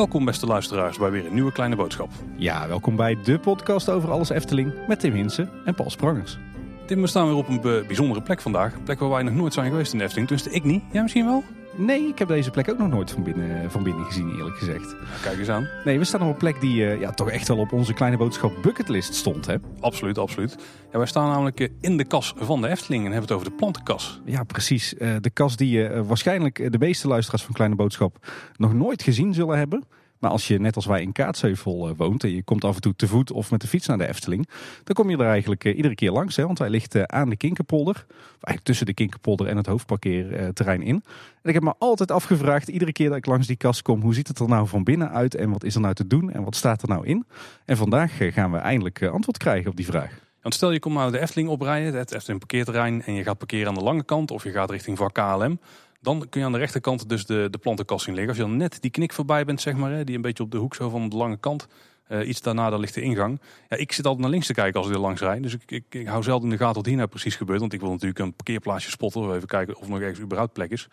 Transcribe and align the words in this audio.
Welkom 0.00 0.24
beste 0.24 0.46
luisteraars 0.46 0.98
bij 0.98 1.10
weer 1.10 1.26
een 1.26 1.34
nieuwe 1.34 1.52
kleine 1.52 1.76
boodschap. 1.76 2.10
Ja, 2.36 2.68
welkom 2.68 2.96
bij 2.96 3.18
de 3.22 3.38
podcast 3.38 3.88
over 3.88 4.10
alles 4.10 4.30
Efteling 4.30 4.72
met 4.86 5.00
Tim 5.00 5.12
Hinsen 5.12 5.50
en 5.64 5.74
Paul 5.74 5.90
Sprangers. 5.90 6.38
Tim, 6.86 7.00
we 7.00 7.06
staan 7.06 7.26
weer 7.26 7.36
op 7.36 7.48
een 7.48 7.60
bijzondere 7.86 8.22
plek 8.22 8.40
vandaag. 8.40 8.74
Een 8.74 8.82
plek 8.82 8.98
waar 8.98 9.10
wij 9.10 9.22
nog 9.22 9.34
nooit 9.34 9.52
zijn 9.52 9.70
geweest 9.70 9.92
in 9.92 9.98
de 9.98 10.04
Efteling. 10.04 10.28
Dus 10.28 10.46
ik 10.46 10.64
niet. 10.64 10.82
Jij 10.92 11.02
misschien 11.02 11.24
wel? 11.24 11.44
Nee, 11.76 12.08
ik 12.08 12.18
heb 12.18 12.28
deze 12.28 12.50
plek 12.50 12.70
ook 12.70 12.78
nog 12.78 12.88
nooit 12.88 13.10
van 13.10 13.22
binnen, 13.22 13.70
van 13.70 13.82
binnen 13.82 14.04
gezien 14.04 14.36
eerlijk 14.36 14.56
gezegd. 14.56 14.94
Kijk 15.22 15.38
eens 15.38 15.48
aan. 15.48 15.68
Nee, 15.84 15.98
we 15.98 16.04
staan 16.04 16.22
op 16.22 16.28
een 16.28 16.36
plek 16.36 16.60
die 16.60 16.86
eh, 16.86 17.00
ja, 17.00 17.10
toch 17.10 17.30
echt 17.30 17.48
wel 17.48 17.58
op 17.58 17.72
onze 17.72 17.92
kleine 17.92 18.16
boodschap 18.16 18.52
bucketlist 18.62 19.14
stond. 19.14 19.46
Hè? 19.46 19.56
Absoluut, 19.80 20.18
absoluut. 20.18 20.56
Ja, 20.92 20.98
wij 20.98 21.06
staan 21.06 21.28
namelijk 21.28 21.60
eh, 21.60 21.68
in 21.80 21.96
de 21.96 22.04
kas 22.04 22.34
van 22.36 22.60
de 22.60 22.68
Efteling 22.68 23.04
en 23.04 23.12
hebben 23.12 23.28
het 23.28 23.38
over 23.38 23.50
de 23.50 23.56
plantenkas. 23.56 24.20
Ja, 24.24 24.42
precies. 24.42 24.94
Eh, 24.94 25.14
de 25.20 25.30
kas 25.30 25.56
die 25.56 25.88
waarschijnlijk 25.88 26.72
de 26.72 26.78
meeste 26.78 27.08
luisteraars 27.08 27.42
van 27.42 27.54
Kleine 27.54 27.76
Boodschap 27.76 28.26
nog 28.56 28.74
nooit 28.74 29.02
gezien 29.02 29.34
zullen 29.34 29.58
hebben. 29.58 29.84
Maar 30.20 30.30
als 30.30 30.48
je 30.48 30.60
net 30.60 30.76
als 30.76 30.86
wij 30.86 31.02
in 31.02 31.12
Kaatsheuvel 31.12 31.88
eh, 31.88 31.94
woont 31.96 32.24
en 32.24 32.34
je 32.34 32.42
komt 32.42 32.64
af 32.64 32.74
en 32.74 32.80
toe 32.80 32.96
te 32.96 33.06
voet 33.06 33.32
of 33.32 33.50
met 33.50 33.60
de 33.60 33.66
fiets 33.66 33.86
naar 33.86 33.98
de 33.98 34.08
Efteling, 34.08 34.48
dan 34.84 34.94
kom 34.94 35.10
je 35.10 35.16
er 35.16 35.26
eigenlijk 35.26 35.64
eh, 35.64 35.76
iedere 35.76 35.94
keer 35.94 36.10
langs. 36.10 36.36
Hè, 36.36 36.46
want 36.46 36.58
hij 36.58 36.70
ligt 36.70 36.94
eh, 36.94 37.02
aan 37.02 37.28
de 37.28 37.36
Kinkerpolder, 37.36 38.04
eigenlijk 38.30 38.64
tussen 38.64 38.86
de 38.86 38.94
Kinkerpolder 38.94 39.46
en 39.46 39.56
het 39.56 39.66
hoofdparkeerterrein 39.66 40.82
in. 40.82 41.04
En 41.42 41.48
ik 41.48 41.54
heb 41.54 41.62
me 41.62 41.74
altijd 41.78 42.10
afgevraagd, 42.10 42.68
iedere 42.68 42.92
keer 42.92 43.08
dat 43.08 43.18
ik 43.18 43.26
langs 43.26 43.46
die 43.46 43.56
kas 43.56 43.82
kom, 43.82 44.00
hoe 44.00 44.14
ziet 44.14 44.28
het 44.28 44.38
er 44.38 44.48
nou 44.48 44.68
van 44.68 44.84
binnen 44.84 45.10
uit 45.10 45.34
en 45.34 45.50
wat 45.50 45.64
is 45.64 45.74
er 45.74 45.80
nou 45.80 45.94
te 45.94 46.06
doen 46.06 46.32
en 46.32 46.44
wat 46.44 46.56
staat 46.56 46.82
er 46.82 46.88
nou 46.88 47.06
in? 47.06 47.24
En 47.64 47.76
vandaag 47.76 48.12
gaan 48.18 48.52
we 48.52 48.58
eindelijk 48.58 49.02
antwoord 49.02 49.38
krijgen 49.38 49.70
op 49.70 49.76
die 49.76 49.86
vraag. 49.86 50.28
Want 50.42 50.54
stel 50.54 50.70
je 50.70 50.78
komt 50.78 50.94
nou 50.94 51.10
de 51.10 51.20
Efteling 51.20 51.48
oprijden, 51.48 51.94
het 51.94 52.12
Efteling 52.12 52.38
parkeerterrein, 52.38 53.02
en 53.02 53.14
je 53.14 53.22
gaat 53.22 53.38
parkeren 53.38 53.68
aan 53.68 53.74
de 53.74 53.82
lange 53.82 54.04
kant 54.04 54.30
of 54.30 54.44
je 54.44 54.50
gaat 54.50 54.70
richting 54.70 54.98
vak 54.98 55.14
KLM. 55.14 55.58
Dan 56.00 56.26
kun 56.28 56.40
je 56.40 56.46
aan 56.46 56.52
de 56.52 56.58
rechterkant 56.58 57.08
dus 57.08 57.26
de, 57.26 57.48
de 57.50 57.58
plantenkas 57.58 58.02
zien 58.02 58.14
liggen. 58.14 58.32
Als 58.32 58.42
je 58.42 58.48
dan 58.48 58.56
net 58.56 58.80
die 58.80 58.90
knik 58.90 59.12
voorbij 59.12 59.44
bent, 59.44 59.60
zeg 59.60 59.74
maar, 59.74 59.90
hè, 59.92 60.04
die 60.04 60.16
een 60.16 60.22
beetje 60.22 60.42
op 60.42 60.50
de 60.50 60.56
hoek 60.56 60.74
zo 60.74 60.88
van 60.88 61.08
de 61.08 61.16
lange 61.16 61.36
kant. 61.36 61.66
eh, 62.06 62.28
iets 62.28 62.40
daarna, 62.40 62.70
daar 62.70 62.78
ligt 62.78 62.94
de 62.94 63.00
ingang. 63.00 63.40
Ja, 63.68 63.76
ik 63.76 63.92
zit 63.92 64.04
altijd 64.04 64.22
naar 64.22 64.30
links 64.30 64.46
te 64.46 64.52
kijken 64.52 64.80
als 64.80 64.88
ik 64.88 64.94
er 64.94 65.00
langs 65.00 65.20
rijd. 65.20 65.42
Dus 65.42 65.54
ik, 65.54 65.62
ik, 65.66 65.84
ik 65.88 66.06
hou 66.06 66.22
zelden 66.22 66.44
in 66.44 66.50
de 66.50 66.62
gaten 66.62 66.76
wat 66.76 66.86
hier 66.86 66.96
nou 66.96 67.08
precies 67.08 67.36
gebeurt. 67.36 67.60
Want 67.60 67.72
ik 67.72 67.80
wil 67.80 67.90
natuurlijk 67.90 68.18
een 68.18 68.34
parkeerplaatsje 68.34 68.90
spotten. 68.90 69.34
Even 69.34 69.48
kijken 69.48 69.76
of 69.76 69.82
er 69.82 69.90
nog 69.90 70.00
ergens 70.00 70.20
überhaupt 70.20 70.52
plek 70.52 70.70
is. 70.70 70.88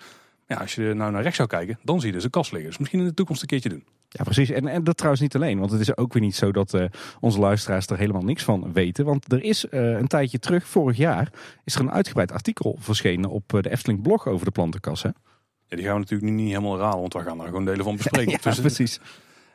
Ja, 0.47 0.55
als 0.55 0.75
je 0.75 0.93
nou 0.93 1.11
naar 1.11 1.21
rechts 1.21 1.37
zou 1.37 1.49
kijken, 1.49 1.79
dan 1.83 1.99
zie 1.99 2.07
je 2.07 2.13
dus 2.15 2.23
een 2.23 2.29
kas 2.29 2.51
liggen. 2.51 2.69
Dus 2.69 2.79
misschien 2.79 2.99
in 2.99 3.05
de 3.05 3.13
toekomst 3.13 3.41
een 3.41 3.47
keertje 3.47 3.69
doen. 3.69 3.83
Ja, 4.09 4.23
precies. 4.23 4.49
En, 4.49 4.67
en 4.67 4.83
dat 4.83 4.97
trouwens 4.97 5.21
niet 5.21 5.35
alleen. 5.35 5.59
Want 5.59 5.71
het 5.71 5.79
is 5.79 5.97
ook 5.97 6.13
weer 6.13 6.21
niet 6.21 6.35
zo 6.35 6.51
dat 6.51 6.73
eh, 6.73 6.85
onze 7.19 7.39
luisteraars 7.39 7.87
er 7.87 7.97
helemaal 7.97 8.23
niks 8.23 8.43
van 8.43 8.73
weten. 8.73 9.05
Want 9.05 9.31
er 9.31 9.43
is 9.43 9.69
eh, 9.69 9.91
een 9.91 10.07
tijdje 10.07 10.39
terug, 10.39 10.67
vorig 10.67 10.97
jaar, 10.97 11.31
is 11.63 11.75
er 11.75 11.81
een 11.81 11.91
uitgebreid 11.91 12.31
artikel 12.31 12.77
verschenen 12.79 13.29
op 13.29 13.53
eh, 13.53 13.61
de 13.61 13.69
Efteling 13.69 14.01
blog 14.01 14.27
over 14.27 14.45
de 14.45 14.51
plantenkas. 14.51 15.03
Hè? 15.03 15.09
Ja, 15.67 15.75
die 15.75 15.85
gaan 15.85 15.93
we 15.93 15.99
natuurlijk 15.99 16.31
nu 16.31 16.35
niet 16.35 16.47
helemaal 16.47 16.73
herhalen, 16.73 16.99
want 16.99 17.13
we 17.13 17.23
gaan 17.23 17.37
daar 17.37 17.47
gewoon 17.47 17.65
delen 17.65 17.83
van 17.83 17.95
bespreken. 17.95 18.39
Ja, 18.43 18.61
precies. 18.61 18.99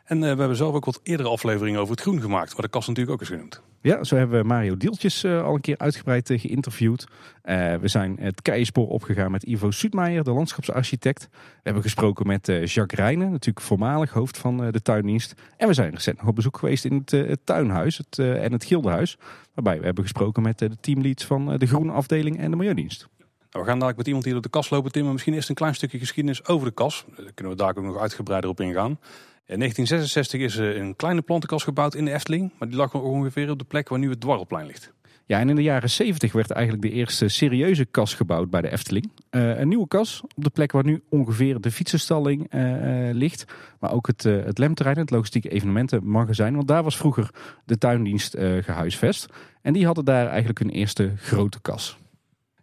En 0.04 0.20
we 0.20 0.26
hebben 0.26 0.56
zelf 0.56 0.74
ook 0.74 0.84
wat 0.84 1.00
eerdere 1.02 1.28
afleveringen 1.28 1.80
over 1.80 1.92
het 1.92 2.02
groen 2.02 2.20
gemaakt. 2.20 2.52
Waar 2.52 2.62
de 2.62 2.68
kas 2.68 2.86
natuurlijk 2.86 3.14
ook 3.14 3.20
is 3.20 3.28
genoemd. 3.28 3.62
Ja, 3.82 4.04
zo 4.04 4.16
hebben 4.16 4.40
we 4.40 4.46
Mario 4.46 4.76
Dieltjes 4.76 5.24
eh, 5.24 5.44
al 5.44 5.54
een 5.54 5.60
keer 5.60 5.78
uitgebreid 5.78 6.30
eh, 6.30 6.40
geïnterviewd. 6.40 7.06
Eh, 7.42 7.74
we 7.74 7.88
zijn 7.88 8.16
het 8.20 8.42
keispoor 8.42 8.88
opgegaan 8.88 9.30
met 9.30 9.42
Ivo 9.42 9.70
Soetmeijer, 9.70 10.24
de 10.24 10.32
landschapsarchitect. 10.32 11.28
We 11.30 11.38
hebben 11.62 11.82
gesproken 11.82 12.26
met 12.26 12.46
Jacques 12.46 13.00
Rijnen, 13.00 13.30
natuurlijk 13.30 13.66
voormalig 13.66 14.10
hoofd 14.10 14.38
van 14.38 14.70
de 14.70 14.82
tuindienst. 14.82 15.34
En 15.56 15.68
we 15.68 15.74
zijn 15.74 15.90
recent 15.90 16.18
nog 16.18 16.26
op 16.26 16.34
bezoek 16.34 16.58
geweest 16.58 16.84
in 16.84 16.94
het, 16.94 17.10
het 17.10 17.40
tuinhuis 17.44 17.98
het, 17.98 18.18
en 18.18 18.52
het 18.52 18.64
gildehuis. 18.64 19.18
Waarbij 19.54 19.78
we 19.78 19.84
hebben 19.84 20.04
gesproken 20.04 20.42
met 20.42 20.58
de 20.58 20.76
teamleads 20.80 21.24
van 21.24 21.58
de 21.58 21.66
groene 21.66 21.92
afdeling 21.92 22.38
en 22.38 22.50
de 22.50 22.56
milieudienst. 22.56 23.08
Nou, 23.18 23.64
we 23.64 23.70
gaan 23.70 23.78
dadelijk 23.78 23.96
met 23.96 24.06
iemand 24.06 24.24
hier 24.24 24.32
door 24.32 24.42
de 24.42 24.48
kas 24.48 24.70
lopen, 24.70 24.92
Tim. 24.92 25.02
Maar 25.02 25.12
misschien 25.12 25.34
eerst 25.34 25.48
een 25.48 25.54
klein 25.54 25.74
stukje 25.74 25.98
geschiedenis 25.98 26.46
over 26.46 26.66
de 26.66 26.74
kas. 26.74 27.04
Daar 27.16 27.32
kunnen 27.34 27.52
we 27.52 27.58
daar 27.58 27.76
ook 27.76 27.84
nog 27.84 27.98
uitgebreider 27.98 28.50
op 28.50 28.60
ingaan. 28.60 28.98
In 29.46 29.58
1966 29.58 30.40
is 30.40 30.56
een 30.56 30.96
kleine 30.96 31.22
plantenkas 31.22 31.62
gebouwd 31.62 31.94
in 31.94 32.04
de 32.04 32.12
Efteling. 32.12 32.50
Maar 32.58 32.68
die 32.68 32.76
lag 32.76 32.94
ongeveer 32.94 33.50
op 33.50 33.58
de 33.58 33.64
plek 33.64 33.88
waar 33.88 33.98
nu 33.98 34.10
het 34.10 34.20
Dwarrelplein 34.20 34.66
ligt. 34.66 34.92
Ja, 35.26 35.38
en 35.38 35.48
in 35.48 35.56
de 35.56 35.62
jaren 35.62 35.90
70 35.90 36.32
werd 36.32 36.50
eigenlijk 36.50 36.82
de 36.82 36.90
eerste 36.90 37.28
serieuze 37.28 37.84
kas 37.84 38.14
gebouwd 38.14 38.50
bij 38.50 38.60
de 38.60 38.70
Efteling. 38.70 39.10
Eh, 39.30 39.58
een 39.58 39.68
nieuwe 39.68 39.88
kas 39.88 40.22
op 40.22 40.44
de 40.44 40.50
plek 40.50 40.72
waar 40.72 40.84
nu 40.84 41.02
ongeveer 41.08 41.60
de 41.60 41.70
fietsenstalling 41.70 42.46
eh, 42.50 43.08
eh, 43.08 43.14
ligt. 43.14 43.44
Maar 43.80 43.92
ook 43.92 44.06
het, 44.06 44.24
eh, 44.24 44.44
het 44.44 44.58
lemterrein, 44.58 44.98
het 44.98 45.10
logistieke 45.10 45.48
evenementenmagazijn. 45.48 46.54
Want 46.54 46.68
daar 46.68 46.82
was 46.82 46.96
vroeger 46.96 47.30
de 47.64 47.78
tuindienst 47.78 48.34
eh, 48.34 48.62
gehuisvest. 48.62 49.26
En 49.62 49.72
die 49.72 49.86
hadden 49.86 50.04
daar 50.04 50.26
eigenlijk 50.26 50.58
hun 50.58 50.70
eerste 50.70 51.12
grote 51.16 51.60
kas. 51.60 51.98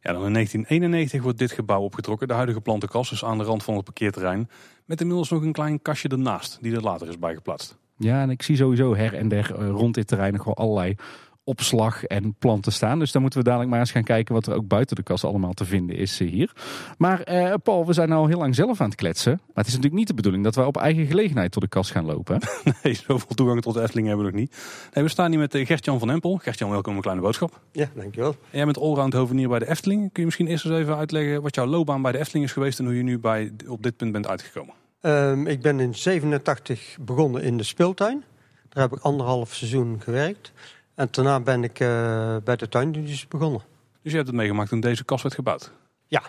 Ja, 0.01 0.11
dan 0.13 0.25
in 0.25 0.33
1991 0.33 1.21
wordt 1.21 1.37
dit 1.37 1.51
gebouw 1.51 1.81
opgetrokken. 1.81 2.27
De 2.27 2.33
huidige 2.33 2.61
plantenkas, 2.61 3.09
dus 3.09 3.25
aan 3.25 3.37
de 3.37 3.43
rand 3.43 3.63
van 3.63 3.75
het 3.75 3.83
parkeerterrein. 3.83 4.49
Met 4.85 5.01
inmiddels 5.01 5.29
nog 5.29 5.41
een 5.41 5.51
klein 5.51 5.81
kastje 5.81 6.09
ernaast, 6.09 6.57
die 6.61 6.75
er 6.75 6.81
later 6.81 7.07
is 7.07 7.19
bijgeplaatst. 7.19 7.77
Ja, 7.97 8.21
en 8.21 8.29
ik 8.29 8.41
zie 8.41 8.55
sowieso 8.55 8.95
her 8.95 9.13
en 9.13 9.27
der 9.27 9.55
eh, 9.55 9.69
rond 9.69 9.93
dit 9.95 10.07
terrein 10.07 10.33
nog 10.33 10.43
wel 10.43 10.55
allerlei 10.55 10.95
opslag 11.49 12.03
en 12.03 12.35
planten 12.39 12.71
staan. 12.71 12.99
Dus 12.99 13.11
daar 13.11 13.21
moeten 13.21 13.39
we 13.39 13.45
dadelijk 13.45 13.71
maar 13.71 13.79
eens 13.79 13.91
gaan 13.91 14.03
kijken 14.03 14.33
wat 14.33 14.47
er 14.47 14.53
ook 14.53 14.67
buiten 14.67 14.95
de 14.95 15.03
kas 15.03 15.23
allemaal 15.23 15.53
te 15.53 15.65
vinden 15.65 15.95
is 15.95 16.19
eh, 16.19 16.29
hier. 16.29 16.51
Maar 16.97 17.21
eh, 17.21 17.53
Paul, 17.63 17.85
we 17.85 17.93
zijn 17.93 18.11
al 18.11 18.27
heel 18.27 18.37
lang 18.37 18.55
zelf 18.55 18.81
aan 18.81 18.89
het 18.89 18.97
kletsen. 18.97 19.31
Maar 19.31 19.55
het 19.55 19.67
is 19.67 19.71
natuurlijk 19.71 19.99
niet 19.99 20.07
de 20.07 20.13
bedoeling 20.13 20.43
dat 20.43 20.55
wij 20.55 20.65
op 20.65 20.77
eigen 20.77 21.05
gelegenheid 21.05 21.51
tot 21.51 21.61
de 21.61 21.67
kas 21.67 21.91
gaan 21.91 22.05
lopen. 22.05 22.39
hè? 22.39 22.71
Nee, 22.83 22.93
zoveel 22.93 23.35
toegang 23.35 23.61
tot 23.61 23.73
de 23.73 23.81
Efteling 23.81 24.07
hebben 24.07 24.25
we 24.25 24.31
nog 24.31 24.39
niet. 24.41 24.57
Nee, 24.93 25.03
we 25.03 25.09
staan 25.09 25.29
hier 25.29 25.39
met 25.39 25.55
eh, 25.55 25.65
Gert-Jan 25.65 25.99
van 25.99 26.09
Empel. 26.09 26.37
Gert-Jan, 26.37 26.69
welkom 26.69 26.89
in 26.89 26.97
een 26.97 27.03
kleine 27.03 27.23
boodschap. 27.23 27.59
Ja, 27.71 27.89
dankjewel. 27.95 28.29
En 28.29 28.57
jij 28.57 28.65
bent 28.65 28.79
allround 28.79 29.13
hovenier 29.13 29.49
bij 29.49 29.59
de 29.59 29.69
Efteling. 29.69 29.99
Kun 29.99 30.11
je 30.13 30.25
misschien 30.25 30.47
eerst 30.47 30.65
eens 30.65 30.73
even 30.73 30.97
uitleggen 30.97 31.41
wat 31.41 31.55
jouw 31.55 31.65
loopbaan 31.65 32.01
bij 32.01 32.11
de 32.11 32.17
Efteling 32.17 32.45
is 32.45 32.51
geweest... 32.51 32.79
en 32.79 32.85
hoe 32.85 32.95
je 32.95 33.03
nu 33.03 33.19
bij, 33.19 33.51
op 33.67 33.83
dit 33.83 33.97
punt 33.97 34.11
bent 34.11 34.27
uitgekomen? 34.27 34.73
Ehm, 35.01 35.47
ik 35.47 35.61
ben 35.61 35.79
in 35.79 35.95
87 35.95 36.97
begonnen 37.01 37.43
in 37.43 37.57
de 37.57 37.63
speeltuin. 37.63 38.23
Daar 38.69 38.83
heb 38.83 38.97
ik 38.97 39.03
anderhalf 39.03 39.53
seizoen 39.53 40.01
gewerkt. 40.01 40.51
En 40.99 41.07
daarna 41.11 41.39
ben 41.39 41.63
ik 41.63 41.79
eh, 41.79 42.35
bij 42.43 42.55
de 42.55 42.69
tuindienst 42.69 43.29
begonnen. 43.29 43.61
Dus 44.01 44.11
je 44.11 44.17
hebt 44.17 44.27
het 44.27 44.37
meegemaakt 44.37 44.69
toen 44.69 44.79
deze 44.79 45.03
kas 45.03 45.21
werd 45.21 45.35
gebouwd. 45.35 45.71
Ja, 46.07 46.21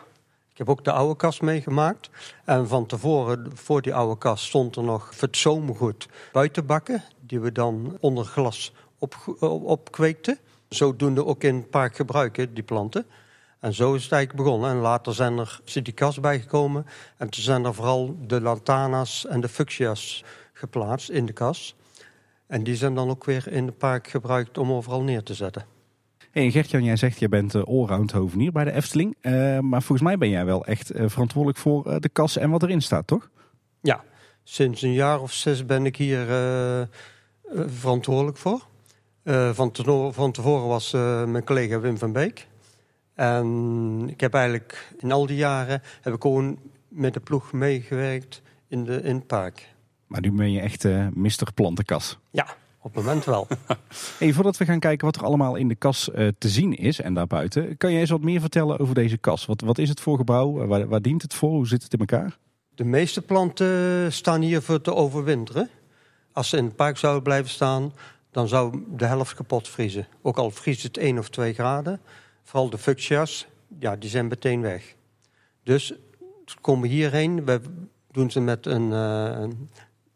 ik 0.50 0.58
heb 0.58 0.68
ook 0.68 0.84
de 0.84 0.92
oude 0.92 1.16
kast 1.16 1.42
meegemaakt. 1.42 2.10
En 2.44 2.68
van 2.68 2.86
tevoren, 2.86 3.50
voor 3.54 3.82
die 3.82 3.94
oude 3.94 4.18
kast, 4.18 4.44
stond 4.44 4.76
er 4.76 4.82
nog 4.82 5.20
het 5.20 5.36
zomergoed 5.36 6.08
buitenbakken. 6.32 7.02
Die 7.20 7.40
we 7.40 7.52
dan 7.52 7.96
onder 8.00 8.24
glas 8.24 8.72
op, 8.98 9.36
opkweekten. 9.64 10.38
Zodoende 10.68 11.24
ook 11.24 11.42
in 11.42 11.54
het 11.54 11.70
park 11.70 11.96
gebruiken, 11.96 12.54
die 12.54 12.64
planten. 12.64 13.06
En 13.60 13.74
zo 13.74 13.94
is 13.94 14.02
het 14.02 14.12
eigenlijk 14.12 14.44
begonnen. 14.44 14.70
En 14.70 14.76
later 14.76 15.14
zijn 15.14 15.38
er, 15.38 15.60
is 15.64 15.72
die 15.72 15.92
kast 15.92 16.20
bijgekomen. 16.20 16.86
En 17.16 17.30
toen 17.30 17.42
zijn 17.42 17.64
er 17.64 17.74
vooral 17.74 18.16
de 18.26 18.40
lantana's 18.40 19.26
en 19.26 19.40
de 19.40 19.48
fuchsia's 19.48 20.24
geplaatst 20.52 21.08
in 21.08 21.26
de 21.26 21.32
kas. 21.32 21.74
En 22.50 22.62
die 22.62 22.76
zijn 22.76 22.94
dan 22.94 23.08
ook 23.10 23.24
weer 23.24 23.48
in 23.48 23.66
het 23.66 23.78
park 23.78 24.08
gebruikt 24.08 24.58
om 24.58 24.72
overal 24.72 25.02
neer 25.02 25.22
te 25.22 25.34
zetten. 25.34 25.64
Hey, 26.30 26.44
en 26.44 26.50
Gertjan, 26.50 26.84
jij 26.84 26.96
zegt 26.96 27.18
je 27.18 27.28
bent 27.28 27.54
eh, 27.54 27.62
allround 27.62 28.10
hovenier 28.10 28.52
bij 28.52 28.64
de 28.64 28.72
Efteling. 28.72 29.16
Eh, 29.20 29.58
maar 29.58 29.82
volgens 29.82 30.08
mij 30.08 30.18
ben 30.18 30.28
jij 30.28 30.44
wel 30.44 30.64
echt 30.64 30.90
eh, 30.90 31.08
verantwoordelijk 31.08 31.58
voor 31.58 32.00
de 32.00 32.08
kas 32.08 32.36
en 32.36 32.50
wat 32.50 32.62
erin 32.62 32.82
staat, 32.82 33.06
toch? 33.06 33.30
Ja, 33.80 34.04
sinds 34.42 34.82
een 34.82 34.92
jaar 34.92 35.20
of 35.20 35.32
zes 35.32 35.66
ben 35.66 35.86
ik 35.86 35.96
hier 35.96 36.26
verantwoordelijk 37.66 38.36
voor. 38.36 38.66
Van, 39.52 39.72
van 40.12 40.32
tevoren 40.32 40.66
was 40.66 40.92
mijn 41.26 41.44
collega 41.44 41.80
Wim 41.80 41.98
van 41.98 42.12
Beek. 42.12 42.46
En 43.14 44.04
ik 44.08 44.20
heb 44.20 44.34
eigenlijk 44.34 44.92
in 44.98 45.12
al 45.12 45.26
die 45.26 45.36
jaren 45.36 45.82
heb 46.00 46.14
ik 46.14 46.22
gewoon 46.22 46.58
met 46.88 47.14
de 47.14 47.20
ploeg 47.20 47.52
meegewerkt 47.52 48.42
in, 48.68 48.84
de, 48.84 49.02
in 49.02 49.14
het 49.14 49.26
park. 49.26 49.68
Maar 50.10 50.20
nu 50.20 50.32
ben 50.32 50.52
je 50.52 50.60
echt 50.60 50.84
eh 50.84 51.06
Mr. 51.14 51.52
Plantenkas. 51.54 52.18
Ja, 52.30 52.46
op 52.80 52.94
het 52.94 53.04
moment 53.04 53.24
wel. 53.24 53.46
Hey, 54.18 54.32
voordat 54.32 54.56
we 54.56 54.64
gaan 54.64 54.78
kijken 54.78 55.06
wat 55.06 55.16
er 55.16 55.24
allemaal 55.24 55.56
in 55.56 55.68
de 55.68 55.74
kas 55.74 56.10
eh, 56.10 56.28
te 56.38 56.48
zien 56.48 56.74
is 56.74 57.00
en 57.00 57.14
daarbuiten, 57.14 57.76
kan 57.76 57.92
je 57.92 57.98
eens 57.98 58.10
wat 58.10 58.20
meer 58.22 58.40
vertellen 58.40 58.78
over 58.78 58.94
deze 58.94 59.16
kas? 59.16 59.46
Wat, 59.46 59.60
wat 59.60 59.78
is 59.78 59.88
het 59.88 60.00
voor 60.00 60.16
gebouw? 60.16 60.66
Waar, 60.66 60.88
waar 60.88 61.02
dient 61.02 61.22
het 61.22 61.34
voor? 61.34 61.50
Hoe 61.50 61.66
zit 61.66 61.82
het 61.82 61.92
in 61.92 61.98
elkaar? 61.98 62.38
De 62.74 62.84
meeste 62.84 63.22
planten 63.22 64.12
staan 64.12 64.40
hier 64.40 64.62
voor 64.62 64.80
te 64.80 64.94
overwinteren. 64.94 65.68
Als 66.32 66.48
ze 66.48 66.56
in 66.56 66.64
het 66.64 66.76
park 66.76 66.96
zouden 66.98 67.22
blijven 67.22 67.50
staan, 67.50 67.92
dan 68.30 68.48
zou 68.48 68.84
de 68.96 69.04
helft 69.06 69.34
kapot 69.34 69.68
vriezen. 69.68 70.06
Ook 70.22 70.36
al 70.36 70.50
vriest 70.50 70.82
het 70.82 70.96
1 70.96 71.18
of 71.18 71.28
2 71.28 71.52
graden. 71.54 72.00
Vooral 72.42 72.70
de 72.70 72.78
fuchsia's, 72.78 73.46
ja, 73.78 73.96
die 73.96 74.10
zijn 74.10 74.26
meteen 74.26 74.60
weg. 74.60 74.94
Dus 75.64 75.86
ze 76.44 76.56
komen 76.60 76.88
hierheen. 76.88 77.44
We 77.44 77.60
doen 78.10 78.30
ze 78.30 78.40
met 78.40 78.66
een, 78.66 78.92
eh, 78.92 79.40
een- 79.40 79.70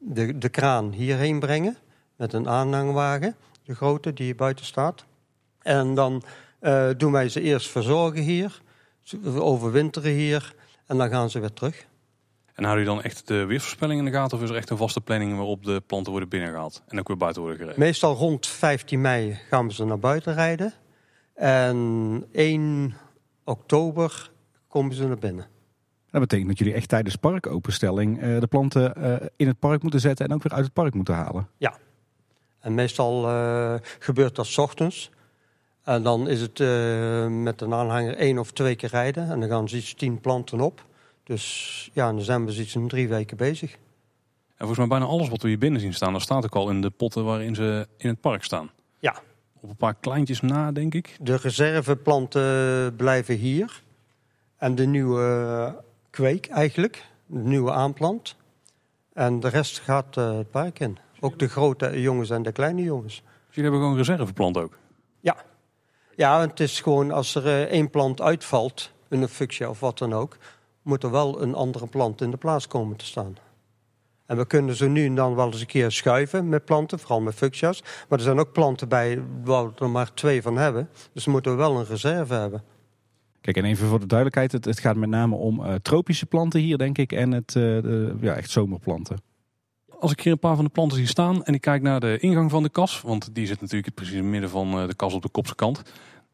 de, 0.05 0.39
de 0.39 0.49
kraan 0.49 0.93
hierheen 0.93 1.39
brengen. 1.39 1.77
Met 2.17 2.33
een 2.33 2.49
aanhangwagen, 2.49 3.37
de 3.65 3.75
grote 3.75 4.13
die 4.13 4.25
hier 4.25 4.37
buiten 4.37 4.65
staat. 4.65 5.05
En 5.63 5.95
dan 5.95 6.23
eh, 6.59 6.89
doen 6.97 7.13
wij 7.13 7.29
ze 7.29 7.41
eerst 7.41 7.69
verzorgen 7.69 8.23
hier. 8.23 8.63
Overwinteren 9.25 10.13
hier. 10.13 10.55
En 10.87 10.99
dan 10.99 11.09
gaan 11.09 11.31
ze 11.31 11.41
weer 11.41 11.53
terug. 11.53 11.87
En 12.55 12.65
hou 12.65 12.79
je 12.79 12.85
dan 12.85 13.03
echt 13.03 13.27
de 13.27 13.45
weersvoorspelling 13.45 13.99
in 13.99 14.05
de 14.05 14.11
gaten... 14.11 14.37
of 14.37 14.43
is 14.43 14.51
er 14.51 14.57
echt 14.57 14.71
een 14.71 14.77
vaste 14.77 15.01
planning 15.01 15.37
waarop 15.37 15.65
de 15.65 15.83
planten 15.87 16.11
worden 16.11 16.29
binnengehaald... 16.29 16.83
en 16.87 16.99
ook 16.99 17.09
weer 17.09 17.17
buiten 17.17 17.43
worden 17.43 17.61
gereden? 17.61 17.81
Meestal 17.81 18.15
rond 18.15 18.47
15 18.47 19.01
mei 19.01 19.39
gaan 19.49 19.67
we 19.67 19.73
ze 19.73 19.85
naar 19.85 19.99
buiten 19.99 20.35
rijden. 20.35 20.73
En 21.35 22.27
1 22.33 22.95
oktober 23.45 24.31
komen 24.69 24.95
ze 24.95 25.07
naar 25.07 25.19
binnen. 25.19 25.47
Dat 26.15 26.23
betekent 26.23 26.49
dat 26.49 26.59
jullie 26.59 26.75
echt 26.75 26.89
tijdens 26.89 27.17
parkopenstelling 27.17 28.21
eh, 28.21 28.41
de 28.41 28.47
planten 28.47 28.95
eh, 28.95 29.27
in 29.37 29.47
het 29.47 29.59
park 29.59 29.83
moeten 29.83 30.01
zetten 30.01 30.27
en 30.27 30.35
ook 30.35 30.43
weer 30.43 30.53
uit 30.53 30.65
het 30.65 30.73
park 30.73 30.95
moeten 30.95 31.15
halen. 31.15 31.49
En 32.65 32.75
meestal 32.75 33.29
eh, 33.29 33.75
gebeurt 33.99 34.35
dat 34.35 34.47
's 34.47 34.59
ochtends. 34.59 35.11
En 35.83 36.03
dan 36.03 36.29
is 36.29 36.41
het 36.41 36.61
eh, 36.61 37.27
met 37.27 37.61
een 37.61 37.75
aanhanger 37.75 38.17
één 38.17 38.39
of 38.39 38.53
twee 38.53 38.75
keer 38.75 38.89
rijden. 38.89 39.31
En 39.31 39.41
dan 39.41 39.49
gaan 39.49 39.69
ze 39.69 39.77
iets 39.77 39.95
tien 39.95 40.21
planten 40.21 40.61
op. 40.61 40.85
Dus 41.25 41.91
ja, 41.93 42.13
dan 42.13 42.21
zijn 42.21 42.45
we 42.45 42.53
zoiets 42.53 42.75
in 42.75 42.89
drie 42.89 43.09
weken 43.09 43.37
bezig. 43.37 43.73
En 43.73 44.67
volgens 44.67 44.79
mij 44.79 44.89
bijna 44.89 45.05
alles 45.05 45.29
wat 45.29 45.43
we 45.43 45.49
hier 45.49 45.59
binnen 45.59 45.81
zien 45.81 45.95
staan, 45.95 46.13
dat 46.13 46.23
staat 46.23 46.45
ook 46.45 46.55
al 46.55 46.71
in 46.71 46.81
de 46.81 46.91
potten 46.91 47.25
waarin 47.25 47.55
ze 47.55 47.89
in 47.97 48.09
het 48.09 48.21
park 48.21 48.45
staan. 48.45 48.71
Ja. 48.99 49.17
Op 49.61 49.69
een 49.69 49.77
paar 49.77 49.95
kleintjes 49.95 50.41
na, 50.41 50.73
denk 50.73 50.95
ik. 50.95 51.17
De 51.21 51.37
reserveplanten 51.37 52.97
blijven 52.97 53.35
hier. 53.35 53.83
En 54.57 54.75
de 54.75 54.87
nieuwe 54.87 55.83
kweek 56.15 56.47
eigenlijk. 56.47 57.07
De 57.27 57.39
nieuwe 57.39 57.73
aanplant. 57.73 58.37
En 59.13 59.41
de 59.41 59.49
rest 59.49 59.79
gaat 59.79 60.17
eh, 60.17 60.37
het 60.37 60.51
park 60.51 60.81
in. 60.81 60.99
Ook 61.21 61.39
de 61.39 61.49
grote 61.49 62.01
jongens 62.01 62.31
en 62.31 62.43
de 62.43 62.53
kleine 62.53 62.83
jongens. 62.83 63.15
Dus 63.47 63.55
jullie 63.55 63.71
hebben 63.71 63.81
gewoon 63.81 63.97
reserveplant 63.97 64.57
ook. 64.57 64.79
Ja, 66.17 66.41
het 66.41 66.61
is 66.61 66.81
gewoon 66.81 67.11
als 67.11 67.35
er 67.35 67.47
eh, 67.47 67.63
één 67.63 67.91
plant 67.91 68.21
uitvalt, 68.21 68.93
een 69.09 69.29
fuchsia 69.29 69.69
of 69.69 69.81
wat 69.81 69.99
dan 69.99 70.13
ook, 70.13 70.37
moet 70.83 71.03
er 71.03 71.11
wel 71.11 71.43
een 71.43 71.55
andere 71.55 71.87
plant 71.87 72.21
in 72.21 72.31
de 72.31 72.37
plaats 72.37 72.67
komen 72.67 72.97
te 72.97 73.05
staan. 73.05 73.37
En 74.27 74.37
we 74.37 74.47
kunnen 74.47 74.75
zo 74.75 74.89
nu 74.89 75.07
en 75.07 75.15
dan 75.15 75.35
wel 75.35 75.47
eens 75.47 75.61
een 75.61 75.67
keer 75.67 75.91
schuiven 75.91 76.49
met 76.49 76.65
planten, 76.65 76.99
vooral 76.99 77.21
met 77.21 77.35
fuchsia's. 77.35 77.83
Maar 78.09 78.19
er 78.19 78.25
zijn 78.25 78.39
ook 78.39 78.53
planten 78.53 78.89
bij 78.89 79.23
waar 79.45 79.67
we 79.67 79.73
er 79.79 79.91
maar 79.91 80.15
twee 80.15 80.43
van 80.43 80.57
hebben. 80.57 80.89
Dus 81.13 81.27
moeten 81.27 81.53
we 81.53 81.59
wel 81.59 81.79
een 81.79 81.87
reserve 81.87 82.35
hebben. 82.35 82.63
Kijk, 83.45 83.57
en 83.57 83.65
even 83.65 83.89
voor 83.89 84.01
de 84.01 84.07
duidelijkheid, 84.07 84.53
het, 84.53 84.65
het 84.65 84.81
gaat 84.81 84.97
met 84.97 85.09
name 85.09 85.35
om 85.35 85.65
eh, 85.65 85.75
tropische 85.75 86.27
planten 86.27 86.61
hier, 86.61 86.79
denk 86.79 86.99
ik, 86.99 87.13
en 87.13 87.33
het, 87.33 87.49
eh, 87.49 87.63
de, 87.63 88.17
ja, 88.21 88.35
echt 88.35 88.51
zomerplanten. 88.51 89.17
Als 89.99 90.13
ik 90.13 90.21
hier 90.21 90.33
een 90.33 90.39
paar 90.39 90.57
van 90.57 90.65
de 90.65 90.71
planten 90.71 90.99
zie 90.99 91.07
staan 91.07 91.45
en 91.45 91.55
ik 91.55 91.61
kijk 91.61 91.83
naar 91.83 92.01
de 92.01 92.19
ingang 92.19 92.51
van 92.51 92.63
de 92.63 92.69
kas, 92.69 93.01
want 93.01 93.35
die 93.35 93.47
zit 93.47 93.61
natuurlijk 93.61 93.95
precies 93.95 94.15
in 94.15 94.21
het 94.21 94.31
midden 94.31 94.51
van 94.51 94.81
eh, 94.81 94.87
de 94.87 94.95
kas 94.95 95.15
op 95.15 95.23
de 95.23 95.29
kopse 95.29 95.55
kant, 95.55 95.83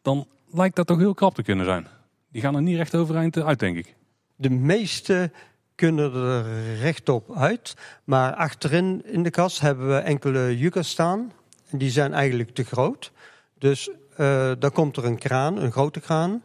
dan 0.03 0.27
lijkt 0.51 0.77
dat 0.77 0.87
toch 0.87 0.99
heel 0.99 1.15
krap 1.15 1.35
te 1.35 1.43
kunnen 1.43 1.65
zijn. 1.65 1.87
Die 2.29 2.43
gaan 2.43 2.55
er 2.55 2.62
niet 2.62 2.77
recht 2.77 2.95
overeind 2.95 3.37
uit, 3.37 3.59
denk 3.59 3.77
ik. 3.77 3.95
De 4.37 4.51
meeste 4.51 5.31
kunnen 5.75 6.15
er 6.15 6.77
rechtop 6.77 7.37
uit. 7.37 7.75
Maar 8.05 8.35
achterin 8.35 9.03
in 9.05 9.23
de 9.23 9.31
kas 9.31 9.61
hebben 9.61 9.89
we 9.89 9.97
enkele 9.97 10.59
jukkers 10.59 10.91
staan. 10.91 11.33
En 11.71 11.79
die 11.79 11.91
zijn 11.91 12.12
eigenlijk 12.12 12.51
te 12.51 12.65
groot. 12.65 13.12
Dus 13.59 13.91
eh, 14.17 14.53
dan 14.59 14.73
komt 14.73 14.97
er 14.97 15.05
een 15.05 15.19
kraan, 15.19 15.57
een 15.57 15.73
grote 15.73 16.01
kraan. 16.01 16.43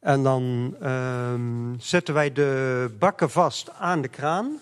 En 0.00 0.22
dan 0.22 0.74
ehm, 0.80 1.74
zetten 1.78 2.14
wij 2.14 2.32
de 2.32 2.94
bakken 2.98 3.30
vast 3.30 3.70
aan 3.70 4.02
de 4.02 4.08
kraan. 4.08 4.58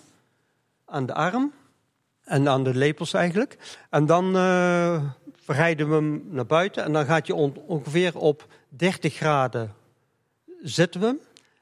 Aan 0.85 1.05
de 1.05 1.13
arm. 1.13 1.51
En 2.23 2.49
aan 2.49 2.63
de 2.63 2.73
lepels 2.75 3.13
eigenlijk. 3.13 3.77
En 3.89 4.05
dan 4.05 4.35
eh, 4.35 5.03
rijden 5.45 5.89
we 5.89 5.95
hem 5.95 6.23
naar 6.29 6.45
buiten. 6.45 6.83
En 6.83 6.93
dan 6.93 7.05
gaat 7.05 7.27
je 7.27 7.35
on- 7.35 7.57
ongeveer 7.65 8.17
op 8.17 8.47
30 8.69 9.13
graden 9.13 9.73
zetten 10.61 11.01
we 11.01 11.05
hem. 11.07 11.19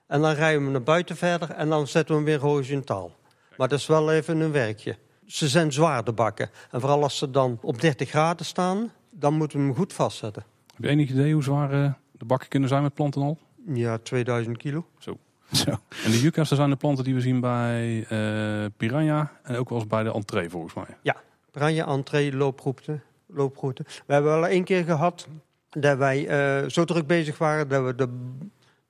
En 0.08 0.22
dan 0.22 0.34
rijden 0.34 0.58
we 0.58 0.64
hem 0.64 0.72
naar 0.72 0.84
buiten 0.84 1.16
verder. 1.18 1.52
En 1.52 1.70
dan 1.70 1.88
zetten 1.88 2.16
we 2.16 2.22
hem 2.22 2.30
weer 2.30 2.50
horizontaal. 2.50 3.12
Maar 3.58 3.68
dat 3.68 3.80
is 3.80 3.88
wel 3.88 4.12
even 4.12 4.40
een 4.40 4.52
werkje. 4.52 4.98
Ze 5.26 5.48
zijn 5.48 5.72
zwaar, 5.74 6.04
de 6.04 6.12
bakken. 6.14 6.50
En 6.72 6.80
vooral 6.80 7.04
als 7.04 7.18
ze 7.18 7.32
dan 7.32 7.58
op 7.62 7.82
30 7.82 8.10
graden 8.10 8.46
staan, 8.46 8.92
dan 9.10 9.34
moeten 9.34 9.60
we 9.60 9.66
hem 9.66 9.76
goed 9.76 9.94
vastzetten. 9.94 10.44
Heb 10.76 10.84
je 10.84 10.90
enig 10.90 11.10
idee 11.10 11.34
hoe 11.34 11.44
zwaar 11.44 11.84
eh, 11.84 11.94
de 12.12 12.26
bakken 12.26 12.50
kunnen 12.50 12.70
zijn 12.70 12.82
met 12.82 12.94
planten 12.94 13.22
al? 13.22 13.38
Ja, 13.74 13.98
2000 13.98 14.58
kilo. 14.58 14.86
Zo. 14.98 15.18
En 16.04 16.12
de 16.12 16.22
yucca's, 16.22 16.50
dat 16.50 16.58
zijn 16.58 16.70
de 16.70 16.76
planten 16.76 17.04
die 17.04 17.14
we 17.14 17.22
zien 17.22 17.40
bij 17.40 18.06
eh, 18.10 18.66
Piranha 18.78 19.32
en 19.44 19.56
ook 19.56 19.70
wel 19.70 19.78
eens 19.78 19.88
bij 19.88 20.04
de 20.04 20.14
entree 20.14 20.50
volgens 20.50 20.74
mij. 20.74 21.14
Branje, 21.52 21.84
entree, 21.84 22.36
looproute, 22.36 23.00
looproute. 23.26 23.84
We 24.06 24.14
hebben 24.14 24.32
wel 24.32 24.48
één 24.48 24.64
keer 24.64 24.84
gehad 24.84 25.28
dat 25.70 25.98
wij 25.98 26.28
eh, 26.28 26.70
zo 26.70 26.86
druk 26.86 27.08
bezig 27.08 27.38
waren 27.38 27.68
dat 27.68 27.86
we 27.86 27.96
de, 27.96 28.10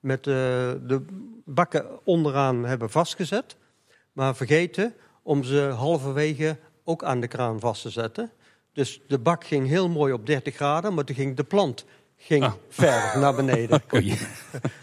met 0.00 0.24
de, 0.24 0.80
de 0.86 1.04
bakken 1.44 2.06
onderaan 2.06 2.64
hebben 2.64 2.90
vastgezet. 2.90 3.56
Maar 4.12 4.36
vergeten 4.36 4.94
om 5.22 5.44
ze 5.44 5.60
halverwege 5.60 6.56
ook 6.84 7.04
aan 7.04 7.20
de 7.20 7.28
kraan 7.28 7.60
vast 7.60 7.82
te 7.82 7.90
zetten. 7.90 8.30
Dus 8.72 9.00
de 9.06 9.18
bak 9.18 9.44
ging 9.44 9.68
heel 9.68 9.88
mooi 9.88 10.12
op 10.12 10.26
30 10.26 10.54
graden, 10.54 10.94
maar 10.94 11.04
toen 11.04 11.16
ging 11.16 11.36
de 11.36 11.44
plant 11.44 11.84
ging 12.16 12.42
Ah. 12.44 12.52
verder 12.68 13.20
naar 13.20 13.34
beneden. 13.34 13.82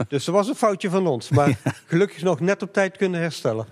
Dus 0.08 0.26
dat 0.26 0.36
was 0.36 0.48
een 0.48 0.56
foutje 0.56 0.90
van 0.90 1.08
ons. 1.08 1.30
Maar 1.30 1.58
gelukkig 1.86 2.22
nog 2.24 2.40
net 2.40 2.62
op 2.62 2.74
tijd 2.74 2.98
kunnen 2.98 3.20
herstellen. 3.22 3.66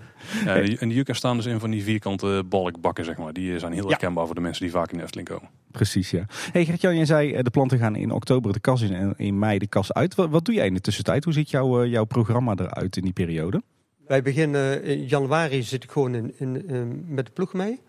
Ja, 0.44 0.60
die- 0.60 0.78
en 0.78 0.88
de 0.88 0.94
yucca's 0.94 1.16
staan 1.16 1.36
dus 1.36 1.46
in 1.46 1.60
van 1.60 1.70
die 1.70 1.82
vierkante 1.82 2.42
balkbakken, 2.48 3.04
zeg 3.04 3.16
maar. 3.16 3.32
Die 3.32 3.52
eh, 3.54 3.60
zijn 3.60 3.72
heel 3.72 3.82
Ja. 3.82 3.88
herkenbaar 3.88 4.26
voor 4.26 4.34
de 4.34 4.40
mensen 4.40 4.62
die 4.62 4.72
vaak 4.72 4.90
in 4.90 4.96
de 4.96 5.02
Efteling 5.02 5.28
komen. 5.28 5.48
Precies, 5.70 6.10
ja. 6.10 6.24
Hey 6.52 6.64
Gert-Jan, 6.64 6.96
jij 6.96 7.04
zei 7.04 7.32
eh, 7.32 7.42
de 7.42 7.50
planten 7.50 7.78
gaan 7.78 7.96
in 7.96 8.10
oktober 8.10 8.52
de 8.52 8.60
kas 8.60 8.80
in 8.80 8.94
en 8.94 9.14
in 9.16 9.38
mei 9.38 9.58
de 9.58 9.66
kas 9.66 9.92
uit. 9.92 10.14
Wat, 10.14 10.30
wat 10.30 10.44
doe 10.44 10.54
jij 10.54 10.66
in 10.66 10.74
de 10.74 10.80
tussentijd? 10.80 11.24
Hoe 11.24 11.32
ziet 11.32 11.50
jouw, 11.50 11.82
eh, 11.82 11.90
jouw 11.90 12.04
programma 12.04 12.54
eruit 12.56 12.96
in 12.96 13.02
die 13.02 13.12
periode? 13.12 13.62
Wij 14.06 14.22
beginnen 14.22 14.82
in 14.84 15.04
januari 15.06 15.62
zit 15.62 15.84
ik 15.84 15.90
gewoon 15.90 16.14
in, 16.14 16.34
in, 16.38 16.68
in- 16.68 17.04
met 17.08 17.26
de 17.26 17.32
ploeg 17.32 17.52
mee. 17.52 17.80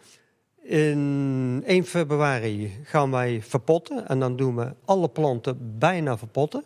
In 0.64 1.64
1 1.66 1.86
februari 1.86 2.80
gaan 2.84 3.12
wij 3.12 3.42
verpotten 3.42 4.08
en 4.08 4.20
dan 4.20 4.36
doen 4.36 4.56
we 4.56 4.74
alle 4.86 5.10
planten 5.10 5.80
bijna 5.80 6.18
verpotten. 6.18 6.64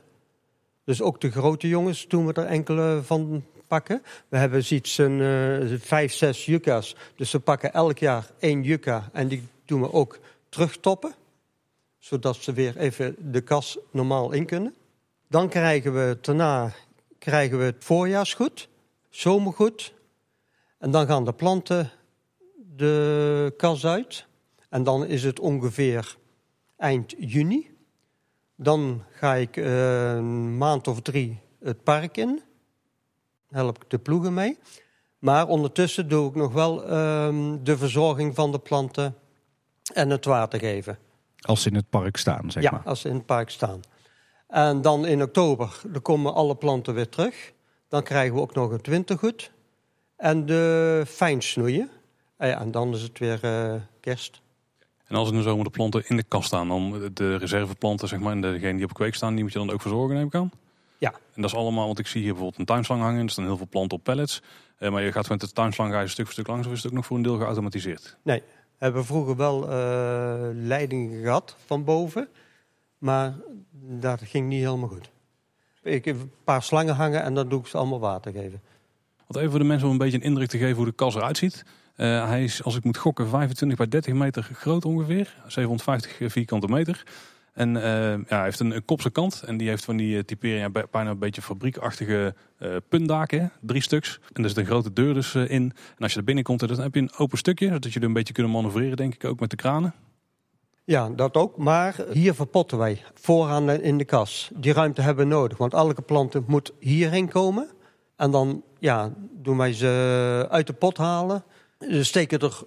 Dus 0.84 1.02
ook 1.02 1.22
de 1.22 1.32
grote 1.32 1.68
jongens 1.68 2.08
doen 2.08 2.26
we 2.26 2.34
er 2.34 2.46
enkele 2.46 3.00
van 3.04 3.44
pakken. 3.68 4.04
We 4.28 4.38
hebben 4.38 4.64
zoiets 4.64 4.98
een 4.98 5.22
eh, 5.22 5.78
vijf, 5.80 6.14
zes 6.14 6.46
yucca's. 6.46 6.96
Dus 7.16 7.32
we 7.32 7.40
pakken 7.40 7.74
elk 7.74 7.98
jaar 7.98 8.30
één 8.40 8.64
yucca 8.64 9.10
en 9.14 9.28
die 9.28 9.48
doen 9.66 9.82
we 9.82 9.94
ook 9.94 10.20
terugtoppen. 10.50 11.14
Zodat 11.98 12.36
ze 12.36 12.54
weer 12.54 12.78
even 12.78 13.16
de 13.32 13.42
kas 13.42 13.78
normaal 13.92 14.32
in 14.32 14.46
kunnen. 14.46 14.76
Dan 15.28 15.50
krijgen 15.50 15.94
we 15.94 16.18
daarna 16.22 16.72
krijgen 17.20 17.58
we 17.58 17.64
het 17.64 17.84
voorjaarsgoed 17.84 18.70
zomergoed. 19.10 19.94
En 20.78 20.92
dan 20.92 21.08
gaan 21.08 21.26
de 21.26 21.34
planten 21.34 21.92
de 22.78 23.54
kas 23.58 23.86
uit. 23.86 24.26
En 24.70 24.84
dan 24.84 25.06
is 25.06 25.24
het 25.24 25.40
ongeveer 25.40 26.18
eind 26.78 27.16
juni. 27.18 27.76
Dan 28.56 29.04
ga 29.12 29.34
ik 29.34 29.58
eh, 29.58 30.14
een 30.14 30.58
maand 30.58 30.88
of 30.88 31.02
drie 31.02 31.40
het 31.60 31.84
park 31.84 32.18
in. 32.18 32.42
Help 33.50 33.84
ik 33.84 33.90
de 33.90 34.00
ploegen 34.00 34.34
mee. 34.34 34.58
Maar 35.20 35.48
ondertussen 35.48 36.08
doe 36.08 36.30
ik 36.30 36.36
nog 36.36 36.54
wel 36.54 36.84
ehm, 36.84 37.58
de 37.64 37.78
verzorging 37.78 38.36
van 38.36 38.52
de 38.52 38.60
planten 38.60 39.16
en 39.94 40.10
het 40.10 40.26
water 40.26 40.60
geven. 40.60 40.98
Als 41.42 41.62
ze 41.62 41.70
in 41.70 41.76
het 41.76 41.90
park 41.90 42.18
staan, 42.18 42.52
zeg 42.52 42.64
ja, 42.64 42.72
maar. 42.72 42.82
als 42.86 43.02
ze 43.02 43.10
in 43.10 43.16
het 43.16 43.26
park 43.26 43.50
staan. 43.50 43.82
En 44.48 44.82
dan 44.82 45.06
in 45.06 45.22
oktober 45.22 45.82
dan 45.88 46.02
komen 46.02 46.34
alle 46.34 46.56
planten 46.56 46.94
weer 46.94 47.10
terug. 47.10 47.54
Dan 47.88 48.04
krijgen 48.04 48.36
we 48.36 48.42
ook 48.42 48.54
nog 48.54 48.72
het 48.72 48.88
wintergoed. 48.88 49.52
En 50.16 50.46
de 50.46 51.04
fijnsnoeien. 51.08 51.90
En, 52.38 52.48
ja, 52.48 52.60
en 52.60 52.72
dan 52.72 52.94
is 52.94 53.02
het 53.02 53.20
weer 53.20 53.44
eh, 53.44 53.74
kerst. 54.00 54.42
En 55.06 55.16
als 55.16 55.30
in 55.30 55.36
de 55.36 55.42
zomer 55.42 55.64
de 55.64 55.70
planten 55.70 56.04
in 56.08 56.16
de 56.16 56.24
kast 56.24 56.48
staan, 56.48 56.68
dan 56.68 57.10
de 57.14 57.36
reserveplanten, 57.36 58.08
zeg 58.08 58.20
maar, 58.20 58.32
en 58.32 58.42
degene 58.42 58.76
die 58.76 58.86
op 58.86 58.94
kweek 58.94 59.16
staan, 59.16 59.34
die 59.34 59.44
moet 59.44 59.54
je 59.54 59.60
dan 59.60 59.72
ook 59.72 59.82
verzorgen, 59.82 60.16
neem 60.16 60.26
ik 60.26 60.36
aan? 60.36 60.52
Ja. 60.98 61.12
En 61.12 61.42
dat 61.42 61.52
is 61.52 61.58
allemaal, 61.58 61.86
want 61.86 62.00
ik 62.00 62.08
zie 62.08 62.22
hier 62.22 62.32
bijvoorbeeld 62.32 62.60
een 62.60 62.66
tuinslang 62.66 63.02
hangen, 63.02 63.24
er 63.24 63.30
staan 63.30 63.46
heel 63.46 63.58
veel 63.58 63.68
planten 63.70 63.98
op 63.98 64.04
pallets. 64.04 64.42
Eh, 64.78 64.92
maar 64.92 65.04
je 65.04 65.12
gaat 65.12 65.30
met 65.30 65.40
de 65.40 65.52
tuinslang 65.52 65.94
ga 65.94 66.00
je 66.00 66.08
stuk 66.08 66.26
voor 66.26 66.34
stuk 66.34 66.48
langs, 66.48 66.68
of 66.68 66.74
is 66.74 66.78
het 66.78 66.88
ook 66.88 66.98
nog 66.98 67.06
voor 67.06 67.18
een 67.18 67.24
deel 67.24 67.38
geautomatiseerd? 67.38 68.18
We 68.24 68.42
hebben 68.78 69.06
vroeger 69.06 69.36
wel 69.36 69.70
eh, 69.70 70.50
leidingen 70.54 71.22
gehad 71.22 71.56
van 71.66 71.84
boven. 71.84 72.30
Maar 72.98 73.36
dat 73.72 74.22
ging 74.22 74.48
niet 74.48 74.64
helemaal 74.64 74.88
goed. 74.88 75.10
Ik 75.82 76.06
heb 76.06 76.20
een 76.20 76.32
paar 76.44 76.64
slangen 76.64 76.96
hangen 76.96 77.24
en 77.24 77.34
dan 77.34 77.50
doe 77.50 77.60
ik 77.60 77.68
ze 77.68 77.78
allemaal 77.78 78.00
water 78.00 78.32
geven. 78.32 78.62
Want 79.18 79.36
even 79.36 79.50
voor 79.50 79.60
de 79.60 79.66
mensen 79.66 79.88
om 79.88 79.94
een 79.94 80.00
beetje 80.00 80.18
een 80.18 80.24
indruk 80.24 80.50
te 80.50 80.58
geven 80.58 80.76
hoe 80.76 80.86
de 80.86 80.92
kas 80.92 81.16
eruit 81.16 81.38
ziet. 81.38 81.66
Eh, 81.98 82.28
hij 82.28 82.44
is, 82.44 82.64
als 82.64 82.76
ik 82.76 82.84
moet 82.84 82.98
gokken, 82.98 83.28
25 83.28 83.78
bij 83.78 83.88
30 83.88 84.14
meter 84.14 84.50
groot 84.54 84.86
ongeveer. 84.86 85.36
750 85.48 86.32
vierkante 86.32 86.68
meter. 86.68 87.04
En 87.58 87.76
eh, 87.78 88.12
ja, 88.12 88.36
hij 88.36 88.44
heeft 88.44 88.60
een, 88.60 88.86
kopse 88.86 89.10
kant. 89.10 89.44
En 89.46 89.58
die 89.58 89.70
heeft 89.70 89.86
van 89.86 89.98
die 89.98 90.18
eh, 90.18 90.24
typering 90.24 90.60
ja, 90.62 90.70
bij- 90.70 90.86
bijna 90.92 91.10
een 91.10 91.20
beetje 91.20 91.42
fabriekachtige 91.42 92.36
eh 92.58 92.76
puntdaken. 92.90 93.52
Drie 93.62 93.82
stuks. 93.82 94.20
En 94.34 94.44
er 94.44 94.50
zit 94.50 94.58
een 94.58 94.66
grote 94.66 94.94
deur 94.94 95.14
dus 95.14 95.36
eh, 95.36 95.50
in. 95.50 95.62
En 95.72 96.04
als 96.04 96.12
je 96.14 96.18
er 96.20 96.26
binnenkomt, 96.26 96.60
dan 96.60 96.80
heb 96.80 96.94
je 96.94 97.02
een 97.02 97.12
open 97.18 97.38
stukje. 97.38 97.68
Zodat 97.68 97.94
je 97.94 98.00
er 98.00 98.06
een 98.06 98.14
beetje 98.14 98.34
kunnen 98.34 98.52
manoeuvreren, 98.52 98.98
denk 98.98 99.14
ik, 99.14 99.26
ook 99.26 99.40
met 99.40 99.50
de 99.50 99.56
kranen. 99.56 99.94
Ja, 100.84 101.10
dat 101.10 101.36
ook. 101.36 101.58
Maar 101.58 101.96
hier 102.12 102.34
verpotten 102.34 102.78
wij 102.78 103.04
vooraan 103.14 103.70
in 103.70 103.98
de 103.98 104.06
kas. 104.06 104.52
Die 104.56 104.74
ruimte 104.74 105.02
hebben 105.02 105.28
we 105.28 105.34
nodig, 105.34 105.58
want 105.58 105.74
elke 105.74 106.02
plant 106.02 106.48
moet 106.48 106.74
hierheen 106.80 107.30
komen. 107.30 107.68
En 108.16 108.32
dan 108.32 108.64
ja, 108.80 109.14
doen 109.34 109.58
wij 109.58 109.74
ze 109.74 110.48
uit 110.50 110.68
de 110.68 110.74
pot 110.74 110.98
halen. 110.98 111.44
We 111.78 112.04
steken 112.04 112.40
er 112.40 112.60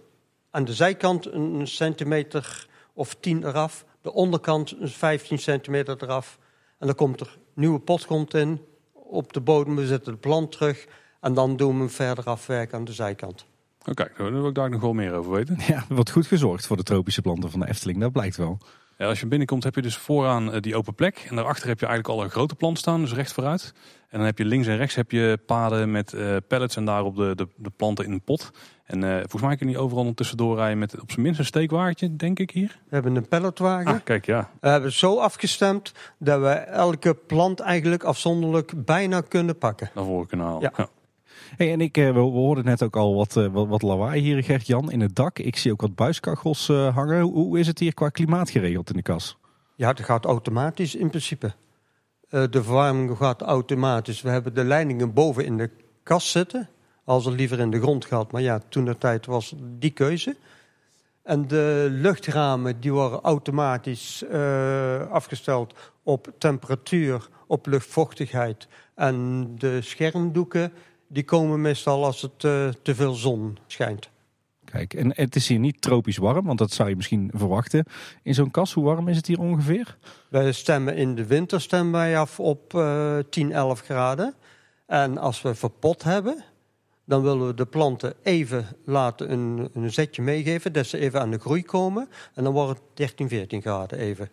aan 0.50 0.64
de 0.64 0.74
zijkant 0.74 1.32
een 1.32 1.66
centimeter 1.66 2.66
of 2.92 3.14
10 3.14 3.46
eraf. 3.46 3.84
De 4.00 4.12
onderkant 4.12 4.76
een 4.80 4.88
15 4.88 5.38
centimeter 5.38 5.96
eraf. 6.02 6.38
En 6.78 6.86
dan 6.86 6.96
komt 6.96 7.20
er 7.20 7.38
nieuwe 7.54 7.80
pot 7.80 8.06
komt 8.06 8.34
in 8.34 8.60
op 8.92 9.32
de 9.32 9.40
bodem, 9.40 9.76
we 9.76 9.86
zetten 9.86 10.12
de 10.12 10.18
plant 10.18 10.52
terug. 10.52 10.86
En 11.20 11.34
dan 11.34 11.56
doen 11.56 11.72
we 11.72 11.78
hem 11.78 11.90
verder 11.90 12.24
afwerken 12.24 12.78
aan 12.78 12.84
de 12.84 12.92
zijkant. 12.92 13.46
Oké, 13.84 14.10
daar 14.16 14.32
wil 14.32 14.48
ik 14.48 14.54
daar 14.54 14.70
nog 14.70 14.80
wel 14.80 14.92
meer 14.92 15.12
over 15.12 15.32
weten. 15.32 15.58
Ja, 15.66 15.84
er 15.88 15.94
wordt 15.94 16.10
goed 16.10 16.26
gezorgd 16.26 16.66
voor 16.66 16.76
de 16.76 16.82
tropische 16.82 17.22
planten 17.22 17.50
van 17.50 17.60
de 17.60 17.68
Efteling, 17.68 18.00
dat 18.00 18.12
blijkt 18.12 18.36
wel. 18.36 18.58
Ja, 19.00 19.06
als 19.06 19.20
je 19.20 19.26
binnenkomt 19.26 19.64
heb 19.64 19.74
je 19.74 19.82
dus 19.82 19.96
vooraan 19.96 20.52
eh, 20.52 20.60
die 20.60 20.76
open 20.76 20.94
plek. 20.94 21.26
En 21.28 21.36
daarachter 21.36 21.68
heb 21.68 21.80
je 21.80 21.86
eigenlijk 21.86 22.18
al 22.18 22.24
een 22.24 22.30
grote 22.30 22.54
plant 22.54 22.78
staan, 22.78 23.00
dus 23.00 23.12
recht 23.12 23.32
vooruit. 23.32 23.72
En 24.08 24.18
dan 24.18 24.26
heb 24.26 24.38
je 24.38 24.44
links 24.44 24.66
en 24.66 24.76
rechts 24.76 24.94
heb 24.94 25.10
je 25.10 25.38
paden 25.46 25.90
met 25.90 26.12
eh, 26.12 26.36
pallets 26.48 26.76
en 26.76 26.84
daarop 26.84 27.16
de, 27.16 27.34
de, 27.34 27.48
de 27.56 27.70
planten 27.76 28.04
in 28.04 28.12
een 28.12 28.22
pot. 28.22 28.50
En 28.84 29.04
eh, 29.04 29.16
volgens 29.16 29.42
mij 29.42 29.56
kun 29.56 29.66
je 29.66 29.72
niet 29.72 29.82
overal 29.82 30.04
nog 30.04 30.14
tussendoor 30.14 30.56
rijden 30.56 30.78
met 30.78 31.00
op 31.00 31.10
zijn 31.10 31.22
minst 31.22 31.38
een 31.38 31.44
steekwaardje, 31.44 32.16
denk 32.16 32.38
ik 32.38 32.50
hier. 32.50 32.78
We 32.88 32.94
hebben 32.94 33.16
een 33.16 33.28
palletwagen. 33.28 33.94
Ah, 33.94 34.00
kijk, 34.04 34.26
ja. 34.26 34.50
We 34.60 34.68
hebben 34.68 34.92
zo 34.92 35.18
afgestemd 35.18 35.92
dat 36.18 36.40
we 36.40 36.48
elke 36.48 37.14
plant 37.14 37.60
eigenlijk 37.60 38.04
afzonderlijk 38.04 38.84
bijna 38.84 39.20
kunnen 39.20 39.58
pakken. 39.58 39.90
Naar 39.94 40.04
voren 40.04 40.26
kunnen 40.26 40.46
halen. 40.46 40.62
Ja. 40.62 40.72
Ja. 40.76 40.88
En 41.56 41.80
ik, 41.80 41.96
eh, 41.96 42.06
we, 42.06 42.12
we 42.12 42.20
hoorden 42.20 42.64
net 42.64 42.82
ook 42.82 42.96
al 42.96 43.14
wat, 43.14 43.36
eh, 43.36 43.46
wat, 43.46 43.68
wat 43.68 43.82
lawaai 43.82 44.20
hier, 44.20 44.42
Gert-Jan, 44.42 44.90
in 44.90 45.00
het 45.00 45.16
dak. 45.16 45.38
Ik 45.38 45.56
zie 45.56 45.72
ook 45.72 45.80
wat 45.80 45.94
buiskachels 45.94 46.68
eh, 46.68 46.94
hangen. 46.94 47.20
Hoe, 47.20 47.32
hoe 47.32 47.58
is 47.58 47.66
het 47.66 47.78
hier 47.78 47.94
qua 47.94 48.08
klimaat 48.08 48.50
geregeld 48.50 48.90
in 48.90 48.96
de 48.96 49.02
kas? 49.02 49.36
Ja, 49.76 49.92
dat 49.92 50.04
gaat 50.04 50.24
automatisch 50.24 50.94
in 50.94 51.08
principe. 51.08 51.52
De 52.28 52.62
verwarming 52.62 53.16
gaat 53.16 53.42
automatisch. 53.42 54.22
We 54.22 54.28
hebben 54.28 54.54
de 54.54 54.64
leidingen 54.64 55.12
boven 55.12 55.44
in 55.44 55.56
de 55.56 55.70
kast 56.02 56.28
zitten. 56.28 56.68
Als 57.04 57.26
er 57.26 57.32
liever 57.32 57.58
in 57.58 57.70
de 57.70 57.80
grond 57.80 58.04
gaat. 58.04 58.32
Maar 58.32 58.42
ja, 58.42 58.60
toen 58.68 58.84
de 58.84 58.98
tijd 58.98 59.26
was 59.26 59.54
die 59.78 59.90
keuze. 59.90 60.36
En 61.22 61.48
de 61.48 61.88
luchtramen 61.90 62.80
die 62.80 62.92
worden 62.92 63.20
automatisch 63.20 64.24
afgesteld 65.10 65.74
op 66.02 66.32
temperatuur, 66.38 67.28
op 67.46 67.66
luchtvochtigheid. 67.66 68.68
En 68.94 69.46
de 69.58 69.80
schermdoeken 69.82 70.72
die 71.12 71.24
komen 71.24 71.60
meestal 71.60 72.04
als 72.04 72.22
het 72.22 72.44
eh, 72.44 72.68
te 72.82 72.94
veel 72.94 73.12
zon 73.12 73.58
schijnt. 73.66 74.10
Kijk, 74.64 74.94
en 74.94 75.12
het 75.14 75.36
is 75.36 75.48
hier 75.48 75.58
niet 75.58 75.82
tropisch 75.82 76.16
warm, 76.16 76.46
want 76.46 76.58
dat 76.58 76.72
zou 76.72 76.88
je 76.88 76.96
misschien 76.96 77.30
verwachten. 77.34 77.84
In 78.22 78.34
zo'n 78.34 78.50
kas, 78.50 78.72
hoe 78.72 78.84
warm 78.84 79.08
is 79.08 79.16
het 79.16 79.26
hier 79.26 79.40
ongeveer? 79.40 79.96
Wij 80.28 80.52
stemmen 80.52 80.96
in 80.96 81.14
de 81.14 81.26
winter 81.26 81.60
stemmen 81.60 81.92
wij 81.92 82.18
af 82.18 82.40
op 82.40 82.74
eh 82.74 83.18
10, 83.30 83.52
11 83.52 83.80
graden. 83.80 84.34
En 84.86 85.18
als 85.18 85.42
we 85.42 85.54
verpot 85.54 86.02
hebben, 86.02 86.44
dan 87.04 87.22
willen 87.22 87.46
we 87.46 87.54
de 87.54 87.66
planten 87.66 88.14
even 88.22 88.66
laten 88.84 89.32
een, 89.32 89.70
een 89.72 89.92
zetje 89.92 90.22
meegeven. 90.22 90.72
Dat 90.72 90.86
ze 90.86 90.98
even 90.98 91.20
aan 91.20 91.30
de 91.30 91.38
groei 91.38 91.64
komen. 91.64 92.08
En 92.34 92.44
dan 92.44 92.52
wordt 92.52 92.70
het 92.70 92.96
13, 92.96 93.28
14 93.28 93.60
graden 93.60 93.98
even. 93.98 94.30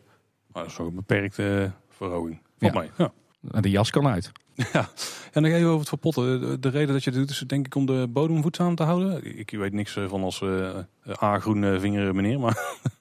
Maar 0.52 0.64
dat 0.64 0.72
is 0.72 0.78
een 0.78 0.96
beperkte 0.96 1.72
verhoging. 1.90 2.42
Volgens 2.58 2.80
mij. 2.80 2.92
Ja. 2.98 3.14
De 3.60 3.70
jas 3.70 3.90
kan 3.90 4.08
uit. 4.08 4.32
Ja, 4.74 4.90
en 5.32 5.42
dan 5.42 5.52
je 5.52 5.66
over 5.66 5.80
het 5.80 5.88
verpotten. 5.88 6.40
De, 6.40 6.60
de 6.60 6.70
reden 6.70 6.94
dat 6.94 7.04
je 7.04 7.10
het 7.10 7.20
doet 7.20 7.30
is 7.30 7.40
denk 7.48 7.66
ik 7.66 7.76
om 7.76 7.86
de 7.86 8.08
bodem 8.10 8.42
voedzaam 8.42 8.76
te 8.76 8.84
houden. 8.84 9.38
Ik 9.38 9.52
weet 9.52 9.74
niks 9.74 9.96
eh, 9.96 10.08
van 10.08 10.24
als 10.24 10.42
uh, 10.42 10.78
A-groene 11.22 11.80
vinger 11.80 12.16
meneer, 12.16 12.40
maar... 12.40 12.58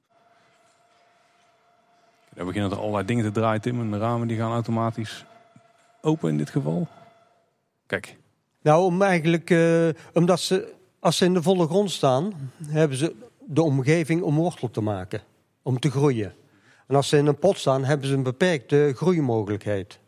Dan 2.35 2.47
beginnen 2.47 2.71
er 2.71 2.79
allerlei 2.79 3.05
dingen 3.05 3.25
te 3.25 3.31
draaien, 3.31 3.61
Tim. 3.61 3.81
En 3.81 3.91
de 3.91 3.99
ramen 3.99 4.29
die 4.29 4.37
gaan 4.37 4.53
automatisch 4.53 5.25
open 6.01 6.31
in 6.31 6.39
dit 6.39 6.51
geval. 6.51 6.89
Kijk, 7.87 8.17
Nou, 8.63 8.85
om 8.85 9.03
eigenlijk, 9.03 9.51
eh, 9.51 9.89
omdat 10.13 10.41
ze, 10.41 10.73
als 10.99 11.17
ze 11.17 11.25
in 11.25 11.35
de 11.35 11.43
volle 11.43 11.67
grond 11.67 11.91
staan, 11.91 12.53
hebben 12.67 12.97
ze 12.99 13.15
de 13.47 13.63
omgeving 13.63 14.23
om 14.23 14.37
wortel 14.37 14.71
te 14.71 14.81
maken. 14.81 15.21
Om 15.63 15.79
te 15.79 15.91
groeien. 15.91 16.35
En 16.87 16.97
als 16.97 17.09
ze 17.09 17.17
in 17.17 17.27
een 17.27 17.39
pot 17.39 17.59
staan, 17.59 17.85
hebben 17.85 18.09
ze 18.09 18.15
een 18.15 18.23
beperkte 18.23 18.93
groeimogelijkheid. 18.97 19.99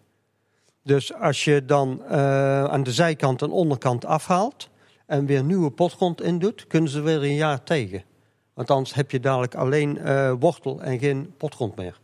Dus 0.88 1.14
als 1.14 1.44
je 1.44 1.64
dan 1.64 2.02
eh, 2.04 2.64
aan 2.64 2.82
de 2.82 2.92
zijkant 2.92 3.42
en 3.42 3.50
onderkant 3.50 4.04
afhaalt 4.04 4.68
en 5.06 5.26
weer 5.26 5.44
nieuwe 5.44 5.70
potgrond 5.70 6.22
in 6.22 6.38
doet, 6.38 6.66
kunnen 6.66 6.90
ze 6.90 7.00
weer 7.00 7.22
een 7.22 7.34
jaar 7.34 7.62
tegen. 7.62 8.02
Want 8.54 8.70
anders 8.70 8.94
heb 8.94 9.10
je 9.10 9.20
dadelijk 9.20 9.54
alleen 9.54 9.98
eh, 9.98 10.32
wortel 10.38 10.82
en 10.82 10.98
geen 10.98 11.34
potgrond 11.36 11.76
meer. 11.76 12.00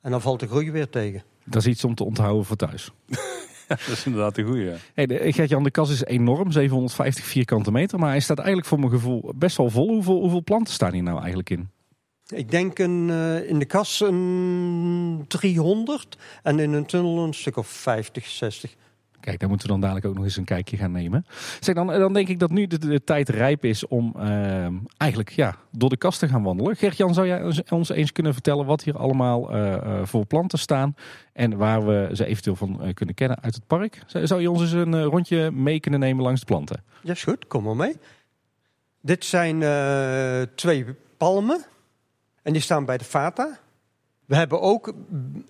En 0.00 0.10
dan 0.10 0.20
valt 0.20 0.40
de 0.40 0.46
groei 0.46 0.70
weer 0.70 0.90
tegen. 0.90 1.22
Dat 1.44 1.62
is 1.62 1.68
iets 1.68 1.84
om 1.84 1.94
te 1.94 2.04
onthouden 2.04 2.44
voor 2.44 2.56
thuis. 2.56 2.90
dat 3.68 3.88
is 3.88 4.06
inderdaad 4.06 4.38
een 4.38 4.46
goeie. 4.46 4.72
Hey, 4.94 5.06
de, 5.06 5.32
Gert-Jan, 5.32 5.62
de 5.62 5.70
kas 5.70 5.90
is 5.90 6.04
enorm, 6.04 6.52
750 6.52 7.24
vierkante 7.24 7.72
meter. 7.72 7.98
Maar 7.98 8.10
hij 8.10 8.20
staat 8.20 8.38
eigenlijk 8.38 8.66
voor 8.66 8.78
mijn 8.78 8.90
gevoel 8.90 9.32
best 9.36 9.56
wel 9.56 9.70
vol. 9.70 9.88
Hoeveel, 9.88 10.20
hoeveel 10.20 10.42
planten 10.42 10.74
staan 10.74 10.92
hier 10.92 11.02
nou 11.02 11.18
eigenlijk 11.18 11.50
in? 11.50 11.68
Ik 12.28 12.50
denk 12.50 12.78
een, 12.78 13.10
eh, 13.10 13.48
in 13.48 13.58
de 13.58 13.64
kas 13.64 14.00
een 14.00 15.24
300 15.28 16.16
en 16.42 16.58
in 16.58 16.72
een 16.72 16.86
tunnel 16.86 17.24
een 17.24 17.34
stuk 17.34 17.56
of 17.56 17.66
50, 17.66 18.26
60. 18.26 18.74
Kijk, 19.20 19.38
daar 19.40 19.48
moeten 19.48 19.66
we 19.66 19.72
dan 19.72 19.80
dadelijk 19.82 20.06
ook 20.06 20.14
nog 20.14 20.24
eens 20.24 20.36
een 20.36 20.44
kijkje 20.44 20.76
gaan 20.76 20.92
nemen. 20.92 21.26
Zeg, 21.60 21.74
dan, 21.74 21.86
dan 21.86 22.12
denk 22.12 22.28
ik 22.28 22.38
dat 22.38 22.50
nu 22.50 22.66
de, 22.66 22.78
de 22.78 23.04
tijd 23.04 23.28
rijp 23.28 23.64
is 23.64 23.86
om 23.86 24.14
eh, 24.18 24.66
eigenlijk 24.96 25.30
ja, 25.30 25.56
door 25.70 25.88
de 25.88 25.96
kast 25.96 26.18
te 26.18 26.28
gaan 26.28 26.42
wandelen. 26.42 26.76
Gert-Jan, 26.76 27.14
zou 27.14 27.26
jij 27.26 27.62
ons- 27.70 27.88
eens 27.88 28.12
kunnen 28.12 28.32
vertellen 28.32 28.66
wat 28.66 28.82
hier 28.82 28.96
allemaal 28.98 29.50
eh, 29.50 29.74
eh, 29.74 30.06
voor 30.06 30.26
planten 30.26 30.58
staan 30.58 30.94
en 31.32 31.56
waar 31.56 31.86
we 31.86 32.08
ze 32.12 32.24
eventueel 32.26 32.56
van 32.56 32.82
eh, 32.82 32.94
kunnen 32.94 33.14
kennen 33.14 33.42
uit 33.42 33.54
het 33.54 33.66
park? 33.66 34.02
Zou 34.06 34.26
zou 34.26 34.40
je 34.40 34.50
ons 34.50 34.60
eens 34.60 34.72
een 34.72 34.94
eh, 34.94 35.04
rondje 35.04 35.50
mee 35.50 35.80
kunnen 35.80 36.00
nemen 36.00 36.22
langs 36.24 36.40
de 36.40 36.46
planten? 36.46 36.82
Ja, 37.02 37.12
is 37.12 37.24
goed, 37.24 37.46
kom 37.46 37.64
maar 37.64 37.76
mee. 37.76 37.96
Dit 39.00 39.24
zijn 39.24 39.62
eh, 39.62 40.42
twee 40.54 40.84
palmen 41.16 41.64
en 42.44 42.52
die 42.52 42.62
staan 42.62 42.84
bij 42.84 42.98
de 42.98 43.04
Fata. 43.04 43.58
We 44.24 44.36
hebben 44.36 44.60
ook 44.60 44.94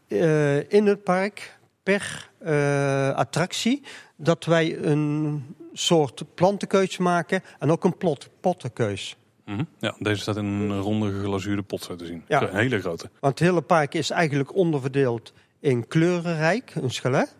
eh, 0.08 0.72
in 0.72 0.86
het 0.86 1.02
park 1.02 1.58
per 1.82 2.30
eh, 2.38 3.10
attractie 3.10 3.82
dat 4.16 4.44
wij 4.44 4.78
een 4.78 5.44
soort 5.72 6.34
plantenkeus 6.34 6.98
maken 6.98 7.42
en 7.58 7.70
ook 7.70 7.84
een 7.84 7.96
plot, 7.96 8.28
pottenkeus. 8.40 9.16
Mhm. 9.44 9.64
Ja, 9.78 9.94
deze 9.98 10.20
staat 10.20 10.36
in 10.36 10.44
een 10.44 10.80
ronde 10.80 11.12
geglazuurde 11.12 11.62
pot 11.62 11.82
zo 11.82 11.96
te 11.96 12.06
zien. 12.06 12.24
Ja. 12.28 12.42
Een 12.42 12.56
hele 12.56 12.80
grote. 12.80 13.10
Want 13.20 13.38
het 13.38 13.48
hele 13.48 13.62
park 13.62 13.94
is 13.94 14.10
eigenlijk 14.10 14.54
onderverdeeld 14.54 15.32
in 15.60 15.88
kleurenrijk, 15.88 16.74
een 16.74 16.90
schalet. 16.90 17.36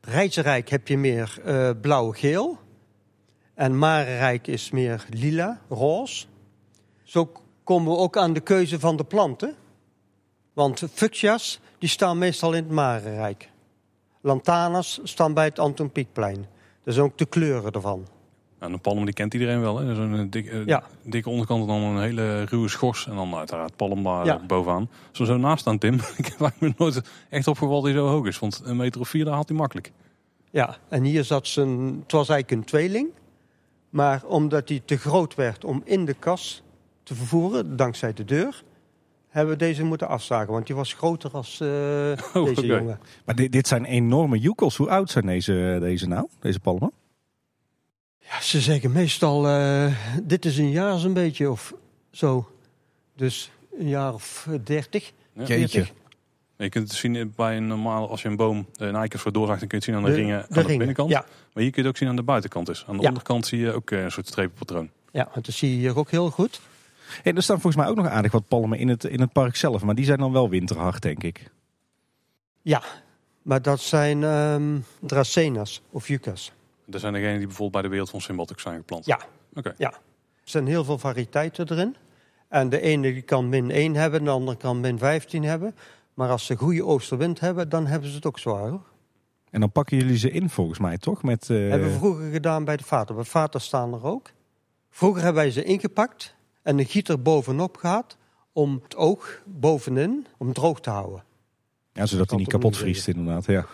Rijzenrijk 0.00 0.68
heb 0.68 0.88
je 0.88 0.98
meer 0.98 1.38
eh, 1.44 1.70
blauw-geel. 1.80 2.58
En 3.54 3.78
Marenrijk 3.78 4.46
is 4.46 4.70
meer 4.70 5.04
lila, 5.10 5.60
roze. 5.68 6.26
Zo 7.02 7.32
komen 7.68 7.92
we 7.92 7.98
ook 7.98 8.16
aan 8.16 8.32
de 8.32 8.40
keuze 8.40 8.80
van 8.80 8.96
de 8.96 9.04
planten. 9.04 9.54
Want 10.52 10.82
fuchsia's 10.92 11.60
die 11.78 11.88
staan 11.88 12.18
meestal 12.18 12.52
in 12.52 12.62
het 12.62 12.72
Marenrijk. 12.72 13.50
Lantanas 14.20 15.00
staan 15.02 15.34
bij 15.34 15.44
het 15.44 15.58
Anton 15.58 15.90
Pieckplein. 15.90 16.46
Dat 16.84 16.94
zijn 16.94 17.06
ook 17.06 17.18
de 17.18 17.26
kleuren 17.26 17.72
ervan. 17.72 18.06
Nou, 18.60 18.72
een 18.72 18.80
palm 18.80 19.04
die 19.04 19.14
kent 19.14 19.34
iedereen 19.34 19.60
wel. 19.60 19.78
hè. 19.78 19.94
Zo'n 19.94 20.14
eh, 20.14 20.24
dik, 20.30 20.46
eh, 20.46 20.66
Ja. 20.66 20.82
dikke 21.02 21.30
onderkant 21.30 21.60
en 21.60 21.66
dan 21.66 21.80
een 21.82 22.02
hele 22.02 22.42
ruwe 22.44 22.68
schors. 22.68 23.06
En 23.06 23.14
dan 23.14 23.34
uiteraard 23.34 23.76
palm 23.76 24.02
daar 24.02 24.24
Ja. 24.24 24.40
eh, 24.40 24.46
bovenaan. 24.46 24.90
Als 25.08 25.18
we 25.18 25.24
zo 25.24 25.36
naast 25.36 25.60
staan, 25.60 25.78
Tim. 25.78 25.94
ik 26.22 26.34
heb 26.38 26.52
me 26.58 26.72
nooit 26.76 27.00
echt 27.28 27.46
opgevallen 27.46 27.82
dat 27.82 27.92
hij 27.92 28.00
zo 28.02 28.08
hoog 28.08 28.26
is. 28.26 28.38
Want 28.38 28.60
een 28.64 28.76
meter 28.76 29.00
of 29.00 29.08
vier, 29.08 29.24
daar 29.24 29.34
had 29.34 29.48
hij 29.48 29.56
makkelijk. 29.58 29.92
Ja, 30.50 30.76
en 30.88 31.02
hier 31.02 31.24
zat 31.24 31.46
ze 31.46 31.60
een, 31.60 31.98
het 32.02 32.12
was 32.12 32.28
eigenlijk 32.28 32.60
een 32.60 32.66
tweeling. 32.66 33.08
Maar 33.90 34.22
omdat 34.26 34.68
hij 34.68 34.82
te 34.84 34.96
groot 34.96 35.34
werd 35.34 35.64
om 35.64 35.82
in 35.84 36.04
de 36.04 36.14
kas 36.14 36.62
te 37.08 37.14
vervoeren, 37.14 37.76
dankzij 37.76 38.12
de 38.12 38.24
deur, 38.24 38.62
hebben 39.28 39.52
we 39.52 39.58
deze 39.58 39.84
moeten 39.84 40.08
afzagen. 40.08 40.52
Want 40.52 40.66
die 40.66 40.76
was 40.76 40.92
groter 40.92 41.30
als 41.30 41.60
eh, 41.60 41.68
deze 42.44 42.66
jongen. 42.66 43.00
Maar 43.24 43.34
dit, 43.34 43.52
dit 43.52 43.66
zijn 43.68 43.84
enorme 43.84 44.38
joekels. 44.38 44.76
Hoe 44.76 44.90
oud 44.90 45.10
zijn 45.10 45.26
deze, 45.26 45.78
deze 45.80 46.06
nou, 46.08 46.28
deze 46.40 46.60
palmen? 46.60 46.92
Ja, 48.18 48.40
ze 48.40 48.60
zeggen 48.60 48.92
meestal, 48.92 49.48
eh, 49.48 49.94
dit 50.22 50.44
is 50.44 50.58
een 50.58 50.70
jaar 50.70 50.98
zo'n 50.98 51.12
beetje 51.12 51.50
of 51.50 51.74
zo. 52.10 52.50
Dus 53.16 53.50
een 53.78 53.88
jaar 53.88 54.14
of 54.14 54.48
dertig. 54.64 55.12
Ja. 55.32 55.44
Jeetje. 55.44 55.86
Je 56.56 56.68
kunt 56.68 56.88
het 56.88 56.98
zien 56.98 57.32
bij 57.36 57.56
een 57.56 57.66
normaal, 57.66 58.10
als 58.10 58.22
je 58.22 58.28
een 58.28 58.36
boom 58.36 58.66
een 58.76 58.96
eikers 58.96 59.22
voor 59.22 59.32
doorzaagt, 59.32 59.60
dan 59.60 59.68
kun 59.68 59.78
je 59.78 59.84
het 59.84 59.94
zien 59.94 60.04
aan 60.06 60.10
de, 60.10 60.20
ringen 60.20 60.40
aan 60.40 60.46
de, 60.48 60.60
ringen, 60.60 60.76
binnenkant. 60.78 61.10
Ja, 61.10 61.20
Maar 61.52 61.62
hier 61.62 61.72
kun 61.72 61.82
je 61.82 61.88
het 61.88 61.88
ook 61.88 61.96
zien 61.96 62.08
aan 62.08 62.16
de 62.16 62.22
buitenkant. 62.22 62.66
Dus. 62.66 62.84
Aan 62.88 62.96
de 62.96 63.02
Ja. 63.02 63.08
onderkant 63.08 63.46
zie 63.46 63.58
je 63.58 63.72
ook 63.72 63.90
eh, 63.90 64.02
een 64.02 64.10
soort 64.10 64.26
strepenpatroon. 64.26 64.90
ja, 65.12 65.28
want 65.32 65.46
dat 65.46 65.54
zie 65.54 65.70
je 65.70 65.76
hier 65.76 65.98
ook 65.98 66.10
heel 66.10 66.30
goed. 66.30 66.60
Hey, 67.22 67.32
er 67.34 67.42
staan 67.42 67.60
volgens 67.60 67.82
mij 67.82 67.90
ook 67.90 67.96
nog 67.96 68.06
aardig 68.06 68.32
wat 68.32 68.48
palmen 68.48 68.78
in 68.78 68.88
het, 68.88 69.04
in 69.04 69.20
het 69.20 69.32
park 69.32 69.56
zelf. 69.56 69.82
Maar 69.82 69.94
die 69.94 70.04
zijn 70.04 70.18
dan 70.18 70.32
wel 70.32 70.48
winterhard, 70.48 71.02
denk 71.02 71.22
ik. 71.22 71.50
Ja, 72.62 72.82
maar 73.42 73.62
dat 73.62 73.80
zijn 73.80 74.22
ehm 74.24 74.78
dracenas 75.00 75.82
of 75.90 76.08
yuccas. 76.08 76.52
Dat 76.84 77.00
zijn 77.00 77.12
degenen 77.12 77.36
die 77.36 77.46
bijvoorbeeld 77.46 77.72
bij 77.72 77.82
de 77.82 77.88
Wereld 77.88 78.24
van 78.24 78.40
ook 78.40 78.60
zijn 78.60 78.76
geplant. 78.76 79.06
Ja. 79.06 79.20
Oké. 79.54 79.74
Er 79.78 79.92
zijn 80.44 80.66
heel 80.66 80.84
veel 80.84 80.98
variëteiten 80.98 81.70
erin. 81.70 81.96
En 82.48 82.68
de 82.68 82.80
ene 82.80 83.12
die 83.12 83.22
kan 83.22 83.48
min 83.48 83.70
1 83.70 83.94
hebben, 83.94 84.24
de 84.24 84.30
andere 84.30 84.56
kan 84.56 84.80
min 84.80 84.98
15 84.98 85.42
hebben. 85.42 85.74
Maar 86.14 86.30
als 86.30 86.46
ze 86.46 86.56
goede 86.56 86.84
oosterwind 86.84 87.40
hebben, 87.40 87.68
dan 87.68 87.86
hebben 87.86 88.08
ze 88.08 88.16
het 88.16 88.26
ook 88.26 88.38
zwaar. 88.38 88.68
Hoor. 88.68 88.82
En 89.50 89.60
dan 89.60 89.72
pakken 89.72 89.96
jullie 89.96 90.16
ze 90.16 90.30
in 90.30 90.50
volgens 90.50 90.78
mij, 90.78 90.98
toch? 90.98 91.22
Met, 91.22 91.50
eh, 91.50 91.56
Hebben 91.56 91.88
we 91.88 91.98
vroeger 91.98 92.30
gedaan 92.30 92.64
bij 92.64 92.76
de 92.76 92.84
vater. 92.84 93.14
Bij 93.14 93.24
vater 93.24 93.60
staan 93.60 93.92
er 93.92 94.04
ook. 94.04 94.30
Vroeger 94.90 95.22
hebben 95.22 95.42
wij 95.42 95.50
ze 95.50 95.64
ingepakt 95.64 96.36
en 96.62 96.78
een 96.78 96.86
gieter 96.86 97.22
bovenop 97.22 97.76
gehad 97.76 98.16
om 98.52 98.80
het 98.82 98.96
oog 98.96 99.42
bovenin, 99.44 100.26
om 100.38 100.52
droog 100.52 100.80
te 100.80 100.90
houden. 100.90 101.24
ja, 101.92 102.06
zodat 102.06 102.30
hij 102.30 102.38
niet 102.38 102.48
kapot 102.48 102.76
vriest 102.76 103.08
inderdaad. 103.08 103.46
Ja. 103.46 103.66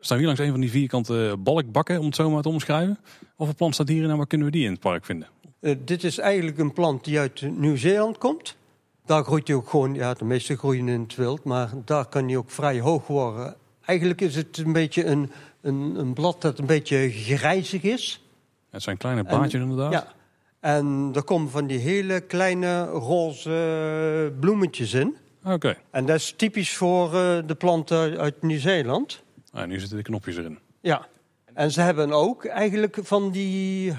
staan 0.00 0.16
hier 0.16 0.26
langs 0.26 0.40
een 0.40 0.50
van 0.50 0.60
die 0.60 0.70
vierkante 0.70 1.36
balkbakken, 1.38 1.98
om 1.98 2.06
het 2.06 2.14
zo 2.14 2.30
maar 2.30 2.42
te 2.42 2.48
omschrijven. 2.48 2.98
Wat 3.36 3.46
voor 3.46 3.56
plant 3.56 3.74
staat 3.74 3.88
hier 3.88 4.10
en 4.10 4.16
waar 4.16 4.26
kunnen 4.26 4.46
we 4.46 4.52
die 4.52 4.64
in 4.64 4.70
het 4.70 4.80
park 4.80 5.04
vinden? 5.04 5.28
Eh, 5.60 5.76
dit 5.84 6.04
is 6.04 6.18
eigenlijk 6.18 6.58
een 6.58 6.72
plant 6.72 7.04
die 7.04 7.18
uit 7.18 7.42
Nieuw-Zeeland 7.58 8.18
komt. 8.18 8.56
Daar 9.04 9.24
groeit 9.24 9.48
hij 9.48 9.56
ook 9.56 9.68
gewoon, 9.68 9.94
ja, 9.94 10.14
de 10.14 10.24
meeste 10.24 10.56
groeien 10.56 10.88
in 10.88 11.00
het 11.00 11.14
wild, 11.14 11.44
maar 11.44 11.70
daar 11.84 12.06
kan 12.06 12.24
hij 12.26 12.36
ook 12.36 12.50
vrij 12.50 12.80
hoog 12.80 13.06
worden. 13.06 13.56
Eigenlijk 13.84 14.20
is 14.20 14.36
het 14.36 14.58
een 14.58 14.72
beetje 14.72 15.04
een, 15.04 15.30
een, 15.60 15.94
een 15.98 16.12
blad 16.12 16.40
dat 16.40 16.58
een 16.58 16.66
beetje 16.66 17.10
grijzig 17.10 17.82
is. 17.82 18.24
Het 18.70 18.82
zijn 18.82 18.96
kleine 18.96 19.24
blaadjes 19.24 19.60
inderdaad. 19.60 19.92
Ja. 19.92 20.12
En 20.60 21.10
er 21.14 21.22
komen 21.22 21.50
van 21.50 21.66
die 21.66 21.78
hele 21.78 22.20
kleine 22.20 22.84
roze 22.84 24.32
bloemetjes 24.40 24.92
in. 24.94 25.16
Oké. 25.44 25.76
En 25.90 26.06
dat 26.06 26.16
is 26.16 26.34
typisch 26.36 26.76
voor 26.76 27.06
eh, 27.06 27.38
de 27.46 27.54
planten 27.58 28.18
uit 28.18 28.42
Nieuw-Zeeland. 28.42 29.22
Ah, 29.52 29.66
nu 29.66 29.78
zitten 29.78 29.96
de 29.96 30.02
knopjes 30.02 30.36
erin. 30.36 30.58
Ja. 30.80 31.06
En 31.54 31.70
ze 31.70 31.80
hebben 31.80 32.12
ook 32.12 32.44
eigenlijk 32.44 32.98
van 33.02 33.30
die 33.30 33.90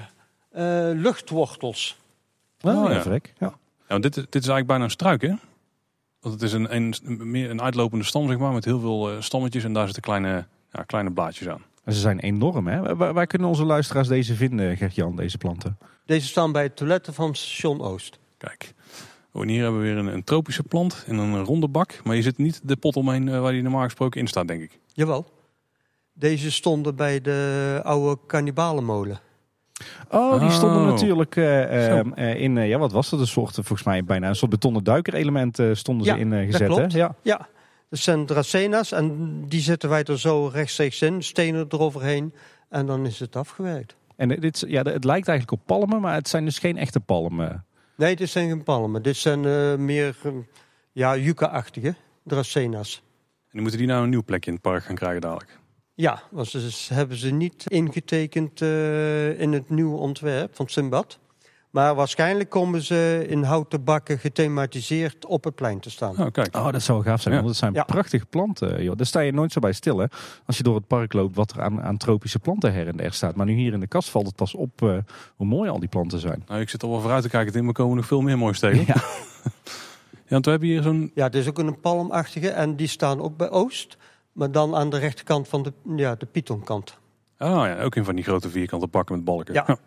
eh, 0.50 0.90
luchtwortels. 0.94 1.96
Oh, 2.60 2.84
Oh, 2.84 2.90
ja. 2.90 3.18
ja. 3.38 3.54
Ja. 3.88 3.98
Dit, 3.98 4.14
dit 4.14 4.26
is 4.26 4.32
eigenlijk 4.32 4.66
bijna 4.66 4.84
een 4.84 4.90
struik, 4.90 5.22
hè? 5.22 5.34
Want 6.20 6.34
het 6.34 6.42
is 6.42 6.52
een, 6.52 6.74
een, 6.74 6.94
meer 7.30 7.50
een 7.50 7.62
uitlopende 7.62 8.04
stam, 8.04 8.28
zeg 8.28 8.38
maar, 8.38 8.52
met 8.52 8.64
heel 8.64 8.80
veel 8.80 9.10
eh, 9.10 9.20
stammetjes. 9.20 9.64
En 9.64 9.72
daar 9.72 9.84
zitten 9.84 10.02
kleine, 10.02 10.46
ja, 10.70 10.82
kleine 10.82 11.10
blaadjes 11.10 11.48
aan. 11.48 11.62
En 11.84 11.92
ze 11.92 12.00
zijn 12.00 12.18
enorm, 12.18 12.66
hè? 12.66 12.94
Waar, 12.96 13.12
waar 13.12 13.26
kunnen 13.26 13.48
onze 13.48 13.64
luisteraars 13.64 14.08
deze 14.08 14.34
vinden, 14.34 14.76
Gert-Jan, 14.76 15.16
deze 15.16 15.38
planten? 15.38 15.78
Deze 16.12 16.26
staan 16.26 16.52
bij 16.52 16.62
het 16.62 16.76
toiletten 16.76 17.14
van 17.14 17.34
station 17.34 17.80
Oost. 17.82 18.18
Kijk. 18.38 18.74
En 19.34 19.48
hier 19.48 19.62
hebben 19.62 19.80
we 19.80 19.86
weer 19.86 19.96
een, 19.96 20.06
een 20.06 20.24
tropische 20.24 20.62
plant 20.62 21.04
in 21.06 21.18
een 21.18 21.44
ronde 21.44 21.68
bak. 21.68 22.00
Maar 22.04 22.16
je 22.16 22.22
zit 22.22 22.38
niet 22.38 22.60
de 22.64 22.76
pot 22.76 22.96
omheen 22.96 23.28
eh, 23.28 23.40
waar 23.40 23.52
die 23.52 23.62
normaal 23.62 23.82
gesproken 23.84 24.20
in 24.20 24.26
staat, 24.26 24.48
denk 24.48 24.62
ik. 24.62 24.78
Jawel. 24.92 25.26
Deze 26.12 26.50
stonden 26.50 26.96
bij 26.96 27.20
de 27.20 27.80
oude 27.82 28.20
kannibalenmolen. 28.26 29.20
Oh, 30.10 30.40
die 30.40 30.50
stonden 30.50 30.80
Oh. 30.82 30.86
natuurlijk 30.86 31.36
eh, 31.36 31.98
eh, 31.98 32.06
eh, 32.14 32.40
in, 32.40 32.56
ja, 32.56 32.78
wat 32.78 32.92
was 32.92 33.10
dat? 33.10 33.20
Een 33.20 33.26
soort, 33.26 33.54
volgens 33.54 33.82
mij 33.82 34.04
bijna 34.04 34.28
een 34.28 34.36
soort 34.36 34.50
betonnen 34.50 34.84
duikerelement 34.84 35.58
eh, 35.58 35.70
stonden 35.72 36.06
Ja, 36.06 36.14
ze 36.14 36.20
in 36.20 36.32
eh, 36.32 36.38
dat 36.38 36.46
gezet, 36.46 36.68
hè? 36.68 36.74
klopt. 36.74 36.92
Ja. 36.92 37.14
Ja, 37.22 37.48
dat 37.88 37.98
zijn 37.98 38.26
dracena's 38.26 38.92
en 38.92 39.38
die 39.48 39.60
zetten 39.60 39.88
wij 39.88 40.04
er 40.04 40.18
zo 40.18 40.46
rechtstreeks 40.52 41.02
in, 41.02 41.22
stenen 41.22 41.66
eroverheen 41.68 42.34
en 42.68 42.86
dan 42.86 43.06
is 43.06 43.20
het 43.20 43.36
afgewerkt. 43.36 43.96
En 44.16 44.28
dit, 44.28 44.54
is- 44.62 44.64
ja, 44.70 44.82
het 44.82 45.04
lijkt 45.04 45.28
eigenlijk 45.28 45.60
op 45.60 45.66
palmen, 45.66 46.00
maar 46.00 46.14
het 46.14 46.28
zijn 46.28 46.44
dus 46.44 46.58
geen 46.58 46.76
echte 46.76 47.00
palmen. 47.00 47.64
Nee, 47.96 48.16
dit 48.16 48.30
zijn 48.30 48.48
geen 48.48 48.62
palmen. 48.62 49.02
Dit 49.02 49.16
zijn 49.16 49.44
eh, 49.44 49.74
meer 49.76 50.16
eh, 50.22 50.32
ja, 50.92 51.16
yucca-achtige 51.16 51.94
dracena's. 52.24 53.02
En 53.26 53.48
die 53.50 53.60
moeten 53.60 53.78
die 53.78 53.88
nou 53.88 54.02
een 54.04 54.10
nieuw 54.10 54.22
plekje 54.24 54.50
in 54.50 54.56
het 54.56 54.62
park 54.66 54.84
gaan 54.84 54.94
krijgen 54.94 55.20
dadelijk. 55.20 55.58
Ja, 55.94 56.22
want 56.30 56.48
ze 56.48 56.70
ze 56.70 56.94
hebben 56.94 57.16
ze 57.16 57.30
niet 57.30 57.64
ingetekend 57.68 58.60
eh, 58.62 59.40
in 59.40 59.52
het 59.52 59.70
nieuwe 59.70 59.96
ontwerp 59.98 60.56
van 60.56 60.68
Simbad. 60.68 61.18
Maar 61.72 61.94
waarschijnlijk 61.94 62.50
komen 62.50 62.82
ze 62.82 63.24
in 63.28 63.42
houten 63.42 63.84
bakken 63.84 64.18
gethematiseerd 64.18 65.26
op 65.26 65.44
het 65.44 65.54
plein 65.54 65.80
te 65.80 65.90
staan. 65.90 66.18
Oh, 66.18 66.26
kijk. 66.32 66.56
Oh, 66.56 66.72
dat 66.72 66.82
zou 66.82 67.02
gaaf 67.02 67.20
zijn, 67.20 67.34
Ja. 67.34 67.40
want 67.40 67.50
het 67.52 67.60
zijn 67.60 67.72
Ja. 67.74 67.84
prachtige 67.84 68.26
planten. 68.26 68.82
Joh. 68.82 68.96
Daar 68.96 69.06
sta 69.06 69.20
je 69.20 69.32
nooit 69.32 69.52
zo 69.52 69.60
bij 69.60 69.72
stil, 69.72 69.98
hè? 69.98 70.06
Als 70.46 70.56
je 70.56 70.62
door 70.62 70.74
het 70.74 70.86
park 70.86 71.12
loopt, 71.12 71.36
wat 71.36 71.50
er 71.50 71.62
aan, 71.62 71.82
aan 71.82 71.96
tropische 71.96 72.38
planten 72.38 72.72
her 72.72 72.88
en 72.88 72.96
der 72.96 73.12
staat. 73.12 73.34
Maar 73.36 73.46
nu 73.46 73.52
hier 73.52 73.72
in 73.72 73.80
de 73.80 73.86
kast 73.86 74.08
valt 74.10 74.26
het 74.26 74.36
pas 74.36 74.54
op 74.54 74.82
eh, 74.82 74.96
hoe 75.36 75.46
mooi 75.46 75.70
al 75.70 75.78
die 75.78 75.88
planten 75.88 76.18
zijn. 76.18 76.42
Nou, 76.48 76.60
ik 76.60 76.68
zit 76.68 76.82
al 76.82 76.90
wel 76.90 77.00
vooruit 77.00 77.22
te 77.22 77.28
kijken. 77.28 77.66
Er 77.66 77.72
komen 77.72 77.96
nog 77.96 78.06
veel 78.06 78.20
meer 78.20 78.38
moois 78.38 78.58
tegen. 78.58 78.84
Ja. 78.86 78.94
Ja, 80.24 80.38
want 80.38 80.44
we 80.44 80.50
hebben 80.50 80.68
hier 80.68 80.82
zo'n... 80.82 81.10
Ja, 81.14 81.24
het 81.24 81.34
is 81.34 81.48
ook 81.48 81.58
een 81.58 81.80
palmachtige 81.80 82.48
en 82.48 82.76
die 82.76 82.86
staan 82.86 83.20
ook 83.20 83.36
bij 83.36 83.50
Oost. 83.50 83.96
Maar 84.32 84.50
dan 84.52 84.74
aan 84.74 84.90
de 84.90 84.98
rechterkant 84.98 85.48
van 85.48 85.62
de, 85.62 85.72
ja, 85.96 86.14
de 86.14 86.26
pythonkant. 86.26 86.98
Ah 87.38 87.66
ja, 87.66 87.82
ook 87.82 87.94
een 87.94 88.04
van 88.04 88.14
die 88.14 88.24
grote 88.24 88.50
vierkante 88.50 88.86
bakken 88.86 89.14
met 89.16 89.24
balken. 89.24 89.54
Ja. 89.54 89.66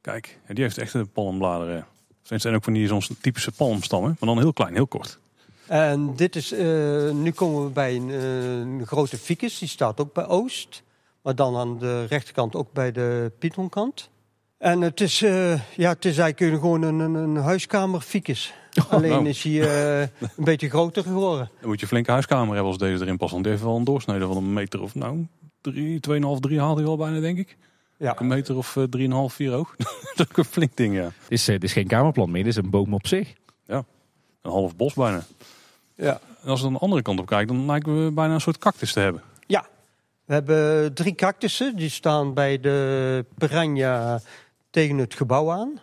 Kijk, 0.00 0.38
die 0.48 0.62
heeft 0.62 0.78
echt 0.78 0.94
een 0.94 1.10
palmbladeren. 1.10 1.86
Het 2.28 2.40
zijn 2.40 2.54
ook 2.54 2.64
van 2.64 2.72
die 2.72 2.86
zo'n 2.86 3.02
typische 3.20 3.52
palmstammen, 3.52 4.16
maar 4.20 4.28
dan 4.28 4.38
heel 4.38 4.52
klein, 4.52 4.74
heel 4.74 4.86
kort. 4.86 5.18
En 5.66 6.16
dit 6.16 6.36
is, 6.36 6.52
eh, 6.52 7.10
nu 7.10 7.30
komen 7.30 7.64
we 7.64 7.70
bij 7.70 7.96
een, 7.96 8.10
eh, 8.10 8.58
een 8.58 8.86
grote 8.86 9.18
ficus, 9.18 9.58
die 9.58 9.68
staat 9.68 10.00
ook 10.00 10.12
bij 10.12 10.26
Oost. 10.26 10.82
Maar 11.22 11.34
dan 11.34 11.56
aan 11.56 11.78
de 11.78 12.04
rechterkant 12.04 12.54
ook 12.54 12.72
bij 12.72 12.92
de 12.92 13.32
pythonkant. 13.38 14.10
En 14.58 14.80
het 14.80 15.00
is, 15.00 15.22
eh, 15.22 15.76
ja, 15.76 15.88
het 15.90 16.04
is 16.04 16.18
eigenlijk 16.18 16.60
gewoon 16.60 16.82
een, 16.82 16.98
een, 16.98 17.14
een 17.14 17.36
huiskamer 17.36 18.00
ficus. 18.00 18.54
Alleen 18.88 19.10
nou. 19.10 19.28
is 19.28 19.42
hij 19.42 20.02
een 20.20 20.44
beetje 20.44 20.68
groter 20.68 21.02
geworden. 21.02 21.50
Dan 21.60 21.68
moet 21.68 21.76
je 21.76 21.82
een 21.82 21.88
flinke 21.88 22.10
huiskamer 22.10 22.54
hebben 22.54 22.72
als 22.72 22.78
deze 22.78 23.02
erin 23.02 23.16
past. 23.16 23.32
Want 23.32 23.42
die 23.42 23.52
heeft 23.52 23.64
wel 23.64 23.76
een 23.76 23.84
doorsnede 23.84 24.26
van 24.26 24.36
een 24.36 24.52
meter 24.52 24.82
of 24.82 24.94
nou, 24.94 25.26
drie, 25.60 26.00
2,5, 26.00 26.40
3 26.40 26.60
haalt 26.60 26.76
hij 26.76 26.86
wel 26.86 26.96
bijna, 26.96 27.20
denk 27.20 27.38
ik. 27.38 27.56
Ja. 27.98 28.20
Een 28.20 28.26
meter 28.26 28.56
of 28.56 28.76
eh, 28.76 28.84
3,5, 29.28 29.34
4 29.34 29.50
hoog. 29.50 29.74
dat 29.76 29.88
is 30.14 30.20
ook 30.28 30.36
een 30.36 30.44
flink 30.44 30.76
ding, 30.76 30.94
ja. 30.94 31.02
Dit 31.02 31.12
is, 31.28 31.48
eh, 31.48 31.58
is 31.58 31.72
geen 31.72 31.86
kamerplant 31.86 32.30
meer, 32.30 32.42
dit 32.42 32.52
is 32.52 32.62
een 32.62 32.70
boom 32.70 32.94
op 32.94 33.06
zich. 33.06 33.34
Een 34.42 34.50
half 34.50 34.76
bos 34.76 34.94
bijna. 34.94 35.24
Ja. 35.94 36.20
En 36.42 36.48
als 36.48 36.58
we 36.58 36.64
dan 36.64 36.74
de 36.74 36.78
andere 36.78 37.02
kant 37.02 37.20
op 37.20 37.26
kijken, 37.26 37.56
dan 37.56 37.66
lijken 37.66 38.04
we 38.04 38.12
bijna 38.12 38.34
een 38.34 38.40
soort 38.40 38.58
cactus 38.58 38.92
te 38.92 39.00
hebben. 39.00 39.22
ja, 39.46 39.66
we 40.24 40.32
hebben 40.32 40.94
drie 40.94 41.14
cactussen. 41.14 41.76
Die 41.76 41.90
staan 41.90 42.34
bij 42.34 42.60
de 42.60 43.24
piranha 43.38 44.20
tegen 44.70 44.98
het 44.98 45.14
gebouw 45.14 45.50
aan. 45.52 45.80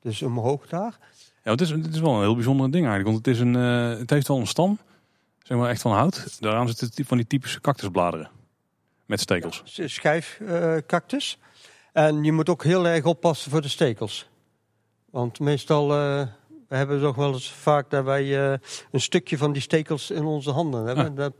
Dus 0.00 0.22
omhoog 0.22 0.66
daar. 0.66 0.98
Ja, 1.44 1.50
het 1.50 1.60
is, 1.60 1.70
het 1.70 1.94
is 1.94 2.00
wel 2.00 2.14
een 2.14 2.20
heel 2.20 2.34
bijzonder 2.34 2.70
ding 2.70 2.86
eigenlijk. 2.86 3.14
Want 3.14 3.26
het, 3.26 3.34
is 3.34 3.40
een, 3.40 3.56
eh, 3.56 3.98
het 3.98 4.10
heeft 4.10 4.28
wel 4.28 4.38
een 4.38 4.46
stam, 4.46 4.78
zeg 5.42 5.58
maar 5.58 5.70
echt 5.70 5.80
van 5.80 5.92
hout. 5.92 6.36
Daaraan 6.40 6.68
zitten 6.68 7.04
van 7.04 7.16
die 7.16 7.26
typische 7.26 7.60
cactusbladeren. 7.60 8.30
Met 9.06 9.20
stekels. 9.20 9.62
schijfcactus. 9.64 11.38
En 11.92 12.24
je 12.24 12.32
moet 12.32 12.48
ook 12.48 12.64
heel 12.64 12.86
erg 12.86 13.04
oppassen 13.04 13.50
voor 13.50 13.62
de 13.62 13.68
stekels. 13.68 14.28
Want 15.10 15.40
meestal 15.40 15.82
eh, 15.92 16.26
we 16.68 16.76
hebben 16.76 17.00
toch 17.00 17.16
wel 17.16 17.32
eens 17.32 17.52
vaak 17.52 17.90
dat 17.90 18.04
wij 18.04 18.52
eh, 18.52 18.58
een 18.90 19.00
stukje 19.00 19.38
van 19.38 19.52
die 19.52 19.62
stekels 19.62 20.10
in 20.10 20.24
onze 20.24 20.50
handen 20.50 20.84
hebben. 20.86 21.08
Ah. 21.10 21.16
Dat 21.16 21.32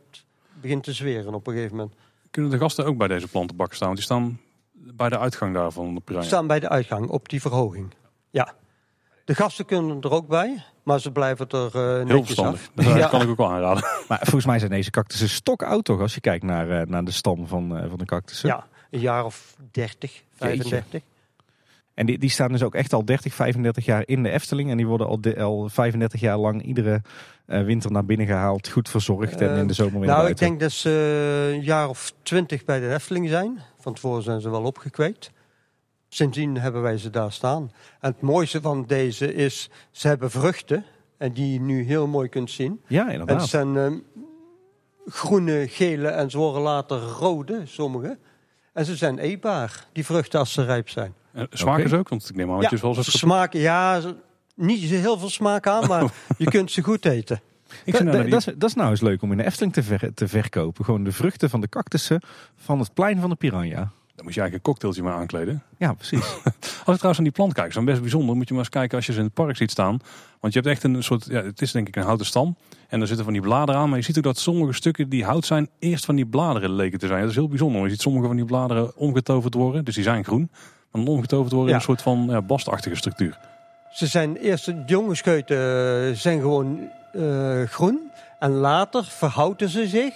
begint 0.61 0.82
te 0.84 0.92
zweren 0.92 1.34
op 1.34 1.46
een 1.46 1.52
gegeven 1.54 1.76
moment. 1.76 1.94
Kunnen 2.30 2.50
de 2.50 2.58
gasten 2.58 2.84
ook 2.87 2.96
bij 2.96 3.08
deze 3.08 3.28
plantenbak 3.28 3.72
staan? 3.74 3.87
Want 3.87 3.98
die 3.98 4.06
staan 4.06 4.40
bij 4.72 5.08
de 5.08 5.18
uitgang 5.18 5.54
daar 5.54 5.70
van 5.72 5.88
de 5.88 5.94
We 5.94 6.00
piranha. 6.00 6.26
staan 6.26 6.46
bij 6.46 6.61
de 6.61 6.68
uitgang 6.68 7.08
op 7.08 7.28
die 7.28 7.40
verhoging. 7.40 7.94
Ja. 8.30 8.52
De 9.24 9.34
gasten 9.34 9.64
kunnen 9.64 10.00
er 10.00 10.11
ook 10.11 10.26
bij, 10.28 10.62
maar 10.82 11.00
ze 11.00 11.12
blijven 11.12 11.48
er 11.48 11.66
eh 11.66 11.72
Heel 11.82 12.04
netjes 12.04 12.26
verstandig. 12.26 12.61
af. 12.61 12.70
Dat 12.74 12.84
Ja. 12.96 13.08
kan 13.08 13.22
ik 13.22 13.28
ook 13.28 13.37
wel 13.37 13.50
aanraden. 13.52 13.82
Maar 14.08 14.18
volgens 14.22 14.46
mij 14.46 14.58
zijn 14.58 14.70
deze 14.70 14.90
cactussen 14.90 15.28
stokoud 15.28 15.84
toch, 15.84 16.00
als 16.00 16.14
je 16.14 16.20
kijkt 16.20 16.44
naar, 16.44 16.70
eh, 16.70 16.87
naar 16.87 17.04
de 17.04 17.11
stam 17.11 17.46
van, 17.46 17.76
eh, 17.76 17.88
van 17.88 17.98
de 17.98 18.04
cactussen. 18.04 18.48
Ja, 18.48 18.66
een 18.90 19.01
jaar 19.01 19.24
of 19.24 19.57
30, 19.70 20.22
35. 20.35 21.01
En 21.94 22.07
die, 22.07 22.18
die 22.18 22.31
staan 22.31 22.53
dus 22.53 22.62
ook 22.62 22.74
echt 22.74 22.92
al 22.92 23.05
30, 23.05 23.35
35 23.35 23.85
jaar 23.85 24.03
in 24.07 24.22
de 24.22 24.31
Efteling. 24.31 24.70
En 24.70 24.77
die 24.77 24.87
worden 24.87 25.07
al, 25.07 25.20
de- 25.20 25.40
al 25.42 25.68
35 25.68 26.20
jaar 26.20 26.37
lang 26.38 26.62
iedere 26.62 27.03
eh, 27.46 27.62
winter 27.64 27.90
naar 27.92 28.05
binnen 28.05 28.27
gehaald, 28.27 28.68
goed 28.68 28.88
verzorgd 28.88 29.40
en 29.40 29.53
Eh, 29.53 29.59
in 29.59 29.66
de 29.66 29.72
zomer 29.72 29.98
weer 29.98 30.09
Nou, 30.09 30.20
naar 30.22 30.31
ik 30.31 30.37
buiten. 30.37 30.46
denk 30.46 30.61
dat 30.61 30.72
ze 30.72 31.51
een 31.55 31.62
jaar 31.62 31.88
of 31.88 32.12
twintig 32.22 32.64
bij 32.64 32.81
de 32.81 32.94
Efteling 32.94 33.29
zijn. 33.29 33.61
Van 33.81 33.94
tevoren 33.94 34.22
zijn 34.22 34.40
ze 34.40 34.51
wel 34.51 34.62
opgekweekt. 34.62 35.31
Sindsdien 36.09 36.59
hebben 36.59 36.83
wij 36.83 36.96
ze 36.98 37.11
daar 37.11 37.33
staan. 37.33 37.72
En 38.01 38.11
het 38.12 38.20
mooiste 38.20 38.61
van 38.61 38.85
deze 38.87 39.35
is, 39.35 39.70
ze 39.90 40.09
hebben 40.09 40.31
vruchten. 40.31 40.85
En 41.16 41.33
die 41.33 41.53
je 41.53 41.61
nu 41.61 41.83
heel 41.85 42.07
mooi 42.07 42.29
kunt 42.29 42.51
zien. 42.51 42.81
Ja, 42.87 43.07
En 43.07 43.12
inderdaad. 43.12 43.40
het 43.40 43.51
zijn 43.51 43.77
ehm, 43.77 43.94
groene, 45.07 45.68
gele 45.68 46.09
en 46.09 46.31
ze 46.31 46.38
worden 46.38 46.62
later 46.62 46.98
rode, 46.98 47.61
sommige. 47.64 48.18
En 48.72 48.85
ze 48.85 48.96
zijn 48.96 49.18
eetbaar, 49.18 49.87
die 49.92 50.04
vruchten 50.04 50.38
als 50.38 50.52
ze 50.52 50.64
rijp 50.64 50.88
zijn. 50.88 51.14
Eh, 51.33 51.42
Smaken 51.50 51.88
ze 51.88 51.96
ook? 51.96 52.09
Want 52.09 52.28
ik 52.28 52.37
neem 52.37 52.50
aan 52.50 52.61
dat 52.61 52.70
je 52.70 52.76
wel 52.78 52.96
eens 52.96 53.18
smaak, 53.18 53.52
ja, 53.52 54.00
niet 54.54 54.83
zo 54.88 54.94
heel 54.94 55.18
veel 55.18 55.31
smaak 55.31 55.66
aan, 55.66 55.87
maar 55.88 56.04
je 56.38 56.44
kunt 56.44 56.70
ze 56.70 56.83
goed 56.83 57.04
eten. 57.04 57.40
Ik 57.85 57.96
vind 57.96 58.11
nou 58.12 58.28
dat, 58.28 58.46
is, 58.46 58.54
dat 58.57 58.68
is 58.68 58.74
nou 58.74 58.90
eens 58.90 59.00
leuk 59.00 59.22
om 59.22 59.31
in 59.33 59.37
de 59.38 59.44
Efteling 59.44 59.72
te, 59.72 59.83
ver- 59.83 60.14
te 60.14 60.28
verkopen. 60.28 60.85
Gewoon 60.85 61.04
de 61.04 61.12
vruchten 61.12 61.50
van 61.50 61.61
de 61.61 61.68
cactussen 61.68 62.20
van 62.57 62.78
het 62.78 62.94
plein 62.94 63.20
van 63.20 63.31
de 63.31 63.37
Piranha. 63.37 63.92
Daar 64.18 64.26
moet 64.26 64.37
je 64.37 64.42
eigenlijk 64.42 64.54
een 64.54 64.72
cocktailtje 64.72 65.02
maar 65.02 65.20
aankleden. 65.20 65.62
Ja, 65.76 65.92
precies. 65.92 66.20
Als 66.85 66.94
ik 66.94 66.96
trouwens 66.96 67.18
aan 67.18 67.24
die 67.24 67.33
plant 67.33 67.52
kijk, 67.52 67.72
zijn 67.72 67.85
best 67.85 68.00
bijzonder. 68.00 68.37
Moet 68.37 68.48
je 68.48 68.54
maar 68.54 68.62
eens 68.62 68.72
kijken 68.72 68.96
als 68.96 69.07
je 69.07 69.12
ze 69.12 69.18
in 69.18 69.24
het 69.24 69.35
park 69.35 69.57
ziet 69.57 69.70
staan. 69.70 69.98
Want 70.40 70.52
je 70.52 70.61
hebt 70.61 70.72
echt 70.72 70.83
een 70.83 71.02
soort, 71.02 71.26
ja, 71.28 71.42
het 71.42 71.62
is 71.62 71.72
denk 71.72 71.88
ik 71.88 71.96
een 71.96 72.02
houten 72.02 72.26
stam. 72.26 72.57
En 72.88 73.00
er 73.00 73.07
zitten 73.07 73.24
van 73.24 73.33
die 73.33 73.42
bladeren 73.42 73.81
aan. 73.81 73.88
Maar 73.88 73.98
je 73.98 74.04
ziet 74.04 74.18
ook 74.18 74.22
dat 74.22 74.38
sommige 74.38 74.72
stukken 74.72 75.09
die 75.09 75.24
hout 75.24 75.46
zijn, 75.46 75.68
eerst 75.78 76.04
van 76.04 76.14
die 76.14 76.26
bladeren 76.26 76.70
leken 76.70 76.98
te 76.98 77.07
zijn. 77.07 77.20
Dat 77.20 77.31
is 77.31 77.35
heel 77.35 77.48
bijzonder. 77.48 77.83
Je 77.83 77.88
ziet 77.88 78.00
sommige 78.00 78.26
van 78.26 78.37
die 78.37 78.44
bladeren 78.44 78.96
omgetoverd 78.96 79.54
worden. 79.54 79.85
Dus 79.85 79.94
die 79.94 80.04
zijn 80.04 80.24
groen. 80.24 80.48
Maar 80.50 81.04
dan 81.04 81.14
omgetoverd 81.14 81.52
worden 81.52 81.70
in 81.70 81.76
een 81.76 81.83
soort 81.85 82.02
van 82.02 82.26
ja, 82.28 82.42
bastachtige 82.42 82.96
structuur. 82.96 83.38
Ze 83.92 84.07
zijn 84.07 84.37
eerst, 84.37 84.64
de 84.64 84.83
jonge 84.87 85.14
scheuten 85.14 85.57
eh, 85.57 86.14
zijn 86.14 86.40
gewoon 86.40 86.90
eh, 87.12 87.62
groen. 87.62 88.11
En 88.38 88.50
later 88.50 89.04
verhouten 89.04 89.68
ze 89.68 89.87
zich, 89.87 90.14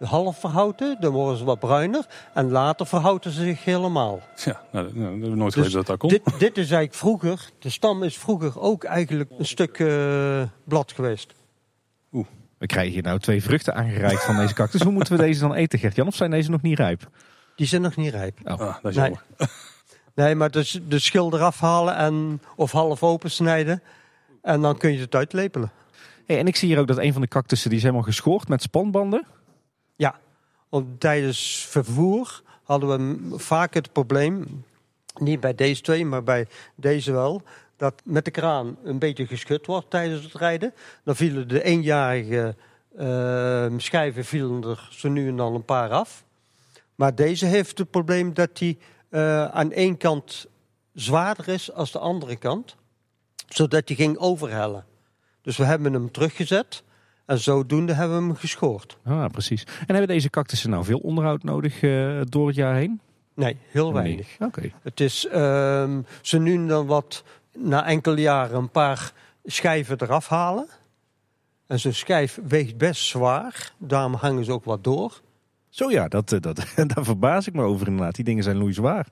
half 0.00 0.38
verhouten, 0.40 0.96
dan 1.00 1.12
worden 1.12 1.36
ze 1.38 1.44
wat 1.44 1.58
bruiner. 1.58 2.06
En 2.34 2.50
later 2.50 2.86
verhouten 2.86 3.30
ze 3.30 3.42
zich 3.42 3.64
helemaal. 3.64 4.20
Ja, 4.44 4.60
nou, 4.72 4.84
dat- 4.84 4.94
nou, 4.94 5.10
dat 5.12 5.20
heb 5.22 5.30
ik 5.30 5.34
nooit 5.36 5.54
Dus 5.54 5.54
geweten 5.54 5.72
dat 5.76 5.86
dat 5.86 5.98
kon. 5.98 6.08
Dit, 6.08 6.22
dit 6.38 6.50
is 6.58 6.70
eigenlijk 6.70 6.94
vroeger, 6.94 7.50
de 7.58 7.70
stam 7.70 8.02
is 8.02 8.18
vroeger 8.18 8.60
ook 8.60 8.84
eigenlijk 8.84 9.30
een 9.38 9.46
stuk 9.46 9.78
eh, 9.78 10.42
blad 10.64 10.92
geweest. 10.92 11.32
We 12.58 12.66
krijgen 12.66 12.92
hier 12.92 13.02
nou 13.02 13.18
twee 13.18 13.42
vruchten 13.42 13.74
aangereikt 13.74 14.24
van 14.24 14.36
deze 14.36 14.54
cactus. 14.54 14.82
Hoe 14.82 14.92
moeten 14.92 15.16
we 15.16 15.22
deze 15.22 15.40
dan 15.40 15.54
eten, 15.54 15.78
Gert-Jan? 15.78 16.06
Of 16.06 16.14
zijn 16.14 16.30
deze 16.30 16.50
nog 16.50 16.62
niet 16.62 16.78
rijp? 16.78 17.08
Die 17.56 17.66
zijn 17.66 17.82
nog 17.82 17.96
niet 17.96 18.10
rijp. 18.12 18.38
Oh. 18.44 18.52
Ah, 18.52 18.58
dat 18.82 18.90
is 18.90 18.96
Nee. 18.96 19.04
jammer. 19.04 19.22
Nee, 20.14 20.34
maar 20.34 20.50
dus 20.50 20.80
de 20.88 20.98
schil 20.98 21.34
eraf 21.34 21.60
halen 21.60 21.96
en, 21.96 22.40
of 22.56 22.72
half 22.72 23.02
open 23.02 23.30
snijden. 23.30 23.82
En 24.42 24.60
dan 24.60 24.76
kun 24.78 24.92
je 24.92 24.98
het 25.00 25.14
uitlepelen. 25.14 25.70
Hey, 26.26 26.38
en 26.38 26.46
ik 26.46 26.56
zie 26.56 26.68
hier 26.68 26.78
ook 26.78 26.86
dat 26.86 26.98
een 26.98 27.12
van 27.12 27.22
de 27.22 27.28
cactussen 27.28 27.68
die 27.68 27.78
is 27.78 27.84
helemaal 27.84 28.04
geschoord 28.04 28.48
met 28.48 28.62
spanbanden. 28.62 29.26
Ja, 29.96 30.18
want 30.68 31.00
tijdens 31.00 31.66
vervoer 31.68 32.42
hadden 32.62 32.88
we 32.88 33.38
vaak 33.38 33.74
het 33.74 33.92
probleem, 33.92 34.64
niet 35.18 35.40
bij 35.40 35.54
deze 35.54 35.82
twee, 35.82 36.04
maar 36.04 36.22
bij 36.22 36.46
deze 36.74 37.12
wel, 37.12 37.42
dat 37.76 37.94
met 38.04 38.24
de 38.24 38.30
kraan 38.30 38.76
een 38.84 38.98
beetje 38.98 39.26
geschud 39.26 39.66
wordt 39.66 39.90
tijdens 39.90 40.24
het 40.24 40.34
rijden. 40.34 40.74
Dan 41.04 41.16
vielen 41.16 41.48
de 41.48 41.62
eenjarige 41.62 42.54
eh, 42.96 43.66
schijven 43.76 44.24
vielen 44.24 44.62
er 44.64 44.88
zo 44.90 45.08
nu 45.08 45.28
en 45.28 45.36
dan 45.36 45.54
een 45.54 45.64
paar 45.64 45.90
af. 45.90 46.24
Maar 46.94 47.14
deze 47.14 47.46
heeft 47.46 47.78
het 47.78 47.90
probleem 47.90 48.34
dat 48.34 48.58
hij 48.58 48.78
eh, 49.08 49.44
aan 49.44 49.72
één 49.72 49.96
kant 49.96 50.46
zwaarder 50.92 51.48
is 51.48 51.72
als 51.72 51.92
de 51.92 51.98
andere 51.98 52.36
kant, 52.36 52.76
zodat 53.48 53.88
hij 53.88 53.96
ging 53.96 54.18
overhellen. 54.18 54.84
Dus 55.42 55.56
we 55.56 55.64
hebben 55.64 55.92
hem 55.92 56.10
teruggezet 56.10 56.82
en 57.26 57.38
zodoende 57.38 57.92
hebben 57.92 58.16
we 58.16 58.22
hem 58.22 58.34
geschoord. 58.34 58.98
Ah, 59.04 59.26
precies. 59.26 59.62
En 59.62 59.94
hebben 59.94 60.06
deze 60.06 60.30
cactussen 60.30 60.70
nou 60.70 60.84
veel 60.84 60.98
onderhoud 60.98 61.42
nodig 61.42 61.82
eh, 61.82 62.20
door 62.24 62.46
het 62.46 62.56
jaar 62.56 62.74
heen? 62.74 63.00
Nee, 63.34 63.56
heel 63.70 63.92
weinig. 63.92 64.38
Nee. 64.38 64.48
Oké. 64.48 64.70
Het 64.82 65.00
is 65.00 65.26
ehm 65.26 66.00
ze 66.20 66.38
nu 66.38 66.66
dan 66.66 66.86
wat, 66.86 67.24
na 67.52 67.86
enkele 67.86 68.20
jaren, 68.20 68.56
een 68.56 68.70
paar 68.70 69.12
schijven 69.44 70.02
eraf 70.02 70.28
halen. 70.28 70.66
En 71.66 71.80
zo'n 71.80 71.92
schijf 71.92 72.40
weegt 72.46 72.76
best 72.76 73.04
zwaar, 73.04 73.72
daarom 73.78 74.14
hangen 74.14 74.44
ze 74.44 74.52
ook 74.52 74.64
wat 74.64 74.84
door. 74.84 75.20
Zo 75.68 75.90
ja, 75.90 76.08
dat, 76.08 76.32
eh, 76.32 76.40
dat, 76.40 76.56
daar 76.94 77.04
verbaas 77.04 77.46
ik 77.46 77.54
me 77.54 77.62
over 77.62 77.86
inderdaad. 77.86 78.14
Die 78.14 78.24
dingen 78.24 78.42
zijn 78.42 78.56
loeizwaar. 78.56 79.06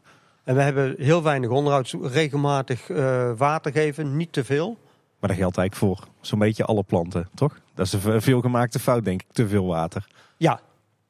En 0.44 0.54
we 0.54 0.62
hebben 0.62 0.94
heel 0.98 1.22
weinig 1.22 1.50
onderhoud, 1.50 1.94
regelmatig 2.02 2.90
eh, 2.90 3.32
water 3.36 3.72
geven, 3.72 4.16
niet 4.16 4.32
te 4.32 4.44
veel. 4.44 4.78
Maar 5.20 5.30
dat 5.30 5.38
geldt 5.38 5.56
eigenlijk 5.56 5.74
voor 5.74 6.08
zo'n 6.20 6.38
beetje 6.38 6.64
alle 6.64 6.82
planten, 6.82 7.28
toch? 7.34 7.60
Dat 7.74 7.86
is 7.86 7.92
een 7.92 8.00
ve- 8.00 8.20
veelgemaakte 8.20 8.78
fout, 8.78 9.04
denk 9.04 9.22
ik. 9.22 9.28
Te 9.32 9.48
veel 9.48 9.66
water. 9.66 10.06
Ja, 10.36 10.60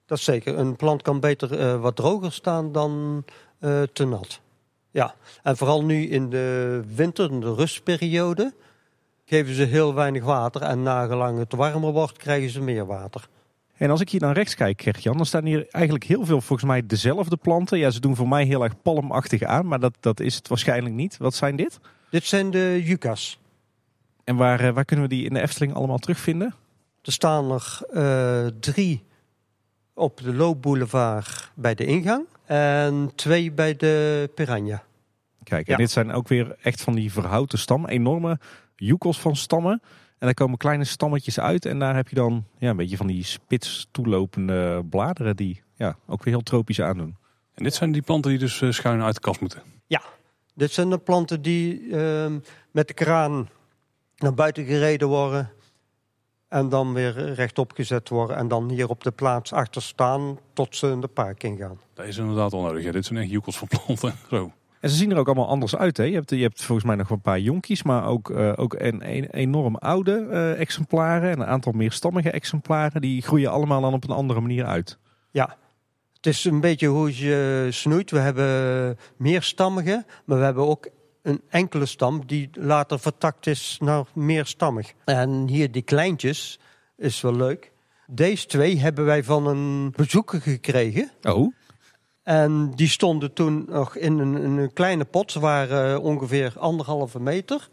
dat 0.06 0.18
is 0.18 0.24
zeker. 0.24 0.58
Een 0.58 0.76
plant 0.76 1.02
kan 1.02 1.20
beter 1.20 1.58
eh, 1.58 1.80
wat 1.80 1.96
droger 1.96 2.32
staan 2.32 2.72
dan 2.72 3.24
eh, 3.58 3.82
te 3.92 4.04
nat. 4.04 4.40
Ja, 4.90 5.14
en 5.42 5.56
vooral 5.56 5.84
nu 5.84 6.06
in 6.08 6.30
de 6.30 6.80
winter, 6.94 7.30
in 7.30 7.40
de 7.40 7.54
rustperiode, 7.54 8.54
geven 9.24 9.54
ze 9.54 9.62
heel 9.62 9.94
weinig 9.94 10.24
water. 10.24 10.62
En 10.62 10.82
nagelang 10.82 11.38
het 11.38 11.52
warmer 11.52 11.92
wordt, 11.92 12.16
krijgen 12.16 12.50
ze 12.50 12.60
meer 12.60 12.86
water. 12.86 13.28
En 13.76 13.90
als 13.90 14.00
ik 14.00 14.08
hier 14.10 14.20
naar 14.20 14.34
rechts 14.34 14.54
kijk, 14.54 14.82
Gert-Jan, 14.82 15.16
dan 15.16 15.26
staan 15.26 15.44
hier 15.44 15.66
eigenlijk 15.70 16.04
heel 16.04 16.24
veel 16.24 16.40
volgens 16.40 16.68
mij 16.68 16.86
dezelfde 16.86 17.36
planten. 17.36 17.78
Ja, 17.78 17.90
ze 17.90 18.00
doen 18.00 18.16
voor 18.16 18.28
mij 18.28 18.44
heel 18.44 18.62
erg 18.62 18.82
palmachtig 18.82 19.42
aan, 19.42 19.66
maar 19.66 19.80
dat, 19.80 19.94
dat 20.00 20.20
is 20.20 20.34
het 20.34 20.48
waarschijnlijk 20.48 20.94
niet. 20.94 21.16
Wat 21.16 21.34
zijn 21.34 21.56
dit? 21.56 21.80
Dit 22.10 22.24
zijn 22.24 22.50
de 22.50 22.80
yuccas. 22.84 23.38
En 24.24 24.36
waar, 24.36 24.60
eh, 24.60 24.72
waar 24.72 24.84
kunnen 24.84 25.08
we 25.08 25.14
die 25.14 25.24
in 25.24 25.34
de 25.34 25.40
Efteling 25.40 25.74
allemaal 25.74 25.98
terugvinden? 25.98 26.54
Er 27.02 27.12
staan 27.12 27.50
er 27.50 27.80
eh, 27.92 28.46
drie 28.60 29.02
op 29.94 30.20
de 30.20 30.34
Loopboulevard 30.34 31.50
bij 31.54 31.74
de 31.74 31.84
ingang. 31.84 32.26
En 32.44 33.12
twee 33.14 33.52
bij 33.52 33.76
de 33.76 34.30
Piranha. 34.34 34.82
Kijk, 35.44 35.66
Ja. 35.66 35.72
en 35.72 35.78
dit 35.78 35.90
zijn 35.90 36.12
ook 36.12 36.28
weer 36.28 36.56
echt 36.60 36.82
van 36.82 36.94
die 36.94 37.12
verhouten 37.12 37.58
stammen. 37.58 37.90
Enorme 37.90 38.38
joekels 38.76 39.20
van 39.20 39.36
stammen. 39.36 39.82
En 40.18 40.28
daar 40.28 40.34
komen 40.34 40.58
kleine 40.58 40.84
stammetjes 40.84 41.40
uit. 41.40 41.66
En 41.66 41.78
daar 41.78 41.94
heb 41.94 42.08
je 42.08 42.14
dan 42.14 42.44
ja, 42.58 42.70
een 42.70 42.76
beetje 42.76 42.96
van 42.96 43.06
die 43.06 43.24
spits 43.24 43.88
toelopende 43.90 44.84
bladeren 44.90 45.36
die 45.36 45.62
ja, 45.76 45.96
ook 46.06 46.24
weer 46.24 46.34
heel 46.34 46.42
tropisch 46.42 46.80
aandoen. 46.80 47.16
En 47.54 47.64
dit 47.64 47.74
zijn 47.74 47.92
die 47.92 48.02
planten 48.02 48.30
die 48.30 48.40
dus 48.40 48.60
eh, 48.62 48.70
schuin 48.70 49.02
uit 49.02 49.14
de 49.14 49.20
kast 49.20 49.40
moeten. 49.40 49.62
Dit 50.54 50.72
zijn 50.72 50.90
de 50.90 50.98
planten 50.98 51.42
die 51.42 51.96
ehm, 51.96 52.38
met 52.70 52.88
de 52.88 52.94
kraan 52.94 53.48
naar 54.22 54.34
buiten 54.34 54.64
gereden 54.64 55.08
worden. 55.08 55.50
En 56.48 56.68
dan 56.68 56.92
weer 56.92 57.32
rechtop 57.32 57.72
gezet 57.72 58.08
worden. 58.08 58.36
En 58.36 58.48
dan 58.48 58.70
hier 58.70 58.88
op 58.88 59.04
de 59.04 59.10
plaats 59.10 59.52
achter 59.52 59.82
staan 59.82 60.38
tot 60.52 60.76
ze 60.76 60.86
in 60.86 61.00
de 61.00 61.08
park 61.08 61.42
ingaan. 61.42 61.80
Dat 61.94 62.06
is 62.06 62.16
inderdaad 62.16 62.52
wel 62.52 62.60
nodig. 62.60 62.82
Ja, 62.82 62.92
dit 62.92 63.04
zijn 63.04 63.18
echt 63.18 63.30
joekels 63.30 63.58
van 63.58 63.68
planten. 63.68 64.14
Zo. 64.30 64.52
En 64.80 64.90
ze 64.90 64.96
zien 64.96 65.10
er 65.10 65.16
ook 65.16 65.26
allemaal 65.26 65.48
anders 65.48 65.76
uit. 65.76 65.96
Hè? 65.96 66.04
Je, 66.04 66.14
hebt, 66.14 66.30
je 66.30 66.42
hebt 66.42 66.62
volgens 66.62 66.86
mij 66.86 66.96
nog 66.96 67.10
een 67.10 67.20
paar 67.20 67.40
jonkies, 67.40 67.82
maar 67.82 68.06
ook, 68.06 68.30
eh, 68.30 68.52
ook 68.56 68.74
een, 68.74 69.16
een 69.16 69.24
enorm 69.30 69.76
oude 69.76 70.26
eh, 70.30 70.60
exemplaren. 70.60 71.30
En 71.30 71.40
een 71.40 71.46
aantal 71.46 71.72
meer 71.72 71.92
stammige 71.92 72.30
exemplaren. 72.30 73.00
Die 73.00 73.22
groeien 73.22 73.50
allemaal 73.50 73.80
dan 73.80 73.94
op 73.94 74.04
een 74.04 74.16
andere 74.16 74.40
manier 74.40 74.64
uit. 74.64 74.98
Ja, 75.30 75.56
het 76.16 76.26
is 76.26 76.44
een 76.44 76.60
beetje 76.60 76.86
hoe 76.86 77.16
je 77.16 77.66
snoeit. 77.70 78.10
We 78.10 78.18
hebben 78.18 78.98
meer 79.16 79.42
stammige, 79.42 80.04
maar 80.24 80.38
we 80.38 80.44
hebben 80.44 80.66
ook 80.66 80.88
een 81.22 81.40
enkele 81.48 81.86
stam 81.86 82.26
die 82.26 82.50
later 82.52 82.98
vertakt 82.98 83.46
is 83.46 83.76
naar 83.80 84.04
meer 84.14 84.46
stammig. 84.46 84.92
En 85.04 85.46
hier 85.48 85.70
die 85.72 85.82
kleintjes 85.82 86.58
is 86.96 87.20
wel 87.20 87.36
leuk. 87.36 87.72
Deze 88.06 88.46
twee 88.46 88.78
hebben 88.78 89.04
wij 89.04 89.24
van 89.24 89.46
een 89.46 89.90
bezoeker 89.96 90.40
gekregen. 90.40 91.10
Oh, 91.22 91.52
En 92.22 92.70
die 92.74 92.88
stonden 92.88 93.32
toen 93.32 93.64
nog 93.68 93.96
in 93.96 94.18
een, 94.18 94.36
in 94.36 94.56
een 94.56 94.72
kleine 94.72 95.04
pot. 95.04 95.32
Ze 95.32 95.40
waren 95.40 95.94
eh, 95.94 96.04
ongeveer 96.04 96.52
anderhalve 96.58 97.20
meter. 97.20 97.68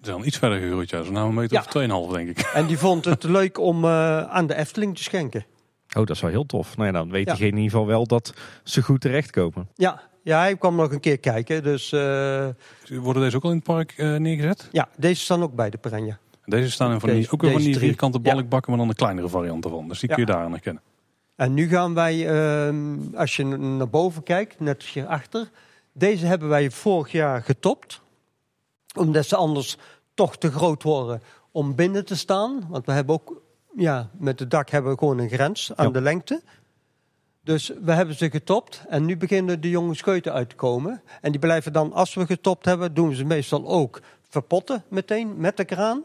Ze 0.00 0.04
zijn 0.12 0.16
al 0.16 0.24
iets 0.24 0.38
verder 0.38 0.60
gegroeid. 0.60 0.90
Ja. 0.90 0.96
Ze 0.96 1.02
zijn 1.02 1.14
nou 1.14 1.28
een 1.28 1.34
meter 1.34 1.52
Ja. 1.56 1.60
of 1.60 1.66
tweeënhalf, 1.66 2.12
denk 2.12 2.28
ik. 2.28 2.38
En 2.54 2.66
die 2.66 2.78
vond 2.78 3.04
het 3.04 3.22
leuk 3.38 3.58
om 3.58 3.84
eh, 3.84 4.22
aan 4.22 4.46
de 4.46 4.54
Efteling 4.54 4.96
te 4.96 5.02
schenken. 5.02 5.44
oh, 5.88 5.94
dat 6.06 6.10
is 6.10 6.20
wel 6.20 6.30
heel 6.30 6.46
tof. 6.46 6.76
Nou 6.76 6.86
ja, 6.86 6.92
dan 6.98 7.10
weet 7.10 7.24
Ja. 7.26 7.30
diegene 7.32 7.50
in 7.50 7.56
ieder 7.56 7.70
geval 7.70 7.86
wel 7.86 8.06
dat 8.06 8.34
ze 8.64 8.82
goed 8.82 9.00
terechtkomen. 9.00 9.68
Ja, 9.74 10.00
ja 10.26 10.38
hij 10.38 10.56
kwam 10.56 10.74
nog 10.76 10.92
een 10.92 11.00
keer 11.00 11.18
kijken. 11.18 11.62
Dus 11.62 11.92
eh, 11.92 12.48
Worden 12.88 13.22
deze 13.22 13.36
ook 13.36 13.42
al 13.44 13.50
in 13.50 13.56
het 13.56 13.64
park 13.64 13.94
eh, 13.96 14.16
neergezet? 14.16 14.68
ja, 14.72 14.88
deze 14.96 15.20
staan 15.20 15.42
ook 15.42 15.54
bij 15.54 15.70
de 15.70 15.78
Piranha. 15.78 16.18
Deze 16.44 16.70
staan 16.70 16.92
in 16.92 17.00
van 17.00 17.10
die, 17.10 17.30
ook 17.30 17.42
weer 17.42 17.52
van 17.52 17.60
die 17.60 17.78
vierkante 17.78 18.18
balkbakken, 18.18 18.70
maar 18.70 18.78
dan 18.80 18.88
de 18.88 18.94
kleinere 18.94 19.28
variant 19.28 19.64
ervan. 19.64 19.88
Dus 19.88 20.00
die 20.00 20.08
kun 20.08 20.18
je 20.18 20.26
daar 20.26 20.44
aan 20.44 20.50
herkennen. 20.50 20.82
En 21.36 21.54
nu 21.54 21.68
gaan 21.68 21.94
wij, 21.94 22.28
ehm, 22.28 22.96
als 23.14 23.36
je 23.36 23.44
naar 23.44 23.88
boven 23.88 24.22
kijkt, 24.22 24.60
net 24.60 24.82
hierachter. 24.82 25.50
Deze 25.92 26.26
hebben 26.26 26.48
wij 26.48 26.70
vorig 26.70 27.12
jaar 27.12 27.42
getopt. 27.42 28.00
Omdat 28.98 29.26
ze 29.26 29.36
anders 29.36 29.76
toch 30.14 30.36
te 30.38 30.50
groot 30.50 30.82
worden 30.82 31.22
om 31.50 31.74
binnen 31.74 32.04
te 32.04 32.16
staan. 32.16 32.66
Want 32.68 32.86
we 32.86 32.92
hebben 32.92 33.14
ook, 33.14 33.42
ja, 33.76 34.10
met 34.18 34.38
het 34.40 34.50
dak 34.50 34.70
hebben 34.70 34.92
we 34.92 34.98
gewoon 34.98 35.18
een 35.18 35.28
grens 35.30 35.72
aan 35.76 35.86
Ja. 35.86 35.92
de 35.92 36.00
lengte. 36.00 36.42
Dus 37.46 37.72
we 37.82 37.92
hebben 37.92 38.14
ze 38.14 38.30
getopt 38.30 38.84
en 38.88 39.04
nu 39.04 39.16
beginnen 39.16 39.60
de 39.60 39.70
jonge 39.70 39.94
scheuten 39.94 40.32
uit 40.32 40.48
te 40.48 40.54
komen. 40.56 41.02
En 41.20 41.30
die 41.30 41.40
blijven 41.40 41.72
dan, 41.72 41.92
als 41.92 42.14
we 42.14 42.26
getopt 42.26 42.64
hebben, 42.64 42.94
doen 42.94 43.08
we 43.08 43.14
ze 43.14 43.24
meestal 43.24 43.66
ook 43.68 44.00
verpotten 44.28 44.84
meteen 44.88 45.34
met 45.36 45.56
de 45.56 45.64
kraan. 45.64 46.04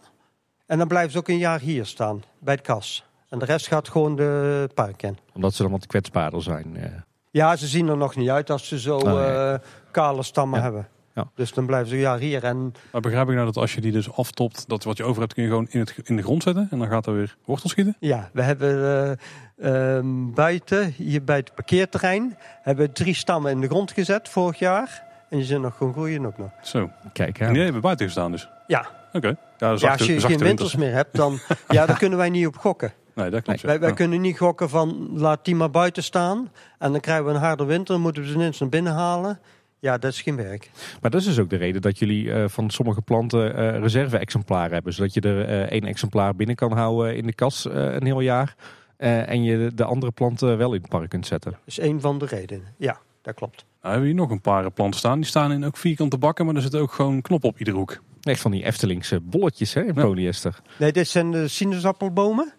En 0.65 0.77
dan 0.77 0.87
blijven 0.87 1.11
ze 1.11 1.17
ook 1.17 1.27
een 1.27 1.37
jaar 1.37 1.59
hier 1.59 1.85
staan, 1.85 2.23
bij 2.39 2.53
het 2.53 2.63
kas. 2.63 3.05
En 3.29 3.39
de 3.39 3.45
rest 3.45 3.67
gaat 3.67 3.89
gewoon 3.89 4.15
de 4.15 4.69
park 4.73 5.03
in. 5.03 5.17
Omdat 5.33 5.53
ze 5.53 5.61
dan 5.61 5.71
wat 5.71 5.87
kwetsbaarder 5.87 6.41
zijn. 6.43 6.77
eh. 6.77 6.91
Ja, 7.31 7.55
ze 7.55 7.67
zien 7.67 7.87
er 7.87 7.97
nog 7.97 8.15
niet 8.15 8.29
uit 8.29 8.49
als 8.49 8.67
ze 8.67 8.79
zo 8.79 8.97
Oh, 8.97 9.03
ja. 9.03 9.53
eh, 9.53 9.59
kale 9.91 10.23
stammen 10.23 10.57
Ja. 10.57 10.63
hebben. 10.63 10.87
Ja. 11.15 11.29
Dus 11.35 11.53
dan 11.53 11.65
blijven 11.65 11.89
ze 11.89 11.97
ja 11.97 12.17
hier. 12.17 12.43
En 12.43 12.73
Maar 12.91 13.01
begrijp 13.01 13.27
ik 13.29 13.33
nou 13.33 13.45
dat 13.45 13.57
als 13.57 13.73
je 13.75 13.81
die 13.81 13.91
dus 13.91 14.11
aftopt, 14.11 14.69
dat 14.69 14.83
wat 14.83 14.97
je 14.97 15.03
over 15.03 15.21
hebt 15.21 15.33
kun 15.33 15.43
je 15.43 15.49
gewoon 15.49 15.67
in, 15.69 15.79
het, 15.79 15.95
in 16.03 16.15
de 16.15 16.21
grond 16.23 16.43
zetten. 16.43 16.67
En 16.71 16.79
dan 16.79 16.87
gaat 16.87 17.05
er 17.05 17.13
weer 17.13 17.37
wortel 17.45 17.69
schieten. 17.69 17.95
ja, 17.99 18.29
we 18.33 18.41
hebben 18.41 19.07
eh, 19.09 19.17
ehm, 19.61 20.31
buiten, 20.33 20.93
hier 20.97 21.23
bij 21.23 21.35
het 21.37 21.53
parkeerterrein, 21.55 22.37
hebben 22.61 22.85
we 22.85 22.91
drie 22.91 23.13
stammen 23.15 23.51
in 23.51 23.61
de 23.61 23.67
grond 23.67 23.91
gezet 23.91 24.29
vorig 24.29 24.59
jaar. 24.59 25.03
En 25.29 25.37
die 25.37 25.45
zijn 25.45 25.61
nog 25.61 25.77
gewoon 25.77 25.93
groeien 25.93 26.25
ook 26.25 26.37
nog. 26.37 26.49
Zo. 26.61 26.89
Kijk, 27.13 27.39
En 27.39 27.47
ja. 27.47 27.53
die 27.53 27.63
hebben 27.63 27.81
buiten 27.81 28.05
gestaan 28.05 28.31
dus. 28.31 28.49
Ja, 28.67 28.87
Oké. 29.13 29.35
Ja, 29.57 29.69
als 29.69 29.81
je 30.05 30.19
geen 30.19 30.37
winters 30.37 30.75
meer 30.75 30.93
hebt, 30.93 31.15
dan 31.15 31.39
ja, 31.67 31.85
daar 31.85 31.97
kunnen 31.97 32.17
wij 32.17 32.29
niet 32.29 32.47
op 32.47 32.57
gokken. 32.57 32.93
Nee, 33.15 33.29
dat 33.29 33.43
klopt. 33.43 33.61
Wij, 33.61 33.79
wij 33.79 33.89
Ja. 33.89 33.95
kunnen 33.95 34.21
niet 34.21 34.37
gokken 34.37 34.69
van 34.69 35.09
laat 35.13 35.45
die 35.45 35.55
maar 35.55 35.69
buiten 35.69 36.03
staan. 36.03 36.51
En 36.79 36.91
dan 36.91 37.01
krijgen 37.01 37.25
we 37.25 37.31
een 37.31 37.37
harde 37.39 37.65
winter, 37.65 37.93
dan 37.93 38.01
moeten 38.01 38.21
we 38.21 38.27
ze 38.27 38.33
ineens 38.35 38.59
naar 38.59 38.69
binnen 38.69 38.93
halen. 38.93 39.39
Ja, 39.79 39.97
dat 39.97 40.11
is 40.11 40.21
geen 40.21 40.35
werk. 40.35 40.69
Maar 41.01 41.11
dat 41.11 41.19
is 41.21 41.27
dus 41.27 41.39
ook 41.39 41.49
de 41.49 41.55
reden 41.55 41.81
dat 41.81 41.99
jullie 41.99 42.33
eh, 42.33 42.43
van 42.47 42.69
sommige 42.69 43.01
planten 43.01 43.55
eh 43.55 43.79
reserve-exemplaren 43.79 44.73
hebben. 44.73 44.93
Zodat 44.93 45.13
je 45.13 45.21
er 45.21 45.45
eh, 45.47 45.61
één 45.61 45.83
exemplaar 45.83 46.35
binnen 46.35 46.55
kan 46.55 46.71
houden 46.71 47.15
in 47.15 47.25
de 47.25 47.33
kas 47.33 47.67
eh, 47.67 47.73
een 47.93 48.05
heel 48.05 48.19
jaar. 48.19 48.55
Eh, 49.01 49.29
en 49.29 49.43
je 49.43 49.71
de 49.75 49.83
andere 49.83 50.11
planten 50.11 50.57
wel 50.57 50.73
in 50.73 50.81
het 50.81 50.89
park 50.89 51.09
kunt 51.09 51.27
zetten. 51.27 51.51
Dat 51.51 51.59
is 51.65 51.79
een 51.79 52.01
van 52.01 52.17
de 52.17 52.25
redenen. 52.25 52.73
Ja, 52.77 52.99
dat 53.21 53.33
klopt. 53.35 53.55
Nou, 53.55 53.65
hebben 53.81 54.01
we 54.01 54.07
hier 54.07 54.15
nog 54.15 54.29
een 54.29 54.41
paar 54.41 54.71
planten 54.71 54.99
staan. 54.99 55.17
Die 55.19 55.25
staan 55.29 55.51
in 55.51 55.65
ook 55.65 55.77
vierkante 55.77 56.17
bakken, 56.17 56.45
maar 56.45 56.55
er 56.55 56.61
zit 56.61 56.75
ook 56.75 56.91
gewoon 56.91 57.21
knop 57.21 57.43
op 57.43 57.59
iedere 57.59 57.77
hoek. 57.77 58.01
Echt 58.21 58.41
van 58.41 58.51
die 58.51 58.63
Eftelingse 58.63 59.19
bolletjes 59.19 59.73
hè, 59.73 59.81
in 59.81 59.93
Ja. 59.95 60.01
polyester. 60.03 60.61
Nee, 60.79 60.91
dit 60.91 61.07
zijn 61.07 61.31
de 61.31 61.47
sinaasappelbomen. 61.47 62.53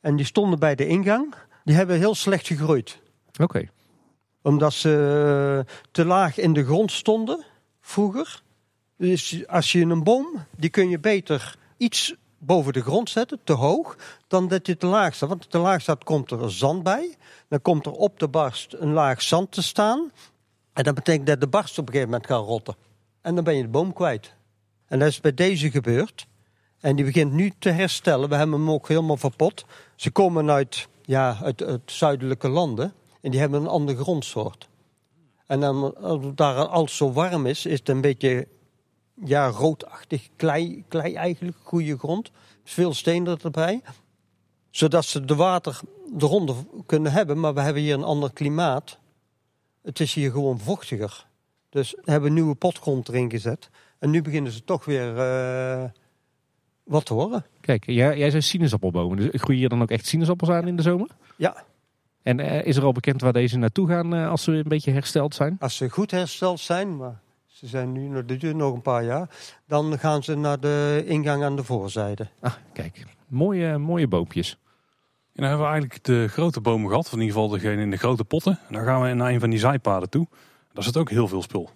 En 0.00 0.16
die 0.16 0.24
stonden 0.26 0.58
bij 0.58 0.74
de 0.74 0.86
ingang. 0.86 1.34
Die 1.64 1.74
hebben 1.74 1.98
heel 1.98 2.14
slecht 2.14 2.46
gegroeid. 2.46 3.00
Oké. 3.40 3.68
Omdat 4.42 4.72
ze 4.72 5.64
eh, 5.68 5.74
te 5.90 6.04
laag 6.04 6.38
in 6.38 6.52
de 6.52 6.64
grond 6.64 6.92
stonden 6.92 7.44
vroeger. 7.80 8.42
Dus 8.96 9.46
als 9.48 9.72
je 9.72 9.80
een 9.80 10.02
boom, 10.02 10.26
die 10.56 10.70
kun 10.70 10.88
je 10.88 10.98
beter 10.98 11.56
iets 11.76 12.14
boven 12.44 12.72
de 12.72 12.82
grond 12.82 13.10
zetten, 13.10 13.40
te 13.44 13.52
hoog, 13.52 13.96
dan 14.26 14.48
dat 14.48 14.66
je 14.66 14.76
te 14.76 14.86
laag 14.86 15.14
staat. 15.14 15.28
Want 15.28 15.50
te 15.50 15.58
laag 15.58 15.80
staat, 15.80 16.04
komt 16.04 16.30
er 16.30 16.52
zand 16.52 16.82
bij. 16.82 17.16
Dan 17.48 17.62
komt 17.62 17.86
er 17.86 17.92
op 17.92 18.18
de 18.18 18.28
barst 18.28 18.74
een 18.78 18.92
laag 18.92 19.22
zand 19.22 19.52
te 19.52 19.62
staan. 19.62 20.10
En 20.72 20.84
dat 20.84 20.94
betekent 20.94 21.26
dat 21.26 21.40
de 21.40 21.46
barst 21.46 21.78
op 21.78 21.86
een 21.86 21.92
gegeven 21.92 22.12
moment 22.12 22.30
gaat 22.30 22.44
rotten. 22.44 22.74
En 23.20 23.34
dan 23.34 23.44
ben 23.44 23.56
je 23.56 23.62
de 23.62 23.68
boom 23.68 23.92
kwijt. 23.92 24.34
En 24.86 24.98
dat 24.98 25.08
is 25.08 25.20
bij 25.20 25.34
deze 25.34 25.70
gebeurd. 25.70 26.26
En 26.80 26.96
die 26.96 27.04
begint 27.04 27.32
nu 27.32 27.52
te 27.58 27.70
herstellen. 27.70 28.28
We 28.28 28.34
hebben 28.34 28.58
hem 28.58 28.70
ook 28.70 28.88
helemaal 28.88 29.16
verpot. 29.16 29.64
Ze 29.96 30.10
komen 30.10 30.50
uit, 30.50 30.88
ja, 31.02 31.38
uit, 31.42 31.62
uit 31.62 31.80
zuidelijke 31.84 32.48
landen. 32.48 32.92
En 33.20 33.30
die 33.30 33.40
hebben 33.40 33.60
een 33.60 33.68
andere 33.68 33.98
grondsoort. 33.98 34.68
En 35.46 35.60
dan, 35.60 35.96
als 35.96 36.24
het 36.24 36.36
daar 36.36 36.66
als 36.66 36.96
zo 36.96 37.12
warm 37.12 37.46
is, 37.46 37.66
is 37.66 37.78
het 37.78 37.88
een 37.88 38.00
beetje 38.00 38.48
ja, 39.24 39.48
roodachtig 39.48 40.28
klei, 40.36 40.84
klei 40.88 41.14
eigenlijk, 41.14 41.56
goede 41.62 41.98
grond. 41.98 42.30
Veel 42.64 42.94
stenen 42.94 43.38
erbij. 43.42 43.82
Zodat 44.70 45.04
ze 45.04 45.24
de 45.24 45.34
water 45.34 45.80
eronder 46.18 46.56
kunnen 46.86 47.12
hebben, 47.12 47.40
maar 47.40 47.54
we 47.54 47.60
hebben 47.60 47.82
hier 47.82 47.94
een 47.94 48.04
ander 48.04 48.32
klimaat. 48.32 48.98
Het 49.82 50.00
is 50.00 50.14
hier 50.14 50.30
gewoon 50.30 50.58
vochtiger. 50.58 51.26
Dus 51.68 51.94
we 52.04 52.10
hebben 52.10 52.32
nieuwe 52.32 52.54
potgrond 52.54 53.08
erin 53.08 53.30
gezet. 53.30 53.70
En 53.98 54.10
nu 54.10 54.22
beginnen 54.22 54.52
ze 54.52 54.64
toch 54.64 54.84
weer 54.84 55.16
uh, 55.16 55.84
wat 56.84 57.04
te 57.04 57.14
horen. 57.14 57.44
Kijk, 57.60 57.86
jij, 57.86 58.18
jij 58.18 58.30
zei 58.30 58.42
sinaasappelbomen. 58.42 59.16
Dus 59.16 59.28
groeien 59.32 59.60
hier 59.60 59.68
dan 59.68 59.82
ook 59.82 59.90
echt 59.90 60.06
sinaasappels 60.06 60.50
aan 60.50 60.66
in 60.66 60.76
de 60.76 60.82
zomer? 60.82 61.08
Ja. 61.36 61.64
En 62.22 62.38
uh, 62.38 62.64
is 62.64 62.76
er 62.76 62.84
al 62.84 62.92
bekend 62.92 63.20
waar 63.20 63.32
deze 63.32 63.58
naartoe 63.58 63.88
gaan 63.88 64.14
uh, 64.14 64.30
als 64.30 64.42
ze 64.42 64.52
een 64.52 64.68
beetje 64.68 64.92
hersteld 64.92 65.34
zijn? 65.34 65.56
Als 65.60 65.76
ze 65.76 65.88
goed 65.88 66.10
hersteld 66.10 66.60
zijn, 66.60 66.96
maar 66.96 67.20
ze 67.62 67.68
zijn 67.68 67.92
nu, 67.92 68.24
dit 68.24 68.40
duurt 68.40 68.56
nog 68.56 68.74
een 68.74 68.82
paar 68.82 69.04
jaar. 69.04 69.28
Dan 69.66 69.98
gaan 69.98 70.22
ze 70.22 70.34
naar 70.34 70.60
de 70.60 71.02
ingang 71.06 71.44
aan 71.44 71.56
de 71.56 71.64
voorzijde. 71.64 72.28
Ah, 72.40 72.52
kijk. 72.72 73.04
Mooie, 73.26 73.78
mooie 73.78 74.08
boompjes. 74.08 74.50
En 74.50 74.58
dan 75.32 75.44
hebben 75.44 75.66
we 75.66 75.72
eigenlijk 75.72 76.04
de 76.04 76.28
grote 76.28 76.60
bomen 76.60 76.88
gehad. 76.88 77.06
Of 77.06 77.12
in 77.12 77.20
ieder 77.20 77.34
geval 77.34 77.48
degene 77.48 77.82
in 77.82 77.90
de 77.90 77.96
grote 77.96 78.24
potten. 78.24 78.58
En 78.68 78.74
dan 78.74 78.84
gaan 78.84 79.02
we 79.02 79.14
naar 79.14 79.30
een 79.30 79.40
van 79.40 79.50
die 79.50 79.58
zijpaden 79.58 80.10
toe. 80.10 80.26
Daar 80.72 80.84
zit 80.84 80.96
ook 80.96 81.10
heel 81.10 81.28
veel 81.28 81.42
spul. 81.42 81.70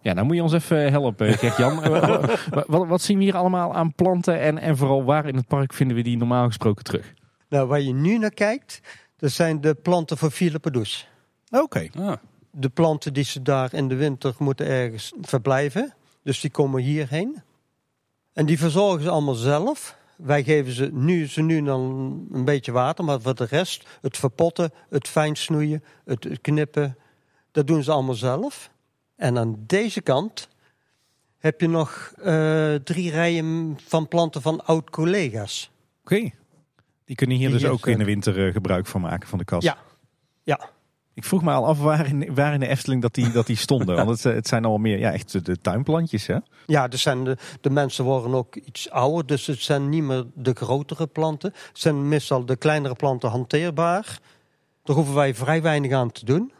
Ja, 0.00 0.12
nou 0.12 0.26
moet 0.26 0.36
je 0.36 0.42
ons 0.42 0.52
even 0.52 0.90
helpen, 0.90 1.34
Gert-Jan. 1.34 1.80
wat, 2.66 2.86
wat, 2.86 3.00
zien 3.00 3.18
we 3.18 3.24
hier 3.24 3.36
allemaal 3.36 3.74
aan 3.74 3.94
planten 3.94 4.40
en, 4.40 4.58
en 4.58 4.76
vooral 4.76 5.04
waar 5.04 5.26
in 5.26 5.36
het 5.36 5.46
park 5.46 5.72
vinden 5.72 5.96
we 5.96 6.02
die 6.02 6.16
normaal 6.16 6.46
gesproken 6.46 6.84
terug? 6.84 7.14
Nou, 7.48 7.68
waar 7.68 7.80
je 7.80 7.92
nu 7.92 8.18
naar 8.18 8.30
kijkt, 8.30 8.80
dat 9.16 9.30
zijn 9.30 9.60
de 9.60 9.74
planten 9.74 10.16
van 10.16 10.30
Philippe 10.30 10.70
Oké. 10.70 11.62
Okay. 11.62 11.90
Ah 11.96 12.16
de 12.50 12.68
planten 12.68 13.12
die 13.12 13.24
ze 13.24 13.42
daar 13.42 13.74
in 13.74 13.88
de 13.88 13.94
winter 13.94 14.34
moeten 14.38 14.66
ergens 14.66 15.12
verblijven. 15.20 15.94
Dus 16.22 16.40
die 16.40 16.50
komen 16.50 16.82
hierheen. 16.82 17.42
En 18.32 18.46
die 18.46 18.58
verzorgen 18.58 19.02
ze 19.02 19.10
allemaal 19.10 19.34
zelf. 19.34 19.96
Wij 20.16 20.44
geven 20.44 20.72
ze 20.72 20.90
nu, 20.92 21.26
ze 21.26 21.42
nu 21.42 21.62
dan 21.62 21.80
een 22.32 22.44
beetje 22.44 22.72
water, 22.72 23.04
maar 23.04 23.20
voor 23.20 23.34
de 23.34 23.44
rest, 23.44 23.86
het 24.00 24.16
verpotten, 24.16 24.72
het 24.88 25.08
fijn 25.08 25.36
snoeien, 25.36 25.84
het 26.04 26.40
knippen, 26.40 26.96
dat 27.50 27.66
doen 27.66 27.82
ze 27.82 27.90
allemaal 27.90 28.14
zelf. 28.14 28.70
En 29.16 29.38
aan 29.38 29.64
deze 29.66 30.00
kant 30.00 30.48
heb 31.38 31.60
je 31.60 31.68
nog 31.68 32.12
uh, 32.18 32.74
drie 32.74 33.10
rijen 33.10 33.78
van 33.86 34.08
planten 34.08 34.42
van 34.42 34.64
oud-collega's. 34.64 35.70
Oké. 36.00 36.30
Die 37.04 37.16
kunnen 37.16 37.36
hier 37.36 37.48
die 37.50 37.58
dus 37.58 37.68
ook 37.68 37.86
in 37.86 37.98
de 37.98 38.04
winter 38.04 38.46
uh, 38.46 38.52
gebruik 38.52 38.86
van 38.86 39.00
maken 39.00 39.28
van 39.28 39.38
de 39.38 39.44
kast. 39.44 39.62
Ja, 39.62 39.78
ja. 40.42 40.70
Ik 41.18 41.24
vroeg 41.24 41.42
me 41.42 41.52
al 41.52 41.66
af 41.66 41.78
waar 41.78 42.06
in, 42.06 42.34
waar 42.34 42.54
in 42.54 42.60
de 42.60 42.68
Efteling 42.68 43.02
dat 43.02 43.14
die, 43.14 43.30
dat 43.30 43.46
die 43.46 43.56
stonden. 43.56 43.96
Want 44.06 44.22
het, 44.22 44.34
het 44.34 44.48
zijn 44.48 44.64
al 44.64 44.78
meer 44.78 44.98
ja, 44.98 45.12
echt 45.12 45.44
de 45.44 45.60
tuinplantjes. 45.60 46.26
Hè? 46.26 46.36
Ja, 46.66 46.88
er 46.90 46.98
zijn 46.98 47.24
de, 47.24 47.36
de 47.60 47.70
mensen 47.70 48.04
worden 48.04 48.34
ook 48.34 48.56
iets 48.56 48.90
ouder. 48.90 49.26
Dus 49.26 49.46
het 49.46 49.60
zijn 49.60 49.88
niet 49.88 50.02
meer 50.02 50.26
de 50.34 50.52
grotere 50.54 51.06
planten. 51.06 51.50
Het 51.68 51.78
zijn 51.78 52.08
meestal 52.08 52.44
de 52.44 52.56
kleinere 52.56 52.94
planten 52.94 53.30
hanteerbaar. 53.30 54.18
Daar 54.82 54.96
hoeven 54.96 55.14
wij 55.14 55.34
vrij 55.34 55.62
weinig 55.62 55.92
aan 55.92 56.12
te 56.12 56.24
doen. 56.24 56.52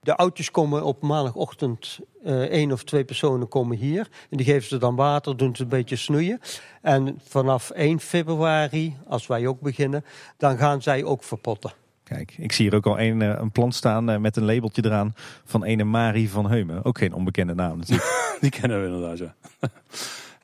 De 0.00 0.16
oudjes 0.16 0.50
komen 0.50 0.84
op 0.84 1.02
maandagochtend, 1.02 1.98
uh, 2.24 2.40
één 2.40 2.72
of 2.72 2.84
twee 2.84 3.04
personen 3.04 3.48
komen 3.48 3.76
hier. 3.76 4.08
En 4.30 4.36
die 4.36 4.46
geven 4.46 4.68
ze 4.68 4.78
dan 4.78 4.96
water, 4.96 5.36
doen 5.36 5.56
ze 5.56 5.62
een 5.62 5.68
beetje 5.68 5.96
snoeien. 5.96 6.40
En 6.82 7.20
vanaf 7.24 7.70
1 7.70 8.00
februari, 8.00 8.96
als 9.08 9.26
wij 9.26 9.46
ook 9.46 9.60
beginnen, 9.60 10.04
dan 10.36 10.58
gaan 10.58 10.82
zij 10.82 11.04
ook 11.04 11.24
verpotten. 11.24 11.72
Kijk, 12.08 12.34
ik 12.38 12.52
zie 12.52 12.68
hier 12.68 12.74
ook 12.76 12.86
al 12.86 13.00
een, 13.00 13.22
eh, 13.22 13.38
een 13.38 13.50
plant 13.50 13.74
staan 13.74 14.10
eh, 14.10 14.18
met 14.18 14.36
een 14.36 14.44
labeltje 14.44 14.84
eraan 14.84 15.14
van 15.44 15.64
ene 15.64 15.84
Marie 15.84 16.30
van 16.30 16.50
Heumen. 16.50 16.84
Ook 16.84 16.98
geen 16.98 17.12
onbekende 17.12 17.54
naam 17.54 17.78
natuurlijk. 17.78 18.36
Die 18.40 18.50
kennen 18.50 18.80
we 18.80 18.86
inderdaad, 18.86 19.18
ja. 19.18 19.34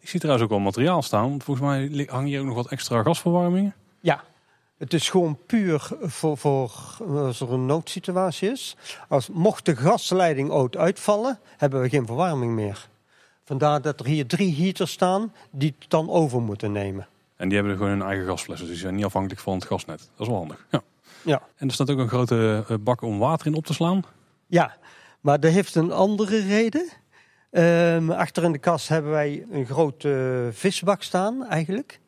ik 0.02 0.08
zie 0.08 0.20
trouwens 0.20 0.44
ook 0.44 0.50
wel 0.50 0.64
materiaal 0.64 1.02
staan. 1.02 1.42
Volgens 1.42 1.66
mij 1.66 2.06
hangen 2.10 2.26
hier 2.26 2.40
ook 2.40 2.46
nog 2.46 2.54
wat 2.54 2.68
extra 2.68 3.02
gasverwarmingen. 3.02 3.74
Ja, 4.00 4.24
het 4.78 4.92
is 4.92 5.10
gewoon 5.10 5.38
puur 5.46 5.90
voor, 6.00 6.36
voor 6.38 6.70
als 7.14 7.40
er 7.40 7.52
een 7.52 7.66
noodsituatie 7.66 8.50
is. 8.50 8.76
Als 9.08 9.28
mocht 9.28 9.64
de 9.64 9.76
gasleiding 9.76 10.50
ooit 10.50 10.76
uitvallen, 10.76 11.38
hebben 11.56 11.80
we 11.80 11.88
geen 11.88 12.06
verwarming 12.06 12.52
meer. 12.52 12.88
Vandaar 13.44 13.82
dat 13.82 14.00
er 14.00 14.06
hier 14.06 14.26
drie 14.26 14.56
heaters 14.56 14.92
staan 14.92 15.32
die 15.50 15.74
het 15.78 15.90
dan 15.90 16.10
over 16.10 16.40
moeten 16.40 16.72
nemen. 16.72 17.06
En 17.36 17.48
die 17.48 17.58
hebben 17.58 17.76
gewoon 17.76 17.90
hun 17.90 18.02
eigen 18.02 18.26
gasflessen, 18.26 18.66
dus 18.66 18.74
die 18.74 18.84
zijn 18.84 18.94
niet 18.94 19.04
afhankelijk 19.04 19.40
van 19.40 19.54
het 19.54 19.64
gasnet. 19.64 19.98
Dat 19.98 20.20
is 20.20 20.26
wel 20.26 20.36
handig. 20.36 20.66
Ja. 20.70 20.82
Ja. 21.24 21.42
En 21.56 21.68
er 21.68 21.74
staat 21.74 21.90
ook 21.90 21.98
een 21.98 22.08
grote 22.08 22.64
eh, 22.68 22.76
bak 22.80 23.02
om 23.02 23.18
water 23.18 23.46
in 23.46 23.54
op 23.54 23.66
te 23.66 23.74
slaan. 23.74 24.02
Ja, 24.46 24.76
maar 25.20 25.40
dat 25.40 25.52
heeft 25.52 25.74
een 25.74 25.92
andere 25.92 26.38
reden. 26.38 26.88
Um, 27.50 28.10
achter 28.10 28.44
in 28.44 28.52
de 28.52 28.58
kast 28.58 28.88
hebben 28.88 29.10
wij 29.10 29.46
een 29.50 29.66
grote 29.66 30.48
visbak 30.52 31.02
staan 31.02 31.46
eigenlijk. 31.46 32.00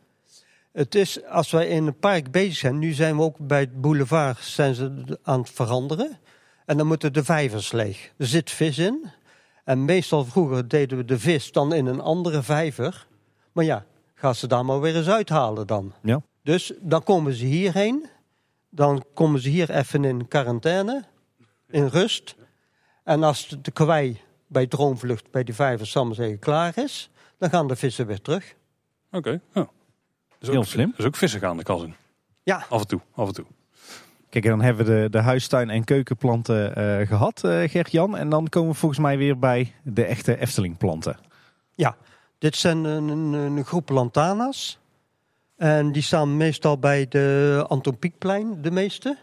Het 0.72 0.94
is, 0.94 1.24
als 1.24 1.50
wij 1.50 1.66
in 1.66 1.86
het 1.86 2.00
park 2.00 2.30
bezig 2.30 2.56
zijn, 2.56 2.78
nu 2.78 2.92
zijn 2.92 3.16
we 3.16 3.22
ook 3.22 3.38
bij 3.38 3.60
het 3.60 3.80
boulevard 3.80 4.38
zijn 4.38 4.74
ze 4.74 5.18
aan 5.22 5.40
het 5.40 5.50
veranderen. 5.50 6.18
En 6.66 6.76
dan 6.76 6.86
moeten 6.86 7.12
de 7.12 7.24
vijvers 7.24 7.72
leeg. 7.72 8.12
Er 8.16 8.26
zit 8.26 8.50
vis 8.50 8.78
in. 8.78 9.10
En 9.64 9.84
meestal 9.84 10.24
vroeger 10.24 10.68
deden 10.68 10.98
we 10.98 11.04
de 11.04 11.18
vis 11.18 11.52
dan 11.52 11.72
in 11.72 11.86
een 11.86 12.00
andere 12.00 12.42
vijver. 12.42 13.06
Maar 13.52 13.64
ja, 13.64 13.84
gaan 14.14 14.34
ze 14.34 14.46
daar 14.46 14.64
maar 14.64 14.80
weer 14.80 14.96
eens 14.96 15.08
uithalen 15.08 15.66
dan. 15.66 15.92
Ja. 16.02 16.22
Dus 16.42 16.72
dan 16.80 17.02
komen 17.02 17.32
ze 17.32 17.44
hierheen. 17.44 18.06
Dan 18.74 19.04
komen 19.14 19.40
ze 19.40 19.48
hier 19.48 19.70
even 19.70 20.04
in 20.04 20.28
quarantaine, 20.28 21.04
in 21.68 21.86
rust. 21.86 22.36
En 23.04 23.22
als 23.22 23.56
de 23.62 23.70
kwei 23.70 24.20
bij 24.46 24.66
droomvlucht 24.66 25.30
bij 25.30 25.44
die 25.44 25.54
vijver 25.54 25.86
samen 25.86 26.14
zeggen 26.14 26.38
klaar 26.38 26.78
is, 26.78 27.10
dan 27.38 27.50
gaan 27.50 27.68
de 27.68 27.76
vissen 27.76 28.06
weer 28.06 28.20
terug. 28.20 28.54
Oké, 29.10 29.40
ja. 29.54 29.68
Dus 30.38 30.48
Heel 30.48 30.64
slim. 30.64 30.92
Dus 30.96 31.06
ook 31.06 31.16
vissen 31.16 31.40
gaan 31.40 31.56
de 31.56 31.62
kas 31.62 31.82
in. 31.82 31.94
Ja. 32.42 32.66
Af 32.68 32.80
en 32.80 32.86
toe, 32.86 33.00
af 33.14 33.26
en 33.28 33.34
toe. 33.34 33.44
Kijk, 34.28 34.44
en 34.44 34.50
dan 34.50 34.60
hebben 34.62 34.86
we 34.86 34.92
de, 34.92 35.10
de 35.10 35.18
huistuin- 35.18 35.70
en 35.70 35.84
keukenplanten 35.84 36.78
uh, 36.78 37.06
gehad, 37.06 37.42
uh, 37.44 37.68
Gert-Jan. 37.68 38.16
En 38.16 38.28
dan 38.28 38.48
komen 38.48 38.70
we 38.70 38.76
volgens 38.76 39.00
mij 39.00 39.18
weer 39.18 39.38
bij 39.38 39.72
de 39.82 40.04
echte 40.04 40.38
Efteling-planten. 40.38 41.16
Ja, 41.74 41.96
dit 42.38 42.56
zijn 42.56 42.84
een, 42.84 43.08
een, 43.08 43.32
een 43.32 43.64
groep 43.64 43.88
lantana's. 43.88 44.78
En 45.64 45.92
die 45.92 46.02
staan 46.02 46.36
meestal 46.36 46.78
bij 46.78 47.08
de 47.08 47.64
Anton 47.68 47.98
Pieckplein, 47.98 48.62
de 48.62 48.70
meeste. 48.70 49.16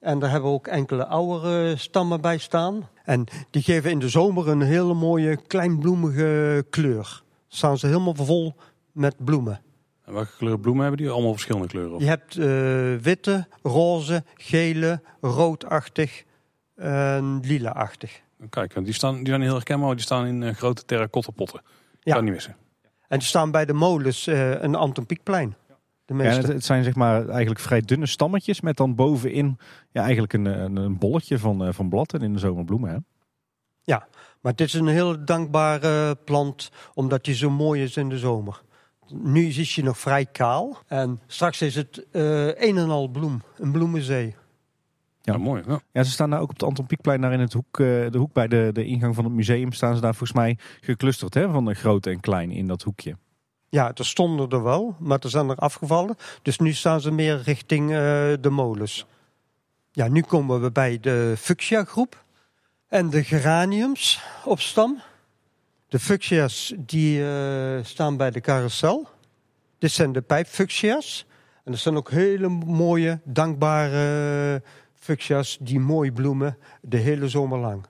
En 0.00 0.18
daar 0.18 0.30
hebben 0.30 0.50
we 0.50 0.56
ook 0.56 0.66
enkele 0.66 1.06
oudere 1.06 1.76
stammen 1.76 2.20
bij 2.20 2.38
staan. 2.38 2.88
En 3.04 3.24
die 3.50 3.62
geven 3.62 3.90
in 3.90 3.98
de 3.98 4.08
zomer 4.08 4.48
een 4.48 4.60
hele 4.60 4.94
mooie 4.94 5.36
kleinbloemige 5.46 6.64
kleur. 6.70 7.22
Staan 7.48 7.78
ze 7.78 7.86
helemaal 7.86 8.14
vol 8.14 8.54
met 8.92 9.14
bloemen. 9.24 9.60
En 10.04 10.12
welke 10.12 10.36
kleur 10.36 10.58
bloemen 10.58 10.82
hebben 10.82 11.02
die? 11.02 11.12
Allemaal 11.12 11.32
verschillende 11.32 11.68
kleuren? 11.68 11.98
Je 11.98 12.06
hebt 12.06 12.36
uh, 12.36 12.44
witte, 13.02 13.46
roze, 13.62 14.24
gele, 14.34 15.00
roodachtig 15.20 16.24
en 16.76 17.40
lila-achtig. 17.44 18.20
Kijk, 18.50 18.84
die, 18.84 18.94
staan, 18.94 19.16
die 19.16 19.26
zijn 19.26 19.42
heel 19.42 19.54
herkenbaar. 19.54 19.94
Die 19.94 20.04
staan 20.04 20.26
in 20.26 20.42
uh, 20.42 20.54
grote 20.54 20.84
terracotta 20.84 21.30
potten. 21.30 21.62
Ja. 22.00 22.14
Kan 22.14 22.24
niet 22.24 22.32
missen. 22.32 22.56
En 23.08 23.18
die 23.18 23.28
staan 23.28 23.50
bij 23.50 23.64
de 23.64 23.72
molens 23.72 24.26
uh, 24.26 24.62
een 24.62 24.74
Anton 24.74 25.06
Pieckplein. 25.06 25.56
De 26.06 26.14
ja, 26.14 26.22
het, 26.22 26.46
het, 26.46 26.64
zijn 26.64 26.84
zeg 26.84 26.94
maar 26.94 27.28
eigenlijk 27.28 27.60
vrij 27.60 27.80
dunne 27.80 28.06
stammetjes 28.06 28.60
met 28.60 28.76
dan 28.76 28.94
bovenin 28.94 29.58
ja, 29.90 30.02
eigenlijk 30.02 30.32
een, 30.32 30.44
een, 30.44 30.76
een 30.76 30.98
bolletje 30.98 31.38
van, 31.38 31.66
uh, 31.66 31.72
van 31.72 31.88
blad 31.88 32.14
en 32.14 32.22
in 32.22 32.32
de 32.32 32.38
zomer 32.38 32.64
bloemen. 32.64 32.90
Hè? 32.90 32.96
Ja, 33.82 34.06
maar 34.40 34.54
dit 34.54 34.66
is 34.66 34.74
een 34.74 34.86
heel 34.86 35.24
dankbare 35.24 36.14
plant 36.14 36.70
omdat 36.94 37.24
die 37.24 37.34
zo 37.34 37.50
mooi 37.50 37.82
is 37.82 37.96
in 37.96 38.08
de 38.08 38.18
zomer. 38.18 38.62
Nu 39.08 39.46
is 39.46 39.74
je 39.74 39.82
nog 39.82 39.98
vrij 39.98 40.26
kaal 40.26 40.78
en 40.86 41.20
straks 41.26 41.62
is 41.62 41.74
het 41.74 42.06
uh, 42.12 42.46
een 42.46 42.76
en 42.76 42.90
al 42.90 43.08
bloem, 43.08 43.42
een 43.56 43.72
bloemenzee. 43.72 44.34
Ja, 45.22 45.32
ja 45.32 45.38
mooi. 45.38 45.62
Ja. 45.66 45.80
ja. 45.92 46.02
ze 46.02 46.10
staan 46.10 46.30
daar 46.30 46.40
ook 46.40 46.48
op 46.48 46.54
het 46.54 46.62
Anton 46.62 46.86
Pieckplein, 46.86 47.20
daar 47.20 47.32
in 47.32 47.40
het 47.40 47.52
hoek, 47.52 47.78
uh, 47.78 48.10
de 48.10 48.18
hoek 48.18 48.32
bij 48.32 48.48
de, 48.48 48.70
de 48.72 48.84
ingang 48.84 49.14
van 49.14 49.24
het 49.24 49.32
museum, 49.32 49.72
staan 49.72 49.94
ze 49.94 50.00
daar 50.00 50.14
volgens 50.14 50.38
mij 50.38 50.58
geclusterd, 50.80 51.34
hè, 51.34 51.50
van 51.50 51.64
de 51.64 51.74
groot 51.74 52.06
en 52.06 52.20
klein 52.20 52.50
in 52.50 52.66
dat 52.66 52.82
hoekje. 52.82 53.16
Ja, 53.68 53.92
er 53.94 54.06
stonden 54.06 54.50
er 54.50 54.62
wel, 54.62 54.96
maar 54.98 55.18
er 55.20 55.30
zijn 55.30 55.48
er 55.48 55.56
afgevallen. 55.56 56.16
Dus 56.42 56.58
nu 56.58 56.72
staan 56.72 57.00
ze 57.00 57.10
meer 57.10 57.42
richting 57.42 57.90
uh, 57.90 57.96
de 58.40 58.50
molens. 58.50 59.06
Ja, 59.92 60.08
nu 60.08 60.22
komen 60.22 60.60
we 60.60 60.70
bij 60.70 61.00
de 61.00 61.34
fuchsia 61.38 61.84
groep 61.84 62.24
en 62.88 63.10
de 63.10 63.24
geraniums 63.24 64.20
op 64.44 64.60
stam. 64.60 65.00
De 65.88 65.98
fuchsia's 65.98 66.74
die 66.76 67.20
uh, 67.20 67.78
staan 67.82 68.16
bij 68.16 68.30
de 68.30 68.40
carousel. 68.40 69.08
Dit 69.78 69.90
zijn 69.90 70.12
de 70.12 70.22
pijpfuchsia's. 70.22 71.26
En 71.64 71.72
dat 71.72 71.80
zijn 71.80 71.96
ook 71.96 72.10
hele 72.10 72.48
mooie, 72.48 73.20
dankbare 73.24 74.62
fuchsia's 74.94 75.58
die 75.60 75.80
mooi 75.80 76.12
bloemen 76.12 76.58
de 76.80 76.96
hele 76.96 77.28
zomer 77.28 77.58
lang. 77.58 77.86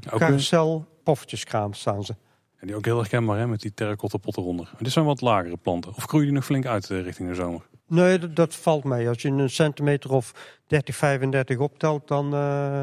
Eh, 0.00 0.18
Carousel, 0.18 0.86
poffertjeskraam 1.02 1.74
staan 1.74 2.04
ze. 2.04 2.14
En 2.60 2.66
die 2.66 2.76
ook 2.76 2.84
heel 2.84 2.98
herkenbaar 2.98 3.38
hè, 3.38 3.46
met 3.46 3.60
die 3.60 3.74
terracotta 3.74 4.18
pot 4.18 4.36
eronder. 4.36 4.68
Maar 4.72 4.82
dit 4.82 4.92
zijn 4.92 5.04
wat 5.04 5.20
lagere 5.20 5.56
planten. 5.56 5.94
Of 5.94 6.04
groeien 6.04 6.26
die 6.26 6.34
nog 6.34 6.44
flink 6.44 6.66
uit 6.66 6.90
eh, 6.90 7.02
richting 7.02 7.28
de 7.28 7.34
zomer? 7.34 7.62
Nee, 7.86 8.18
dat, 8.18 8.36
dat 8.36 8.54
valt 8.54 8.84
mee. 8.84 9.08
Als 9.08 9.22
je 9.22 9.28
een 9.28 9.50
centimeter 9.50 10.12
of 10.12 10.58
30, 10.66 10.96
35 10.96 11.58
optelt, 11.58 12.08
dan 12.08 12.34
uh, 12.34 12.82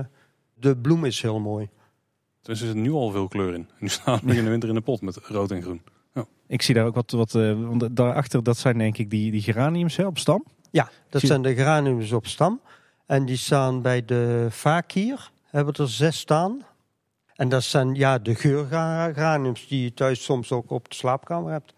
de 0.54 0.78
bloem 0.78 1.06
is 1.06 1.22
heel 1.22 1.40
mooi. 1.40 1.70
Dus 2.42 2.62
er 2.62 2.68
zit 2.68 2.76
nu 2.76 2.92
al 2.92 3.12
veel 3.12 3.28
kleur 3.28 3.54
in. 3.54 3.70
Nu 3.80 3.88
staan 3.88 4.20
we 4.24 4.36
in 4.36 4.44
de 4.44 4.50
winter 4.50 4.70
in 4.70 4.76
de 4.76 4.82
pot 4.82 5.02
met 5.02 5.18
rood 5.18 5.52
en 5.52 5.62
groen. 5.62 5.82
Ik 6.48 6.62
zie 6.62 6.76
daar 6.76 6.86
ook 6.86 6.96
wat, 6.96 7.12
wat 7.12 7.34
uh, 7.34 7.68
want 7.68 7.96
daarachter, 7.96 8.44
dat 8.44 8.58
zijn 8.58 8.78
denk 8.78 8.98
ik 8.98 9.10
die, 9.10 9.32
die 9.32 9.42
geraniums 9.42 9.96
hè, 9.96 10.06
op 10.06 10.18
stam. 10.18 10.46
Ja, 10.72 10.90
dat 11.10 11.20
zie... 11.20 11.30
zijn 11.30 11.42
de 11.42 11.56
geraniums 11.56 12.12
op 12.12 12.28
stam. 12.28 12.62
En 13.06 13.26
die 13.26 13.38
staan 13.38 13.82
bij 13.82 14.06
de 14.06 14.48
vakier, 14.50 15.32
hebben 15.46 15.74
er 15.74 15.90
zes 15.90 16.20
staan. 16.20 16.62
En 17.38 17.50
dat 17.50 17.64
zijn 17.64 17.94
ja, 17.94 18.20
de 18.20 18.36
geurgeraniums 18.36 19.68
die 19.68 19.84
je 19.84 19.94
thuis 19.94 20.24
soms 20.24 20.52
ook 20.52 20.72
op 20.72 20.90
de 20.90 20.96
slaapkamer 20.96 21.52
hebt. 21.52 21.74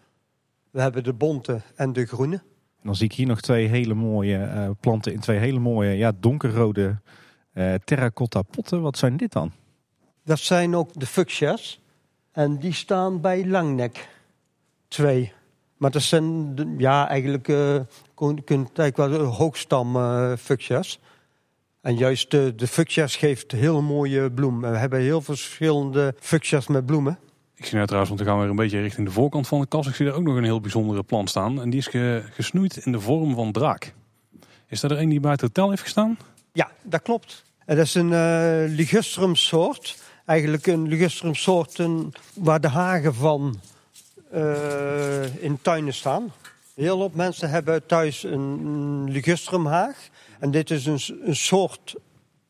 We 0.70 0.80
hebben 0.80 1.04
de 1.04 1.12
bonte 1.12 1.60
en 1.74 1.92
de 1.92 2.06
groene. 2.06 2.36
En 2.36 2.86
dan 2.86 2.94
zie 2.94 3.04
ik 3.04 3.12
hier 3.12 3.26
nog 3.26 3.40
twee 3.40 3.68
hele 3.68 3.94
mooie 3.94 4.38
uh, 4.38 4.70
planten 4.80 5.12
in 5.12 5.20
twee 5.20 5.38
hele 5.38 5.58
mooie 5.58 5.90
ja, 5.90 6.12
donkerrode 6.20 7.00
uh, 7.54 7.74
terracotta 7.74 8.42
potten. 8.42 8.82
Wat 8.82 8.98
zijn 8.98 9.16
dit 9.16 9.32
dan? 9.32 9.52
Dat 10.24 10.38
zijn 10.38 10.74
ook 10.74 11.00
de 11.00 11.06
fuchsia's. 11.06 11.80
En 12.32 12.58
die 12.58 12.72
staan 12.72 13.20
bij 13.20 13.46
Langnek. 13.46 14.08
Twee. 14.88 15.32
Maar 15.76 15.90
dat 15.90 16.02
zijn 16.02 16.54
ja, 16.78 17.08
eigenlijk, 17.08 17.48
uh, 17.48 17.80
kun, 18.14 18.44
eigenlijk 18.74 18.96
wel 18.96 19.24
hoogstam 19.24 19.96
uh, 19.96 20.36
fuchsia's. 20.36 21.00
En 21.80 21.96
juist 21.96 22.30
de, 22.30 22.52
de 22.56 22.66
fuchsia's 22.66 23.16
geeft 23.16 23.52
heel 23.52 23.82
mooie 23.82 24.30
bloemen. 24.30 24.70
We 24.70 24.78
hebben 24.78 25.00
heel 25.00 25.20
verschillende 25.20 26.14
fuchsia's 26.20 26.66
met 26.66 26.86
bloemen. 26.86 27.18
Ik 27.54 27.64
zie 27.64 27.74
nou 27.74 27.86
trouwens, 27.86 28.14
want 28.14 28.24
we 28.24 28.30
gaan 28.30 28.40
weer 28.40 28.50
een 28.50 28.56
beetje 28.56 28.80
richting 28.80 29.06
de 29.06 29.12
voorkant 29.12 29.48
van 29.48 29.60
de 29.60 29.66
kas. 29.66 29.86
Ik 29.86 29.94
zie 29.94 30.06
er 30.06 30.12
ook 30.12 30.22
nog 30.22 30.36
een 30.36 30.44
heel 30.44 30.60
bijzondere 30.60 31.02
plant 31.02 31.30
staan. 31.30 31.60
En 31.60 31.70
die 31.70 31.78
is 31.78 31.86
ge, 31.86 32.22
gesnoeid 32.30 32.76
in 32.76 32.92
de 32.92 33.00
vorm 33.00 33.34
van 33.34 33.52
draak. 33.52 33.94
Is 34.66 34.80
dat 34.80 34.90
er 34.90 34.98
een 34.98 35.08
die 35.08 35.20
bij 35.20 35.30
het 35.30 35.40
hotel 35.40 35.68
heeft 35.68 35.82
gestaan? 35.82 36.18
Ja, 36.52 36.70
dat 36.82 37.02
klopt. 37.02 37.44
Dat 37.66 37.78
is 37.78 37.94
een 37.94 38.10
uh, 38.10 38.76
ligustrum 38.76 39.34
soort. 39.34 39.96
Eigenlijk 40.26 40.66
een 40.66 40.88
ligustrum 40.88 41.34
soort 41.34 41.86
waar 42.34 42.60
de 42.60 42.68
hagen 42.68 43.14
van 43.14 43.60
uh, 44.34 45.42
in 45.42 45.58
tuinen 45.62 45.94
staan. 45.94 46.32
Heel 46.74 46.98
veel 46.98 47.10
mensen 47.14 47.50
hebben 47.50 47.86
thuis 47.86 48.22
een 48.22 49.10
ligustrumhaag. 49.10 50.08
En 50.40 50.50
dit 50.50 50.70
is 50.70 50.86
een, 50.86 51.36
soort 51.36 51.94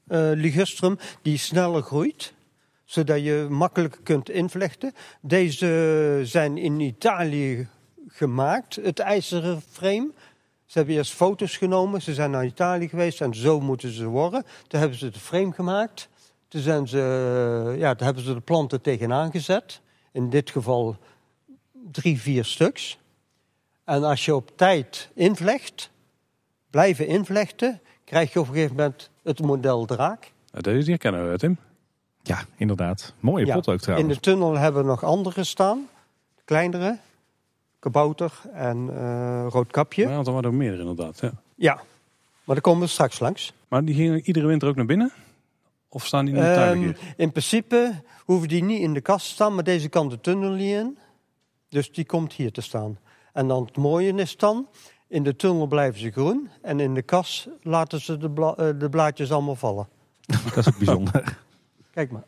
uh, 0.08 0.30
ligustrum 0.34 0.98
die 1.22 1.38
sneller 1.38 1.82
groeit 1.82 2.32
zodat 2.90 3.22
je 3.22 3.46
makkelijker 3.50 4.00
kunt 4.02 4.30
invlechten. 4.30 4.92
Deze 5.20 6.20
zijn 6.22 6.58
in 6.58 6.80
Italië 6.80 7.68
gemaakt, 8.08 8.74
het 8.74 8.98
ijzeren 8.98 9.62
frame. 9.70 10.10
Ze 10.66 10.78
hebben 10.78 10.96
eerst 10.96 11.12
foto's 11.12 11.56
genomen, 11.56 12.02
ze 12.02 12.14
zijn 12.14 12.30
naar 12.30 12.44
Italië 12.44 12.88
geweest 12.88 13.20
en 13.20 13.34
zo 13.34 13.60
moeten 13.60 13.92
ze 13.92 14.06
worden. 14.06 14.44
Toen 14.66 14.80
hebben 14.80 14.98
ze 14.98 15.10
de 15.10 15.18
frame 15.18 15.52
gemaakt. 15.52 16.08
Toen, 16.48 16.60
zijn 16.60 16.88
ze, 16.88 17.74
ja, 17.78 17.94
toen 17.94 18.06
hebben 18.06 18.24
ze 18.24 18.34
de 18.34 18.40
planten 18.40 18.80
tegenaan 18.80 19.30
gezet. 19.30 19.80
In 20.12 20.30
dit 20.30 20.50
geval 20.50 20.96
drie, 21.90 22.20
vier 22.20 22.44
stuks. 22.44 22.98
En 23.84 24.04
als 24.04 24.24
je 24.24 24.34
op 24.34 24.56
tijd 24.56 25.10
invlecht, 25.14 25.90
blijven 26.70 27.06
invlechten, 27.06 27.80
krijg 28.04 28.32
je 28.32 28.40
op 28.40 28.46
een 28.46 28.54
gegeven 28.54 28.76
moment 28.76 29.10
het 29.22 29.40
model 29.40 29.84
draak. 29.84 30.32
Deze 30.50 30.98
kennen 30.98 31.30
we, 31.30 31.38
Tim. 31.38 31.58
Ja, 32.22 32.44
inderdaad. 32.56 33.14
Mooie 33.20 33.46
ja, 33.46 33.54
pot 33.54 33.68
ook 33.68 33.80
trouwens. 33.80 34.08
In 34.08 34.14
de 34.14 34.20
tunnel 34.20 34.58
hebben 34.58 34.82
we 34.82 34.88
nog 34.88 35.04
andere 35.04 35.44
staan. 35.44 35.88
Kleinere. 36.44 36.98
Kabouter 37.78 38.32
en 38.52 38.88
uh, 38.92 39.46
Roodkapje. 39.48 40.08
Ja, 40.08 40.22
dan 40.22 40.34
waren 40.34 40.50
er 40.50 40.56
meer 40.56 40.78
inderdaad. 40.78 41.20
Ja. 41.20 41.32
ja, 41.54 41.74
maar 42.44 42.54
daar 42.54 42.60
komen 42.60 42.82
we 42.82 42.86
straks 42.86 43.18
langs. 43.18 43.52
Maar 43.68 43.84
die 43.84 43.94
gingen 43.94 44.20
iedere 44.26 44.46
winter 44.46 44.68
ook 44.68 44.76
naar 44.76 44.86
binnen? 44.86 45.12
Of 45.88 46.06
staan 46.06 46.24
die 46.24 46.34
in 46.34 46.40
de 46.40 46.54
tuin 46.54 46.82
um, 46.82 46.96
In 47.16 47.30
principe 47.30 48.02
hoeven 48.24 48.48
die 48.48 48.64
niet 48.64 48.80
in 48.80 48.94
de 48.94 49.00
kast 49.00 49.26
te 49.26 49.32
staan, 49.32 49.54
maar 49.54 49.64
deze 49.64 49.88
kan 49.88 50.08
de 50.08 50.20
tunnel 50.20 50.50
niet 50.50 50.74
in. 50.74 50.98
Dus 51.68 51.92
die 51.92 52.04
komt 52.04 52.32
hier 52.32 52.52
te 52.52 52.60
staan. 52.60 52.98
En 53.32 53.48
dan 53.48 53.64
het 53.64 53.76
mooie 53.76 54.14
is 54.14 54.36
dan, 54.36 54.68
in 55.10 55.22
de 55.22 55.36
tunnel 55.36 55.66
blijven 55.66 56.00
ze 56.00 56.10
groen. 56.10 56.48
En 56.62 56.80
in 56.80 56.94
de 56.94 57.02
kas 57.02 57.48
laten 57.62 58.00
ze 58.00 58.16
de, 58.16 58.30
bla 58.30 58.54
uh, 58.58 58.68
de 58.78 58.88
blaadjes 58.88 59.32
allemaal 59.32 59.56
vallen. 59.56 59.88
Dat 60.44 60.56
is 60.56 60.68
ook 60.68 60.78
bijzonder. 60.78 61.38
Kijk 61.90 62.10
maar. 62.10 62.24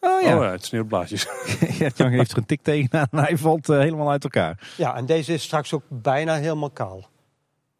Oh 0.00 0.22
ja, 0.22 0.36
oh, 0.36 0.42
ja 0.42 0.50
het 0.50 0.64
sneeuwblaadjes. 0.64 1.26
Gert-Jan 1.28 2.10
heeft 2.18 2.32
er 2.32 2.38
een 2.38 2.46
tik 2.46 2.62
tegenaan 2.62 3.06
en 3.10 3.18
hij 3.18 3.36
valt 3.36 3.68
uh, 3.68 3.78
helemaal 3.78 4.10
uit 4.10 4.24
elkaar. 4.24 4.72
Ja, 4.76 4.96
en 4.96 5.06
deze 5.06 5.32
is 5.32 5.42
straks 5.42 5.72
ook 5.72 5.82
bijna 5.88 6.34
helemaal 6.34 6.70
kaal. 6.70 7.08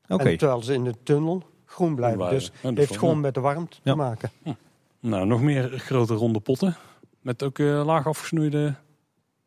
Oké. 0.05 0.15
Okay. 0.15 0.37
Terwijl 0.37 0.63
ze 0.63 0.75
in 0.75 0.85
de 0.85 0.95
tunnel 1.03 1.43
groen 1.65 1.95
blijven. 1.95 2.19
Blijven. 2.19 2.39
Dus 2.39 2.53
het 2.61 2.77
heeft 2.77 2.97
gewoon 2.97 3.21
met 3.21 3.35
de 3.35 3.41
warmte 3.41 3.77
ja. 3.83 3.93
te 3.93 3.99
maken. 3.99 4.31
Hm. 4.43 4.53
Nou, 5.01 5.27
nog 5.27 5.41
meer 5.41 5.79
grote 5.79 6.15
ronde 6.15 6.41
potten. 6.41 6.77
Met 7.21 7.43
ook 7.43 7.59
uh, 7.59 7.85
laag 7.85 8.07
afgesnoeide... 8.07 8.75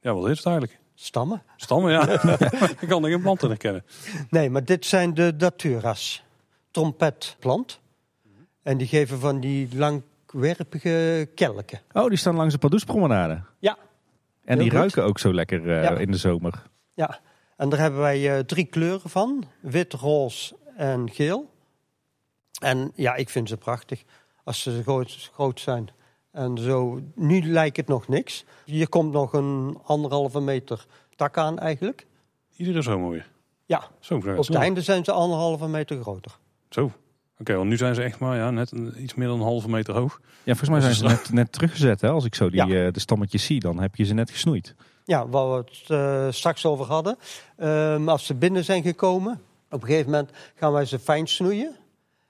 Ja, 0.01 0.13
wat 0.13 0.29
is 0.29 0.37
het 0.37 0.45
eigenlijk? 0.45 0.79
Stammen. 1.01 1.43
Stammen, 1.55 1.91
ja. 1.91 2.07
Ik 2.81 2.87
kan 2.87 3.03
er 3.03 3.09
geen 3.09 3.21
planten 3.21 3.49
herkennen. 3.49 3.85
Nee, 4.29 4.49
maar 4.49 4.65
dit 4.65 4.85
zijn 4.85 5.13
de 5.13 5.35
Daturas. 5.35 6.23
Trompetplant. 6.71 7.79
En 8.63 8.77
die 8.77 8.87
geven 8.87 9.19
van 9.19 9.39
die 9.39 9.75
lang 9.75 10.01
werpige 10.25 11.29
kelken. 11.35 11.79
Oh, 11.91 12.07
die 12.07 12.17
staan 12.17 12.35
langs 12.35 12.53
de 12.53 12.59
Pardoespromenade? 12.59 13.41
Ja. 13.59 13.77
En 14.45 14.57
die 14.57 14.69
goed. 14.69 14.79
ruiken 14.79 15.03
ook 15.03 15.19
zo 15.19 15.33
lekker 15.33 15.65
uh, 15.65 15.83
ja. 15.83 15.97
in 15.97 16.11
de 16.11 16.17
zomer? 16.17 16.63
Ja, 16.93 17.19
en 17.57 17.69
daar 17.69 17.79
hebben 17.79 17.99
wij 17.99 18.37
uh, 18.37 18.43
drie 18.43 18.65
kleuren 18.65 19.09
van. 19.09 19.45
Wit, 19.59 19.93
roze 19.93 20.55
en 20.75 21.09
geel. 21.11 21.49
En 22.61 22.91
ja, 22.95 23.15
ik 23.15 23.29
vind 23.29 23.49
ze 23.49 23.57
prachtig. 23.57 24.03
Als 24.43 24.61
ze 24.61 24.81
groot, 24.83 25.29
groot 25.33 25.59
zijn. 25.59 25.89
En 26.31 26.57
zo, 26.57 26.99
nu 27.15 27.41
lijkt 27.41 27.77
het 27.77 27.87
nog 27.87 28.07
niks. 28.07 28.45
Hier 28.65 28.89
komt 28.89 29.11
nog 29.11 29.33
een 29.33 29.79
anderhalve 29.83 30.39
meter 30.39 30.85
tak 31.15 31.37
aan 31.37 31.59
eigenlijk. 31.59 32.07
Iedere 32.55 32.81
zomer 32.81 33.09
weer? 33.09 33.29
Ja, 33.65 33.87
zo, 33.99 34.15
op 34.15 34.23
het 34.23 34.55
einde 34.55 34.81
zijn 34.81 35.03
ze 35.03 35.11
anderhalve 35.11 35.67
meter 35.67 36.01
groter. 36.01 36.37
Zo, 36.69 36.83
Oké, 37.39 37.51
okay, 37.51 37.55
want 37.55 37.69
nu 37.69 37.77
zijn 37.77 37.95
ze 37.95 38.03
echt 38.03 38.19
maar 38.19 38.37
ja, 38.37 38.51
net 38.51 38.71
iets 38.97 39.13
meer 39.13 39.27
dan 39.27 39.39
een 39.39 39.45
halve 39.45 39.69
meter 39.69 39.93
hoog. 39.93 40.19
Ja, 40.21 40.55
volgens 40.55 40.69
mij 40.69 40.81
zijn 40.81 40.95
ze 40.95 41.03
net, 41.03 41.31
net 41.31 41.51
teruggezet. 41.51 42.01
Hè? 42.01 42.09
Als 42.09 42.25
ik 42.25 42.35
zo 42.35 42.49
die, 42.49 42.65
ja. 42.65 42.85
uh, 42.85 42.91
de 42.91 42.99
stammetjes 42.99 43.45
zie, 43.45 43.59
dan 43.59 43.79
heb 43.79 43.95
je 43.95 44.03
ze 44.03 44.13
net 44.13 44.29
gesnoeid. 44.29 44.75
Ja, 45.03 45.27
waar 45.27 45.49
we 45.49 45.55
het 45.55 45.89
uh, 45.89 46.27
straks 46.31 46.65
over 46.65 46.85
hadden. 46.85 47.17
Uh, 47.57 48.07
als 48.07 48.25
ze 48.25 48.35
binnen 48.35 48.63
zijn 48.63 48.83
gekomen, 48.83 49.41
op 49.69 49.81
een 49.81 49.87
gegeven 49.87 50.11
moment 50.11 50.31
gaan 50.55 50.71
wij 50.71 50.85
ze 50.85 50.99
fijn 50.99 51.27
snoeien. 51.27 51.75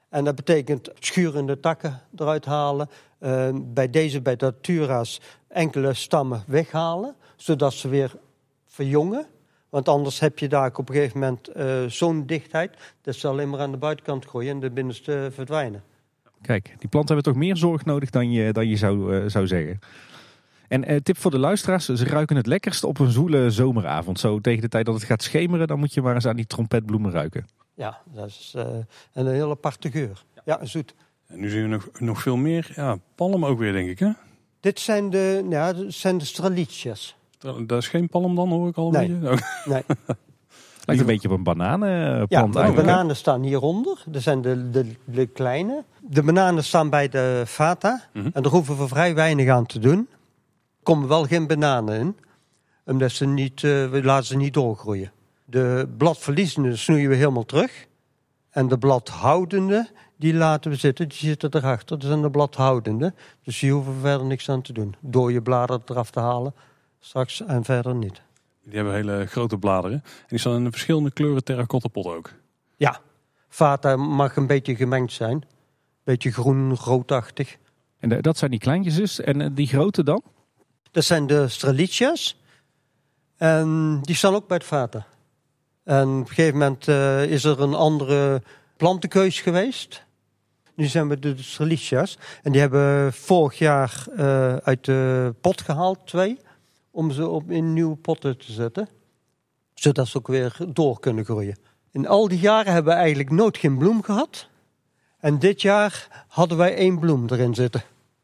En 0.10 0.24
dat 0.24 0.36
betekent 0.36 0.90
schurende 1.00 1.60
takken 1.60 2.02
eruit 2.16 2.46
halen. 2.46 2.90
Uh, 3.20 3.50
bij 3.54 3.90
deze, 3.90 4.22
bij 4.22 4.36
Datura's, 4.36 5.22
enkele 5.48 5.94
stammen 5.94 6.44
weghalen. 6.48 7.16
Zodat 7.36 7.74
ze 7.74 7.90
weer 7.90 8.16
verjongen. 8.68 9.28
Want 9.70 9.88
anders 9.88 10.20
heb 10.20 10.40
je 10.40 10.48
daar 10.48 10.72
op 10.76 10.90
een 10.90 10.96
gegeven 10.96 11.20
moment 11.20 11.50
uh, 11.56 11.86
zo'n 11.86 12.26
dichtheid. 12.26 12.78
dat 13.02 13.16
ze 13.16 13.28
alleen 13.28 13.50
maar 13.50 13.60
aan 13.60 13.72
de 13.72 13.78
buitenkant 13.78 14.26
groeien 14.26 14.52
en 14.52 14.60
de 14.60 14.72
binnenste 14.72 15.30
verdwijnen. 15.34 15.84
Kijk, 16.42 16.76
die 16.80 16.90
planten 16.90 17.16
hebben 17.16 17.34
toch 17.34 17.42
meer 17.42 17.58
zorg 17.58 17.86
nodig 17.86 18.10
dan 18.10 18.32
je, 18.32 18.54
dan 18.54 18.68
je 18.68 18.76
zou, 18.76 19.16
uh, 19.16 19.30
zou 19.30 19.48
zeggen. 19.48 19.80
En 20.68 20.92
uh, 20.92 20.98
tip 20.98 21.18
voor 21.18 21.32
de 21.32 21.40
luisteraars, 21.40 21.86
ze 21.86 22.06
ruiken 22.06 22.36
het 22.36 22.48
lekkerst 22.48 22.84
op 22.84 23.00
een 23.00 23.12
zoele 23.12 23.52
zomeravond. 23.52 24.20
Zo 24.20 24.40
tegen 24.40 24.62
de 24.62 24.68
tijd 24.68 24.86
dat 24.86 24.96
het 24.96 25.04
gaat 25.04 25.24
schemeren, 25.24 25.68
dan 25.68 25.80
moet 25.80 25.94
je 25.94 26.02
maar 26.02 26.16
eens 26.16 26.28
aan 26.28 26.36
die 26.36 26.48
trompetbloemen 26.48 27.12
ruiken. 27.12 27.46
Ja, 27.74 28.02
dat 28.14 28.28
is 28.28 28.56
een 29.14 29.28
hele 29.28 29.50
aparte 29.50 29.92
geur. 29.92 30.24
Ja, 30.46 30.66
zoet. 30.66 30.94
En 31.30 31.40
nu 31.40 31.50
zien 31.50 31.62
we 31.62 31.68
nog, 31.68 31.90
nog 32.00 32.22
veel 32.22 32.38
meer 32.38 32.72
ja, 32.76 32.98
palm 33.16 33.46
ook 33.46 33.60
weer, 33.60 33.72
denk 33.72 33.90
ik, 33.90 34.00
hè? 34.00 34.10
Dit 34.60 34.80
zijn 34.80 35.10
de, 35.10 35.46
ja, 35.50 35.74
dit 35.74 35.94
zijn 35.94 36.18
de 36.18 36.26
strelietjes. 36.26 37.16
Dat 37.66 37.78
is 37.82 37.88
geen 37.88 38.10
palm 38.10 38.36
dan, 38.36 38.50
hoor 38.50 38.68
ik 38.68 38.78
al 38.78 38.92
nee. 38.92 39.10
een 39.10 39.20
beetje? 39.20 39.46
Nee. 39.66 39.84
Lijkt 40.86 41.02
een 41.02 41.08
beetje 41.08 41.30
op 41.30 41.38
een 41.38 41.44
bananenplant 41.44 42.54
ja, 42.54 42.66
de 42.66 42.72
bananen 42.72 43.16
staan 43.16 43.42
hieronder. 43.42 44.04
Dat 44.08 44.22
zijn 44.22 44.42
de, 44.42 44.70
de, 44.70 44.86
de 45.06 45.26
kleine. 45.26 45.84
De 46.00 46.24
bananen 46.24 46.64
staan 46.64 46.90
bij 46.90 47.10
de 47.10 47.44
Fata. 47.48 48.02
Mhm. 48.14 48.30
En 48.34 48.44
daar 48.44 48.52
hoeven 48.52 48.78
we 48.78 48.88
vrij 48.88 49.16
weinig 49.16 49.50
aan 49.50 49.66
te 49.66 49.80
doen. 49.80 50.08
Er 50.80 50.84
komen 50.84 51.08
wel 51.08 51.26
geen 51.26 51.48
bananen 51.48 52.00
in. 52.00 52.18
Omdat 52.86 53.12
ze 53.12 53.26
niet, 53.26 53.62
uh, 53.62 53.90
we 53.90 54.04
laten 54.04 54.26
ze 54.26 54.38
niet 54.38 54.54
doorgroeien. 54.54 55.12
De 55.46 55.90
bladverliezende 55.98 56.76
snoeien 56.76 57.10
we 57.10 57.16
helemaal 57.16 57.46
terug. 57.46 57.88
En 58.50 58.68
de 58.68 58.78
bladhoudende, 58.78 59.90
die 60.16 60.34
laten 60.34 60.72
we 60.72 60.78
zitten. 60.78 61.08
Die 61.10 61.18
zitten 61.18 61.56
erachter. 61.56 62.00
Dat 62.00 62.08
zijn 62.08 62.22
de 62.22 62.30
bladhoudende. 62.30 63.14
Dus 63.44 63.60
die 63.60 63.72
hoeven 63.72 63.94
we 63.94 64.00
verder 64.00 64.28
niks 64.28 64.50
aan 64.50 64.62
te 64.62 64.74
doen. 64.74 64.96
Door 65.00 65.32
je 65.32 65.42
bladeren 65.42 65.82
eraf 65.86 66.12
te 66.12 66.20
halen. 66.20 66.54
Straks 67.00 67.42
en 67.46 67.64
verder 67.64 67.96
niet. 67.96 68.22
Die 68.64 68.76
hebben 68.76 68.94
hele 68.94 69.26
grote 69.26 69.58
bladeren. 69.58 70.04
En 70.04 70.26
die 70.28 70.40
staan 70.40 70.66
in 70.66 70.72
verschillende 70.72 71.12
kleuren 71.12 71.44
terracotta 71.44 71.88
pot 71.88 72.06
ook. 72.06 72.34
Ja, 72.76 73.00
vata 73.50 73.96
mag 73.96 74.36
een 74.36 74.48
beetje 74.48 74.76
gemengd 74.76 75.12
zijn. 75.12 75.44
Beetje 76.04 76.32
groen-roodachtig. 76.32 77.58
En 78.00 78.12
eh, 78.12 78.22
dat 78.22 78.38
zijn 78.38 78.52
die 78.52 78.60
kleintjes 78.60 78.96
dus. 78.96 79.20
En 79.22 79.42
eh, 79.42 79.50
die 79.52 79.68
grote 79.68 80.04
dan? 80.04 80.24
Dat 80.92 81.04
zijn 81.04 81.28
de 81.28 81.48
strelicia's. 81.48 82.42
En 83.38 84.00
die 84.02 84.16
staan 84.16 84.36
ook 84.36 84.48
bij 84.48 84.58
het 84.58 84.66
vata. 84.66 85.06
En 85.90 86.08
op 86.08 86.20
een 86.20 86.28
gegeven 86.28 86.58
moment 86.58 86.88
eh, 86.88 87.24
is 87.24 87.44
er 87.44 87.62
een 87.62 87.74
andere 87.74 88.42
plantenkeus 88.78 89.42
geweest. 89.42 90.06
Nu 90.76 90.86
zijn 90.86 91.08
we 91.08 91.20
de 91.20 91.34
strelicia's. 91.38 92.18
En 92.44 92.52
die 92.52 92.62
hebben 92.62 93.14
vorig 93.14 93.58
jaar 93.58 94.06
eh, 94.16 94.56
uit 94.56 94.86
de 94.86 95.34
pot 95.42 95.62
gehaald, 95.62 96.00
twee. 96.06 96.40
Om 96.92 97.12
ze 97.12 97.28
op 97.28 97.52
in 97.52 97.74
nieuwe 97.74 97.96
potten 97.96 98.38
te 98.38 98.52
zetten. 98.52 98.90
Zodat 99.74 100.08
ze 100.08 100.18
ook 100.18 100.28
weer 100.28 100.58
door 100.68 101.00
kunnen 101.00 101.26
groeien. 101.26 101.58
In 101.92 102.08
al 102.08 102.28
die 102.28 102.40
jaren 102.40 102.74
hebben 102.74 102.94
we 102.94 103.00
eigenlijk 103.00 103.32
nooit 103.32 103.58
geen 103.58 103.78
bloem 103.78 104.04
gehad. 104.04 104.48
En 105.20 105.40
dit 105.40 105.62
jaar 105.62 106.26
hadden 106.28 106.58
wij 106.58 106.76
één 106.76 107.00
bloem 107.00 107.26
erin 107.30 107.54
zitten. 107.54 107.82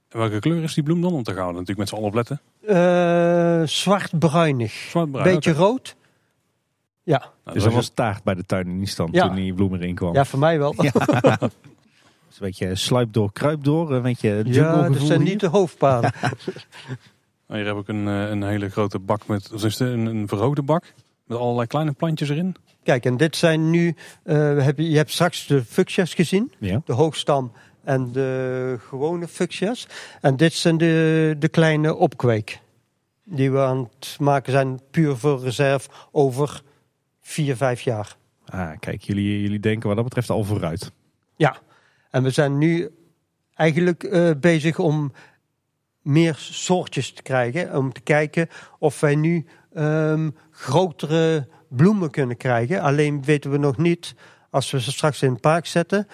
En 0.09 0.19
welke 0.19 0.39
kleur 0.39 0.63
is 0.63 0.73
die 0.73 0.83
bloem 0.83 1.01
dan? 1.01 1.23
Daar 1.23 1.35
gaan 1.35 1.47
we 1.47 1.51
natuurlijk 1.51 1.79
met 1.79 1.89
z'n 1.89 1.95
allen 1.95 2.07
op 2.07 2.13
letten. 2.13 2.41
Eh, 2.61 3.67
Zwart-bruinig. 3.67 4.71
Zwart-bruin. 4.71 5.33
Beetje 5.33 5.53
rood. 5.53 5.95
Ja. 7.05 7.17
Nou, 7.43 7.57
dus 7.57 7.65
is- 7.65 7.73
was 7.73 7.89
taart 7.89 8.23
bij 8.23 8.33
de 8.35 8.45
tuin 8.45 8.67
in 8.67 8.77
die 8.77 8.87
stand 8.87 9.13
Ja. 9.15 9.27
toen 9.27 9.35
die 9.35 9.53
bloem 9.53 9.73
erin 9.73 9.95
kwam. 9.95 10.13
ja, 10.13 10.25
voor 10.25 10.39
mij 10.39 10.59
wel. 10.59 10.73
Ja. 10.83 10.91
Dus 12.27 12.39
een 12.43 12.49
beetje 12.49 12.75
sluip 12.75 13.13
door, 13.13 13.31
kruip 13.31 13.63
door. 13.63 13.91
Een 13.93 14.01
beetje 14.01 14.41
Ja, 14.45 14.71
dat 14.71 14.81
zijn 14.81 14.91
dus 14.91 15.07
hier. 15.07 15.19
niet 15.19 15.39
de 15.39 15.47
hoofdpaden. 15.47 16.11
Nou, 17.47 17.61
hier 17.61 17.69
heb 17.69 17.77
ik 17.81 17.87
een, 17.87 18.07
eh, 18.07 18.29
een 18.29 18.43
hele 18.43 18.69
grote 18.69 18.99
bak 18.99 19.27
met, 19.27 19.51
of 19.53 19.63
is 19.63 19.79
het 19.79 19.89
een, 19.89 20.05
een 20.05 20.27
verhoogde 20.27 20.61
bak. 20.61 20.83
Met 21.25 21.37
allerlei 21.37 21.67
kleine 21.67 21.91
plantjes 21.91 22.29
erin. 22.29 22.55
Kijk, 22.83 23.05
en 23.05 23.17
dit 23.17 23.35
zijn 23.35 23.69
nu... 23.69 23.95
eh, 24.23 24.63
heb 24.63 24.77
je, 24.77 24.89
je 24.89 24.95
hebt 24.97 25.11
straks 25.11 25.47
de 25.47 25.63
fuchsia's 25.65 26.13
gezien. 26.13 26.51
Ja. 26.59 26.81
De 26.85 26.93
hoogstam 26.93 27.51
en 27.83 28.11
de 28.11 28.77
gewone 28.87 29.27
fuchsia's. 29.27 29.87
En 30.21 30.37
dit 30.37 30.53
zijn 30.53 30.77
de, 30.77 31.35
de 31.39 31.47
kleine 31.47 31.95
opkweek. 31.95 32.59
Die 33.23 33.51
we 33.51 33.59
aan 33.59 33.89
het 33.99 34.17
maken 34.19 34.51
zijn 34.51 34.79
puur 34.91 35.15
voor 35.17 35.39
reserve 35.41 35.89
over 36.11 36.61
vier, 37.25 37.55
vijf 37.55 37.81
jaar. 37.81 38.17
Ah, 38.45 38.71
kijk, 38.79 39.01
jullie, 39.01 39.41
jullie 39.41 39.59
denken 39.59 39.87
wat 39.87 39.95
dat 39.95 40.05
betreft 40.05 40.29
al 40.29 40.43
vooruit. 40.43 40.91
Ja, 41.35 41.57
en 42.09 42.23
we 42.23 42.29
zijn 42.29 42.57
nu 42.57 42.89
eigenlijk 43.53 44.03
eh, 44.03 44.31
bezig 44.39 44.79
om 44.79 45.11
meer 46.01 46.35
soortjes 46.35 47.13
te 47.13 47.21
krijgen. 47.21 47.77
Om 47.77 47.93
te 47.93 48.01
kijken 48.01 48.49
of 48.79 48.99
wij 48.99 49.15
nu 49.15 49.45
ehm, 49.73 50.29
grotere 50.51 51.47
bloemen 51.69 52.09
kunnen 52.09 52.37
krijgen. 52.37 52.81
Alleen 52.81 53.23
weten 53.23 53.51
we 53.51 53.57
nog 53.57 53.77
niet, 53.77 54.15
als 54.49 54.71
we 54.71 54.81
ze 54.81 54.91
straks 54.91 55.21
in 55.21 55.31
het 55.31 55.41
park 55.41 55.65
zetten, 55.65 56.07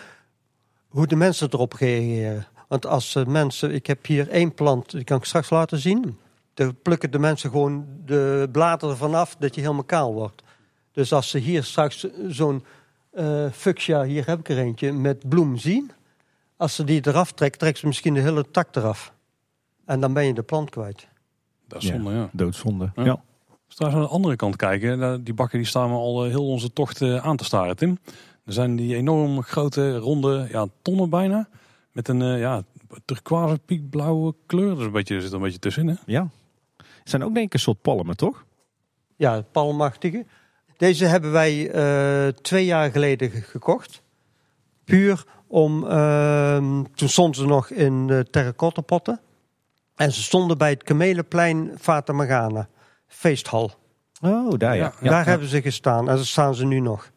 hoe 0.88 1.07
de 1.07 1.16
mensen 1.16 1.49
erop 1.51 1.74
reageren. 1.74 2.47
Want 2.68 2.86
als 2.86 3.14
de 3.14 3.26
mensen, 3.26 3.74
ik 3.74 3.88
heb 3.88 4.05
hier 4.05 4.30
één 4.30 4.53
plant, 4.53 4.91
die 4.91 5.03
kan 5.03 5.18
ik 5.18 5.26
straks 5.26 5.49
laten 5.49 5.80
zien. 5.80 6.18
Daar 6.53 6.74
plukken 6.74 7.12
de 7.12 7.20
mensen 7.20 7.49
gewoon 7.49 7.86
de 8.05 8.49
bladeren 8.51 8.97
vanaf 8.97 9.36
dat 9.36 9.55
je 9.55 9.62
helemaal 9.62 9.84
kaal 9.84 10.14
wordt. 10.14 10.43
Dus 10.92 11.14
als 11.14 11.30
ze 11.30 11.38
hier 11.38 11.64
straks 11.64 12.08
zo'n 12.28 12.64
eh 13.12 13.46
fuchsia, 13.52 14.04
hier 14.04 14.26
heb 14.26 14.39
ik 14.39 14.50
er 14.50 14.58
eentje, 14.58 14.92
met 14.92 15.30
bloem 15.30 15.58
zien. 15.58 15.92
Als 16.58 16.76
ze 16.76 16.84
die 16.84 17.08
eraf 17.08 17.32
trekt, 17.32 17.60
trekt 17.60 17.78
ze 17.78 17.88
misschien 17.88 18.14
de 18.14 18.20
hele 18.20 18.52
tak 18.52 18.76
eraf. 18.76 19.14
En 19.86 20.00
dan 20.00 20.14
ben 20.14 20.26
je 20.26 20.34
de 20.34 20.44
plant 20.44 20.70
kwijt. 20.70 21.08
Dat 21.68 21.82
is 21.82 21.88
Ja. 21.89 21.96
zonde, 21.96 22.12
ja. 22.12 22.30
Doodzonde. 22.32 22.92
Ja. 22.96 23.04
Ja. 23.04 23.12
Als 23.12 23.20
we 23.68 23.76
trouwens 23.76 24.02
aan 24.02 24.08
de 24.08 24.16
andere 24.16 24.36
kant 24.36 24.56
kijken, 24.56 25.24
die 25.24 25.34
bakken 25.34 25.58
die 25.58 25.68
staan 25.68 25.89
we 25.89 25.96
al 25.96 26.24
eh, 26.24 26.30
heel 26.30 26.48
onze 26.48 26.74
tocht 26.74 27.02
eh, 27.02 27.26
aan 27.26 27.38
te 27.38 27.44
staren, 27.44 27.76
Tim. 27.76 27.98
Er 28.46 28.54
zijn 28.54 28.76
die 28.76 28.96
enorm 28.96 29.42
grote, 29.42 29.98
ronde, 29.98 30.48
ja, 30.52 30.68
tonnen 30.82 31.10
bijna. 31.10 31.48
Met 31.92 32.08
een 32.08 32.22
eh, 32.22 32.39
ja, 32.39 32.64
turquoise 33.06 33.60
piekblauwe 33.66 34.36
kleur. 34.46 34.70
Dat 34.70 34.78
is 34.80 34.86
een 34.86 34.92
beetje, 34.92 35.16
er 35.16 35.22
zit 35.22 35.30
er 35.30 35.36
een 35.38 35.44
beetje 35.44 35.60
tussenin, 35.60 35.89
hè? 35.89 36.02
ja. 36.06 36.30
Het 36.78 37.10
zijn 37.10 37.24
ook 37.24 37.34
denk 37.34 37.46
ik 37.46 37.54
een 37.54 37.60
soort 37.60 37.82
palmen, 37.82 38.18
toch? 38.18 38.46
Ja, 39.16 39.42
palmachtige. 39.42 40.26
Deze 40.82 41.06
hebben 41.06 41.32
wij 41.32 41.70
eh, 41.72 42.28
twee 42.28 42.66
jaar 42.66 42.92
geleden 42.92 43.30
ge- 43.32 43.42
gekocht. 43.42 44.02
Puur 44.84 45.24
om, 45.48 45.88
ehm, 45.88 46.84
toen 46.96 47.10
stonden 47.10 47.36
ze 47.36 47.46
nog 47.46 47.70
in 47.70 48.08
de 48.08 48.26
terracotta 48.32 48.82
potten. 48.82 49.20
En 49.96 50.12
ze 50.12 50.22
stonden 50.22 50.58
bij 50.58 50.70
het 50.70 50.84
Kamelenplein 50.84 51.72
Fata 51.80 52.14
Morgana, 52.14 52.68
feesthal. 53.08 53.72
Oh, 54.22 54.54
daar 54.58 54.76
ja. 54.76 54.84
Ja, 54.84 54.94
Ja, 55.02 55.10
Daar 55.10 55.24
ja. 55.24 55.30
hebben 55.30 55.48
ze 55.48 55.62
gestaan 55.62 56.10
en 56.10 56.16
daar 56.16 56.26
staan 56.26 56.56
ze 56.56 56.66
nu 56.66 56.80
nog. 56.80 57.12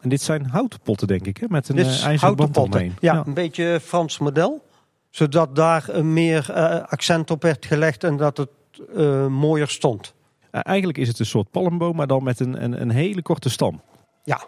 En 0.00 0.08
dit 0.08 0.22
zijn 0.22 0.46
houten 0.46 0.80
potten, 0.80 1.06
denk 1.06 1.26
ik, 1.26 1.36
hè? 1.36 1.46
met 1.48 1.68
een 1.68 1.78
eh, 1.78 2.04
ijzeren 2.04 2.36
band 2.36 2.56
omheen. 2.56 2.94
Ja, 3.00 3.22
een 3.26 3.34
beetje 3.34 3.80
Frans 3.82 4.18
model. 4.18 4.64
Zodat 5.10 5.56
daar 5.56 5.84
een 5.88 6.12
meer 6.12 6.50
eh, 6.52 6.82
accent 6.82 7.30
op 7.30 7.42
werd 7.42 7.66
gelegd 7.66 8.04
en 8.04 8.16
dat 8.16 8.36
het 8.36 8.50
eh, 8.96 9.26
mooier 9.26 9.68
stond. 9.68 10.14
Eh, 10.52 10.60
eigenlijk 10.64 10.98
is 10.98 11.08
het 11.08 11.18
een 11.18 11.26
soort 11.26 11.50
palmboom, 11.50 11.96
maar 11.96 12.06
dan 12.06 12.22
met 12.24 12.40
een, 12.40 12.62
een, 12.64 12.80
een 12.80 12.90
hele 12.90 13.22
korte 13.22 13.48
stam. 13.50 13.80
Ja. 14.24 14.42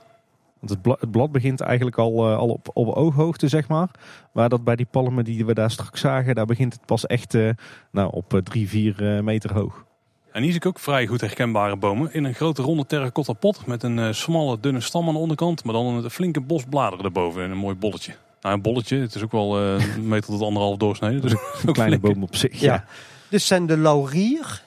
Want 0.59 0.71
het, 0.71 0.83
bla- 0.83 0.97
het 1.01 1.11
blad 1.11 1.33
begint 1.33 1.61
eigenlijk 1.61 1.99
al, 1.99 2.31
eh, 2.31 2.37
al 2.39 2.49
op, 2.49 2.71
op 2.73 2.89
ooghoogte, 2.89 3.49
zeg 3.49 3.69
maar. 3.69 3.91
Maar 4.33 4.49
dat 4.49 4.65
bij 4.65 4.77
die 4.77 4.87
palmen 4.91 5.25
die 5.25 5.45
we 5.47 5.55
daar 5.55 5.71
straks 5.71 6.01
zagen, 6.01 6.35
daar 6.35 6.47
begint 6.47 6.73
het 6.73 6.87
pas 6.87 7.07
echt 7.07 7.35
eh, 7.35 7.49
nou, 7.91 8.11
op 8.13 8.41
drie, 8.45 8.69
vier 8.69 9.17
eh, 9.17 9.23
meter 9.23 9.53
hoog. 9.55 9.85
En 10.33 10.43
hier 10.43 10.51
zie 10.51 10.61
ik 10.61 10.67
ook 10.67 10.79
vrij 10.79 11.07
goed 11.07 11.21
herkenbare 11.21 11.77
bomen. 11.77 12.13
In 12.15 12.25
een 12.25 12.35
grote 12.35 12.63
ronde 12.63 12.87
terracotta 12.87 13.33
pot 13.33 13.67
met 13.67 13.83
een 13.83 13.99
eh, 13.99 14.13
smalle, 14.13 14.61
dunne 14.61 14.81
stam 14.81 15.07
aan 15.09 15.15
de 15.15 15.21
onderkant. 15.21 15.65
Maar 15.65 15.75
dan 15.75 15.87
een 15.87 16.11
flinke 16.11 16.41
bos 16.41 16.65
bladeren 16.69 17.05
erboven 17.05 17.43
en 17.43 17.51
een 17.51 17.57
mooi 17.57 17.75
bolletje. 17.75 18.15
Nou, 18.41 18.55
een 18.55 18.63
bolletje. 18.63 18.97
Het 18.99 19.15
is 19.15 19.23
ook 19.23 19.33
wel 19.33 19.59
eh, 19.61 19.95
een 19.97 20.09
meter 20.09 20.31
tot 20.31 20.43
anderhalf 20.43 20.77
doorsneden. 20.77 21.21
Dus 21.21 21.33
Een 21.67 21.73
kleine 21.73 21.99
boom 21.99 22.23
op 22.23 22.37
zich. 22.37 22.61
Ja. 22.61 22.73
Ja. 22.73 22.85
Dit 23.29 23.43
zijn 23.43 23.67
de 23.67 23.77
laurier. 23.77 24.63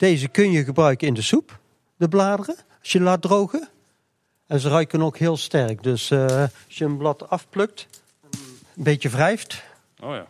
Deze 0.00 0.28
kun 0.28 0.50
je 0.50 0.64
gebruiken 0.64 1.06
in 1.08 1.14
de 1.14 1.22
soep, 1.22 1.58
de 1.96 2.08
bladeren, 2.08 2.56
als 2.80 2.92
je 2.92 3.00
laat 3.00 3.22
drogen. 3.22 3.68
En 4.46 4.60
ze 4.60 4.68
ruiken 4.68 5.02
ook 5.02 5.16
heel 5.16 5.36
sterk. 5.36 5.82
Dus 5.82 6.10
eh, 6.10 6.24
als 6.40 6.50
je 6.78 6.84
een 6.84 6.96
blad 6.96 7.30
afplukt, 7.30 7.86
een 8.76 8.82
beetje 8.82 9.08
wrijft, 9.08 9.62
Oh 10.02 10.14
ja. 10.14 10.26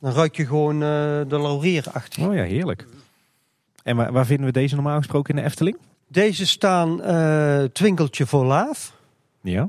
dan 0.00 0.12
ruik 0.12 0.36
je 0.36 0.46
gewoon 0.46 0.74
eh, 0.74 0.88
de 1.28 1.38
laurier 1.38 1.84
achter. 1.92 2.28
Oh 2.28 2.34
ja, 2.34 2.42
heerlijk. 2.42 2.86
En 3.82 3.96
waar, 3.96 4.12
waar 4.12 4.26
vinden 4.26 4.46
we 4.46 4.52
deze 4.52 4.74
normaal 4.74 4.98
gesproken 4.98 5.34
in 5.34 5.40
de 5.40 5.46
Efteling? 5.48 5.76
Deze 6.08 6.46
staan 6.46 7.02
eh 7.02 7.64
Twinkeltje 7.64 8.26
voor 8.26 8.44
Laaf 8.44 8.92
Ja. 9.40 9.68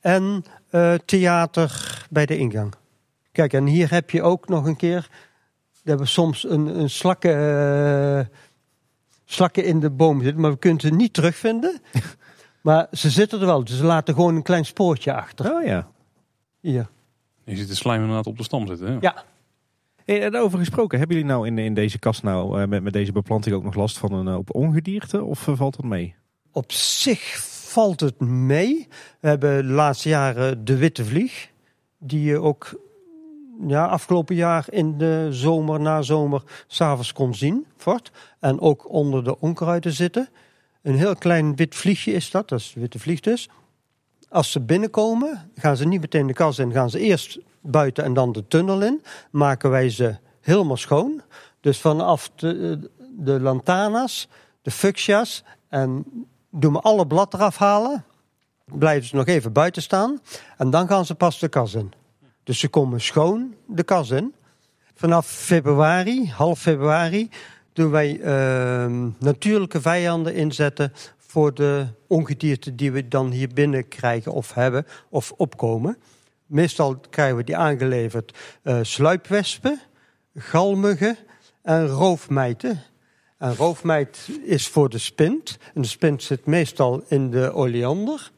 en 0.00 0.44
eh, 0.70 0.94
Theater 0.94 2.04
bij 2.10 2.26
de 2.26 2.36
ingang. 2.36 2.74
Kijk, 3.32 3.52
en 3.52 3.66
hier 3.66 3.90
heb 3.90 4.10
je 4.10 4.22
ook 4.22 4.48
nog 4.48 4.64
een 4.66 4.76
keer, 4.76 5.08
we 5.86 5.92
hebben 5.92 6.08
soms 6.08 6.48
een, 6.48 6.80
een 6.80 6.90
slakken, 6.90 7.36
eh, 8.18 8.26
slakken 9.24 9.64
in 9.64 9.80
de 9.80 9.90
boom 9.90 10.22
zitten, 10.22 10.40
maar 10.40 10.50
we 10.50 10.58
kunnen 10.58 10.80
ze 10.80 10.90
niet 10.90 11.12
terugvinden. 11.12 11.80
maar 12.62 12.86
ze 12.92 13.10
zitten 13.10 13.40
er 13.40 13.46
wel, 13.46 13.64
dus 13.64 13.76
ze 13.76 13.84
laten 13.84 14.14
gewoon 14.14 14.36
een 14.36 14.42
klein 14.42 14.64
spoortje 14.64 15.14
achter. 15.14 15.52
Oh 15.52 15.64
ja. 15.64 15.88
Hier. 16.60 16.88
Je 17.44 17.56
ziet 17.56 17.68
de 17.68 17.74
slijm 17.74 18.00
inderdaad 18.00 18.26
op 18.26 18.36
de 18.36 18.42
stam 18.42 18.66
zitten. 18.66 18.86
Hè? 18.86 18.96
Ja. 19.00 19.24
En 20.04 20.36
over 20.36 20.58
gesproken, 20.58 20.98
hebben 20.98 21.16
jullie 21.16 21.32
nou 21.32 21.46
in, 21.46 21.58
in 21.58 21.74
deze 21.74 21.98
kast 21.98 22.22
nou 22.22 22.60
eh, 22.60 22.68
met, 22.68 22.82
met 22.82 22.92
deze 22.92 23.12
beplanting 23.12 23.54
ook 23.54 23.64
nog 23.64 23.74
last 23.74 23.98
van 23.98 24.12
een 24.12 24.26
hoop 24.26 24.54
ongedierte? 24.54 25.22
Of 25.22 25.48
eh, 25.48 25.56
valt 25.56 25.76
dat 25.76 25.84
mee? 25.84 26.14
Op 26.52 26.72
zich 26.72 27.36
valt 27.68 28.00
het 28.00 28.20
mee. 28.20 28.88
We 29.20 29.28
hebben 29.28 29.66
de 29.66 29.72
laatste 29.72 30.08
jaren 30.08 30.64
de 30.64 30.76
witte 30.76 31.04
vlieg. 31.04 31.50
Die 31.98 32.22
je 32.22 32.40
ook 32.40 32.85
ja, 33.66 33.86
afgelopen 33.86 34.34
jaar 34.34 34.66
in 34.68 34.98
de 34.98 35.28
zomer, 35.30 35.80
na 35.80 36.02
zomer, 36.02 36.42
s'avonds 36.66 37.12
kon 37.12 37.34
zien. 37.34 37.66
Fort. 37.76 38.10
En 38.40 38.60
ook 38.60 38.90
onder 38.90 39.24
de 39.24 39.40
onkruiden 39.40 39.92
zitten. 39.92 40.28
Een 40.82 40.96
heel 40.96 41.16
klein 41.16 41.56
wit 41.56 41.74
vliegje 41.74 42.12
is 42.12 42.30
dat. 42.30 42.48
Dat 42.48 42.58
is 42.58 42.74
witte 42.74 42.98
vlieg 42.98 43.20
dus. 43.20 43.48
Als 44.28 44.50
ze 44.50 44.60
binnenkomen, 44.60 45.50
gaan 45.54 45.76
ze 45.76 45.86
niet 45.86 46.00
meteen 46.00 46.26
de 46.26 46.32
kas 46.32 46.58
in. 46.58 46.72
Gaan 46.72 46.90
ze 46.90 46.98
eerst 46.98 47.38
buiten 47.60 48.04
en 48.04 48.14
dan 48.14 48.32
de 48.32 48.46
tunnel 48.48 48.82
in. 48.82 49.02
Maken 49.30 49.70
wij 49.70 49.90
ze 49.90 50.16
helemaal 50.40 50.76
schoon. 50.76 51.22
Dus 51.60 51.80
vanaf 51.80 52.30
de, 52.34 52.90
de 53.18 53.40
lantanas, 53.40 54.28
de 54.62 54.70
fuchsia's 54.70 55.44
en 55.68 56.04
doen 56.50 56.72
we 56.72 56.80
alle 56.80 57.06
blad 57.06 57.34
eraf 57.34 57.56
halen. 57.56 58.04
Blijven 58.64 59.08
ze 59.08 59.16
nog 59.16 59.26
even 59.26 59.52
buiten 59.52 59.82
staan. 59.82 60.20
En 60.56 60.70
dan 60.70 60.88
gaan 60.88 61.06
ze 61.06 61.14
pas 61.14 61.38
de 61.38 61.48
kas 61.48 61.74
in. 61.74 61.92
Dus 62.46 62.58
ze 62.58 62.68
komen 62.68 63.00
schoon 63.00 63.54
de 63.66 63.82
kas 63.82 64.10
in. 64.10 64.34
Vanaf 64.94 65.26
februari, 65.26 66.30
half 66.30 66.60
februari, 66.60 67.28
doen 67.72 67.90
wij 67.90 68.20
ehm, 68.20 69.08
natuurlijke 69.18 69.80
vijanden 69.80 70.34
inzetten 70.34 70.92
voor 71.16 71.54
de 71.54 71.86
ongedierte 72.06 72.74
die 72.74 72.92
we 72.92 73.08
dan 73.08 73.30
hier 73.30 73.48
binnen 73.54 73.88
krijgen 73.88 74.32
of 74.32 74.54
hebben 74.54 74.86
of 75.08 75.32
opkomen. 75.36 75.98
Meestal 76.46 77.00
krijgen 77.10 77.36
we 77.36 77.44
die 77.44 77.56
aangeleverd 77.56 78.38
eh 78.62 78.78
sluipwespen, 78.82 79.80
galmuggen 80.34 81.16
en 81.62 81.86
roofmijten. 81.86 82.82
En 83.38 83.54
roofmijt 83.54 84.28
is 84.42 84.68
voor 84.68 84.88
de 84.88 84.98
spint. 84.98 85.58
En 85.74 85.82
de 85.82 85.88
spint 85.88 86.22
zit 86.22 86.46
meestal 86.46 87.04
in 87.08 87.30
de 87.30 87.52
oleander. 87.52 88.30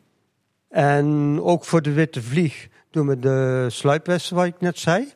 En 0.68 1.38
ook 1.42 1.64
voor 1.64 1.82
de 1.82 1.92
witte 1.92 2.22
vlieg 2.22 2.68
doen 2.91 3.07
we 3.07 3.18
de 3.18 3.66
sluipwesp, 3.70 4.30
wat 4.30 4.47
ik 4.47 4.61
net 4.61 4.78
zei. 4.78 5.12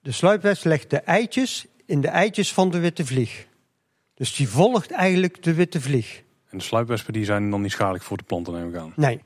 De 0.00 0.12
sluipwesp 0.12 0.64
legt 0.64 0.90
de 0.90 0.98
eitjes 0.98 1.66
in 1.86 2.00
de 2.00 2.08
eitjes 2.08 2.52
van 2.52 2.70
de 2.70 2.78
witte 2.78 3.06
vlieg. 3.06 3.46
Dus 4.14 4.34
die 4.36 4.48
volgt 4.48 4.90
eigenlijk 4.90 5.42
de 5.42 5.54
witte 5.54 5.80
vlieg. 5.80 6.22
En 6.50 6.58
de 6.58 6.64
sluipwespen 6.64 7.12
die 7.12 7.24
zijn 7.24 7.50
dan 7.50 7.60
niet 7.60 7.70
schadelijk 7.70 8.04
voor 8.04 8.16
de 8.16 8.24
planten, 8.24 8.52
neem 8.52 8.68
ik 8.68 8.76
aan. 8.76 8.92
Nee, 8.96 9.20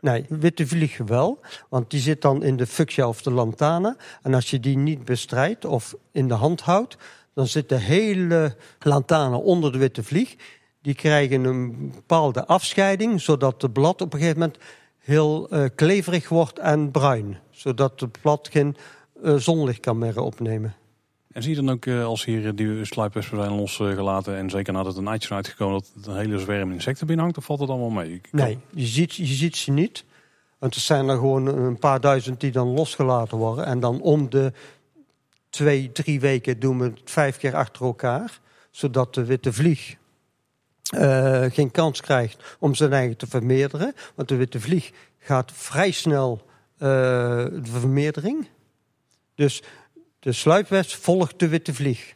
nee, 0.00 0.24
witte 0.28 0.66
vlieg 0.66 0.96
wel. 0.96 1.40
Want 1.68 1.90
die 1.90 2.00
zit 2.00 2.22
dan 2.22 2.42
in 2.42 2.56
de 2.56 2.66
fuchsia 2.66 3.08
of 3.08 3.22
de 3.22 3.30
lantana. 3.30 3.96
En 4.22 4.34
als 4.34 4.50
je 4.50 4.60
die 4.60 4.76
niet 4.76 5.04
bestrijdt 5.04 5.64
of 5.64 5.94
in 6.12 6.28
de 6.28 6.34
hand 6.34 6.60
houdt, 6.60 6.96
dan 7.34 7.46
zit 7.46 7.68
de 7.68 7.78
hele 7.78 8.56
lantana 8.78 9.36
onder 9.36 9.72
de 9.72 9.78
witte 9.78 10.02
vlieg. 10.02 10.34
Die 10.82 10.94
krijgen 10.94 11.44
een 11.44 11.90
bepaalde 11.94 12.46
afscheiding, 12.46 13.20
zodat 13.20 13.60
de 13.60 13.70
blad 13.70 14.00
op 14.00 14.12
een 14.12 14.18
gegeven 14.18 14.40
moment 14.40 14.58
heel 15.04 15.54
uh, 15.54 15.64
kleverig 15.74 16.28
wordt 16.28 16.58
en 16.58 16.90
bruin. 16.90 17.38
Zodat 17.50 18.00
het 18.00 18.20
blad 18.20 18.48
geen 18.52 18.76
uh, 19.22 19.34
zonlicht 19.34 19.80
kan 19.80 19.98
meer 19.98 20.20
opnemen. 20.20 20.74
En 21.32 21.42
zie 21.42 21.54
je 21.54 21.62
dan 21.62 21.70
ook 21.70 21.84
uh, 21.84 22.04
als 22.04 22.24
hier 22.24 22.54
die 22.54 22.84
sluipwespen 22.84 23.38
zijn 23.38 23.54
losgelaten 23.54 24.36
en 24.36 24.50
zeker 24.50 24.72
nadat 24.72 24.96
een 24.96 25.08
eitje 25.08 25.28
is 25.28 25.34
uitgekomen 25.34 25.82
dat 25.94 26.06
een 26.06 26.20
hele 26.20 26.38
zwerm 26.38 26.72
insecten 26.72 27.06
binnenhangt, 27.06 27.38
of 27.38 27.44
valt 27.44 27.60
het 27.60 27.68
allemaal 27.68 27.90
mee? 27.90 28.20
Kan... 28.30 28.40
Nee, 28.40 28.58
je 28.74 28.86
ziet, 28.86 29.14
je 29.14 29.24
ziet 29.24 29.56
ze 29.56 29.70
niet. 29.70 30.04
Want 30.58 30.74
er 30.74 30.80
zijn 30.80 31.08
er 31.08 31.16
gewoon 31.16 31.46
een 31.46 31.78
paar 31.78 32.00
duizend 32.00 32.40
die 32.40 32.50
dan 32.50 32.68
losgelaten 32.68 33.38
worden. 33.38 33.64
En 33.64 33.80
dan 33.80 34.00
om 34.00 34.30
de 34.30 34.52
twee, 35.50 35.92
drie 35.92 36.20
weken 36.20 36.60
doen 36.60 36.78
we 36.78 36.84
het 36.84 37.10
vijf 37.10 37.36
keer 37.36 37.54
achter 37.54 37.84
elkaar. 37.84 38.40
Zodat 38.70 39.14
de 39.14 39.24
witte 39.24 39.52
vlieg 39.52 39.96
uh, 40.92 41.44
geen 41.50 41.70
kans 41.70 42.00
krijgt 42.00 42.56
om 42.58 42.74
zijn 42.74 42.92
eigen 42.92 43.16
te 43.16 43.26
vermeerderen. 43.26 43.94
Want 44.14 44.28
de 44.28 44.36
witte 44.36 44.60
vlieg 44.60 44.92
gaat 45.18 45.52
vrij 45.54 45.90
snel 45.90 46.42
uh, 46.74 46.80
de 46.80 47.60
vermeerdering. 47.62 48.48
Dus 49.34 49.62
de 50.18 50.32
sluipwesp 50.32 51.02
volgt 51.02 51.38
de 51.38 51.48
witte 51.48 51.74
vlieg. 51.74 52.14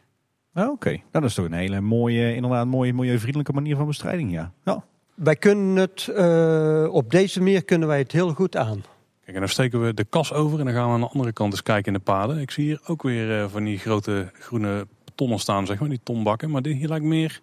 Oh, 0.54 0.62
Oké, 0.62 0.72
okay. 0.72 0.92
Nou, 0.92 1.08
dat 1.10 1.24
is 1.24 1.34
toch 1.34 1.44
een 1.44 1.52
hele 1.52 1.80
mooie, 1.80 2.34
inderdaad, 2.34 2.66
mooie, 2.66 2.92
mooie 2.92 3.18
vriendelijke 3.18 3.52
manier 3.52 3.76
van 3.76 3.86
bestrijding, 3.86 4.32
ja. 4.32 4.52
ja. 4.64 4.84
Wij 5.14 5.36
kunnen 5.36 5.76
het, 5.76 6.08
uh, 6.10 6.94
op 6.94 7.10
deze 7.10 7.38
manier 7.38 7.64
kunnen 7.64 7.88
wij 7.88 7.98
het 7.98 8.12
heel 8.12 8.32
goed 8.32 8.56
aan. 8.56 8.84
Kijk, 9.24 9.34
en 9.34 9.40
dan 9.40 9.48
steken 9.48 9.84
we 9.84 9.94
de 9.94 10.04
kas 10.04 10.32
over 10.32 10.58
en 10.58 10.64
dan 10.64 10.74
gaan 10.74 10.86
we 10.86 10.94
aan 10.94 11.00
de 11.00 11.08
andere 11.08 11.32
kant 11.32 11.52
eens 11.52 11.62
kijken 11.62 11.92
in 11.92 11.98
de 11.98 12.04
paden. 12.04 12.38
Ik 12.38 12.50
zie 12.50 12.64
hier 12.64 12.80
ook 12.86 13.02
weer 13.02 13.42
uh, 13.42 13.48
van 13.48 13.64
die 13.64 13.78
grote 13.78 14.30
groene 14.32 14.86
tonnen 15.14 15.38
staan, 15.38 15.66
zeg 15.66 15.78
maar, 15.80 15.88
die 15.88 16.00
tonbakken. 16.02 16.50
Maar 16.50 16.62
dit 16.62 16.76
hier 16.76 16.88
lijkt 16.88 17.04
meer 17.04 17.40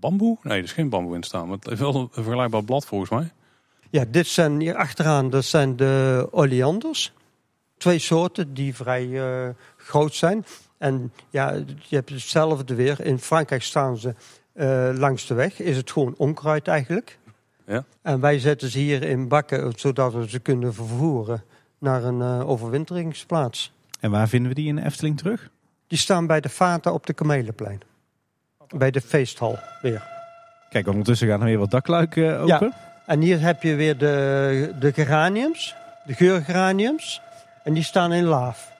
bamboe. 0.00 0.36
Nee, 0.42 0.58
er 0.58 0.64
is 0.64 0.72
geen 0.72 0.88
bamboe 0.88 1.14
in 1.14 1.22
staan, 1.22 1.46
maar 1.48 1.56
het 1.56 1.66
heeft 1.66 1.80
wel 1.80 1.94
een 1.94 2.08
vergelijkbaar 2.10 2.64
blad 2.64 2.86
volgens 2.86 3.10
mij. 3.10 3.32
Ja, 3.90 4.04
dit 4.08 4.26
zijn 4.26 4.60
hier 4.60 4.74
achteraan, 4.74 5.30
dat 5.30 5.44
zijn 5.44 5.76
de 5.76 6.28
oleanders. 6.30 7.12
Twee 7.76 7.98
soorten 7.98 8.54
die 8.54 8.74
vrij 8.74 9.06
uh, 9.06 9.48
groot 9.76 10.14
zijn. 10.14 10.44
En 10.78 11.12
ja, 11.30 11.52
je 11.88 11.96
hebt 11.96 12.10
hetzelfde 12.10 12.74
weer. 12.74 13.00
In 13.00 13.18
Frankrijk 13.18 13.62
staan 13.62 13.98
ze 13.98 14.14
uh, 14.54 14.90
langs 14.98 15.26
de 15.26 15.34
weg. 15.34 15.60
Is 15.60 15.76
het 15.76 15.90
gewoon 15.90 16.14
onkruid 16.16 16.68
eigenlijk. 16.68 17.18
Ja. 17.66 17.84
En 18.02 18.20
wij 18.20 18.38
zetten 18.38 18.70
ze 18.70 18.78
hier 18.78 19.02
in 19.02 19.28
bakken, 19.28 19.72
zodat 19.76 20.12
we 20.12 20.28
ze 20.28 20.38
kunnen 20.38 20.74
vervoeren 20.74 21.44
naar 21.78 22.04
een 22.04 22.20
uh, 22.20 22.48
overwinteringsplaats. 22.48 23.72
En 24.00 24.10
waar 24.10 24.28
vinden 24.28 24.48
we 24.48 24.54
die 24.54 24.68
in 24.68 24.76
de 24.76 24.84
Efteling 24.84 25.18
terug? 25.18 25.50
Die 25.86 25.98
staan 25.98 26.26
bij 26.26 26.40
de 26.40 26.48
Vata 26.48 26.92
op 26.92 27.06
de 27.06 27.12
Kamelenplein. 27.12 27.80
Bij 28.68 28.90
de 28.90 29.00
feesthal 29.00 29.58
weer. 29.82 30.02
Kijk, 30.70 30.88
ondertussen 30.88 31.28
gaan 31.28 31.40
er 31.40 31.46
weer 31.46 31.58
wat 31.58 31.70
dakluiken 31.70 32.38
open. 32.38 32.72
Ja. 32.74 33.02
En 33.06 33.20
hier 33.20 33.40
heb 33.40 33.62
je 33.62 33.74
weer 33.74 33.98
de, 33.98 34.74
de 34.78 34.92
geraniums, 34.92 35.74
de 36.04 36.14
geurgeraniums. 36.14 37.20
En 37.64 37.72
die 37.74 37.82
staan 37.82 38.12
in 38.12 38.24
laaf. 38.24 38.72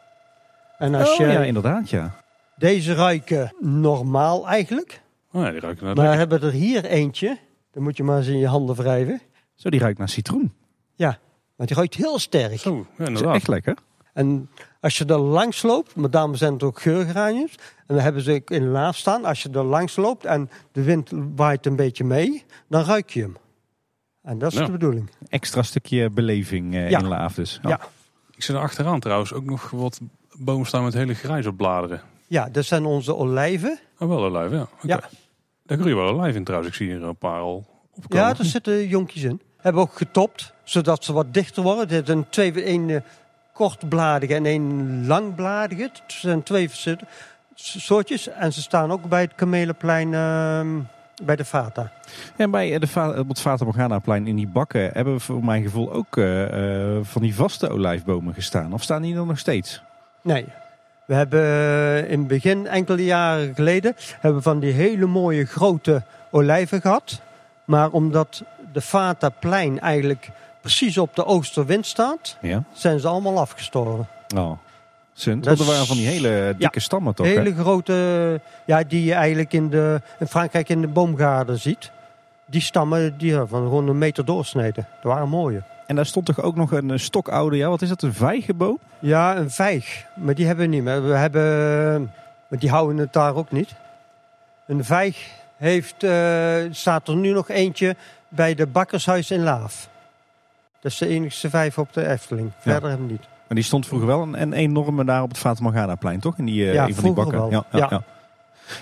En 0.78 0.94
als 0.94 1.10
oh, 1.10 1.16
je, 1.16 1.26
ja, 1.26 1.42
inderdaad, 1.42 1.90
ja. 1.90 2.14
Deze 2.56 2.94
ruiken 2.94 3.54
normaal 3.60 4.48
eigenlijk. 4.48 5.00
Oh, 5.32 5.42
ja, 5.42 5.50
die 5.50 5.60
ruiken 5.60 5.84
maar 5.84 5.94
we 5.94 6.16
hebben 6.16 6.42
er 6.42 6.52
hier 6.52 6.84
eentje. 6.84 7.38
Dan 7.72 7.82
moet 7.82 7.96
je 7.96 8.02
maar 8.02 8.18
eens 8.18 8.26
in 8.26 8.38
je 8.38 8.46
handen 8.46 8.76
wrijven. 8.76 9.20
Zo, 9.54 9.70
die 9.70 9.80
ruikt 9.80 9.98
naar 9.98 10.08
citroen. 10.08 10.52
Ja, 10.94 11.18
want 11.56 11.68
die 11.68 11.78
ruikt 11.78 11.94
heel 11.94 12.18
sterk. 12.18 12.58
Zo, 12.58 12.86
ja, 12.98 13.04
dat 13.04 13.14
is 13.14 13.20
echt 13.20 13.48
lekker. 13.48 13.76
En 14.16 14.50
als 14.80 14.98
je 14.98 15.04
er 15.04 15.18
langs 15.18 15.62
loopt, 15.62 15.96
met 15.96 16.12
name 16.12 16.36
zijn 16.36 16.52
het 16.52 16.62
ook 16.62 16.80
geurgeraniums. 16.80 17.54
En 17.86 17.94
we 17.94 18.00
hebben 18.00 18.22
ze 18.22 18.42
in 18.44 18.68
laaf 18.68 18.96
staan. 18.96 19.24
Als 19.24 19.42
je 19.42 19.50
er 19.50 19.64
langs 19.64 19.96
loopt 19.96 20.24
en 20.24 20.50
de 20.72 20.82
wind 20.82 21.10
waait 21.34 21.66
een 21.66 21.76
beetje 21.76 22.04
mee, 22.04 22.44
dan 22.68 22.84
ruik 22.84 23.10
je 23.10 23.20
hem. 23.20 23.36
En 24.22 24.38
dat 24.38 24.52
is 24.52 24.58
de 24.58 24.70
bedoeling. 24.70 25.10
Extra 25.28 25.62
stukje 25.62 26.10
beleving 26.10 26.74
uh, 26.74 26.90
in 26.90 27.06
laaf 27.06 27.34
dus. 27.34 27.58
Ja. 27.62 27.80
Ik 28.36 28.42
zie 28.42 28.54
er 28.54 28.60
achteraan 28.60 29.00
trouwens 29.00 29.32
ook 29.32 29.44
nog 29.44 29.70
wat 29.70 30.00
bomen 30.38 30.66
staan 30.66 30.84
met 30.84 30.94
hele 30.94 31.14
grijze 31.14 31.52
bladeren. 31.52 32.00
Ja, 32.26 32.48
dat 32.48 32.64
zijn 32.64 32.84
onze 32.84 33.16
olijven. 33.16 33.78
Oh, 33.98 34.08
wel 34.08 34.24
olijven, 34.24 34.58
ja. 34.58 34.62
Okay. 34.62 34.88
ja. 34.88 35.08
Daar 35.64 35.78
groeien 35.78 35.96
wel 35.96 36.08
olijven 36.08 36.36
in 36.36 36.44
trouwens. 36.44 36.70
Ik 36.70 36.76
zie 36.76 36.86
hier 36.88 37.02
een 37.02 37.16
paar 37.16 37.40
al 37.40 37.66
opkomen. 37.94 38.26
Ja, 38.26 38.38
er 38.38 38.44
zitten 38.44 38.88
jonkjes 38.88 39.22
in. 39.22 39.40
Hebben 39.56 39.82
ook 39.82 39.96
getopt, 39.96 40.52
zodat 40.64 41.04
ze 41.04 41.12
wat 41.12 41.34
dichter 41.34 41.62
worden. 41.62 41.88
Dit 41.88 42.06
zijn 42.06 42.28
twee, 42.28 42.68
een 42.68 42.88
uh, 42.88 43.00
kortbladige 43.56 44.34
en 44.34 44.46
een 44.46 45.06
langbladige. 45.06 45.82
Het 45.82 46.02
zijn 46.06 46.42
twee 46.42 46.70
soortjes. 47.54 48.28
En 48.28 48.52
ze 48.52 48.62
staan 48.62 48.92
ook 48.92 49.08
bij 49.08 49.20
het 49.20 49.34
Kamelenplein... 49.34 50.12
Uh, 50.12 50.60
bij 51.22 51.36
de 51.36 51.44
Vata. 51.44 51.92
En 52.36 52.50
bij 52.50 52.78
de, 52.78 53.14
op 53.18 53.28
het 53.28 53.40
Vata 53.40 53.64
Morgana-plein 53.64 54.26
in 54.26 54.36
die 54.36 54.48
bakken 54.48 54.90
hebben 54.92 55.14
we 55.14 55.20
voor 55.20 55.44
mijn 55.44 55.62
gevoel 55.62 55.92
ook 55.92 56.16
uh, 56.16 56.94
uh, 56.94 56.98
van 57.02 57.22
die 57.22 57.34
vaste 57.34 57.68
olijfbomen 57.68 58.34
gestaan. 58.34 58.72
Of 58.72 58.82
staan 58.82 59.02
die 59.02 59.16
er 59.16 59.26
nog 59.26 59.38
steeds? 59.38 59.82
Nee. 60.22 60.46
We 61.04 61.14
hebben 61.14 62.08
in 62.08 62.18
het 62.18 62.28
begin, 62.28 62.66
enkele 62.66 63.04
jaren 63.04 63.54
geleden, 63.54 63.94
hebben 64.20 64.42
van 64.42 64.60
die 64.60 64.72
hele 64.72 65.06
mooie 65.06 65.44
grote 65.44 66.02
olijven 66.30 66.80
gehad. 66.80 67.20
Maar 67.64 67.90
omdat 67.90 68.42
de 68.72 68.80
Vata-plein 68.80 69.80
eigenlijk 69.80 70.30
precies 70.66 70.98
op 70.98 71.14
de 71.14 71.24
oosterwind 71.24 71.86
staat, 71.86 72.36
ja. 72.40 72.62
zijn 72.72 73.00
ze 73.00 73.08
allemaal 73.08 73.38
afgestorven. 73.38 74.08
Oh. 74.36 74.52
Dat 75.40 75.58
waren 75.58 75.86
van 75.86 75.96
die 75.96 76.06
hele 76.06 76.54
dikke 76.58 76.78
ja, 76.78 76.80
stammen 76.80 77.14
toch? 77.14 77.26
Hele 77.26 77.54
grote, 77.54 78.40
ja, 78.64 78.82
die 78.82 79.04
je 79.04 79.12
eigenlijk 79.12 79.52
in, 79.52 79.70
de, 79.70 80.00
in 80.18 80.26
Frankrijk 80.26 80.68
in 80.68 80.80
de 80.80 80.86
boomgaarden 80.86 81.58
ziet. 81.58 81.90
Die 82.46 82.60
stammen 82.60 83.18
die 83.18 83.34
van 83.34 83.48
gewoon 83.48 83.88
een 83.88 83.98
meter 83.98 84.24
doorsneden. 84.24 84.86
Dat 85.02 85.12
waren 85.12 85.28
mooie. 85.28 85.62
En 85.86 85.96
daar 85.96 86.06
stond 86.06 86.26
toch 86.26 86.42
ook 86.42 86.56
nog 86.56 86.72
een 86.72 87.00
stokoude, 87.00 87.56
ja, 87.56 87.68
wat 87.68 87.82
is 87.82 87.88
dat, 87.88 88.02
een 88.02 88.14
vijgenboom? 88.14 88.78
Ja, 88.98 89.36
een 89.36 89.50
vijg. 89.50 90.04
Maar 90.14 90.34
die 90.34 90.46
hebben 90.46 90.64
we 90.68 90.74
niet 90.74 90.82
meer. 90.82 91.08
We 91.08 91.14
hebben, 91.14 92.12
maar 92.48 92.58
die 92.58 92.70
houden 92.70 92.96
het 92.96 93.12
daar 93.12 93.34
ook 93.34 93.50
niet. 93.50 93.74
Een 94.66 94.84
vijg 94.84 95.30
heeft, 95.56 96.02
uh, 96.02 96.54
staat 96.70 97.08
er 97.08 97.16
nu 97.16 97.32
nog 97.32 97.48
eentje 97.48 97.96
bij 98.28 98.54
de 98.54 98.66
bakkershuis 98.66 99.30
in 99.30 99.42
Laaf. 99.42 99.88
Dat 100.86 100.94
is 100.94 101.00
de 101.00 101.08
enigste 101.14 101.50
vijf 101.50 101.78
op 101.78 101.92
de 101.92 102.08
Efteling. 102.08 102.52
Verder 102.58 102.88
hebben 102.88 103.06
we 103.06 103.12
niet. 103.12 103.20
Maar 103.20 103.56
die 103.56 103.62
stond 103.62 103.86
vroeger 103.86 104.08
wel 104.08 104.22
een, 104.22 104.40
een 104.42 104.52
enorme 104.52 105.04
daar 105.04 105.22
op 105.22 105.28
het 105.28 105.38
Fata 105.38 105.94
plein, 105.94 106.20
toch? 106.20 106.38
In 106.38 106.44
die, 106.44 106.64
uh, 106.64 106.72
ja, 106.72 106.86
een 106.86 106.94
van 106.94 107.04
die 107.04 107.12
bakken. 107.12 107.38
Wel. 107.38 107.50
Ja, 107.50 107.64
ja, 107.70 107.86
ja. 107.90 108.02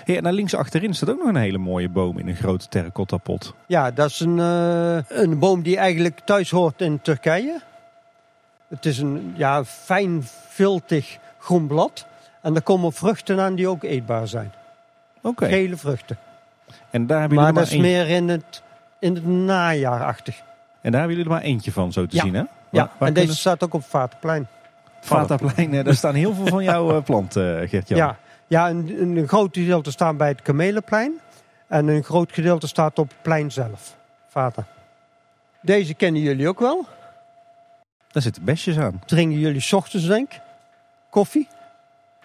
Hey, 0.03 0.17
en 0.17 0.23
daar 0.23 0.33
links 0.33 0.55
achterin 0.55 0.93
staat 0.93 1.09
ook 1.09 1.17
nog 1.17 1.27
een 1.27 1.35
hele 1.35 1.57
mooie 1.57 1.89
boom 1.89 2.17
in 2.17 2.27
een 2.27 2.35
grote 2.35 2.67
terracotta 2.67 3.17
pot. 3.17 3.53
Ja, 3.65 3.91
dat 3.91 4.09
is 4.09 4.19
een, 4.19 4.37
uh, 4.37 4.97
een 5.07 5.39
boom 5.39 5.61
die 5.61 5.77
eigenlijk 5.77 6.19
thuis 6.25 6.51
hoort 6.51 6.81
in 6.81 7.01
Turkije. 7.01 7.61
Het 8.67 8.85
is 8.85 8.97
een 8.97 9.33
ja, 9.37 9.65
fijn, 9.65 10.23
viltig 10.47 11.17
groen 11.39 11.67
blad. 11.67 12.05
En 12.41 12.55
er 12.55 12.61
komen 12.61 12.93
vruchten 12.93 13.39
aan 13.39 13.55
die 13.55 13.67
ook 13.67 13.83
eetbaar 13.83 14.27
zijn. 14.27 14.51
Oké. 15.17 15.27
Okay. 15.27 15.49
Gele 15.49 15.77
vruchten. 15.77 16.17
En 16.89 17.07
daar 17.07 17.19
hebben 17.19 17.37
maar 17.37 17.47
jullie 17.47 17.61
dat 17.61 17.71
is 17.71 17.79
meer 17.79 18.09
in 18.09 18.29
het, 18.29 18.61
in 18.99 19.15
het 19.15 19.25
najaarachtig. 19.25 20.43
En 20.85 20.91
daar 20.91 20.99
hebben 20.99 21.17
jullie 21.17 21.31
er 21.31 21.37
maar 21.37 21.49
eentje 21.49 21.71
van, 21.71 21.91
zo 21.91 22.05
te 22.05 22.15
ja. 22.15 22.23
zien, 22.23 22.33
hè? 22.33 22.43
Ja, 22.71 22.91
en 22.99 23.13
deze 23.13 23.35
staat 23.35 23.63
ook 23.63 23.73
op 23.73 23.83
Vaterplein. 23.83 24.47
Vaterplein, 25.01 25.83
daar 25.83 25.95
staan 25.95 26.13
heel 26.13 26.33
veel 26.33 26.47
van 26.47 26.63
jouw 26.63 27.03
planten, 27.03 27.61
uh, 27.63 27.69
Gert-Jan. 27.69 27.97
Ja, 27.97 28.17
ja 28.47 28.69
een, 28.69 29.01
een 29.01 29.27
groot 29.27 29.57
gedeelte 29.57 29.91
staat 29.91 30.17
bij 30.17 30.27
het 30.27 30.41
Kamelenplein. 30.41 31.19
En 31.67 31.87
een 31.87 32.03
groot 32.03 32.31
gedeelte 32.31 32.67
staat 32.67 32.99
op 32.99 33.09
het 33.09 33.21
plein 33.21 33.51
zelf. 33.51 33.95
Vater. 34.27 34.65
Deze 35.61 35.93
kennen 35.93 36.21
jullie 36.21 36.47
ook 36.47 36.59
wel. 36.59 36.85
Daar 38.11 38.21
zitten 38.21 38.43
besjes 38.43 38.77
aan. 38.77 39.01
Drinken 39.05 39.39
jullie 39.39 39.61
s 39.61 39.73
ochtends, 39.73 40.07
denk 40.07 40.33
ik? 40.33 40.41
Koffie? 41.09 41.47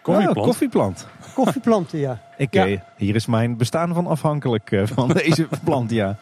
Koffieplant. 0.03 0.37
Oh, 0.37 0.45
koffieplant. 0.45 1.07
Koffieplanten, 1.35 1.99
ja. 1.99 2.19
Ik, 2.37 2.55
ja. 2.55 2.67
Eh, 2.67 2.81
hier 2.97 3.15
is 3.15 3.27
mijn 3.27 3.57
bestaan 3.57 3.95
van 3.95 4.07
afhankelijk 4.07 4.81
van 4.85 5.09
deze 5.25 5.49
plant, 5.65 5.91
ja. 5.91 6.17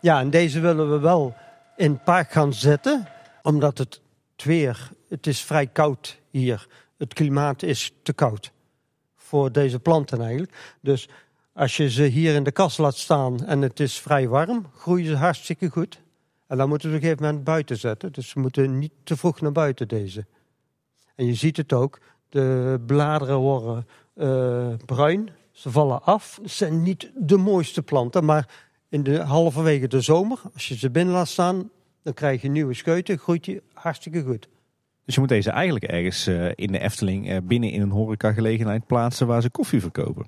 Ja, 0.00 0.20
en 0.20 0.30
deze 0.30 0.60
willen 0.60 0.90
we 0.90 0.98
wel 0.98 1.34
in 1.80 1.92
het 1.92 2.04
park 2.04 2.30
gaan 2.30 2.54
zetten. 2.54 3.08
Omdat 3.42 3.78
het, 3.78 4.00
weer, 4.36 4.90
het 5.08 5.26
is 5.26 5.40
vrij 5.40 5.66
koud 5.66 6.20
hier. 6.30 6.66
Het 6.96 7.14
klimaat 7.14 7.62
is 7.62 7.92
te 8.02 8.12
koud 8.12 8.52
voor 9.16 9.52
deze 9.52 9.78
planten 9.78 10.20
eigenlijk. 10.20 10.76
Dus 10.80 11.08
Als 11.52 11.76
je 11.76 11.90
ze 11.90 12.02
hier 12.02 12.34
in 12.34 12.44
de 12.44 12.52
kast 12.52 12.78
laat 12.78 12.96
staan 12.96 13.44
en 13.44 13.60
het 13.62 13.80
is 13.80 14.00
vrij 14.00 14.28
warm, 14.28 14.66
groeien 14.76 15.06
ze 15.06 15.16
hartstikke 15.16 15.68
goed. 15.68 16.00
En 16.46 16.56
dan 16.56 16.68
moeten 16.68 16.90
we 16.90 16.96
op 16.96 17.02
een 17.02 17.08
gegeven 17.08 17.26
moment 17.26 17.44
buiten 17.44 17.76
zetten. 17.76 18.12
Dus 18.12 18.32
we 18.32 18.40
moeten 18.40 18.78
niet 18.78 18.92
te 19.02 19.16
vroeg 19.16 19.40
naar 19.40 19.52
buiten 19.52 19.88
deze. 19.88 20.26
En 21.14 21.26
je 21.26 21.34
ziet 21.34 21.56
het 21.56 21.72
ook, 21.72 21.98
de 22.28 22.82
bladeren 22.86 23.36
worden 23.36 23.86
eh, 24.14 24.68
bruin, 24.86 25.30
ze 25.52 25.70
vallen 25.70 26.02
af. 26.02 26.38
Het 26.42 26.50
zijn 26.50 26.82
niet 26.82 27.10
de 27.14 27.36
mooiste 27.36 27.82
planten, 27.82 28.24
maar 28.24 28.69
in 28.90 29.02
de 29.02 29.18
halverwege 29.20 29.88
de 29.88 30.00
zomer, 30.00 30.38
als 30.54 30.68
je 30.68 30.76
ze 30.76 30.90
binnen 30.90 31.14
laat 31.14 31.28
staan, 31.28 31.70
dan 32.02 32.14
krijg 32.14 32.42
je 32.42 32.48
nieuwe 32.48 32.74
scheuten, 32.74 33.18
groeit 33.18 33.44
die 33.44 33.60
hartstikke 33.72 34.22
goed. 34.22 34.48
Dus 35.04 35.14
je 35.14 35.20
moet 35.20 35.28
deze 35.28 35.50
eigenlijk 35.50 35.84
ergens 35.84 36.26
eh, 36.26 36.50
in 36.54 36.72
de 36.72 36.78
Efteling 36.78 37.28
eh, 37.30 37.36
binnen 37.42 37.70
in 37.70 37.80
een 37.80 37.90
horecagelegenheid 37.90 38.86
plaatsen 38.86 39.26
waar 39.26 39.42
ze 39.42 39.50
koffie 39.50 39.80
verkopen. 39.80 40.26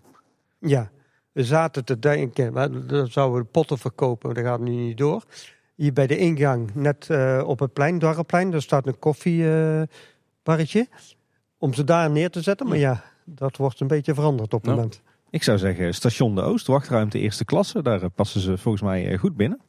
Ja, 0.58 0.90
we 1.32 1.44
zaten 1.44 1.84
te 1.84 1.98
denken, 1.98 2.52
maar 2.52 2.86
dan 2.86 3.06
zouden 3.06 3.40
we 3.40 3.46
potten 3.46 3.78
verkopen, 3.78 4.26
maar 4.26 4.42
dat 4.42 4.44
gaat 4.52 4.60
nu 4.60 4.70
niet 4.70 4.98
door. 4.98 5.24
Hier 5.74 5.92
bij 5.92 6.06
de 6.06 6.16
ingang, 6.18 6.74
net 6.74 7.10
eh, 7.10 7.42
op 7.46 7.58
het 7.58 7.72
plein, 7.72 7.98
Dwarrelplein, 7.98 8.50
daar 8.50 8.62
staat 8.62 8.86
een 8.86 8.98
koffiebarretje. 8.98 10.88
om 11.58 11.74
ze 11.74 11.84
daar 11.84 12.10
neer 12.10 12.30
te 12.30 12.40
zetten, 12.42 12.68
maar 12.68 12.78
ja, 12.78 13.04
dat 13.24 13.56
wordt 13.56 13.80
een 13.80 13.86
beetje 13.86 14.14
veranderd 14.14 14.54
op 14.54 14.60
het 14.60 14.70
Nou. 14.70 14.76
moment. 14.76 15.02
Ik 15.32 15.42
zou 15.42 15.58
zeggen, 15.58 15.94
station 15.94 16.34
de 16.34 16.42
Oost, 16.42 16.66
wachtruimte 16.66 17.18
eerste 17.18 17.44
klasse. 17.44 17.82
Daar 17.82 18.02
eh, 18.02 18.08
passen 18.14 18.40
ze 18.40 18.58
volgens 18.58 18.82
mij 18.82 19.08
eh, 19.08 19.18
goed 19.18 19.36
binnen. 19.36 19.60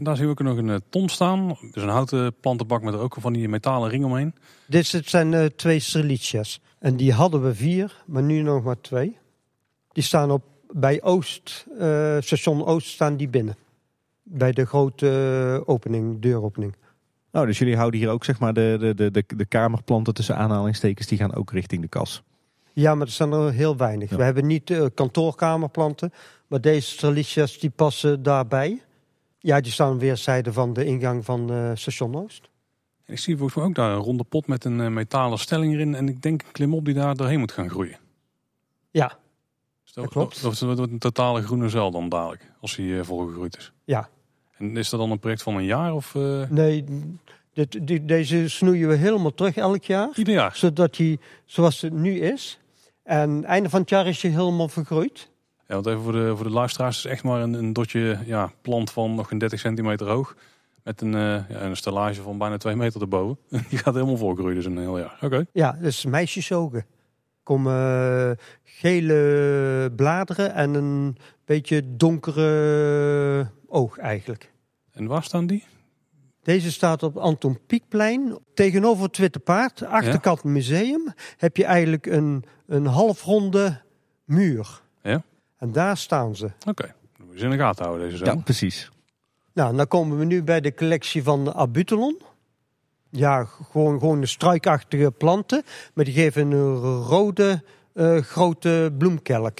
En 0.00 0.06
daar 0.06 0.16
zien 0.16 0.24
we 0.24 0.30
ook 0.30 0.42
nog 0.42 0.56
een 0.56 0.70
eh, 0.70 0.76
ton 0.88 1.08
staan. 1.08 1.48
Dus 1.48 1.82
een 1.82 1.88
houten 1.88 2.34
plantenbak 2.40 2.82
met 2.82 2.94
er 2.94 3.00
ook 3.00 3.16
van 3.20 3.32
die 3.32 3.48
metalen 3.48 3.90
ring 3.90 4.04
omheen. 4.04 4.34
Dit 4.66 4.92
het 4.92 5.08
zijn 5.08 5.34
eh, 5.34 5.44
twee 5.44 5.78
strelitjes. 5.78 6.60
En 6.78 6.96
die 6.96 7.12
hadden 7.12 7.42
we 7.42 7.54
vier, 7.54 8.02
maar 8.06 8.22
nu 8.22 8.42
nog 8.42 8.64
maar 8.64 8.80
twee. 8.80 9.18
Die 9.92 10.02
staan 10.02 10.30
op, 10.30 10.42
bij 10.70 11.02
Oost, 11.02 11.66
eh, 11.78 12.16
station 12.20 12.66
Oost 12.66 12.88
staan 12.88 13.16
die 13.16 13.28
binnen. 13.28 13.56
Bij 14.22 14.52
de 14.52 14.66
grote 14.66 15.62
opening, 15.66 16.20
deuropening. 16.20 16.76
Nou, 17.32 17.46
dus 17.46 17.58
jullie 17.58 17.76
houden 17.76 18.00
hier 18.00 18.10
ook 18.10 18.24
zeg 18.24 18.38
maar 18.38 18.52
de, 18.52 18.76
de, 18.80 18.94
de, 18.94 19.10
de, 19.10 19.24
de 19.36 19.46
kamerplanten 19.46 20.14
tussen 20.14 20.36
aanhalingstekens, 20.36 21.06
die 21.06 21.18
gaan 21.18 21.34
ook 21.34 21.52
richting 21.52 21.82
de 21.82 21.88
kas. 21.88 22.22
Ja, 22.72 22.94
maar 22.94 23.06
er 23.06 23.12
zijn 23.12 23.32
er 23.32 23.52
heel 23.52 23.76
weinig. 23.76 24.10
Ja. 24.10 24.16
We 24.16 24.22
hebben 24.22 24.46
niet 24.46 24.70
eh, 24.70 24.86
kantoorkamerplanten, 24.94 26.12
maar 26.46 26.60
deze 26.60 26.90
strelitjes 26.90 27.58
die 27.58 27.70
passen 27.70 28.22
daarbij. 28.22 28.82
Ja, 29.38 29.60
die 29.60 29.72
staan 29.72 29.90
aan 29.90 29.98
weerszijden 29.98 30.52
van 30.52 30.72
de 30.72 30.84
ingang 30.84 31.24
van 31.24 31.52
eh, 31.52 31.70
station 31.74 32.16
Oost. 32.16 32.48
En 33.04 33.12
ik 33.12 33.18
zie 33.18 33.36
volgens 33.36 33.56
mij 33.56 33.66
ook 33.66 33.74
daar 33.74 33.90
een 33.92 33.98
ronde 34.02 34.24
pot 34.24 34.46
met 34.46 34.64
een 34.64 34.80
eh, 34.80 34.88
metalen 34.88 35.38
stelling 35.38 35.72
erin. 35.74 35.94
En 35.94 36.08
ik 36.08 36.22
denk 36.22 36.42
een 36.42 36.52
klimop 36.52 36.84
die 36.84 36.94
daar 36.94 37.16
doorheen 37.16 37.38
moet 37.38 37.52
gaan 37.52 37.70
groeien. 37.70 37.98
Ja, 38.90 39.18
Dus 39.84 39.92
dat, 39.92 40.04
Dat 40.04 40.12
klopt. 40.12 40.42
Dat, 40.42 40.58
dat 40.58 40.76
wordt 40.76 40.92
een 40.92 40.98
totale 40.98 41.42
groene 41.42 41.68
zuil 41.68 41.90
dan 41.90 42.08
dadelijk, 42.08 42.52
als 42.60 42.76
hij 42.76 43.04
volgegroeid 43.04 43.56
is. 43.56 43.72
ja. 43.84 44.08
En 44.56 44.76
is 44.76 44.90
dat 44.90 45.00
dan 45.00 45.10
een 45.10 45.18
project 45.18 45.42
van 45.42 45.56
een 45.56 45.64
jaar 45.64 45.94
of 45.94 46.14
Nee, 46.48 46.84
dit, 47.52 47.86
die, 47.86 48.04
deze 48.04 48.48
snoeien 48.48 48.88
we 48.88 48.94
helemaal 48.94 49.34
terug 49.34 49.56
elk 49.56 49.84
jaar. 49.84 50.08
ieder 50.14 50.34
jaar? 50.34 50.56
Zodat 50.56 50.96
hij 50.96 51.18
zoals 51.44 51.80
het 51.80 51.92
nu 51.92 52.20
is. 52.20 52.58
En 53.02 53.44
einde 53.44 53.68
van 53.68 53.80
het 53.80 53.90
jaar 53.90 54.06
is 54.06 54.22
hij 54.22 54.30
helemaal 54.30 54.68
vergroeid. 54.68 55.30
Ja, 55.66 55.74
want 55.74 55.86
even 55.86 56.02
voor 56.02 56.12
de, 56.12 56.32
voor 56.36 56.44
de 56.44 56.52
luisteraars 56.52 56.96
is 56.96 57.04
echt 57.04 57.22
maar 57.22 57.40
een, 57.40 57.52
een 57.52 57.72
dotje 57.72 58.18
ja, 58.24 58.52
plant 58.62 58.90
van 58.90 59.14
nog 59.14 59.30
een 59.30 59.38
30 59.38 59.60
centimeter 59.60 60.08
hoog. 60.08 60.34
Met 60.82 61.00
een, 61.00 61.14
eh, 61.14 61.48
ja, 61.48 61.60
een 61.62 61.76
stellage 61.76 62.22
van 62.22 62.38
bijna 62.38 62.56
2 62.56 62.76
meter 62.76 63.00
erboven. 63.00 63.38
Die 63.68 63.78
gaat 63.78 63.94
helemaal 63.94 64.16
volgroeien 64.16 64.54
dus 64.54 64.64
een 64.64 64.78
heel 64.78 64.98
jaar. 64.98 65.18
Oké. 65.20 65.44
Ja, 65.52 65.72
dus 65.80 66.04
meisjesogen. 66.04 66.78
Er 66.78 66.86
komen 67.42 67.74
eh, 67.74 68.44
gele 68.62 69.92
bladeren 69.96 70.54
en 70.54 70.74
een 70.74 71.16
beetje 71.44 71.96
donkere 71.96 73.50
oog 73.66 73.98
eigenlijk. 73.98 74.52
En 74.92 75.06
waar 75.06 75.22
staan 75.22 75.46
die? 75.46 75.64
Deze 76.42 76.72
staat 76.72 77.02
op 77.02 77.16
Anton 77.16 77.58
Pieckplein. 77.66 78.38
Tegenover 78.54 79.04
het 79.04 79.18
Witte 79.18 79.38
Paard, 79.38 79.84
achterkant 79.84 80.44
museum, 80.44 81.12
heb 81.36 81.56
je 81.56 81.64
eigenlijk 81.64 82.06
een, 82.06 82.44
een 82.66 82.86
halfronde 82.86 83.80
muur. 84.24 84.80
Ja. 85.02 85.22
En 85.58 85.72
daar 85.72 85.96
staan 85.96 86.36
ze. 86.36 86.50
Oké. 86.68 86.94
Dan 87.16 87.26
moet 87.26 87.32
je 87.34 87.38
ze 87.38 87.44
in 87.44 87.50
de 87.50 87.56
gaten 87.56 87.84
houden 87.84 88.08
deze 88.10 88.24
Ja, 88.24 88.32
zo. 88.32 88.38
precies. 88.38 88.90
Nou, 89.52 89.76
dan 89.76 89.86
komen 89.88 90.18
we 90.18 90.24
nu 90.24 90.42
bij 90.42 90.60
de 90.60 90.74
collectie 90.74 91.22
van 91.22 91.54
Abutelon. 91.54 92.20
Ja, 93.10 93.44
gewoon, 93.44 93.98
gewoon 93.98 94.20
de 94.20 94.26
struikachtige 94.26 95.10
planten. 95.10 95.62
Maar 95.94 96.04
die 96.04 96.14
geven 96.14 96.50
een 96.50 96.74
rode 97.02 97.62
eh, 97.92 98.16
grote 98.16 98.92
bloemkelk. 98.98 99.58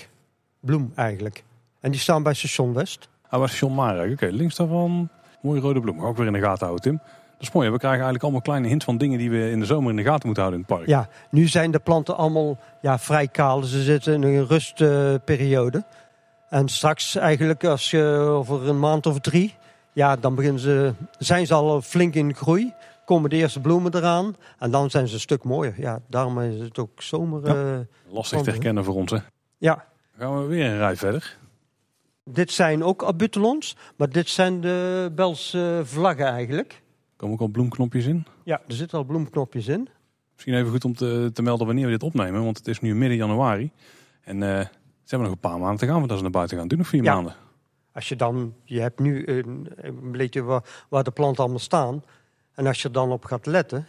Bloem 0.61 0.93
eigenlijk. 0.95 1.45
En 1.81 1.91
die 1.91 2.01
staan 2.01 2.23
bij 2.23 2.35
station 2.35 2.73
West. 2.73 3.09
Ah, 3.29 3.39
waar 3.41 3.49
is 3.49 3.59
John 3.59 3.75
Marek? 3.75 4.13
Oké, 4.13 4.27
links 4.27 4.57
daarvan. 4.57 5.09
Mooie 5.43 5.61
rode 5.61 5.81
bloem. 5.81 6.01
Ga 6.01 6.07
Ook 6.07 6.17
weer 6.17 6.27
in 6.27 6.33
de 6.33 6.41
gaten 6.41 6.67
houden, 6.67 6.83
Tim. 6.83 7.01
Dat 7.39 7.49
is 7.49 7.53
mooi. 7.53 7.71
We 7.71 7.79
krijgen 7.79 7.91
eigenlijk 8.01 8.23
allemaal 8.23 8.41
kleine 8.43 8.69
hints 8.69 8.85
van 8.85 8.99
dingen 8.99 9.19
die 9.19 9.31
we 9.31 9.51
in 9.51 9.61
de 9.61 9.67
zomer 9.67 9.91
in 9.91 9.97
de 9.97 10.03
gaten 10.03 10.27
moeten 10.27 10.43
houden 10.43 10.61
in 10.63 10.67
het 10.69 10.77
park. 10.77 10.89
Ja, 10.89 11.09
nu 11.31 11.47
zijn 11.47 11.71
de 11.71 11.79
planten 11.79 12.17
allemaal 12.17 12.59
ja, 12.81 12.99
vrij 12.99 13.29
kaal. 13.29 13.63
Ze 13.63 13.83
zitten 13.83 14.15
in 14.15 14.23
een 14.23 14.47
rustperiode. 14.47 15.85
en 16.49 16.69
straks 16.69 17.17
eigenlijk 17.17 17.65
als 17.65 17.91
je 17.91 18.03
over 18.29 18.69
een 18.69 18.79
maand 18.79 19.07
of 19.07 19.19
drie... 19.21 19.55
Ja, 19.93 20.17
dan 20.17 20.35
beginnen 20.35 20.61
ze, 20.61 20.93
zijn 21.19 21.47
ze 21.47 21.55
al 21.55 21.81
flink 21.83 22.15
in 22.15 22.35
groei. 22.35 22.73
Komen 23.05 23.31
de 23.31 23.37
eerste 23.37 23.61
bloemen 23.61 23.95
eraan. 23.95 24.37
En 24.59 24.71
dan 24.71 24.91
zijn 24.91 25.09
ze 25.09 25.15
een 25.15 25.21
stuk 25.21 25.45
mooier. 25.45 25.75
Ja, 25.77 25.99
daarom 26.09 26.41
is 26.41 26.61
het 26.61 26.79
ook 26.79 27.03
zomer... 27.03 27.47
Ja. 27.47 27.55
eh, 27.73 28.15
Lastig 28.15 28.43
te 28.43 28.51
herkennen 28.51 28.85
voor 28.85 28.95
ons, 28.95 29.11
hè. 29.11 29.19
ja. 29.59 29.85
Dan 30.17 30.29
gaan 30.29 30.41
we 30.43 30.47
weer 30.49 30.65
een 30.67 30.79
rij 30.79 30.97
verder. 30.97 31.37
Dit 32.33 32.51
zijn 32.51 32.85
ook 32.85 33.05
abutelons. 33.05 33.77
Maar 33.97 34.09
dit 34.11 34.29
zijn 34.29 34.61
de 34.61 35.11
Belse 35.15 35.81
vlaggen 35.85 36.27
eigenlijk. 36.27 36.73
Er 36.73 37.17
komen 37.17 37.35
ook 37.35 37.41
al 37.41 37.49
bloemknopjes 37.49 38.07
in. 38.07 38.27
Ja, 38.45 38.61
er 38.69 38.75
zitten 38.75 38.99
al 38.99 39.05
bloemknopjes 39.05 39.67
in. 39.69 39.89
Misschien 40.35 40.55
even 40.55 40.71
goed 40.71 40.85
om 40.85 40.95
te, 40.95 41.31
te 41.33 41.43
melden 41.43 41.67
wanneer 41.67 41.85
we 41.85 41.91
dit 41.91 42.03
opnemen. 42.03 42.45
Want 42.45 42.59
het 42.59 42.69
is 42.69 42.81
nu 42.81 42.95
midden 42.95 43.17
januari. 43.19 43.71
En 44.21 44.43
eh, 44.43 44.49
ze 44.61 44.67
hebben 45.17 45.29
nog 45.29 45.31
een 45.37 45.51
paar 45.51 45.59
maanden 45.59 45.79
te 45.79 45.87
gaan 45.87 45.99
voordat 45.99 46.17
ze 46.17 46.23
naar 46.23 46.33
buiten 46.33 46.59
gaan. 46.59 46.69
Doen 46.69 46.79
nog 46.79 46.87
vier 46.89 47.03
Ja. 47.03 47.15
maanden. 47.15 47.35
Als 47.93 48.09
je 48.09 48.17
dan, 48.17 48.55
je 48.65 48.81
hebt 48.81 48.99
nu 49.01 49.27
een, 49.27 49.69
een 49.77 50.13
beetje 50.13 50.43
waar, 50.43 50.63
waar 50.89 51.05
de 51.05 51.11
planten 51.11 51.41
allemaal 51.43 51.59
staan. 51.61 52.05
En 52.55 52.67
als 52.67 52.83
je 52.83 52.91
dan 52.91 53.11
op 53.13 53.25
gaat 53.25 53.47
letten, 53.47 53.87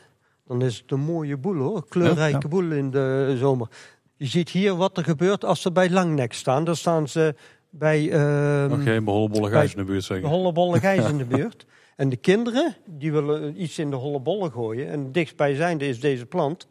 dan 0.48 0.62
is 0.62 0.78
het 0.78 0.92
een 0.92 1.00
mooie 1.00 1.38
boel 1.38 1.56
hoor. 1.58 1.88
Kleurrijke 1.88 2.32
Ja, 2.32 2.40
ja. 2.42 2.48
boel 2.48 2.72
in 2.72 2.92
de 2.92 3.36
zomer. 3.40 3.68
Je 4.16 4.26
ziet 4.26 4.50
hier 4.50 4.76
wat 4.76 4.98
er 4.98 5.04
gebeurt 5.04 5.46
als 5.46 5.62
ze 5.62 5.72
bij 5.72 5.90
Langnek 5.90 6.34
staan. 6.34 6.64
Dan 6.64 6.76
staan 6.76 7.08
ze 7.08 7.36
bij 7.72 8.12
ehm 8.12 8.70
Nog 8.70 8.84
geen 8.84 9.04
behollebolle 9.04 9.50
gijs 9.50 9.72
in 9.72 9.78
de 9.78 9.84
buurt 9.86 10.08
de 10.08 10.14
zeker. 10.14 10.30
hollebolle 10.30 10.80
gijs 10.80 11.10
in 11.10 11.18
de 11.18 11.26
buurt. 11.36 11.66
En 11.96 12.10
de 12.10 12.16
kinderen, 12.18 12.76
die 12.86 13.12
willen 13.12 13.62
iets 13.62 13.80
in 13.80 13.90
de 13.90 13.96
hollebolle 13.96 14.52
gooien. 14.52 14.90
En 14.90 15.12
dichtstbijzijnde 15.12 15.88
is 15.88 16.00
deze 16.00 16.26
plant. 16.26 16.68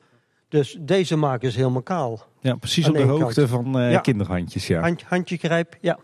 Dus 0.49 0.77
deze 0.81 1.17
maken 1.17 1.51
ze 1.53 1.59
helemaal 1.59 1.83
kaal. 1.83 2.23
Ja, 2.41 2.55
precies 2.55 2.85
Aan 2.85 2.91
op 2.91 2.97
de 2.97 3.03
hoogte 3.03 3.49
van 3.49 3.79
eh, 3.79 3.91
Ja. 3.93 3.99
kinderhandjes, 4.01 4.67
ja. 4.67 4.81
Hand, 4.81 5.03
handje 5.03 5.37
grijp, 5.37 5.77
ja. 5.81 5.99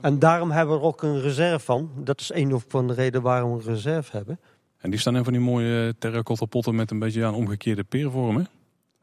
En 0.00 0.18
daarom 0.18 0.50
hebben 0.50 0.74
we 0.74 0.80
er 0.80 0.86
ook 0.86 1.02
een 1.02 1.20
reserve 1.20 1.64
van. 1.64 1.90
Dat 2.04 2.20
is 2.20 2.32
een 2.34 2.60
van 2.68 2.86
de 2.86 2.94
redenen 2.94 3.22
waarom 3.22 3.50
we 3.56 3.56
een 3.68 3.74
reserve 3.74 4.16
hebben. 4.16 4.40
En 4.78 4.90
die 4.90 4.98
staan 4.98 5.16
in 5.16 5.24
van 5.24 5.32
die 5.32 5.42
mooie 5.42 5.94
terracotta 5.98 6.46
potten 6.46 6.74
met 6.74 6.90
een 6.90 6.98
beetje 6.98 7.20
ja, 7.20 7.28
een 7.28 7.34
omgekeerde 7.34 7.84
peervorm, 7.84 8.36
hè? 8.36 8.42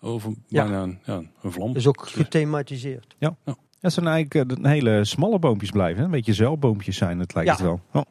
Of 0.10 0.24
een, 0.24 0.44
Ja. 0.48 0.64
bijna 0.64 0.82
een, 0.84 1.00
ja, 1.04 1.22
een 1.42 1.52
vlam. 1.52 1.68
Dat 1.68 1.76
is 1.76 1.88
ook 1.88 2.08
gethematiseerd. 2.08 3.16
Ja, 3.18 3.36
het 3.86 3.94
zijn 3.94 4.08
eigenlijk 4.08 4.52
eh, 4.52 4.58
de 4.62 4.70
hele 4.70 5.06
smalle 5.06 5.40
boompjes 5.40 5.70
blijven. 5.70 5.98
Hè? 6.00 6.06
Een 6.06 6.12
beetje 6.12 6.34
zuilboompjes 6.34 6.98
zijn 6.98 7.20
het, 7.20 7.34
lijkt 7.34 7.50
Ja. 7.50 7.56
het 7.56 7.66
wel. 7.66 7.82
Oh. 7.94 8.02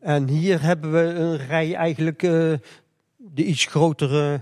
En 0.00 0.28
hier 0.28 0.62
hebben 0.62 0.92
we 0.92 0.98
een 0.98 1.36
rij 1.36 1.74
eigenlijk 1.74 2.22
eh, 2.22 2.30
de 3.16 3.44
iets 3.44 3.66
grotere 3.66 4.40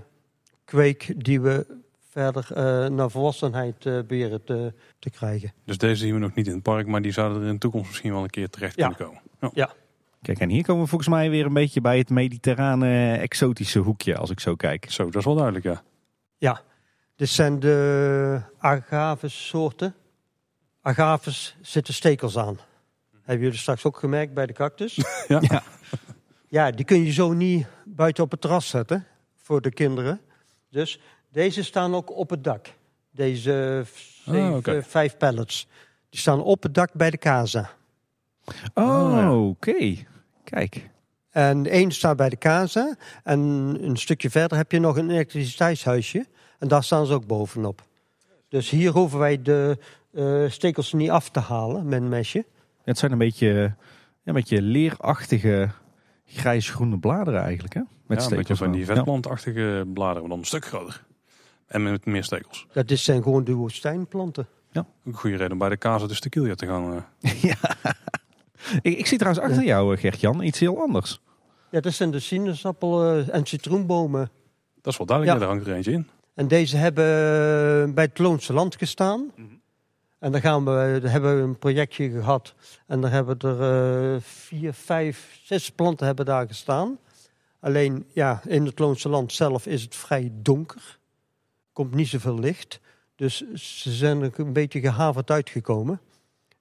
kweek 0.65 1.13
die 1.17 1.41
we 1.41 1.65
verder 2.09 2.47
eh, 2.53 2.89
naar 2.89 3.09
volwassenheid 3.09 3.75
eh 3.85 3.93
proberen 3.93 4.43
te, 4.43 4.73
te 4.99 5.09
krijgen. 5.09 5.53
Dus 5.65 5.77
deze 5.77 5.95
zien 5.95 6.13
we 6.13 6.19
nog 6.19 6.33
niet 6.33 6.47
in 6.47 6.53
het 6.53 6.63
park, 6.63 6.87
maar 6.87 7.01
die 7.01 7.11
zouden 7.11 7.41
er 7.41 7.47
in 7.47 7.53
de 7.53 7.59
toekomst 7.59 7.87
misschien 7.87 8.11
wel 8.13 8.23
een 8.23 8.29
keer 8.29 8.49
terecht 8.49 8.75
Ja. 8.75 8.87
kunnen 8.89 9.07
komen. 9.07 9.51
Ja. 9.53 9.69
Kijk, 10.21 10.39
en 10.39 10.49
hier 10.49 10.63
komen 10.63 10.83
we 10.83 10.89
volgens 10.89 11.09
mij 11.09 11.29
weer 11.29 11.45
een 11.45 11.53
beetje 11.53 11.81
bij 11.81 11.97
het 11.97 12.09
mediterrane 12.09 13.11
exotische 13.17 13.79
hoekje, 13.79 14.17
als 14.17 14.29
ik 14.29 14.39
zo 14.39 14.55
kijk. 14.55 14.91
Zo, 14.91 15.03
dat 15.05 15.15
is 15.15 15.25
wel 15.25 15.35
duidelijk, 15.35 15.65
ja. 15.65 15.81
Ja, 16.37 16.61
dit 17.15 17.29
zijn 17.29 17.59
de 17.59 18.41
agaves 18.57 19.47
soorten. 19.47 19.95
Agaves 20.81 21.55
zitten 21.61 21.93
stekels 21.93 22.37
aan. 22.37 22.59
Hebben 23.23 23.43
jullie 23.45 23.59
straks 23.59 23.85
ook 23.85 23.97
gemerkt 23.97 24.33
bij 24.33 24.45
de 24.45 24.53
cactus? 24.53 24.95
Ja. 25.27 25.39
Ja. 25.41 25.63
Ja, 26.47 26.71
die 26.71 26.85
kun 26.85 27.03
je 27.03 27.11
zo 27.11 27.33
niet 27.33 27.67
buiten 27.85 28.23
op 28.23 28.31
het 28.31 28.41
terras 28.41 28.67
zetten 28.69 29.05
voor 29.35 29.61
de 29.61 29.71
kinderen. 29.71 30.21
Dus 30.69 30.99
deze 31.31 31.63
staan 31.63 31.95
ook 31.95 32.17
op 32.17 32.29
het 32.29 32.43
dak. 32.43 32.67
Deze 33.11 33.85
Ah, 34.25 34.33
zeven, 34.33 34.83
vijf 34.83 35.17
pallets. 35.17 35.67
Die 36.09 36.19
staan 36.19 36.41
op 36.43 36.63
het 36.63 36.73
dak 36.73 36.93
bij 36.93 37.09
de 37.09 37.17
casa. 37.17 37.69
Oh, 38.73 38.83
Oh, 38.85 39.11
ja. 39.11 39.37
oké. 39.37 39.95
Kijk. 40.43 40.89
En 41.29 41.65
één 41.65 41.91
staat 41.91 42.17
bij 42.17 42.29
de 42.29 42.37
casa. 42.37 42.95
En 43.23 43.39
een 43.81 43.97
stukje 43.97 44.29
verder 44.29 44.57
heb 44.57 44.71
je 44.71 44.79
nog 44.79 44.97
een 44.97 45.09
elektriciteitshuisje. 45.09 46.25
En 46.65 46.71
daar 46.71 46.83
staan 46.83 47.05
ze 47.05 47.13
ook 47.13 47.25
bovenop. 47.27 47.81
Dus 48.49 48.69
hier 48.69 48.91
hoeven 48.91 49.19
wij 49.19 49.41
de 49.41 49.77
eh, 50.13 50.43
stekels 50.47 50.93
niet 50.93 51.09
af 51.09 51.29
te 51.29 51.39
halen 51.39 51.85
met 51.87 52.01
een 52.01 52.09
mesje. 52.09 52.45
Het 52.83 52.97
zijn 52.97 53.11
een 53.11 53.17
beetje, 53.17 53.47
ja, 53.47 53.75
een 54.23 54.33
beetje 54.33 54.61
leerachtige 54.61 55.69
grijs-groene 56.25 56.97
bladeren 56.99 57.41
eigenlijk, 57.41 57.73
hè? 57.73 57.81
Met 58.07 58.23
ja, 58.23 58.29
een 58.29 58.37
beetje 58.37 58.55
van 58.55 58.71
die 58.71 58.85
Ja. 58.85 58.93
vetplantachtige 58.95 59.83
bladeren, 59.93 60.21
maar 60.21 60.29
dan 60.29 60.39
een 60.39 60.45
stuk 60.45 60.65
groter. 60.65 61.03
En 61.67 61.83
met 61.83 62.05
meer 62.05 62.23
stekels. 62.23 62.67
Dat 62.73 62.91
is- 62.91 63.03
zijn 63.03 63.23
gewoon 63.23 63.43
de 63.43 63.53
woestijnplanten. 63.53 64.47
Ook 64.73 64.85
een 65.05 65.13
goede 65.13 65.35
reden 65.35 65.51
om 65.51 65.57
bij 65.57 65.69
de 65.69 65.77
Casa 65.77 66.07
de 66.07 66.19
Tequila 66.19 66.55
te 66.55 66.65
gaan. 66.67 67.05
eh. 67.21 67.43
Ik, 68.81 68.97
ik 68.97 69.05
zie 69.05 69.17
trouwens 69.17 69.45
achter 69.45 69.63
jou, 69.63 69.93
eh, 69.95 70.01
Gert-Jan, 70.01 70.41
iets 70.43 70.59
heel 70.59 70.79
anders. 70.81 71.19
Ja, 71.71 71.79
dat 71.79 71.93
zijn 71.93 72.11
de 72.11 72.19
sinaasappel- 72.19 73.03
eh, 73.03 73.33
en 73.33 73.45
citroenbomen. 73.45 74.29
Dat 74.81 74.91
is 74.93 74.97
wel 74.97 75.07
duidelijk, 75.07 75.37
Ja. 75.37 75.43
ja. 75.43 75.51
daar 75.51 75.55
hangt 75.55 75.67
er 75.71 75.75
eentje 75.75 75.91
in. 75.91 76.07
En 76.35 76.47
deze 76.47 76.77
hebben 76.77 77.93
bij 77.93 78.03
het 78.03 78.19
Loonse 78.19 78.53
Land 78.53 78.75
gestaan. 78.75 79.31
En 80.19 80.31
daar, 80.31 80.41
gaan 80.41 80.65
we, 80.65 80.99
daar 81.01 81.11
hebben 81.11 81.35
we 81.35 81.41
een 81.41 81.59
projectje 81.59 82.09
gehad. 82.09 82.53
En 82.87 83.01
daar 83.01 83.11
hebben 83.11 83.39
er 83.39 84.13
eh, 84.13 84.21
vier, 84.21 84.73
vijf, 84.73 85.39
zes 85.43 85.69
planten 85.69 86.05
hebben 86.05 86.25
daar 86.25 86.47
gestaan. 86.47 86.99
Alleen 87.59 88.05
ja, 88.13 88.41
in 88.47 88.65
het 88.65 88.79
Loonse 88.79 89.09
Land 89.09 89.33
zelf 89.33 89.67
is 89.67 89.81
het 89.81 89.95
vrij 89.95 90.31
donker. 90.33 90.99
Komt 91.73 91.93
niet 91.93 92.07
zoveel 92.07 92.39
licht. 92.39 92.79
Dus 93.15 93.53
ze 93.53 93.91
zijn 93.91 94.21
er 94.21 94.31
een 94.39 94.53
beetje 94.53 94.79
gehavend 94.79 95.31
uitgekomen. 95.31 96.01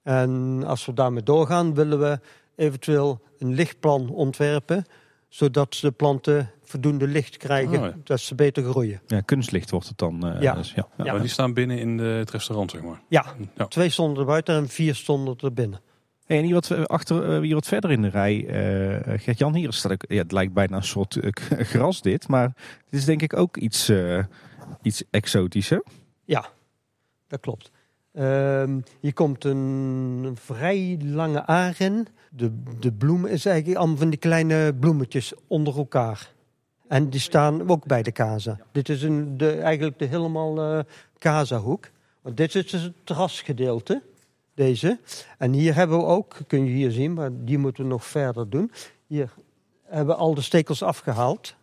En 0.03 0.63
als 0.67 0.87
we 0.87 0.93
daarmee 0.93 1.23
doorgaan, 1.23 1.75
willen 1.75 2.01
we 2.01 2.21
eventueel 2.57 3.21
een 3.39 3.55
lichtplan 3.55 4.09
ontwerpen. 4.11 4.85
Zodat 5.29 5.79
de 5.81 5.91
planten 5.91 6.51
voldoende 6.75 7.07
licht 7.09 7.37
krijgen, 7.37 7.79
Oh 7.79 7.85
ja. 7.85 7.95
dat 8.05 8.21
ze 8.21 8.35
beter 8.35 8.65
groeien. 8.65 9.01
Ja, 9.07 9.21
kunstlicht 9.21 9.71
wordt 9.71 9.89
het 9.89 9.99
dan. 9.99 10.27
eh, 10.35 10.41
Ja. 10.43 10.55
dus 10.55 10.73
ja. 10.73 10.87
Ja. 10.97 11.05
Ja. 11.05 11.13
Maar 11.13 11.21
die 11.21 11.31
staan 11.31 11.53
binnen 11.55 11.79
in 11.79 11.97
de, 11.97 12.03
het 12.05 12.31
restaurant, 12.31 12.71
zeg 12.71 12.83
maar. 12.83 13.01
Ja, 13.09 13.25
Ja. 13.57 13.67
twee 13.67 13.89
stonden 13.89 14.19
er 14.19 14.25
buiten 14.27 14.55
en 14.57 14.69
vier 14.69 14.95
stonden 14.95 15.37
er 15.41 15.53
binnen. 15.53 15.81
Hey, 16.27 16.39
en 16.39 16.45
hier 16.45 16.55
wat, 16.55 16.71
eh, 16.71 16.83
achter, 16.83 17.35
eh, 17.35 17.41
hier 17.41 17.55
wat 17.55 17.67
verder 17.67 17.91
in 17.91 18.03
de 18.03 18.09
rij, 18.09 18.47
eh 18.47 19.19
Gert-Jan, 19.21 19.55
hier 19.55 19.73
staat 19.73 19.93
ook, 19.93 20.05
ja, 20.09 20.23
het 20.23 20.33
lijkt 20.33 20.53
bijna 20.53 20.77
een 20.77 20.83
soort 20.85 21.19
gras 21.73 22.03
dit, 22.03 22.29
maar 22.29 22.53
dit 22.91 23.01
is 23.01 23.05
denk 23.05 23.23
ik 23.23 23.37
ook 23.37 23.57
iets, 23.57 23.89
eh, 23.89 24.25
iets 24.83 25.05
exotisch, 25.11 25.69
hè? 25.69 25.79
Ja, 26.25 26.47
dat 27.29 27.41
klopt. 27.41 27.71
Ehm, 28.13 28.81
hier 29.01 29.13
komt 29.15 29.45
een 29.45 30.37
vrij 30.41 30.99
lange 31.05 31.47
aren. 31.47 32.07
De, 32.31 32.63
de 32.81 32.93
bloem 32.93 33.27
is 33.27 33.47
eigenlijk 33.47 33.79
allemaal 33.79 33.97
van 33.97 34.11
die 34.11 34.19
kleine 34.19 34.75
bloemetjes 34.81 35.33
onder 35.47 35.77
elkaar. 35.77 36.33
En 36.89 37.11
die 37.11 37.21
staan 37.21 37.71
ook 37.71 37.87
bij 37.87 38.03
de 38.03 38.13
kaza. 38.13 38.59
Dit 38.73 38.89
is 38.89 39.03
een, 39.03 39.37
de, 39.37 39.53
eigenlijk 39.53 39.99
de 39.99 40.05
helemaal 40.05 40.59
eh 40.59 40.85
kazahoek. 41.19 41.91
Want 42.23 42.37
dit 42.37 42.55
is 42.55 42.73
het 42.73 42.93
terrasgedeelte, 43.05 44.03
deze. 44.55 44.99
En 45.39 45.53
hier 45.53 45.75
hebben 45.75 45.99
we 45.99 46.05
ook, 46.05 46.37
kun 46.47 46.65
je 46.65 46.71
hier 46.71 46.91
zien, 46.91 47.13
maar 47.13 47.31
die 47.33 47.59
moeten 47.59 47.83
we 47.83 47.89
nog 47.89 48.05
verder 48.05 48.51
doen. 48.51 48.71
Hier 49.07 49.33
hebben 49.83 50.15
we 50.15 50.21
al 50.21 50.35
de 50.35 50.41
stekels 50.41 50.83
afgehaald. 50.83 51.55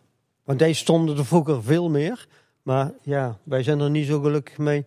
Want 0.44 0.58
deze 0.58 0.74
stonden 0.80 1.16
er 1.18 1.26
vroeger 1.26 1.62
veel 1.62 1.90
meer. 1.90 2.26
Maar 2.62 2.92
ja, 3.02 3.38
wij 3.42 3.62
zijn 3.62 3.80
er 3.80 3.90
niet 3.90 4.06
zo 4.06 4.20
gelukkig 4.20 4.58
mee 4.58 4.84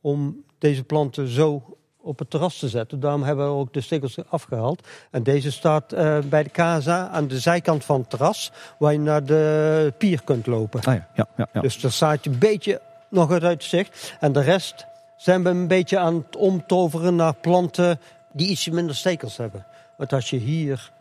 om 0.00 0.44
deze 0.58 0.84
planten 0.84 1.28
zo 1.28 1.76
op 2.02 2.18
het 2.18 2.30
terras 2.30 2.58
te 2.58 2.68
zetten. 2.68 3.00
Daarom 3.00 3.22
hebben 3.22 3.44
we 3.46 3.52
ook 3.52 3.72
de 3.72 3.80
stekels 3.80 4.18
afgehaald. 4.28 4.88
En 5.10 5.22
deze 5.22 5.52
staat 5.52 5.92
eh, 5.92 6.18
bij 6.18 6.42
de 6.42 6.50
Casa 6.50 7.08
aan 7.08 7.28
de 7.28 7.38
zijkant 7.38 7.84
van 7.84 8.00
het 8.00 8.10
terras, 8.10 8.52
waar 8.78 8.92
je 8.92 8.98
naar 8.98 9.24
de 9.24 9.92
pier 9.98 10.22
kunt 10.24 10.46
lopen. 10.46 10.80
Ah 10.80 10.94
ja, 10.94 11.08
ja, 11.14 11.26
ja. 11.36 11.48
ja. 11.52 11.60
Dus 11.60 11.80
daar 11.80 11.92
staat 11.92 12.24
je 12.24 12.30
een 12.30 12.38
beetje 12.38 12.80
nog 13.10 13.30
uit 13.30 13.42
het 13.42 13.64
zicht. 13.64 14.16
En 14.20 14.32
de 14.32 14.40
rest 14.40 14.86
zijn 15.16 15.42
we 15.42 15.48
een 15.48 15.68
beetje 15.68 15.98
aan 15.98 16.14
het 16.14 16.36
omtoveren 16.36 17.16
naar 17.16 17.34
planten 17.34 18.00
die 18.32 18.48
iets 18.48 18.68
minder 18.68 18.94
stekels 18.94 19.36
hebben. 19.36 19.66
Want 19.96 20.12
als 20.12 20.30
je 20.30 20.36
hier, 20.36 20.92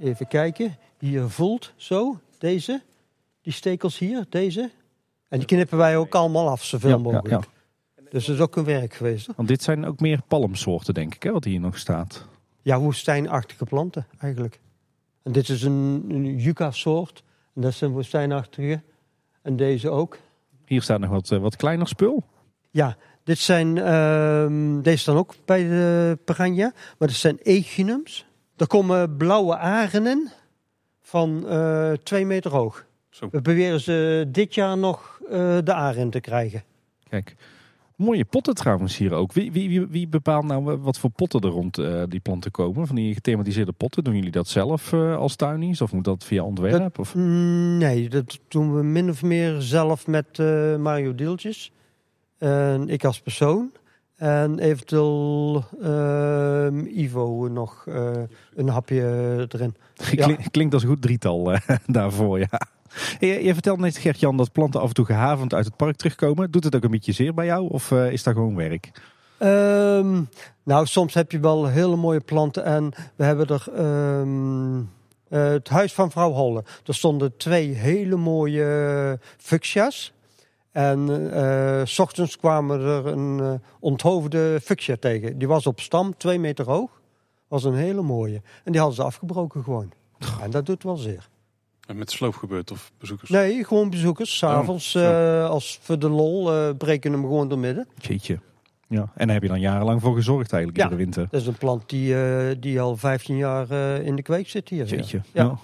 even 0.00 0.28
kijken, 0.28 0.76
hier 0.98 1.28
voelt, 1.28 1.72
zo, 1.76 2.20
deze, 2.38 2.82
die 3.42 3.52
stekels 3.52 3.98
hier, 3.98 4.26
deze. 4.28 4.70
En 5.28 5.38
die 5.38 5.46
knippen 5.46 5.78
wij 5.78 5.96
ook 5.96 6.14
allemaal 6.14 6.48
af, 6.48 6.64
zoveel 6.64 7.00
mogelijk. 7.00 7.44
Dus 8.10 8.26
dat 8.26 8.34
is 8.34 8.40
ook 8.40 8.56
een 8.56 8.64
werk 8.64 8.94
geweest. 8.94 9.26
Hoor. 9.26 9.34
Want 9.36 9.48
dit 9.48 9.62
zijn 9.62 9.86
ook 9.86 10.00
meer 10.00 10.20
palmsoorten, 10.28 10.94
denk 10.94 11.14
ik, 11.14 11.22
hè, 11.22 11.32
wat 11.32 11.44
hier 11.44 11.60
nog 11.60 11.78
staat. 11.78 12.26
Ja, 12.62 12.80
woestijnachtige 12.80 13.64
planten 13.64 14.06
eigenlijk. 14.18 14.60
En 15.22 15.32
dit 15.32 15.48
is 15.48 15.62
een, 15.62 16.04
een 16.08 16.38
yucca-soort. 16.38 17.22
En 17.54 17.62
dat 17.62 17.72
is 17.72 17.80
een 17.80 17.90
woestijnachtige. 17.90 18.82
En 19.42 19.56
deze 19.56 19.90
ook. 19.90 20.18
Hier 20.64 20.82
staat 20.82 21.00
nog 21.00 21.10
wat, 21.10 21.30
eh, 21.30 21.38
wat 21.38 21.56
kleiner 21.56 21.88
spul. 21.88 22.24
Ja, 22.70 22.96
dit 23.24 23.38
zijn, 23.38 23.78
ehm, 23.78 24.80
deze 24.80 24.98
staan 24.98 25.16
ook 25.16 25.34
bij 25.44 25.62
de 25.62 26.18
piranha, 26.24 26.72
maar 26.98 27.08
dit 27.08 27.16
zijn 27.16 27.38
echinums. 27.42 28.26
Er 28.56 28.66
komen 28.66 29.16
blauwe 29.16 29.56
arenden 29.56 30.32
van 31.00 31.48
eh 31.48 31.92
twee 31.92 32.26
meter 32.26 32.50
hoog. 32.50 32.84
Zo. 33.10 33.28
We 33.30 33.42
beweren 33.42 33.80
ze 33.80 34.28
dit 34.28 34.54
jaar 34.54 34.78
nog 34.78 35.20
eh, 35.30 35.58
de 35.64 35.72
arend 35.72 36.12
te 36.12 36.20
krijgen. 36.20 36.64
Kijk, 37.08 37.36
mooie 37.98 38.24
potten 38.24 38.54
trouwens 38.54 38.96
hier 38.96 39.12
ook. 39.12 39.32
Wie, 39.32 39.52
wie, 39.52 39.86
wie, 39.86 40.08
bepaalt 40.08 40.44
nou 40.44 40.72
eh, 40.72 40.78
wat 40.80 40.98
voor 40.98 41.10
potten 41.10 41.40
er 41.40 41.48
rond 41.48 41.78
eh, 41.78 42.02
die 42.08 42.20
planten 42.20 42.50
komen? 42.50 42.86
Van 42.86 42.96
die 42.96 43.14
gethematiseerde 43.14 43.72
potten, 43.72 44.04
doen 44.04 44.14
jullie 44.14 44.30
dat 44.30 44.48
zelf 44.48 44.92
eh, 44.92 45.16
als 45.16 45.36
tuinies? 45.36 45.80
Of 45.80 45.92
moet 45.92 46.04
dat 46.04 46.24
via 46.24 46.42
ontwerp? 46.42 46.98
Of? 46.98 47.14
Mm, 47.14 47.78
Nee, 47.78 48.08
dat 48.08 48.38
doen 48.48 48.74
we 48.74 48.82
min 48.82 49.08
of 49.10 49.22
meer 49.22 49.60
zelf 49.60 50.06
met 50.06 50.38
Mario 50.78 51.14
Deeltjes. 51.14 51.72
En 52.38 52.88
ik 52.88 53.04
als 53.04 53.20
persoon. 53.20 53.72
En 54.16 54.58
eventueel 54.58 55.64
ehm, 55.82 56.86
Ivo 56.86 57.48
nog 57.52 57.84
een 58.54 58.68
hapje 58.68 59.46
erin. 59.48 59.74
Klink- 60.16 60.50
Klinkt 60.50 60.74
als 60.74 60.82
een 60.82 60.88
goed 60.88 61.02
drietal 61.02 61.52
daarvoor, 61.86 62.38
ja. 62.38 62.60
Je, 63.18 63.44
je 63.44 63.52
vertelde 63.52 63.82
net, 63.82 63.96
Gert-Jan, 63.96 64.36
dat 64.36 64.52
planten 64.52 64.80
af 64.80 64.88
en 64.88 64.94
toe 64.94 65.04
gehavend 65.04 65.54
uit 65.54 65.64
het 65.64 65.76
park 65.76 65.96
terugkomen. 65.96 66.50
Doet 66.50 66.64
het 66.64 66.76
ook 66.76 66.84
een 66.84 66.90
beetje 66.90 67.12
zeer 67.12 67.34
bij 67.34 67.46
jou 67.46 67.68
of 67.68 67.90
eh, 67.90 68.12
is 68.12 68.22
dat 68.22 68.34
gewoon 68.34 68.56
werk? 68.56 68.90
Ehm, 69.38 70.22
nou, 70.62 70.86
soms 70.86 71.14
heb 71.14 71.32
je 71.32 71.40
wel 71.40 71.66
hele 71.66 71.96
mooie 71.96 72.20
planten. 72.20 72.64
En 72.64 72.92
we 73.16 73.24
hebben 73.24 73.46
er 73.46 73.66
ehm, 73.74 74.78
eh, 75.28 75.52
het 75.52 75.68
huis 75.68 75.92
van 75.92 76.10
vrouw 76.10 76.30
Holle. 76.32 76.64
Er 76.86 76.94
stonden 76.94 77.36
twee 77.36 77.72
hele 77.72 78.16
mooie 78.16 79.18
fuchsia's. 79.36 80.12
En 80.72 81.30
eh, 81.32 81.80
s 81.84 81.98
ochtends 81.98 82.36
kwamen 82.36 82.80
er 82.80 83.06
een 83.06 83.60
onthoofde 83.80 84.60
fuchsia 84.62 84.96
tegen. 85.00 85.38
Die 85.38 85.48
was 85.48 85.66
op 85.66 85.80
stam, 85.80 86.16
twee 86.16 86.38
meter 86.38 86.64
hoog. 86.64 87.00
Was 87.48 87.64
een 87.64 87.74
hele 87.74 88.02
mooie. 88.02 88.42
En 88.64 88.72
die 88.72 88.80
hadden 88.80 88.96
ze 88.96 89.04
afgebroken 89.04 89.62
gewoon. 89.62 89.92
En 90.42 90.50
dat 90.50 90.66
doet 90.66 90.82
wel 90.82 90.96
zeer. 90.96 91.28
En 91.88 91.98
met 91.98 92.10
sloop 92.10 92.34
gebeurt 92.34 92.70
of 92.70 92.92
bezoekers. 92.98 93.30
Nee, 93.30 93.64
gewoon 93.64 93.90
bezoekers. 93.90 94.36
S'avonds, 94.38 94.90
zo. 94.90 94.98
eh 94.98 95.48
als 95.48 95.78
voor 95.82 95.98
de 95.98 96.08
lol, 96.08 96.52
eh, 96.52 96.70
breken 96.78 97.12
hem 97.12 97.20
gewoon 97.22 97.48
door 97.48 97.58
midden. 97.58 97.88
Jeetje. 98.00 98.38
Ja. 98.88 99.10
En 99.14 99.24
daar 99.26 99.34
heb 99.34 99.42
je 99.42 99.48
dan 99.48 99.60
jarenlang 99.60 100.00
voor 100.00 100.14
gezorgd 100.14 100.52
eigenlijk, 100.52 100.82
Ja. 100.82 100.88
iedere 100.90 101.02
winter. 101.04 101.28
Dat 101.30 101.40
is 101.40 101.46
een 101.46 101.58
plant 101.58 101.88
die, 101.88 102.22
eh, 102.22 102.56
die 102.60 102.80
al 102.80 102.96
15 102.96 103.36
jaar 103.36 103.70
eh, 103.70 104.06
in 104.06 104.16
de 104.16 104.22
kweek 104.22 104.48
zit 104.48 104.68
hier. 104.68 104.86
Jeetje. 104.86 105.20
Ja. 105.32 105.42
Ja. 105.44 105.58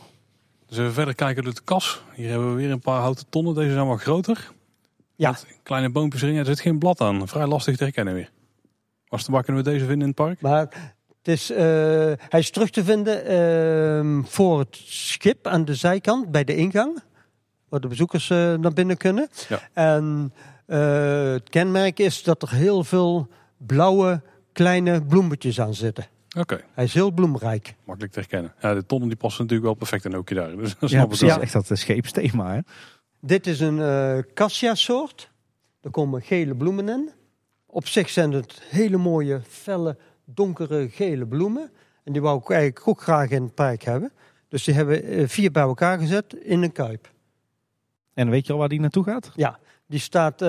Dus 0.67 0.79
even 0.79 0.93
verder 0.93 1.15
kijken 1.15 1.45
door 1.45 1.55
de 1.55 1.61
kas. 1.65 2.03
Hier 2.15 2.29
hebben 2.31 2.49
we 2.51 2.55
weer 2.55 2.71
een 2.71 2.81
paar 2.81 3.01
houten 3.01 3.27
tonnen. 3.29 3.55
Deze 3.55 3.73
zijn 3.73 3.87
wat 3.87 4.01
groter. 4.01 4.51
Ja. 5.17 5.31
Met 5.31 5.47
kleine 5.63 5.91
boompjes 5.91 6.23
erin. 6.23 6.37
Er 6.37 6.45
zit 6.45 6.61
geen 6.61 6.79
blad 6.79 7.01
aan. 7.01 7.29
Vrij 7.29 7.47
lastig 7.47 7.77
te 7.77 7.83
herkennen 7.85 8.15
weer. 8.15 8.31
Was 9.09 9.25
te 9.25 9.33
waar 9.33 9.43
kunnen 9.45 9.65
we 9.65 9.71
deze 9.71 9.85
vinden 9.85 10.01
in 10.01 10.07
het 10.07 10.17
park? 10.17 10.41
Maar 10.41 10.95
het 11.25 11.35
is, 11.35 11.51
eh, 11.51 11.57
hij 12.29 12.41
is 12.41 12.51
terug 12.51 12.71
te 12.71 12.85
vinden 12.85 13.25
ehm, 13.27 14.23
voor 14.23 14.59
het 14.59 14.77
schip 14.85 15.47
aan 15.47 15.65
de 15.65 15.75
zijkant 15.75 16.31
bij 16.31 16.45
de 16.45 16.57
ingang. 16.57 17.03
Waar 17.69 17.81
de 17.81 17.89
bezoekers 17.89 18.31
eh, 18.31 18.55
naar 18.55 18.73
binnen 18.73 18.97
kunnen. 18.97 19.29
Ja. 19.49 19.61
En 19.73 20.33
eh, 20.67 21.33
het 21.33 21.49
kenmerk 21.49 21.99
is 21.99 22.23
dat 22.23 22.43
er 22.43 22.51
heel 22.51 22.85
veel 22.85 23.29
blauwe 23.57 24.23
kleine 24.53 25.03
bloemetjes 25.03 25.61
aan 25.61 25.75
zitten. 25.75 26.07
Oké, 26.39 26.61
Hij 26.73 26.85
is 26.85 26.95
heel 26.95 27.11
bloemrijk. 27.11 27.75
makkelijk 27.85 28.13
te 28.13 28.19
herkennen. 28.19 28.55
Ja, 28.61 28.75
de 28.75 28.87
tonnen 28.87 29.09
die 29.09 29.19
passen 29.19 29.43
natuurlijk 29.43 29.69
wel 29.69 29.79
perfect 29.79 30.05
in 30.05 30.15
hoekje 30.15 30.35
daar. 30.35 30.57
Dus 30.57 30.77
dat 30.79 30.91
Ja, 30.91 31.07
precies. 31.07 31.37
Echt 31.37 31.53
dat 31.53 31.71
scheepsthema, 31.73 32.55
hè? 32.55 32.61
Dit 33.21 33.47
is 33.47 33.61
een 33.61 33.81
eh 33.81 34.19
cassia-soort. 34.35 35.31
Er 35.81 35.91
komen 35.91 36.23
gele 36.23 36.55
bloemen 36.55 36.89
in. 36.89 37.11
Op 37.67 37.87
zich 37.87 38.11
zijn 38.11 38.33
het 38.33 38.63
hele 38.71 38.97
mooie, 38.97 39.41
felle, 39.49 39.97
donkere 40.25 40.89
gele 40.89 41.27
bloemen. 41.27 41.71
En 42.05 42.13
die 42.13 42.23
wou 42.23 42.39
ik 42.39 42.51
eigenlijk 42.51 42.89
ook 42.89 43.03
graag 43.03 43.31
in 43.31 43.43
het 43.43 43.55
park 43.55 43.83
hebben. 43.83 44.13
Dus 44.49 44.65
die 44.65 44.75
hebben 44.75 45.03
eh, 45.03 45.29
vier 45.29 45.51
bij 45.51 45.63
elkaar 45.63 45.99
gezet 45.99 46.35
in 46.35 46.63
een 46.63 46.73
kuip. 46.73 47.13
En 48.15 48.31
weet 48.31 48.47
je 48.47 48.53
al 48.53 48.59
waar 48.59 48.69
die 48.69 48.81
naartoe 48.81 49.05
gaat? 49.05 49.31
Ja, 49.35 49.59
die 49.87 50.01
staat 50.01 50.43
eh, 50.43 50.49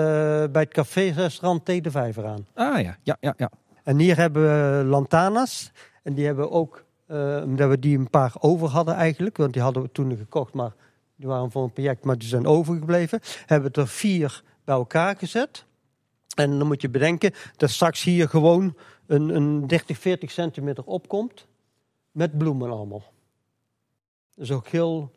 bij 0.51 0.61
het 0.61 0.73
café-restaurant 0.73 1.65
T 1.65 1.83
de 1.83 1.91
Vijver 1.91 2.25
aan. 2.25 2.47
Ah 2.53 2.81
ja, 2.81 2.97
ja, 3.03 3.17
ja. 3.19 3.33
ja. 3.37 3.51
En 3.83 3.99
hier 3.99 4.17
hebben 4.17 4.43
we 4.43 4.83
lantanas. 4.85 5.71
En 6.03 6.13
die 6.13 6.25
hebben 6.25 6.45
we 6.45 6.51
ook, 6.51 6.85
eh, 7.07 7.41
omdat 7.43 7.69
we 7.69 7.79
die 7.79 7.97
een 7.97 8.09
paar 8.09 8.33
over 8.39 8.67
hadden 8.67 8.95
eigenlijk. 8.95 9.37
Want 9.37 9.53
die 9.53 9.61
hadden 9.61 9.83
we 9.83 9.91
toen 9.91 10.17
gekocht, 10.17 10.53
maar 10.53 10.71
die 11.15 11.27
waren 11.27 11.51
voor 11.51 11.63
een 11.63 11.73
project, 11.73 12.03
maar 12.03 12.17
die 12.17 12.27
zijn 12.27 12.47
overgebleven. 12.47 13.19
Hebben 13.45 13.71
we 13.71 13.81
er 13.81 13.87
vier 13.87 14.43
bij 14.63 14.75
elkaar 14.75 15.15
gezet. 15.17 15.65
En 16.35 16.57
dan 16.57 16.67
moet 16.67 16.81
je 16.81 16.89
bedenken 16.89 17.33
dat 17.57 17.69
straks 17.69 18.03
hier 18.03 18.29
gewoon 18.29 18.75
een, 19.07 19.35
een 19.35 19.67
30, 19.67 19.97
40 19.97 20.31
centimeter 20.31 20.83
opkomt. 20.83 21.47
Met 22.11 22.37
bloemen 22.37 22.69
allemaal. 22.69 23.03
Dat 24.35 24.45
is 24.45 24.51
ook 24.51 24.67
heel... 24.67 25.11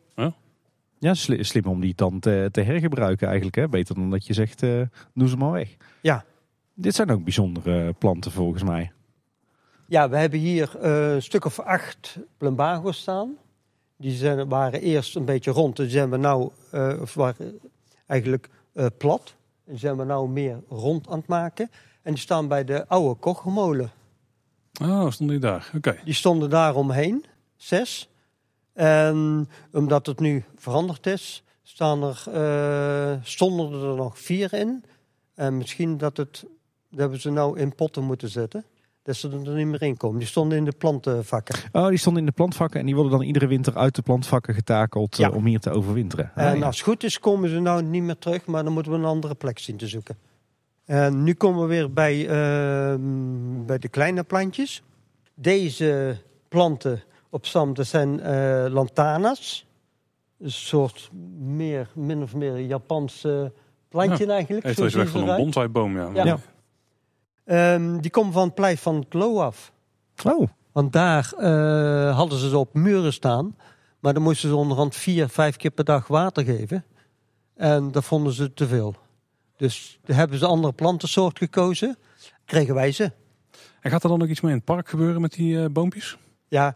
Ja, 0.99 1.13
sli- 1.13 1.43
slim 1.43 1.65
om 1.65 1.79
die 1.79 1.95
dan 1.95 2.19
te, 2.19 2.49
te 2.51 2.61
hergebruiken 2.61 3.27
eigenlijk. 3.27 3.55
Hè? 3.55 3.69
Beter 3.69 3.95
dan 3.95 4.09
dat 4.09 4.25
je 4.25 4.33
zegt, 4.33 4.63
eh, 4.63 4.81
doe 5.13 5.27
ze 5.27 5.37
maar 5.37 5.51
weg. 5.51 5.75
Ja. 6.01 6.25
Dit 6.73 6.95
zijn 6.95 7.11
ook 7.11 7.23
bijzondere 7.23 7.93
planten 7.93 8.31
volgens 8.31 8.63
mij. 8.63 8.91
Ja, 9.87 10.09
we 10.09 10.17
hebben 10.17 10.39
hier 10.39 10.77
eh, 10.77 11.13
een 11.13 11.21
stuk 11.21 11.45
of 11.45 11.59
acht 11.59 12.19
plumbago's 12.37 12.97
staan. 12.97 13.37
Die 13.97 14.11
zijn, 14.11 14.49
waren 14.49 14.81
eerst 14.81 15.15
een 15.15 15.25
beetje 15.25 15.51
rond. 15.51 15.75
Die 15.75 15.89
zijn 15.89 16.09
we 16.09 16.17
nou, 16.17 16.51
eh, 16.71 16.97
of 17.01 17.13
waren 17.13 17.59
eigenlijk 18.05 18.49
plat. 18.97 19.35
En 19.65 19.71
die 19.71 19.79
zijn 19.79 19.97
we 19.97 20.03
nou 20.03 20.29
meer 20.29 20.61
rond 20.69 21.07
aan 21.07 21.17
het 21.17 21.27
maken. 21.27 21.69
En 22.01 22.13
die 22.13 22.21
staan 22.21 22.47
bij 22.47 22.63
de 22.63 22.87
oude 22.87 23.19
kogelmolen. 23.19 23.91
Oh, 24.81 25.09
stond 25.11 25.29
die 25.29 25.39
daar. 25.39 25.71
Oké. 25.75 25.97
Die 26.03 26.13
stonden 26.13 26.49
daar 26.49 26.75
omheen, 26.75 27.25
zes. 27.55 28.09
En 28.73 29.49
omdat 29.71 30.05
het 30.05 30.19
nu 30.19 30.43
veranderd 30.55 31.05
is, 31.07 31.43
staan 31.63 32.03
er, 32.03 32.23
eh, 32.33 33.17
stonden 33.21 33.81
er 33.89 33.95
nog 33.95 34.19
vier 34.19 34.53
in. 34.53 34.83
En 35.35 35.57
misschien 35.57 35.97
dat, 35.97 36.17
het, 36.17 36.45
dat 36.89 36.99
hebben 36.99 37.21
ze 37.21 37.29
nou 37.31 37.59
in 37.59 37.75
potten 37.75 38.03
moeten 38.03 38.29
zetten. 38.29 38.63
Dat 39.03 39.15
ze 39.15 39.29
er 39.29 39.53
niet 39.53 39.67
meer 39.67 39.81
in 39.81 39.97
komen. 39.97 40.19
Die 40.19 40.27
stonden 40.27 40.57
in 40.57 40.65
de 40.65 40.73
plantenvakken. 40.77 41.55
Oh, 41.71 41.87
die 41.87 41.97
stonden 41.97 42.21
in 42.21 42.27
de 42.27 42.35
plantvakken 42.35 42.79
en 42.79 42.85
die 42.85 42.95
worden 42.95 43.11
dan 43.13 43.21
iedere 43.21 43.47
winter 43.47 43.75
uit 43.77 43.95
de 43.95 44.01
plantvakken 44.01 44.53
getakeld 44.53 45.17
Ja. 45.17 45.29
eh, 45.29 45.35
om 45.35 45.45
hier 45.45 45.59
te 45.59 45.69
overwinteren. 45.69 46.31
Ah, 46.35 46.45
En 46.45 46.57
ja. 46.59 46.65
als 46.65 46.75
het 46.77 46.85
goed 46.85 47.03
is, 47.03 47.19
komen 47.19 47.49
ze 47.49 47.59
nou 47.59 47.83
niet 47.83 48.03
meer 48.03 48.17
terug, 48.17 48.45
maar 48.45 48.63
dan 48.63 48.73
moeten 48.73 48.91
we 48.91 48.97
een 48.97 49.05
andere 49.05 49.35
plek 49.35 49.59
zien 49.59 49.77
te 49.77 49.87
zoeken. 49.87 50.17
En 50.89 51.23
nu 51.23 51.33
komen 51.33 51.61
we 51.61 51.67
weer 51.67 51.93
bij, 51.93 52.27
ehm, 52.27 53.65
bij 53.65 53.77
de 53.77 53.87
kleine 53.87 54.23
plantjes. 54.23 54.83
Deze 55.33 56.17
planten 56.47 57.03
op 57.29 57.45
stam, 57.45 57.73
dat 57.73 57.87
zijn 57.87 58.19
eh 58.19 58.65
lantanas. 58.69 59.67
Een 60.39 60.51
soort 60.51 61.09
meer, 61.39 61.89
min 61.95 62.21
of 62.21 62.35
meer 62.35 62.59
Japans 62.59 63.23
eh, 63.23 63.41
plantje 63.89 64.25
eigenlijk. 64.31 64.65
Heeft 64.65 64.79
weg 64.79 64.91
ze 64.91 65.07
van 65.07 65.29
een 65.29 65.35
bonsaiboom, 65.35 65.97
ja. 65.97 66.09
Ja. 66.13 66.25
Ja. 66.25 66.39
Ehm, 67.45 67.99
die 67.99 68.11
komen 68.11 68.33
van 68.33 68.43
het 68.43 68.55
plein 68.55 68.77
van 68.77 68.95
het 68.95 69.13
Lo 69.13 69.39
af. 69.39 69.71
Oh, 70.25 70.47
Want 70.71 70.93
daar 70.93 71.33
eh, 71.37 72.15
hadden 72.15 72.39
ze 72.39 72.49
ze 72.49 72.57
op 72.57 72.73
muren 72.73 73.13
staan. 73.13 73.55
Maar 73.99 74.13
dan 74.13 74.23
moesten 74.23 74.49
ze 74.49 74.55
onderhand 74.55 74.95
vier, 74.95 75.29
vijf 75.29 75.55
keer 75.55 75.71
per 75.71 75.85
dag 75.85 76.07
water 76.07 76.43
geven. 76.43 76.85
En 77.55 77.91
dat 77.91 78.03
vonden 78.05 78.33
ze 78.33 78.53
te 78.53 78.67
veel. 78.67 78.95
Dus 79.59 79.99
hebben 80.05 80.37
ze 80.37 80.43
een 80.43 80.49
andere 80.49 80.73
plantensoort 80.73 81.37
gekozen. 81.37 81.97
Kregen 82.45 82.73
wij 82.73 82.91
ze. 82.91 83.11
En 83.81 83.91
gaat 83.91 84.03
er 84.03 84.09
dan 84.09 84.21
ook 84.21 84.27
iets 84.27 84.41
mee 84.41 84.51
in 84.51 84.57
het 84.57 84.65
park 84.65 84.89
gebeuren 84.89 85.21
met 85.21 85.33
die 85.33 85.63
eh, 85.63 85.69
boompjes? 85.69 86.17
Ja, 86.47 86.75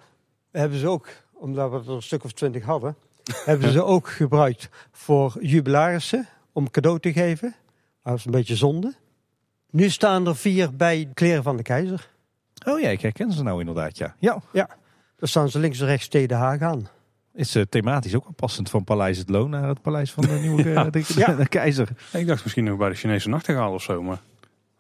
hebben 0.52 0.80
ze 0.80 0.88
ook, 0.88 1.08
omdat 1.34 1.72
we 1.72 1.78
er 1.78 1.90
een 1.90 2.02
stuk 2.02 2.24
of 2.24 2.32
twintig 2.32 2.64
hadden, 2.64 2.96
hebben 3.46 3.72
ze 3.72 3.84
ook 3.84 4.10
gebruikt 4.10 4.70
voor 4.92 5.38
jubilarissen 5.40 6.28
om 6.52 6.70
cadeau 6.70 7.00
te 7.00 7.14
geven. 7.14 7.56
Dat 8.04 8.18
is 8.18 8.26
een 8.26 8.32
beetje 8.32 8.56
zonde. 8.56 8.94
Nu 9.70 9.90
staan 9.90 10.28
er 10.28 10.36
vier 10.36 10.76
bij 10.76 11.10
kleren 11.14 11.44
van 11.44 11.58
de 11.58 11.64
keizer. 11.64 12.10
oh 12.66 12.80
ja, 12.80 12.90
ik 12.90 13.02
herken 13.02 13.32
ze 13.32 13.44
nou 13.44 13.60
inderdaad, 13.60 13.98
ja. 13.98 14.16
Ja, 14.20 14.42
Daar 15.16 15.30
staan 15.30 15.50
ze 15.50 15.60
links 15.60 15.80
en 15.80 15.86
rechts 15.86 16.08
tegen 16.08 16.28
de 16.28 16.34
Haag 16.34 16.62
aan. 16.62 16.88
Is 17.34 17.56
eh, 17.56 17.64
thematisch 17.70 18.16
ook 18.16 18.24
wel 18.24 18.34
passend 18.34 18.70
van 18.70 18.84
Paleis 18.84 19.18
het 19.18 19.30
Loon 19.30 19.50
naar 19.50 19.68
het 19.68 19.82
Paleis 19.82 20.12
van 20.12 20.24
de 20.26 20.32
Nieuwe 20.34 20.64
Ja. 20.70 20.84
de, 20.84 20.90
de, 20.90 21.06
Ja. 21.16 21.34
de 21.36 21.48
Keizer. 21.48 21.90
Ik 22.14 22.28
dacht 22.28 22.44
misschien 22.44 22.64
nog 22.64 22.78
bij 22.78 22.90
de 22.90 22.96
Chinese 22.96 23.30
nachtegaal 23.30 23.74
of 23.74 23.82
zo, 23.84 24.02
maar 24.02 24.22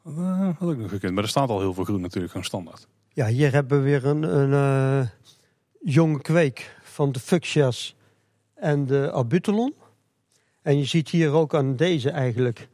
dat 0.03 0.13
eh, 0.17 0.39
had 0.59 0.69
ook 0.69 0.77
nog 0.77 0.89
gekund. 0.89 1.13
Maar 1.13 1.23
er 1.23 1.29
staat 1.29 1.49
al 1.49 1.59
heel 1.59 1.73
veel 1.73 1.83
groen 1.83 2.01
natuurlijk, 2.01 2.31
gewoon 2.31 2.45
standaard. 2.47 2.87
Ja, 3.09 3.27
hier 3.27 3.51
hebben 3.51 3.77
we 3.77 3.83
weer 3.83 4.05
een, 4.05 4.23
een 4.39 4.53
eh, 5.01 5.07
jonge 5.81 6.21
kweek 6.21 6.75
van 6.83 7.11
de 7.11 7.19
fuchsias 7.19 7.95
en 8.55 8.85
de 8.85 9.11
abutelon. 9.13 9.73
En 10.61 10.77
je 10.77 10.85
ziet 10.85 11.09
hier 11.09 11.31
ook 11.31 11.55
aan 11.55 11.75
deze 11.75 12.09
eigenlijk 12.09 12.67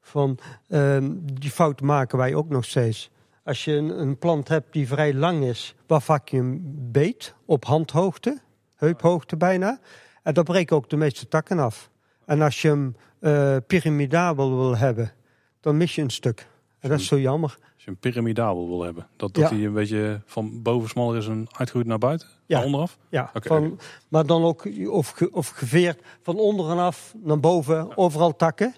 van 0.00 0.38
ehm, 0.68 1.10
die 1.22 1.50
fout 1.50 1.80
maken 1.80 2.18
wij 2.18 2.34
ook 2.34 2.48
nog 2.48 2.64
steeds. 2.64 3.10
Als 3.44 3.64
je 3.64 3.72
een, 3.72 4.00
een 4.00 4.18
plant 4.18 4.48
hebt 4.48 4.72
die 4.72 4.86
vrij 4.86 5.14
lang 5.14 5.44
is, 5.44 5.74
waar 5.86 6.02
vaak 6.02 6.28
je 6.28 6.36
hem 6.36 6.60
beet 6.92 7.34
op 7.44 7.64
handhoogte, 7.64 8.38
heuphoogte 8.76 9.36
bijna, 9.36 9.78
en 10.22 10.34
dan 10.34 10.44
breken 10.44 10.76
ook 10.76 10.90
de 10.90 10.96
meeste 10.96 11.28
takken 11.28 11.58
af. 11.58 11.90
En 12.24 12.40
als 12.42 12.62
je 12.62 12.68
hem 12.68 12.96
eh 13.20 13.56
pyramidabel 13.66 14.56
wil 14.56 14.76
hebben, 14.76 15.12
dan 15.60 15.76
mis 15.76 15.94
je 15.94 16.02
een 16.02 16.10
stuk. 16.10 16.48
En 16.78 16.88
dat 16.90 17.00
is 17.00 17.06
zo 17.06 17.18
jammer. 17.18 17.58
Als 17.74 17.84
je 17.84 17.90
een 17.90 17.96
pyramidabel 17.98 18.68
wil 18.68 18.82
hebben, 18.82 19.06
dat, 19.16 19.34
dat 19.34 19.48
Ja. 19.50 19.56
hij 19.56 19.64
een 19.64 19.72
beetje 19.72 20.20
van 20.26 20.62
boven 20.62 20.88
smaller 20.88 21.16
is 21.16 21.26
en 21.26 21.46
uitgroeit 21.50 21.86
naar 21.86 21.98
buiten, 21.98 22.28
Ja. 22.46 22.56
naar 22.56 22.64
onderaf. 22.66 22.98
Ja, 23.08 23.30
van, 23.34 23.78
maar 24.08 24.26
dan 24.26 24.42
ook 24.44 24.68
of, 24.90 25.10
ge- 25.10 25.32
of 25.32 25.48
geveerd 25.48 26.02
van 26.22 26.36
onderen 26.36 26.78
af 26.78 27.14
naar 27.22 27.40
boven, 27.40 27.96
overal 27.96 28.36
takken. 28.36 28.74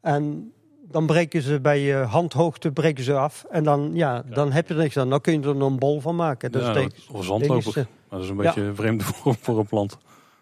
En 0.00 0.52
dan 0.90 1.06
breken 1.06 1.42
ze 1.42 1.60
bij 1.60 2.00
eh, 2.00 2.12
handhoogte 2.12 2.70
breken 2.72 3.04
ze 3.04 3.14
af. 3.14 3.44
En 3.50 3.64
dan, 3.64 3.90
ja, 3.94 4.22
dan 4.30 4.52
heb 4.52 4.68
je 4.68 4.74
er 4.74 4.80
niks 4.80 4.96
aan. 4.96 5.10
Dan 5.10 5.20
kun 5.20 5.32
je 5.32 5.48
er 5.48 5.60
een 5.60 5.78
bol 5.78 6.00
van 6.00 6.16
maken. 6.16 6.52
Dat 6.52 6.62
Ja, 6.62 6.74
is 6.74 7.06
of 7.12 7.24
zandloper. 7.24 7.86
dat 8.08 8.22
is 8.22 8.28
een 8.28 8.36
beetje 8.36 8.62
een 8.62 8.74
vreemde 8.76 9.04
vorm 9.14 9.36
voor 9.40 9.58
een 9.58 9.66
plant. 9.66 9.98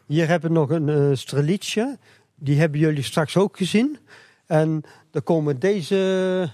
Hier 0.07 0.29
hebben 0.29 0.53
we 0.53 0.59
nog 0.59 0.71
een 0.71 0.89
eh 0.89 1.17
strelitzia. 1.17 1.97
Die 2.35 2.59
hebben 2.59 2.81
jullie 2.81 3.03
straks 3.03 3.37
ook 3.37 3.57
gezien. 3.57 3.99
En 4.47 4.83
dan 5.11 5.23
komen 5.23 5.59
deze 5.59 6.51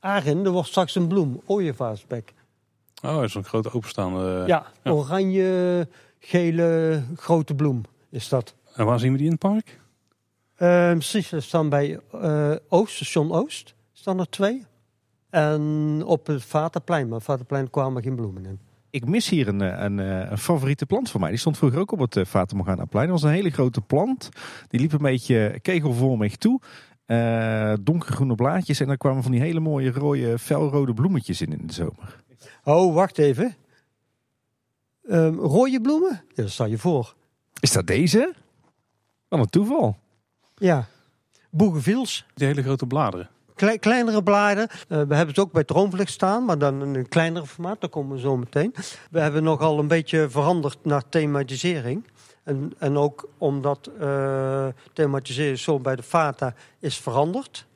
arin. 0.00 0.44
Er 0.44 0.50
wordt 0.50 0.68
straks 0.68 0.94
een 0.94 1.06
bloem. 1.08 1.40
Ooievaarsbek. 1.46 2.32
Oh, 3.04 3.14
dat 3.14 3.22
is 3.24 3.34
een 3.34 3.44
grote 3.44 3.72
openstaande. 3.72 4.44
ja, 4.46 4.66
ja. 4.82 4.90
oranje, 4.90 5.88
gele, 6.18 7.02
grote 7.16 7.54
bloem 7.54 7.82
is 8.10 8.28
dat. 8.28 8.54
En 8.74 8.86
waar 8.86 8.98
zien 8.98 9.10
we 9.12 9.16
die 9.16 9.26
in 9.26 9.32
het 9.32 9.40
park? 9.40 9.80
Uh, 10.64 10.90
precies, 10.90 11.32
er 11.32 11.42
staan 11.42 11.68
bij 11.68 12.00
eh, 12.12 12.54
Oost, 12.68 12.94
station 12.94 13.32
Oost, 13.32 13.74
staan 13.92 14.20
er 14.20 14.28
twee. 14.28 14.62
En 15.30 16.02
op 16.06 16.26
het 16.26 16.44
Vaterplein, 16.44 17.08
maar 17.08 17.20
Vaterplein 17.20 17.70
kwamen 17.70 18.02
geen 18.02 18.16
bloemen 18.16 18.46
in. 18.46 18.60
Ik 18.90 19.06
mis 19.06 19.28
hier 19.28 19.48
een, 19.48 19.60
eh, 19.60 19.82
een, 19.82 20.00
eh, 20.00 20.30
een 20.30 20.38
favoriete 20.38 20.86
plant 20.86 21.10
van 21.10 21.20
mij. 21.20 21.30
Die 21.30 21.38
stond 21.38 21.58
vroeger 21.58 21.80
ook 21.80 21.92
op 21.92 21.98
het 21.98 22.16
uh, 22.16 22.24
Fata 22.24 22.56
Morgana-plein. 22.56 23.08
Dat 23.08 23.20
was 23.20 23.30
een 23.30 23.36
hele 23.36 23.50
grote 23.50 23.80
plant. 23.80 24.28
Die 24.68 24.80
liep 24.80 24.92
een 24.92 24.98
beetje 24.98 25.58
kegelvormig 25.62 26.36
toe. 26.36 26.60
Donkergroene 27.80 28.34
blaadjes. 28.34 28.80
En 28.80 28.86
daar 28.86 28.96
kwamen 28.96 29.22
van 29.22 29.32
die 29.32 29.40
hele 29.40 29.60
mooie 29.60 29.90
rode, 29.92 30.38
felrode 30.38 30.94
bloemetjes 30.94 31.40
in 31.40 31.58
in 31.58 31.66
de 31.66 31.72
zomer. 31.72 32.22
Oh, 32.64 32.94
wacht 32.94 33.18
even. 33.18 33.54
Ehm 35.08 35.34
rode 35.34 35.80
bloemen? 35.80 36.22
Ja, 36.34 36.42
dat 36.42 36.50
sta 36.50 36.64
je 36.64 36.78
voor. 36.78 37.14
Is 37.60 37.72
dat 37.72 37.86
deze? 37.86 38.34
Wat 39.28 39.38
een 39.38 39.46
toeval. 39.46 39.96
Ja. 40.54 40.86
Bougainville's. 41.50 42.26
Die 42.34 42.46
hele 42.46 42.62
grote 42.62 42.86
bladeren. 42.86 43.28
Klei- 43.54 43.78
kleinere 43.78 44.22
bladen. 44.22 44.68
Eh, 44.68 44.76
we 44.88 44.94
hebben 44.94 45.28
het 45.28 45.38
ook 45.38 45.52
bij 45.52 45.64
Droomvlucht 45.64 46.10
staan, 46.12 46.44
maar 46.44 46.58
dan 46.58 46.82
in 46.82 46.94
een 46.94 47.08
kleinere 47.08 47.46
formaat. 47.46 47.80
Daar 47.80 47.90
komen 47.90 48.14
we 48.14 48.20
zo 48.20 48.36
meteen. 48.36 48.74
We 49.10 49.20
hebben 49.20 49.42
nogal 49.42 49.78
een 49.78 49.88
beetje 49.88 50.30
veranderd 50.30 50.78
naar 50.82 51.08
thematisering. 51.08 52.04
En, 52.42 52.72
en 52.78 52.96
ook 52.96 53.28
omdat 53.38 53.90
eh 54.00 54.66
thematisering 54.92 55.58
zo 55.58 55.78
bij 55.80 55.96
de 55.96 56.02
Fata 56.02 56.54
is 56.78 56.96
veranderd, 56.98 57.66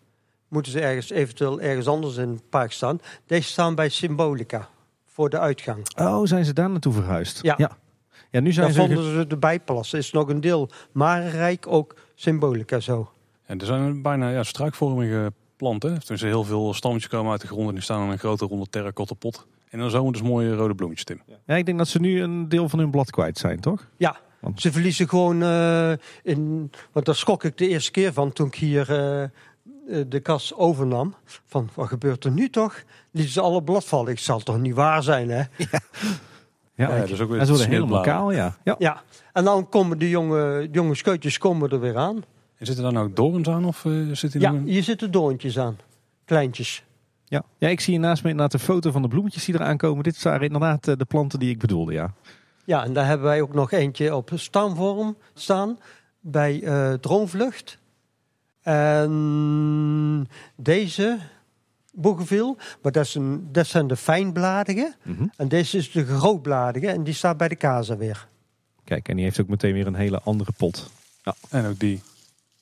moeten 0.49 0.73
ze 0.73 0.81
ergens 0.81 1.11
eventueel 1.11 1.61
ergens 1.61 1.87
anders 1.87 2.17
in 2.17 2.29
het 2.29 2.49
park 2.51 2.73
staan. 2.73 3.01
Deze 3.27 3.49
staan 3.49 3.75
bij 3.75 3.89
Symbolica 3.89 4.69
voor 5.07 5.31
de 5.31 5.39
uitgang. 5.39 5.87
Oh, 5.97 6.21
zijn 6.25 6.45
ze 6.45 6.53
daar 6.53 6.71
naartoe 6.71 6.93
verhuisd? 6.93 7.43
Ja. 7.43 7.55
Ja, 7.57 7.71
ja 8.31 8.41
nu 8.41 8.53
zijn 8.53 8.67
Daar 8.67 8.75
ze... 8.75 8.81
vonden 8.81 9.13
ze 9.13 9.27
de 9.27 9.37
bijplassen. 9.37 9.99
Is 9.99 10.13
nog 10.13 10.29
een 10.29 10.41
deel 10.41 10.71
Marenrijk, 10.93 11.67
ook 11.67 11.95
Symbolica 12.21 12.81
zo. 12.81 13.11
En 13.47 13.59
er 13.61 13.67
zijn 13.67 14.03
bijna 14.03 14.31
ja, 14.31 14.43
struikvormige 14.43 15.33
planten. 15.57 16.01
Dus 16.07 16.21
heel 16.21 16.45
veel 16.45 16.75
stammetjes 16.75 17.11
komen 17.11 17.33
uit 17.33 17.41
de 17.41 17.47
grond 17.47 17.69
en 17.69 17.75
die 17.75 17.83
staan 17.83 18.05
in 18.05 18.11
een 18.11 18.19
grote 18.19 18.45
ronde 18.45 18.67
terracotta 18.71 19.15
pot. 19.15 19.47
En 19.71 19.79
dan 19.79 19.91
zomer 19.91 20.13
dus 20.13 20.23
mooie 20.23 20.55
rode 20.55 20.75
bloemetjes, 20.75 21.05
Tim. 21.07 21.21
Ja, 21.47 21.57
ik 21.57 21.67
denk 21.67 21.79
dat 21.79 21.89
ze 21.89 22.01
nu 22.01 22.23
een 22.23 22.49
deel 22.49 22.69
van 22.69 22.79
hun 22.79 22.91
blad 22.91 23.11
kwijt 23.11 23.39
zijn, 23.39 23.61
toch? 23.61 23.87
Ja, 23.97 24.17
Want- 24.41 24.61
ze 24.61 24.73
verliezen 24.73 25.09
gewoon 25.09 25.43
eh, 25.43 25.93
in. 26.23 26.71
Want 26.93 27.07
daar 27.07 27.15
schrok 27.15 27.45
ik 27.45 27.59
de 27.59 27.69
eerste 27.69 27.91
keer 27.91 28.13
van 28.13 28.33
toen 28.33 28.47
ik 28.47 28.55
hier 28.55 28.91
eh, 28.91 29.23
eh, 29.23 29.31
de 30.09 30.21
kas 30.21 30.55
overnam. 30.55 31.15
Van 31.47 31.69
wat 31.75 31.89
gebeurt 31.89 32.25
er 32.25 32.31
nu 32.31 32.51
toch? 32.51 32.83
Lieten 33.11 33.33
ze 33.33 33.41
alle 33.41 33.63
blad 33.63 33.85
vallen. 33.85 34.13
Ik 34.13 34.19
zal 34.19 34.39
toch 34.41 34.59
niet 34.59 34.75
waar 34.75 35.03
zijn, 35.03 35.29
hè? 35.31 35.43
Ja, 35.57 35.81
Ja, 36.87 37.07
dus 37.07 37.21
ook 37.21 37.29
weer 37.29 37.39
en 37.39 37.47
ze 37.47 37.53
worden 37.53 37.71
helemaal 37.71 38.03
sneeuwbladen. 38.03 38.13
kaal, 38.13 38.33
ja. 38.33 38.57
ja. 38.65 38.75
Ja. 38.79 39.03
En 39.33 39.45
dan 39.45 39.69
komen 39.69 39.99
de 39.99 40.09
jonge, 40.09 40.69
jonge 40.73 40.95
scheutjes 40.95 41.39
komen 41.39 41.71
er 41.71 41.81
weer 41.81 41.97
aan. 41.97 42.17
En 42.57 42.67
zitten 42.67 42.85
daar 42.85 42.93
nou 42.93 43.13
dorens 43.13 43.49
aan 43.49 43.65
of 43.65 43.85
eh, 43.85 43.93
zit 44.13 44.33
die 44.33 44.41
Ja, 44.41 44.63
hier 44.65 44.83
zitten 44.83 45.11
doontjes 45.11 45.59
aan. 45.59 45.79
Kleintjes. 46.25 46.85
Ja. 47.25 47.43
ja, 47.59 47.69
ik 47.69 47.81
zie 47.81 47.93
hier 47.93 48.03
naast 48.03 48.23
me 48.23 48.31
inderdaad 48.31 48.55
een 48.55 48.67
foto 48.67 48.91
van 48.91 49.03
de 49.03 49.09
bloemetjes 49.09 49.45
die 49.45 49.55
eraan 49.55 49.77
komen. 49.77 50.03
Dit 50.03 50.23
waren 50.23 50.43
inderdaad 50.47 50.89
eh, 50.89 50.97
de 50.97 51.05
planten 51.05 51.39
die 51.39 51.51
ik 51.51 51.59
bedoelde, 51.59 51.93
ja. 51.93 52.13
Ja, 52.65 52.85
en 52.85 52.93
daar 52.93 53.07
hebben 53.07 53.27
wij 53.27 53.43
ook 53.43 53.55
nog 53.55 53.71
eentje 53.71 54.15
op 54.15 54.31
stamvorm 54.35 55.17
staan 55.35 55.79
bij 56.21 56.63
eh, 56.63 56.93
Droomvlucht. 56.93 57.79
En 58.63 60.29
deze 60.57 61.19
boegenviel, 62.01 62.57
maar 62.83 62.93
dat, 62.93 63.05
is 63.05 63.15
een, 63.15 63.49
dat 63.53 63.67
zijn 63.67 63.87
de 63.87 63.97
fijnbladige. 63.97 64.95
Mhm. 65.03 65.27
En 65.37 65.49
deze 65.49 65.77
is 65.77 65.91
de 65.91 66.07
grootbladige 66.07 66.89
en 66.89 67.05
die 67.05 67.15
staat 67.15 67.37
bij 67.37 67.49
de 67.49 67.57
kaza 67.57 67.97
weer. 67.97 68.29
Kijk, 68.85 69.09
en 69.09 69.17
die 69.17 69.25
heeft 69.25 69.41
ook 69.41 69.49
meteen 69.49 69.73
weer 69.73 69.87
een 69.87 69.95
hele 69.95 70.21
andere 70.21 70.53
pot. 70.57 70.91
En 71.51 71.67
ook 71.67 71.79
die 71.79 72.03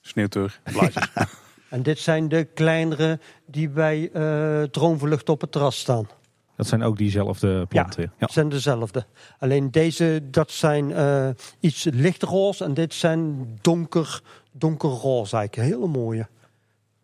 sneeuwteur 0.00 0.60
blaadjes. 0.62 1.08
En 1.68 1.82
dit 1.82 1.98
zijn 1.98 2.28
de 2.28 2.44
kleinere 2.44 3.20
die 3.46 3.68
bij 3.68 4.10
eh 4.12 4.62
droomvlucht 4.62 5.28
op 5.28 5.40
het 5.40 5.52
terras 5.52 5.78
staan. 5.78 6.08
Dat 6.56 6.66
zijn 6.66 6.82
ook 6.82 6.96
diezelfde 6.96 7.66
planten. 7.66 8.02
Ja. 8.02 8.10
Het 8.18 8.32
zijn 8.32 8.48
dezelfde. 8.48 9.06
Alleen 9.38 9.70
deze, 9.70 10.22
dat 10.30 10.50
zijn 10.50 10.92
eh, 10.92 11.28
iets 11.60 11.84
lichter 11.84 12.28
roze 12.28 12.64
en 12.64 12.74
dit 12.74 12.94
zijn 12.94 13.48
donker, 13.60 14.20
donkerroze 14.52 15.36
eigenlijk. 15.36 15.72
Hele 15.72 15.86
mooie. 15.86 16.28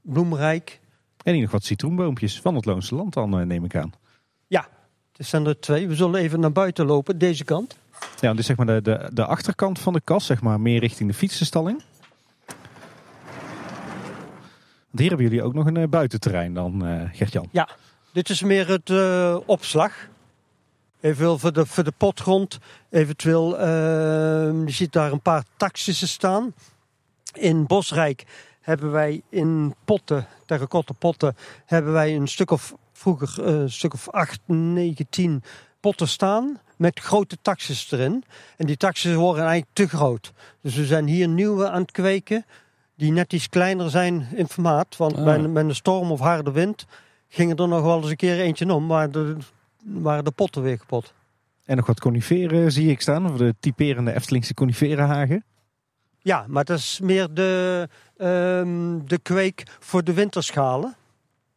Bloemrijk. 0.01 0.81
En 1.23 1.33
hier 1.33 1.43
nog 1.43 1.51
wat 1.51 1.65
citroenboompjes 1.65 2.41
van 2.41 2.55
het 2.55 2.65
Loonse 2.65 2.95
Land 2.95 3.15
dan, 3.15 3.39
eh, 3.39 3.47
neem 3.47 3.65
ik 3.65 3.77
aan. 3.77 3.93
Ja, 4.47 4.69
er 5.17 5.25
zijn 5.25 5.47
er 5.47 5.61
twee. 5.61 5.89
We 5.89 5.95
zullen 5.95 6.21
even 6.21 6.41
naar 6.41 6.53
buiten 6.53 6.87
lopen, 6.87 7.19
deze 7.19 7.45
kant. 7.45 7.79
Ja, 8.21 8.31
dit 8.31 8.39
is 8.39 8.47
zeg 8.47 8.57
maar 8.57 8.67
de, 8.67 8.83
de, 8.83 9.11
de 9.13 9.27
achterkant 9.27 9.79
van 9.79 9.93
de 9.93 10.01
kas, 10.01 10.27
zeg 10.27 10.43
maar 10.43 10.61
meer 10.61 10.81
richting 10.81 11.11
de 11.11 11.17
fietsenstalling. 11.17 11.83
Want 14.87 15.05
hier 15.05 15.09
hebben 15.09 15.27
jullie 15.27 15.43
ook 15.43 15.55
nog 15.55 15.67
een 15.67 15.77
eh, 15.77 15.89
buitenterrein 15.89 16.55
dan, 16.55 16.87
eh 16.87 17.09
Gert-Jan. 17.13 17.49
Dit 18.13 18.29
is 18.29 18.43
meer 18.43 18.69
het 18.69 18.91
opslag. 19.47 20.11
Eventueel 21.03 21.39
voor 21.39 21.53
de, 21.53 21.67
voor 21.67 21.85
de 21.85 21.93
potgrond. 21.97 22.59
Eventueel, 22.91 23.59
eh, 23.59 23.67
je 24.65 24.71
ziet 24.71 24.93
daar 24.93 25.13
een 25.13 25.21
paar 25.21 25.45
taxissen 25.57 26.09
staan. 26.09 26.55
In 27.33 27.67
Bosrijk 27.67 28.25
hebben 28.63 28.91
wij 28.91 29.23
in 29.29 29.75
potten, 29.85 30.27
terracotta 30.47 30.93
potten, 30.99 31.37
hebben 31.67 31.93
wij 31.93 32.17
een 32.17 32.29
stuk 32.29 32.51
of 32.51 32.75
vroeger 32.93 33.45
eh, 33.47 33.61
een 33.61 33.71
stuk 33.71 33.95
of 33.95 34.09
8, 34.11 34.41
9, 34.47 35.07
10 35.11 35.43
potten 35.81 36.09
staan. 36.09 36.61
Met 36.77 37.01
grote 37.01 37.37
taxis 37.43 37.93
erin. 37.93 38.25
En 38.57 38.67
die 38.67 38.77
taxis 38.77 39.15
worden 39.15 39.43
eigenlijk 39.45 39.75
te 39.75 39.89
groot. 39.97 40.33
Dus 40.61 40.75
we 40.75 40.87
zijn 40.87 41.07
hier 41.07 41.29
nieuwe 41.29 41.69
aan 41.71 41.81
het 41.81 41.91
kweken. 41.91 42.45
Die 42.97 43.13
net 43.13 43.33
iets 43.33 43.49
kleiner 43.49 43.91
zijn 43.91 44.29
in 44.35 44.49
formaat. 44.49 44.97
Want 44.97 45.17
Ah. 45.17 45.25
bij, 45.25 45.39
een- 45.39 45.53
bij 45.53 45.63
een 45.63 45.75
storm 45.75 46.11
of 46.11 46.21
harde 46.21 46.51
wind 46.53 46.85
ging 47.29 47.59
er 47.59 47.69
nog 47.69 47.83
wel 47.83 48.01
eens 48.01 48.11
een 48.11 48.17
keer 48.17 48.41
eentje 48.41 48.73
om. 48.75 48.87
Maar 48.87 49.11
de, 49.11 49.37
waren 49.85 50.25
de 50.25 50.31
potten 50.31 50.63
weer 50.63 50.79
kapot. 50.79 51.13
En 51.65 51.77
nog 51.77 51.87
wat 51.87 52.01
coniferen 52.01 52.73
zie 52.73 52.91
ik 52.91 53.01
staan, 53.01 53.31
of 53.31 53.37
de 53.37 53.55
typerende 53.61 54.13
Eftelingse 54.15 54.55
coniferenhagen. 54.55 55.45
Ja, 56.23 56.45
maar 56.49 56.65
dat 56.65 56.79
is 56.79 57.01
meer 57.03 57.35
de, 57.35 57.89
ehm, 58.17 58.99
de 59.05 59.19
kweek 59.19 59.63
voor 59.79 60.05
de 60.05 60.13
winterschalen. 60.13 60.97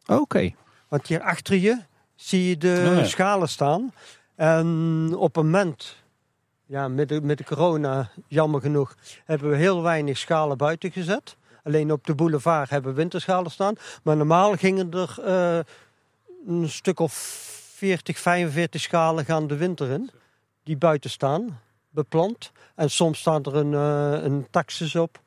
Oké, 0.05 0.51
Want 0.88 1.07
hier 1.07 1.22
achter 1.22 1.55
je 1.55 1.80
zie 2.16 2.49
je 2.49 2.57
de 2.57 2.88
Oh 2.91 2.97
ja. 2.97 3.05
schalen 3.05 3.49
staan. 3.49 3.93
En 4.36 5.11
op 5.18 5.36
een 5.36 5.43
moment, 5.45 5.95
ja, 6.66 6.88
met 6.88 7.09
de, 7.09 7.22
met 7.22 7.38
de 7.38 7.43
corona, 7.43 8.09
jammer 8.28 8.61
genoeg, 8.61 8.95
hebben 9.26 9.49
we 9.49 9.55
heel 9.55 9.82
weinig 9.82 10.18
schalen 10.18 10.57
buiten 10.57 10.91
gezet. 10.91 11.36
Alleen 11.63 11.91
op 11.91 12.05
de 12.05 12.16
boulevard 12.16 12.70
hebben 12.70 12.91
we 12.91 12.97
winterschalen 12.97 13.51
staan. 13.51 13.76
Maar 14.03 14.18
normaal 14.18 14.55
gingen 14.55 14.91
er 14.91 15.16
eh, 15.24 15.59
een 16.47 16.70
stuk 16.70 16.99
of 16.99 17.13
40, 17.76 18.20
45 18.20 18.82
schalen 18.82 19.26
gaan 19.26 19.47
de 19.47 19.55
winter 19.57 19.89
in. 19.89 20.09
Die 20.63 20.78
buiten 20.78 21.09
staan, 21.09 21.59
beplant. 21.95 22.51
En 22.75 22.91
soms 22.91 23.19
staat 23.19 23.47
er 23.47 23.55
een, 23.55 23.73
eh, 23.73 24.23
een 24.23 24.47
taxis 24.51 24.95
op. 24.95 25.21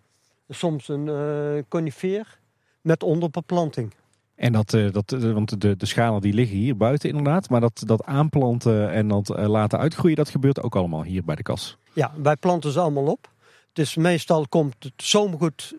Soms 0.48 0.88
een 0.88 1.08
eh 1.08 1.62
conifeer 1.68 2.38
met 2.80 3.02
onderbeplanting. 3.02 3.94
En 4.34 4.52
dat, 4.52 4.74
eh, 4.74 4.92
dat, 4.92 5.10
want 5.10 5.60
de, 5.60 5.76
de 5.76 5.86
schalen 5.86 6.20
die 6.20 6.32
liggen 6.32 6.56
hier 6.56 6.76
buiten 6.76 7.08
inderdaad. 7.08 7.48
Maar 7.50 7.60
dat, 7.60 7.82
dat 7.86 8.04
aanplanten 8.04 8.90
en 8.90 9.08
dat 9.08 9.28
laten 9.28 9.78
uitgroeien, 9.78 10.16
dat 10.16 10.28
gebeurt 10.28 10.62
ook 10.62 10.76
allemaal 10.76 11.02
hier 11.02 11.24
bij 11.24 11.34
de 11.34 11.42
kas. 11.42 11.76
Ja, 11.92 12.12
wij 12.22 12.36
planten 12.36 12.72
ze 12.72 12.80
allemaal 12.80 13.06
op. 13.06 13.30
Dus 13.72 13.96
meestal 13.96 14.48
komt 14.48 14.74
het 14.78 14.92
zomergoed 14.96 15.74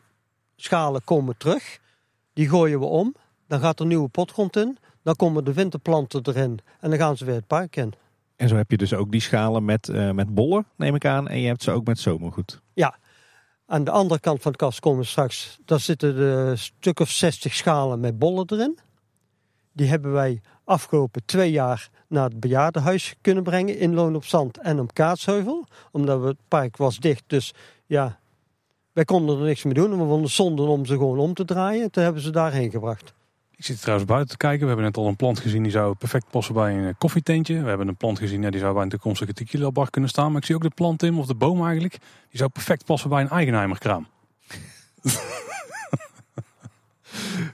schalen 0.55 1.03
komen 1.03 1.37
terug. 1.37 1.79
Die 2.33 2.49
gooien 2.49 2.79
we 2.79 2.85
om. 2.85 3.15
Dan 3.47 3.59
gaat 3.59 3.79
er 3.79 3.85
nieuwe 3.85 4.07
potgrond 4.07 4.55
in. 4.55 4.77
Dan 5.03 5.15
komen 5.15 5.43
de 5.43 5.53
winterplanten 5.53 6.21
erin. 6.23 6.59
En 6.79 6.89
dan 6.89 6.99
gaan 6.99 7.17
ze 7.17 7.25
weer 7.25 7.35
het 7.35 7.47
park 7.47 7.75
in. 7.75 7.93
En 8.39 8.47
zo 8.47 8.55
heb 8.55 8.71
je 8.71 8.77
dus 8.77 8.93
ook 8.93 9.11
die 9.11 9.21
schalen 9.21 9.65
met, 9.65 9.89
eh, 9.89 10.11
met 10.11 10.33
bollen, 10.33 10.65
neem 10.75 10.95
ik 10.95 11.05
aan. 11.05 11.27
En 11.27 11.39
je 11.39 11.47
hebt 11.47 11.63
ze 11.63 11.71
ook 11.71 11.85
met 11.85 11.99
zomergoed. 11.99 12.61
Aan 13.69 13.83
de 13.83 13.91
andere 13.91 14.19
kant 14.19 14.41
van 14.41 14.51
de 14.51 14.57
kast 14.57 14.79
komen 14.79 15.05
straks. 15.05 15.59
Daar 15.65 15.79
zitten 15.79 16.15
de 16.15 16.53
stuk 16.55 16.99
of 16.99 17.09
60 17.09 17.53
schalen 17.53 17.99
met 17.99 18.19
bollen 18.19 18.45
erin. 18.47 18.79
Die 19.71 19.87
hebben 19.87 20.11
wij 20.11 20.41
afgelopen 20.63 21.25
twee 21.25 21.51
jaar 21.51 21.89
naar 22.07 22.23
het 22.23 22.39
bejaardenhuis 22.39 23.15
kunnen 23.21 23.43
brengen. 23.43 23.77
In 23.77 23.93
Loon 23.93 24.15
op 24.15 24.25
Zand 24.25 24.57
en 24.57 24.79
op 24.79 24.93
Kaatsheuvel. 24.93 25.67
Omdat 25.91 26.21
we, 26.21 26.27
het 26.27 26.47
park 26.47 26.77
was 26.77 26.97
dicht. 26.99 27.23
Dus 27.27 27.53
ja, 27.85 28.19
wij 28.91 29.05
konden 29.05 29.37
er 29.37 29.45
niks 29.45 29.63
mee 29.63 29.73
doen. 29.73 29.89
We 29.89 30.05
vonden 30.05 30.31
zonde 30.31 30.61
om 30.61 30.85
ze 30.85 30.93
gewoon 30.93 31.19
om 31.19 31.33
te 31.33 31.45
draaien. 31.45 31.91
Toen 31.91 32.03
hebben 32.03 32.21
ze 32.21 32.29
daarheen 32.29 32.71
gebracht. 32.71 33.13
Ik 33.59 33.65
zit 33.65 33.81
trouwens 33.81 34.09
buiten 34.09 34.29
te 34.31 34.37
kijken. 34.37 34.59
We 34.59 34.67
hebben 34.67 34.85
net 34.85 34.97
al 34.97 35.07
een 35.07 35.15
plant 35.15 35.39
gezien 35.39 35.63
die 35.63 35.71
zou 35.71 35.95
perfect 35.95 36.25
passen 36.29 36.53
bij 36.53 36.73
een 36.73 36.97
koffietentje. 36.97 37.61
We 37.61 37.67
hebben 37.67 37.87
een 37.87 37.95
plant 37.95 38.19
gezien 38.19 38.41
ja, 38.41 38.49
die 38.49 38.59
zou 38.59 38.73
bij 38.73 38.83
een 38.83 38.89
toekomstige 38.89 39.33
tequila 39.33 39.71
bar 39.71 39.89
kunnen 39.89 40.09
staan. 40.09 40.31
Maar 40.31 40.41
ik 40.41 40.45
zie 40.45 40.55
ook 40.55 40.61
de 40.61 40.69
plant 40.69 40.99
Tim, 40.99 41.19
of 41.19 41.25
de 41.25 41.35
boom 41.35 41.63
eigenlijk. 41.63 41.97
Die 42.29 42.37
zou 42.37 42.49
perfect 42.49 42.85
passen 42.85 43.09
bij 43.09 43.21
een 43.21 43.29
eigenheimerkraam. 43.29 44.07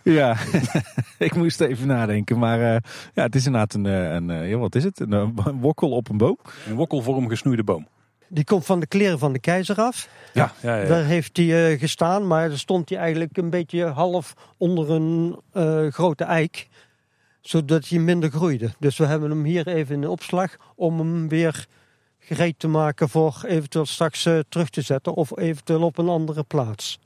Ja, 0.03 0.37
ik 1.17 1.35
moest 1.35 1.61
even 1.61 1.87
nadenken. 1.87 2.39
Maar 2.39 2.61
eh, 2.61 2.81
ja, 3.13 3.23
het 3.23 3.35
is 3.35 3.45
inderdaad 3.45 3.73
een, 3.73 3.85
eh, 3.85 4.13
een 4.13 4.29
eh, 4.29 4.49
ja, 4.49 4.57
wat 4.57 4.75
is 4.75 4.83
het? 4.83 4.99
Een, 4.99 5.13
eh, 5.13 5.29
een 5.35 5.59
wokkel 5.59 5.89
op 5.91 6.09
een 6.09 6.17
boom. 6.17 6.37
Een 6.67 6.75
wokkelvorm 6.75 7.29
gesnoeide 7.29 7.63
boom. 7.63 7.87
Die 8.35 8.43
komt 8.43 8.65
van 8.65 8.79
de 8.79 8.87
kleren 8.87 9.19
van 9.19 9.33
de 9.33 9.39
keizer 9.39 9.77
af. 9.81 10.09
Ja, 10.33 10.53
ja, 10.61 10.75
ja. 10.81 10.87
Daar 10.87 11.03
heeft 11.03 11.37
hij 11.37 11.71
eh, 11.71 11.79
gestaan. 11.79 12.27
Maar 12.27 12.49
daar 12.49 12.57
stond 12.57 12.89
hij 12.89 12.97
eigenlijk 12.97 13.37
een 13.37 13.49
beetje 13.49 13.85
half 13.85 14.33
onder 14.57 14.91
een 14.91 15.39
eh, 15.51 15.87
grote 15.87 16.23
eik. 16.23 16.67
Zodat 17.41 17.87
hij 17.87 17.99
minder 17.99 18.29
groeide. 18.31 18.69
Dus 18.79 18.97
we 18.97 19.05
hebben 19.05 19.29
hem 19.29 19.43
hier 19.43 19.67
even 19.67 19.95
in 19.95 20.01
de 20.01 20.09
opslag. 20.09 20.55
Om 20.75 20.99
hem 20.99 21.27
weer 21.27 21.65
gereed 22.19 22.59
te 22.59 22.67
maken 22.67 23.09
voor 23.09 23.43
eventueel 23.47 23.85
straks 23.85 24.25
eh, 24.25 24.39
terug 24.49 24.69
te 24.69 24.81
zetten. 24.81 25.13
Of 25.13 25.37
eventueel 25.37 25.81
op 25.83 25.97
een 25.97 26.09
andere 26.09 26.43
plaats. 26.43 26.99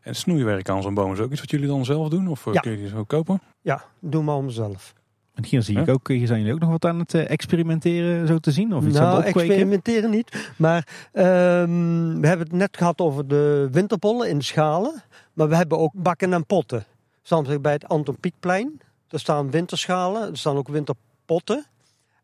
En 0.00 0.14
snoeiwerk 0.14 0.68
aan 0.68 0.82
zo'n 0.82 0.94
boom 0.94 1.12
is 1.12 1.18
ook 1.18 1.30
iets 1.30 1.40
wat 1.40 1.50
jullie 1.50 1.66
dan 1.68 1.84
zelf 1.84 2.08
doen? 2.08 2.28
Of 2.28 2.44
Ja. 2.52 2.60
kun 2.60 2.70
je 2.70 2.76
die 2.76 2.88
zo 2.88 3.04
kopen? 3.04 3.40
Ja, 3.60 3.84
doe 4.00 4.22
maar 4.22 4.36
om 4.36 4.44
mezelf. 4.44 4.94
En 5.34 5.44
hier 5.44 5.62
zie 5.62 5.80
ik 5.80 5.88
ook, 5.88 6.08
hier 6.08 6.26
zijn 6.26 6.38
jullie 6.38 6.54
ook 6.54 6.60
nog 6.60 6.70
wat 6.70 6.84
aan 6.84 6.98
het 6.98 7.14
eh, 7.14 7.30
experimenteren, 7.30 8.26
zo 8.26 8.38
te 8.38 8.50
zien? 8.50 8.74
Of 8.74 8.86
iets 8.86 8.96
aan 8.96 9.02
nou, 9.02 9.16
het 9.16 9.26
opkweken? 9.26 9.50
experimenteren 9.50 10.10
niet. 10.10 10.52
Maar 10.56 11.08
ehm, 11.12 12.20
we 12.20 12.26
hebben 12.26 12.46
het 12.46 12.52
net 12.52 12.76
gehad 12.76 13.00
over 13.00 13.28
de 13.28 13.68
winterbollen 13.72 14.28
in 14.28 14.42
schalen. 14.42 15.02
Maar 15.32 15.48
we 15.48 15.56
hebben 15.56 15.78
ook 15.78 15.92
bakken 15.94 16.32
en 16.32 16.46
potten. 16.46 16.84
Soms 17.22 17.60
bij 17.60 17.72
het 17.72 17.88
Anton 17.88 18.16
Pieckplein. 18.20 18.80
Daar 19.08 19.20
staan 19.20 19.50
winterschalen. 19.50 20.30
Er 20.30 20.36
staan 20.36 20.56
ook 20.56 20.68
winterpotten. 20.68 21.66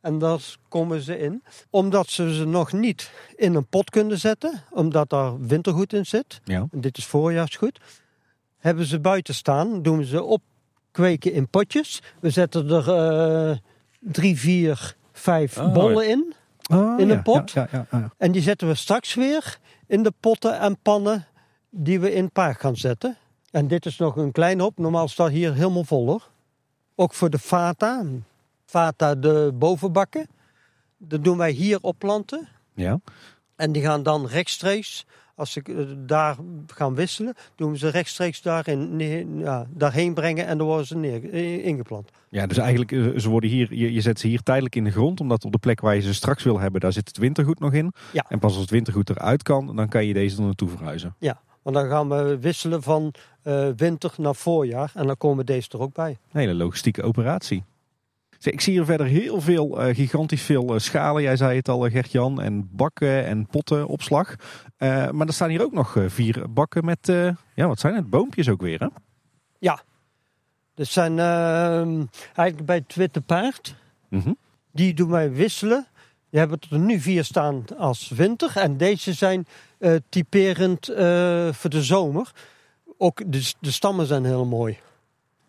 En 0.00 0.18
daar 0.18 0.56
komen 0.68 1.00
ze 1.00 1.18
in. 1.18 1.42
Omdat 1.70 2.08
ze 2.08 2.34
ze 2.34 2.46
nog 2.46 2.72
niet 2.72 3.12
in 3.36 3.54
een 3.54 3.66
pot 3.66 3.90
kunnen 3.90 4.18
zetten. 4.18 4.62
Omdat 4.70 5.10
daar 5.10 5.40
wintergoed 5.40 5.92
in 5.92 6.06
zit. 6.06 6.40
Ja. 6.44 6.66
En 6.70 6.80
dit 6.80 6.98
is 6.98 7.06
voorjaarsgoed. 7.06 7.80
Hebben 8.58 8.84
ze 8.84 9.00
buiten 9.00 9.34
staan. 9.34 9.82
Doen 9.82 10.04
ze 10.04 10.22
opkweken 10.90 11.32
in 11.32 11.48
potjes. 11.48 12.02
We 12.20 12.30
zetten 12.30 12.70
er 12.70 12.88
eh, 13.50 13.56
drie, 13.98 14.38
vier, 14.38 14.96
vijf 15.12 15.58
Oh, 15.58 15.72
bollen 15.72 16.08
in. 16.08 16.34
Oh, 16.70 17.00
In 17.00 17.08
ja, 17.08 17.14
een 17.14 17.22
pot? 17.22 17.50
Ja, 17.50 17.68
ja, 17.72 17.86
ja, 17.90 17.98
ja. 17.98 18.10
En 18.16 18.32
die 18.32 18.42
zetten 18.42 18.68
we 18.68 18.74
straks 18.74 19.14
weer 19.14 19.58
in 19.86 20.02
de 20.02 20.12
potten 20.20 20.58
en 20.58 20.78
pannen 20.82 21.26
die 21.70 22.00
we 22.00 22.12
in 22.14 22.24
het 22.24 22.32
park 22.32 22.60
gaan 22.60 22.76
zetten. 22.76 23.16
En 23.50 23.68
dit 23.68 23.86
is 23.86 23.98
nog 23.98 24.16
een 24.16 24.32
klein 24.32 24.60
op. 24.60 24.78
Normaal 24.78 25.08
staat 25.08 25.30
hier 25.30 25.54
helemaal 25.54 25.84
vol 25.84 26.06
hoor. 26.06 26.28
Ook 26.94 27.14
voor 27.14 27.30
de 27.30 27.38
fata. 27.38 28.04
Fata 28.64 29.14
de 29.14 29.50
bovenbakken. 29.54 30.26
Dat 30.98 31.24
doen 31.24 31.36
wij 31.38 31.50
hier 31.50 31.78
opplanten. 31.80 32.48
Ja. 32.74 33.00
En 33.56 33.72
die 33.72 33.82
gaan 33.82 34.02
dan 34.02 34.26
rechtstreeks, 34.26 35.06
als 35.40 35.52
ze 35.52 35.62
eh, 35.62 35.74
daar 35.98 36.36
gaan 36.66 36.94
wisselen, 36.94 37.34
doen 37.54 37.76
ze 37.76 37.88
rechtstreeks 37.88 38.42
daarin, 38.42 38.98
ja, 39.38 39.66
daarheen 39.70 40.14
brengen 40.14 40.46
en 40.46 40.58
dan 40.58 40.66
worden 40.66 40.86
ze 40.86 40.96
neer, 40.96 41.30
eh, 41.32 41.66
ingeplant. 41.66 42.10
Ja, 42.28 42.46
dus 42.46 42.58
eigenlijk, 42.58 42.92
eh, 42.92 43.18
ze 43.20 43.28
worden 43.28 43.50
hier, 43.50 43.74
je, 43.74 43.92
je 43.92 44.00
zet 44.00 44.20
ze 44.20 44.26
hier 44.26 44.42
tijdelijk 44.42 44.76
in 44.76 44.84
de 44.84 44.90
grond, 44.90 45.20
omdat 45.20 45.44
op 45.44 45.52
de 45.52 45.58
plek 45.58 45.80
waar 45.80 45.94
je 45.94 46.00
ze 46.00 46.14
straks 46.14 46.42
wil 46.44 46.60
hebben, 46.60 46.80
daar 46.80 46.92
zit 46.92 47.08
het 47.08 47.18
wintergoed 47.18 47.58
nog 47.58 47.72
in. 47.72 47.92
Ja. 48.12 48.24
En 48.28 48.38
pas 48.38 48.52
als 48.52 48.60
het 48.60 48.70
wintergoed 48.70 49.10
eruit 49.10 49.42
kan, 49.42 49.76
dan 49.76 49.88
kan 49.88 50.06
je 50.06 50.12
deze 50.12 50.36
er 50.36 50.42
naartoe 50.42 50.68
verhuizen. 50.68 51.14
Want 51.62 51.76
dan 51.76 51.88
gaan 51.88 52.08
we 52.08 52.38
wisselen 52.38 52.82
van 52.82 53.14
winter 53.76 54.14
naar 54.16 54.34
voorjaar 54.34 54.92
en 54.94 55.06
dan 55.06 55.16
komen 55.16 55.46
deze 55.46 55.68
er 55.70 55.80
ook 55.80 55.94
bij. 55.94 56.10
Een 56.10 56.40
hele 56.40 56.54
logistieke 56.54 57.02
operatie. 57.02 57.64
Ik 58.46 58.60
zie 58.60 58.72
hier 58.72 58.84
verder 58.84 59.06
heel 59.06 59.40
veel, 59.40 59.80
eh, 59.80 59.94
gigantisch 59.94 60.42
veel 60.42 60.74
eh, 60.74 60.78
schalen. 60.78 61.22
Jij 61.22 61.36
zei 61.36 61.56
het 61.56 61.68
al, 61.68 61.86
eh, 61.86 61.92
Gert-Jan. 61.92 62.40
En 62.40 62.68
bakken 62.72 63.26
en 63.26 63.46
potten 63.46 63.86
opslag. 63.86 64.34
Maar 64.78 65.26
er 65.26 65.32
staan 65.32 65.48
hier 65.48 65.62
ook 65.62 65.72
nog 65.72 65.96
vier 66.06 66.52
bakken 66.52 66.84
met, 66.84 67.06
ja 67.54 67.66
wat 67.66 67.80
zijn 67.80 67.94
het? 67.94 68.10
Boompjes 68.10 68.48
ook 68.48 68.60
weer 68.60 68.78
hè? 68.80 68.86
Dat 70.74 70.86
zijn 70.86 71.18
ehm, 71.18 72.04
eigenlijk 72.34 72.66
bij 72.66 72.76
het 72.76 72.94
Witte 72.94 73.20
Paard. 73.20 73.74
Mhm. 74.08 74.32
Die 74.72 74.94
doen 74.94 75.10
wij 75.10 75.32
wisselen. 75.32 75.86
Die 76.30 76.40
hebben 76.40 76.58
er 76.70 76.78
nu 76.78 77.00
vier 77.00 77.24
staan 77.24 77.64
als 77.78 78.08
winter. 78.08 78.56
En 78.56 78.76
deze 78.76 79.12
zijn 79.12 79.46
typerend 80.08 80.86
voor 81.50 81.70
de 81.70 81.82
zomer. 81.82 82.32
Ook 82.98 83.22
de, 83.26 83.52
de 83.60 83.70
stammen 83.70 84.06
zijn 84.06 84.24
heel 84.24 84.46
mooi. 84.46 84.78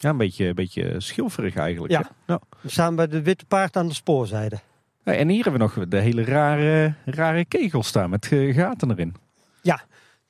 Ja, 0.01 0.09
een 0.09 0.17
beetje, 0.17 0.45
een 0.45 0.55
beetje 0.55 0.99
schilferig 0.99 1.55
eigenlijk. 1.55 1.93
Ja. 1.93 2.09
ja. 2.27 2.39
We 2.61 2.69
staan 2.69 2.95
bij 2.95 3.07
de 3.07 3.21
Witte 3.21 3.45
Paard 3.45 3.77
aan 3.77 3.87
de 3.87 3.93
spoorzijde. 3.93 4.59
Ja, 5.03 5.13
En 5.13 5.29
hier 5.29 5.43
hebben 5.43 5.61
we 5.61 5.75
nog 5.75 5.87
de 5.87 5.99
hele 5.99 6.23
rare, 6.23 6.93
rare 7.05 7.45
kegels 7.45 7.87
staan 7.87 8.09
met 8.09 8.25
gaten 8.53 8.91
erin. 8.91 9.15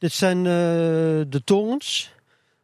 Dit 0.01 0.11
zijn 0.11 0.37
eh, 0.37 0.43
de 1.29 1.41
torens. 1.43 2.13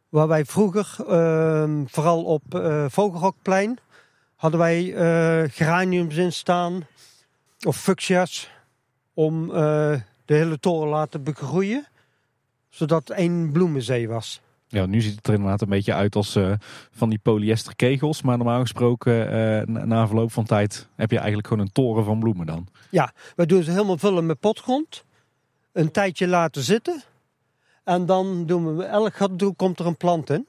Waar 0.08 0.28
wij 0.28 0.44
vroeger, 0.44 0.96
ehm, 1.08 1.84
vooral 1.86 2.24
op 2.24 2.54
eh 2.54 2.84
Vogelrokplein, 2.88 3.78
hadden 4.36 4.60
wij 4.60 4.94
eh, 4.94 5.50
geraniums 5.50 6.16
in 6.16 6.32
staan. 6.32 6.86
Of 7.66 7.76
fuchsia's. 7.76 8.50
Om 9.14 9.48
de 9.48 10.34
hele 10.34 10.58
toren 10.58 10.88
laten 10.88 11.22
begroeien. 11.22 11.86
Zodat 12.68 13.10
één 13.10 13.52
bloemenzee 13.52 14.08
was. 14.08 14.40
Ja, 14.68 14.86
nu 14.86 15.00
ziet 15.00 15.16
het 15.16 15.26
er 15.26 15.34
inderdaad 15.34 15.60
een 15.60 15.68
beetje 15.68 15.94
uit 15.94 16.16
als 16.16 16.36
eh, 16.36 16.52
van 16.90 17.08
die 17.08 17.18
polyester 17.18 17.76
kegels. 17.76 18.22
Maar 18.22 18.36
normaal 18.36 18.60
gesproken, 18.60 19.30
eh, 19.30 19.66
na, 19.66 19.84
na 19.84 20.06
verloop 20.06 20.32
van 20.32 20.44
tijd, 20.44 20.88
heb 20.96 21.10
je 21.10 21.16
eigenlijk 21.16 21.48
gewoon 21.48 21.62
een 21.62 21.72
toren 21.72 22.04
van 22.04 22.18
bloemen 22.18 22.46
dan. 22.46 22.66
Wij 23.36 23.46
doen 23.46 23.62
ze 23.62 23.70
helemaal 23.70 23.98
vullen 23.98 24.26
met 24.26 24.40
potgrond. 24.40 25.04
Een 25.72 25.90
tijdje 25.90 26.28
laten 26.28 26.62
zitten. 26.62 27.02
En 27.84 28.06
dan 28.06 28.46
doen 28.46 28.76
we 28.76 28.84
elk 28.84 29.14
gat 29.14 29.52
komt 29.56 29.78
er 29.78 29.86
een 29.86 29.96
plant 29.96 30.30
in. 30.30 30.46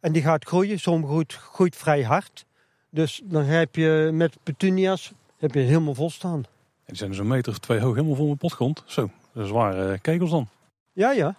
En 0.00 0.12
die 0.12 0.22
gaat 0.22 0.44
groeien. 0.44 0.80
Sommige 0.80 1.12
groeit, 1.12 1.32
groeit 1.32 1.76
vrij 1.76 2.02
hard. 2.02 2.46
Dus 2.90 3.22
dan 3.24 3.44
heb 3.44 3.76
je 3.76 4.10
met 4.12 4.36
petunia's 4.42 5.12
heb 5.38 5.54
je 5.54 5.60
helemaal 5.60 5.94
vol 5.94 6.10
staan. 6.10 6.36
En 6.38 6.44
die 6.84 6.96
zijn 6.96 7.10
dus 7.10 7.18
een 7.18 7.26
meter 7.26 7.52
of 7.52 7.58
twee 7.58 7.80
hoog, 7.80 7.94
helemaal 7.94 8.16
vol 8.16 8.28
met 8.28 8.38
potgrond. 8.38 8.82
Zo, 8.86 9.10
dat 9.32 9.42
is 9.42 9.48
zware 9.48 9.92
eh, 9.92 9.98
kegels 10.00 10.30
dan. 10.30 10.48
Ja, 10.92 11.12
ja. 11.12 11.36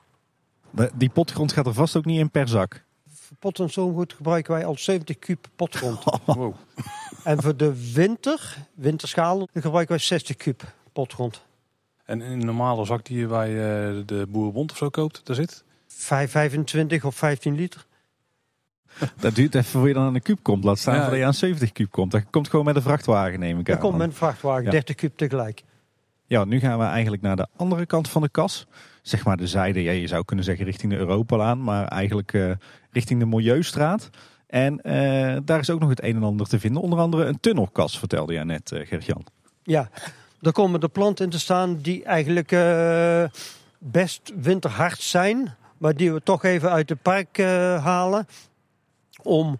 Die 0.95 1.09
potgrond 1.09 1.51
gaat 1.51 1.65
er 1.65 1.73
vast 1.73 1.95
ook 1.95 2.05
niet 2.05 2.19
in 2.19 2.29
per 2.31 2.47
zak. 2.47 2.83
Voor 3.13 3.37
pot 3.37 3.59
en 3.59 3.69
zomergoed 3.69 4.13
gebruiken 4.13 4.53
wij 4.53 4.65
al 4.65 4.75
70 4.77 5.19
kub 5.19 5.47
potgrond. 5.55 6.03
Wow. 6.25 6.53
en 7.23 7.41
voor 7.41 7.57
de 7.57 7.91
winter, 7.93 8.57
winterschalen, 8.75 9.47
dan 9.53 9.61
gebruiken 9.61 9.95
wij 9.95 10.03
60 10.05 10.35
kub 10.35 10.63
potgrond. 10.93 11.41
En 12.05 12.21
in 12.21 12.31
een 12.31 12.45
normale 12.45 12.85
zak 12.85 13.05
die 13.05 13.17
je 13.19 13.27
bij 13.27 13.49
eh, 13.49 14.01
de 14.05 14.25
Boerenbond 14.29 14.71
of 14.71 14.77
zo 14.77 14.89
koopt, 14.89 15.21
daar 15.23 15.35
zit? 15.35 15.63
5, 15.87 16.31
25 16.31 17.03
of 17.05 17.15
15 17.15 17.55
liter. 17.55 17.85
Dat 19.19 19.35
duurt 19.35 19.55
even 19.55 19.69
voor 19.79 19.87
je 19.87 19.93
dan 19.93 20.05
aan 20.05 20.13
de 20.13 20.19
kuub 20.21 20.39
komt. 20.41 20.63
Laat 20.63 20.79
staan 20.79 20.93
Ja. 20.95 21.01
voordat 21.01 21.19
je 21.19 21.25
aan 21.25 21.33
70 21.33 21.71
kuub 21.71 21.91
komt. 21.91 22.11
Dat 22.11 22.23
komt 22.29 22.49
gewoon 22.49 22.65
met 22.65 22.75
een 22.75 22.81
vrachtwagen 22.81 23.39
neem 23.39 23.59
ik 23.59 23.65
Dat 23.65 23.75
aan. 23.75 23.81
komt 23.81 23.97
met 23.97 24.07
een 24.07 24.13
vrachtwagen, 24.13 24.63
Ja. 24.63 24.69
30 24.71 24.95
kub 24.95 25.17
tegelijk. 25.17 25.63
Ja, 26.25 26.45
nu 26.45 26.59
gaan 26.59 26.77
we 26.79 26.83
eigenlijk 26.85 27.21
naar 27.21 27.35
de 27.35 27.47
andere 27.55 27.85
kant 27.85 28.09
van 28.09 28.21
de 28.21 28.29
kas. 28.29 28.67
Zeg 29.07 29.25
maar 29.25 29.37
de 29.37 29.47
zijde, 29.47 29.83
ja, 29.83 29.91
je 29.91 30.07
zou 30.07 30.25
kunnen 30.25 30.45
zeggen 30.45 30.65
richting 30.65 30.91
de 30.91 30.97
Europalaan. 30.97 31.63
Maar 31.63 31.87
eigenlijk 31.87 32.33
eh, 32.33 32.51
richting 32.91 33.19
de 33.19 33.25
Milieustraat. 33.25 34.09
En 34.47 34.81
eh, 34.81 35.37
daar 35.43 35.59
is 35.59 35.69
ook 35.69 35.79
nog 35.79 35.89
het 35.89 36.03
een 36.03 36.15
en 36.15 36.23
ander 36.23 36.47
te 36.47 36.59
vinden. 36.59 36.81
Onder 36.81 36.99
andere 36.99 37.25
een 37.25 37.39
tunnelkas, 37.39 37.99
vertelde 37.99 38.33
jij 38.33 38.43
net, 38.43 38.71
eh 38.71 38.87
Gert-Jan. 38.87 39.25
Ja, 39.63 39.89
daar 40.39 40.53
komen 40.53 40.79
de 40.79 40.87
planten 40.87 41.25
in 41.25 41.31
te 41.31 41.39
staan 41.39 41.77
die 41.81 42.03
eigenlijk 42.03 42.55
best 43.79 44.33
winterhard 44.41 45.01
zijn. 45.01 45.55
Maar 45.77 45.95
die 45.95 46.13
we 46.13 46.21
toch 46.23 46.43
even 46.43 46.71
uit 46.71 46.89
het 46.89 47.01
park 47.01 47.37
halen. 47.81 48.27
Om 49.21 49.59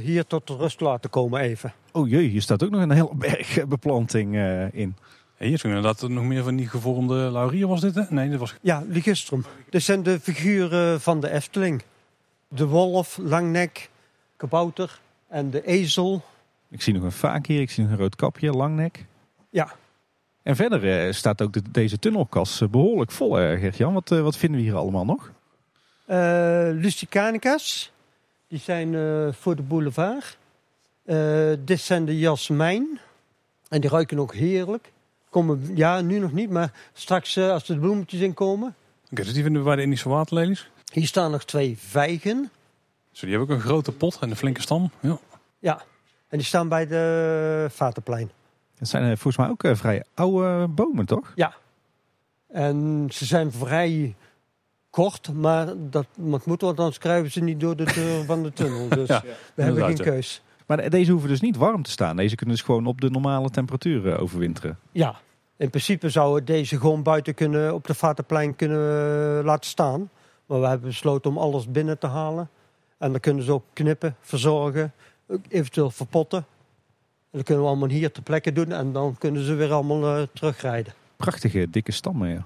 hier 0.00 0.26
tot 0.26 0.50
rust 0.50 0.78
te 0.78 0.84
laten 0.84 1.10
komen 1.10 1.40
even. 1.40 1.72
Oh 1.96 2.08
jee, 2.08 2.28
hier 2.28 2.42
staat 2.42 2.64
ook 2.64 2.70
nog 2.70 2.82
een 2.82 2.90
hele 2.90 3.14
berg 3.14 3.66
beplanting 3.68 4.34
eh, 4.34 4.72
in. 4.72 4.96
En 5.36 5.46
hier 5.46 5.54
is 5.54 5.62
inderdaad 5.64 6.08
nog 6.08 6.24
meer 6.24 6.42
van 6.42 6.56
die 6.56 6.68
gevormde 6.68 7.14
laurier 7.14 7.66
was 7.66 7.80
dit 7.80 7.94
hè? 7.94 8.02
Nee, 8.08 8.28
dit 8.30 8.38
was... 8.38 8.54
Ja, 8.60 8.82
ligustrum. 8.88 9.44
Dit 9.70 9.82
zijn 9.82 10.02
de 10.02 10.20
figuren 10.20 11.00
van 11.00 11.20
de 11.20 11.30
Efteling. 11.30 11.82
De 12.48 12.66
wolf, 12.66 13.18
langnek, 13.22 13.90
kabouter 14.36 15.00
en 15.28 15.50
de 15.50 15.66
ezel. 15.66 16.22
Ik 16.68 16.82
zie 16.82 16.94
nog 16.94 17.02
een 17.02 17.12
vaak 17.12 17.46
hier, 17.46 17.60
ik 17.60 17.70
zie 17.70 17.82
nog 17.82 17.92
een 17.92 17.98
rood 17.98 18.16
kapje, 18.16 18.50
langnek. 18.50 19.04
Ja. 19.50 19.72
En 20.42 20.56
verder 20.56 21.06
eh, 21.06 21.12
staat 21.12 21.42
ook 21.42 21.52
de- 21.52 21.70
deze 21.70 21.98
tunnelkas 21.98 22.60
eh, 22.60 22.68
behoorlijk 22.68 23.10
vol, 23.10 23.38
eh, 23.40 23.60
Gert-Jan. 23.60 23.92
Wat, 23.92 24.10
eh, 24.12 24.20
wat 24.20 24.36
vinden 24.36 24.60
we 24.60 24.66
hier 24.66 24.76
allemaal 24.76 25.04
nog? 25.04 25.30
Eh 26.06 26.68
Lusticanicas, 26.72 27.92
die 28.48 28.58
zijn 28.58 28.94
eh, 28.94 29.32
voor 29.32 29.56
de 29.56 29.62
boulevard. 29.62 30.38
Eh, 31.04 31.52
dit 31.64 31.80
zijn 31.80 32.04
de 32.04 32.18
jasmijn. 32.18 32.98
En 33.68 33.80
die 33.80 33.90
ruiken 33.90 34.18
ook 34.18 34.34
heerlijk. 34.34 34.92
Komen, 35.36 35.70
ja, 35.74 36.00
nu 36.00 36.18
nog 36.18 36.32
niet, 36.32 36.50
maar 36.50 36.72
straks 36.92 37.36
eh, 37.36 37.50
als 37.50 37.68
er 37.68 37.74
de 37.74 37.80
bloemetjes 37.80 38.20
in 38.20 38.34
komen. 38.34 38.74
Oké, 39.10 39.22
dus 39.22 39.32
die 39.32 39.42
vinden 39.42 39.60
we 39.62 39.66
bij 39.68 39.76
de 39.76 39.82
Indische 39.82 40.08
waterlelies. 40.08 40.70
Hier 40.92 41.06
staan 41.06 41.30
nog 41.30 41.44
twee 41.44 41.76
vijgen. 41.78 42.50
Zo, 43.12 43.26
die 43.26 43.36
hebben 43.36 43.54
ook 43.56 43.62
een 43.62 43.68
grote 43.68 43.92
pot 43.92 44.18
en 44.20 44.30
een 44.30 44.36
flinke 44.36 44.60
stam. 44.60 44.90
Ja. 45.00 45.18
Ja, 45.58 45.82
en 46.28 46.38
die 46.38 46.46
staan 46.46 46.68
bij 46.68 46.86
de 46.86 47.66
Vaterplein. 47.70 48.30
Het 48.78 48.88
zijn 48.88 49.02
eh, 49.02 49.08
volgens 49.08 49.36
mij 49.36 49.48
ook 49.48 49.64
eh, 49.64 49.74
vrij 49.74 50.04
oude 50.14 50.66
bomen, 50.68 51.06
toch? 51.06 51.34
En 52.48 53.06
ze 53.12 53.24
zijn 53.24 53.52
vrij 53.52 54.14
kort, 54.90 55.32
maar 55.32 55.66
dat 55.90 56.06
moet 56.16 56.44
moeten, 56.46 56.66
want 56.66 56.78
anders 56.78 56.98
kruipen 56.98 57.32
ze 57.32 57.40
niet 57.42 57.60
door 57.60 57.76
de 57.76 57.84
deur 57.94 58.24
van 58.32 58.42
de 58.42 58.52
tunnel. 58.52 58.88
Dus 58.88 59.08
Ja, 59.08 59.22
we 59.54 59.62
hebben 59.62 59.84
geen 59.84 59.96
ja. 59.96 60.02
keus. 60.02 60.42
Maar 60.66 60.76
de- 60.76 60.88
deze 60.90 61.10
hoeven 61.10 61.28
dus 61.28 61.40
niet 61.40 61.56
warm 61.56 61.82
te 61.82 61.90
staan. 61.90 62.16
Deze 62.16 62.34
kunnen 62.34 62.54
dus 62.56 62.64
gewoon 62.64 62.86
op 62.86 63.00
de 63.00 63.10
normale 63.10 63.50
temperatuur 63.50 64.12
eh, 64.12 64.22
overwinteren. 64.22 64.78
Ja, 64.92 65.14
in 65.56 65.70
principe 65.70 66.10
zouden 66.10 66.44
deze 66.44 66.78
gewoon 66.78 67.02
buiten 67.02 67.34
kunnen, 67.34 67.74
op 67.74 67.86
de 67.86 67.94
Vaterplein 67.94 68.56
kunnen 68.56 69.38
eh, 69.38 69.44
laten 69.44 69.70
staan. 69.70 70.10
Maar 70.46 70.60
we 70.60 70.66
hebben 70.66 70.88
besloten 70.88 71.30
om 71.30 71.38
alles 71.38 71.70
binnen 71.70 71.98
te 71.98 72.06
halen. 72.06 72.50
En 72.98 73.10
dan 73.10 73.20
kunnen 73.20 73.44
ze 73.44 73.52
ook 73.52 73.64
knippen, 73.72 74.16
verzorgen, 74.20 74.92
eventueel 75.48 75.90
verpotten. 75.90 76.38
En 77.30 77.38
dat 77.38 77.42
kunnen 77.42 77.64
we 77.64 77.70
allemaal 77.70 77.88
hier 77.88 78.12
ter 78.12 78.22
plekke 78.22 78.52
doen 78.52 78.72
en 78.72 78.92
dan 78.92 79.16
kunnen 79.18 79.44
ze 79.44 79.54
weer 79.54 79.72
allemaal 79.72 80.16
eh, 80.16 80.22
terugrijden. 80.32 80.92
Prachtige, 81.16 81.70
dikke 81.70 81.92
stammen, 81.92 82.28
ja. 82.28 82.44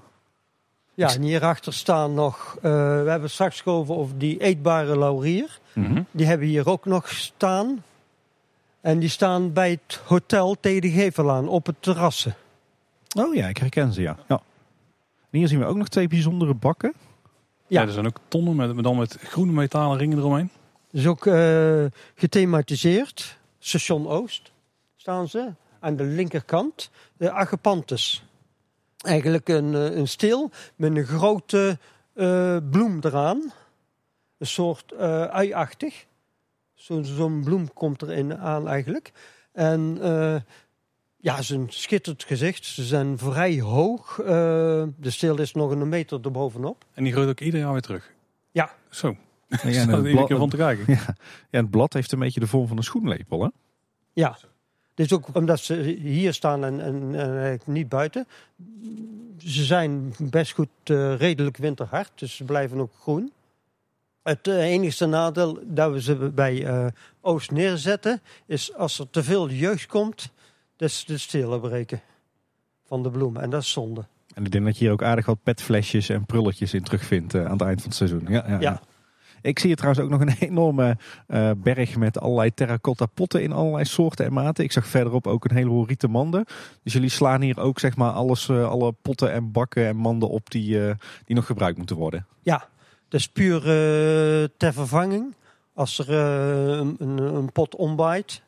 Ja, 0.93 1.13
en 1.13 1.21
hierachter 1.21 1.73
staan 1.73 2.13
nog, 2.13 2.55
eh, 2.55 2.71
we 3.03 3.09
hebben 3.09 3.29
straks 3.29 3.51
geschoven 3.51 3.95
over 3.95 4.17
die 4.17 4.39
eetbare 4.41 4.97
laurier. 4.97 5.59
Mhm. 5.73 6.03
Die 6.11 6.25
hebben 6.25 6.47
hier 6.47 6.69
ook 6.69 6.85
nog 6.85 7.09
staan. 7.09 7.83
En 8.81 8.99
die 8.99 9.09
staan 9.09 9.53
bij 9.53 9.69
het 9.69 10.01
hotel 10.05 10.55
tegen 10.59 10.81
de 10.81 10.89
Gevelaan 10.89 11.47
op 11.47 11.65
het 11.65 11.75
terrassen. 11.79 12.35
Oh 13.17 13.35
ja, 13.35 13.47
ik 13.47 13.57
herken 13.57 13.93
ze, 13.93 14.01
ja. 14.01 14.17
ja. 14.27 14.41
En 15.29 15.37
hier 15.39 15.47
zien 15.47 15.59
we 15.59 15.65
ook 15.65 15.77
nog 15.77 15.87
twee 15.87 16.07
bijzondere 16.07 16.53
bakken. 16.53 16.93
Ja. 17.67 17.81
Ja. 17.81 17.87
er 17.87 17.93
zijn 17.93 18.05
ook 18.07 18.19
tonnen 18.27 18.55
met, 18.55 18.75
met 18.75 18.83
dan 18.83 18.97
met 18.97 19.17
groene 19.21 19.51
metalen 19.51 19.97
ringen 19.97 20.17
eromheen. 20.17 20.49
Dus 20.91 21.07
ook 21.07 21.25
eh, 21.25 21.85
gethematiseerd. 22.15 23.37
Station 23.59 24.07
Oost 24.07 24.51
staan 24.95 25.27
ze. 25.27 25.49
Aan 25.79 25.95
de 25.95 26.03
linkerkant. 26.03 26.89
De 27.17 27.31
Agapanthus. 27.31 28.23
Eigenlijk 28.97 29.49
een, 29.49 29.73
eh, 29.75 29.95
een 29.95 30.07
steel 30.07 30.51
met 30.75 30.95
een 30.97 31.05
grote 31.05 31.77
eh, 32.13 32.57
bloem 32.71 32.99
eraan. 33.01 33.51
Een 34.37 34.47
soort 34.47 34.91
eh 34.91 35.23
uiachtig. 35.23 36.05
Zo- 36.73 37.03
Zo'n 37.03 37.43
bloem 37.43 37.73
komt 37.73 38.01
erin 38.01 38.37
aan 38.37 38.67
eigenlijk. 38.67 39.11
En 39.51 39.97
eh, 40.01 40.35
ja, 41.21 41.41
ze 41.41 41.55
een 41.55 41.67
schitterend 41.69 42.23
gezicht. 42.23 42.65
Ze 42.65 42.83
zijn 42.83 43.17
vrij 43.17 43.59
hoog. 43.59 44.19
Eh, 44.19 44.25
de 44.97 45.09
steel 45.09 45.39
is 45.39 45.53
nog 45.53 45.71
een 45.71 45.89
meter 45.89 46.19
erbovenop. 46.23 46.85
En 46.93 47.03
die 47.03 47.13
groeit 47.13 47.29
ook 47.29 47.39
ieder 47.39 47.59
jaar 47.59 47.71
weer 47.71 47.81
terug. 47.81 48.11
Ja. 48.51 48.71
Zo, 48.89 49.15
Ja, 49.47 49.57
en 49.61 49.89
er 49.89 49.95
het, 49.95 50.05
iedere 50.05 50.13
keer 50.13 50.25
blad, 50.25 50.39
van 50.39 50.49
te 50.49 50.57
kijken. 50.57 50.93
ja, 50.93 51.15
en 51.49 51.61
het 51.61 51.69
blad 51.69 51.93
heeft 51.93 52.11
een 52.11 52.19
beetje 52.19 52.39
de 52.39 52.47
vorm 52.47 52.67
van 52.67 52.77
een 52.77 52.83
schoenlepel, 52.83 53.43
hè? 53.43 53.49
Ja, 54.13 54.37
dus 54.93 55.13
ook 55.13 55.35
omdat 55.35 55.59
ze 55.59 55.75
hier 56.01 56.33
staan 56.33 56.63
en, 56.63 56.81
en, 57.13 57.59
niet 57.65 57.89
buiten. 57.89 58.27
Ze 59.37 59.63
zijn 59.63 60.13
best 60.19 60.51
goed 60.51 60.69
eh, 60.83 61.15
redelijk 61.15 61.57
winterhard, 61.57 62.11
dus 62.15 62.35
ze 62.35 62.43
blijven 62.43 62.79
ook 62.79 62.93
groen. 62.99 63.31
Het 64.23 64.47
eh, 64.47 64.63
enige 64.63 65.05
nadeel 65.05 65.59
dat 65.63 65.91
we 65.91 66.01
ze 66.01 66.15
bij 66.15 66.65
eh, 66.65 66.85
Oost 67.21 67.51
neerzetten, 67.51 68.21
is 68.45 68.73
als 68.73 68.99
er 68.99 69.09
te 69.09 69.23
veel 69.23 69.49
jeugd 69.49 69.85
komt, 69.85 70.31
dus 70.81 71.05
de 71.05 71.17
stelen 71.17 71.59
breken 71.59 72.01
van 72.83 73.03
de 73.03 73.09
bloemen. 73.11 73.41
En 73.41 73.49
dat 73.49 73.61
is 73.61 73.71
zonde. 73.71 74.05
En 74.33 74.45
ik 74.45 74.51
denk 74.51 74.65
dat 74.65 74.77
je 74.77 74.83
hier 74.83 74.93
ook 74.93 75.03
aardig 75.03 75.25
wat 75.25 75.43
petflesjes 75.43 76.09
en 76.09 76.25
prulletjes 76.25 76.73
in 76.73 76.83
terugvindt 76.83 77.33
eh, 77.33 77.45
aan 77.45 77.51
het 77.51 77.61
eind 77.61 77.81
van 77.81 77.89
het 77.89 77.97
seizoen. 77.97 78.25
Ja, 78.27 78.57
ja. 78.59 78.81
Ik 79.41 79.59
zie 79.59 79.67
hier 79.67 79.75
trouwens 79.75 80.03
ook 80.03 80.09
nog 80.09 80.21
een 80.21 80.35
enorme 80.49 80.97
eh, 81.27 81.51
berg 81.57 81.95
met 81.95 82.19
allerlei 82.19 82.53
terracotta 82.53 83.05
potten 83.05 83.43
in 83.43 83.51
allerlei 83.51 83.85
soorten 83.85 84.25
en 84.25 84.33
maten. 84.33 84.63
Ik 84.63 84.71
zag 84.71 84.87
verderop 84.87 85.27
ook 85.27 85.45
een 85.45 85.55
heleboel 85.55 85.87
rieten 85.87 86.09
manden. 86.09 86.45
Dus 86.83 86.93
jullie 86.93 87.09
slaan 87.09 87.41
hier 87.41 87.59
ook 87.59 87.79
zeg 87.79 87.95
maar 87.95 88.11
alles, 88.11 88.49
eh, 88.49 88.69
alle 88.69 88.91
potten 89.01 89.31
en 89.31 89.51
bakken 89.51 89.87
en 89.87 89.95
manden 89.95 90.29
op 90.29 90.49
die, 90.49 90.77
die 91.25 91.35
nog 91.35 91.45
gebruikt 91.45 91.77
moeten 91.77 91.95
worden. 91.95 92.25
Ja, 92.41 92.67
is 93.09 93.27
puur 93.27 93.61
ter 94.57 94.73
vervanging. 94.73 95.35
Als 95.73 95.99
er 95.99 96.09
een, 96.09 96.95
een, 96.99 97.17
een 97.17 97.51
pot 97.51 97.75
omwaait, 97.75 98.41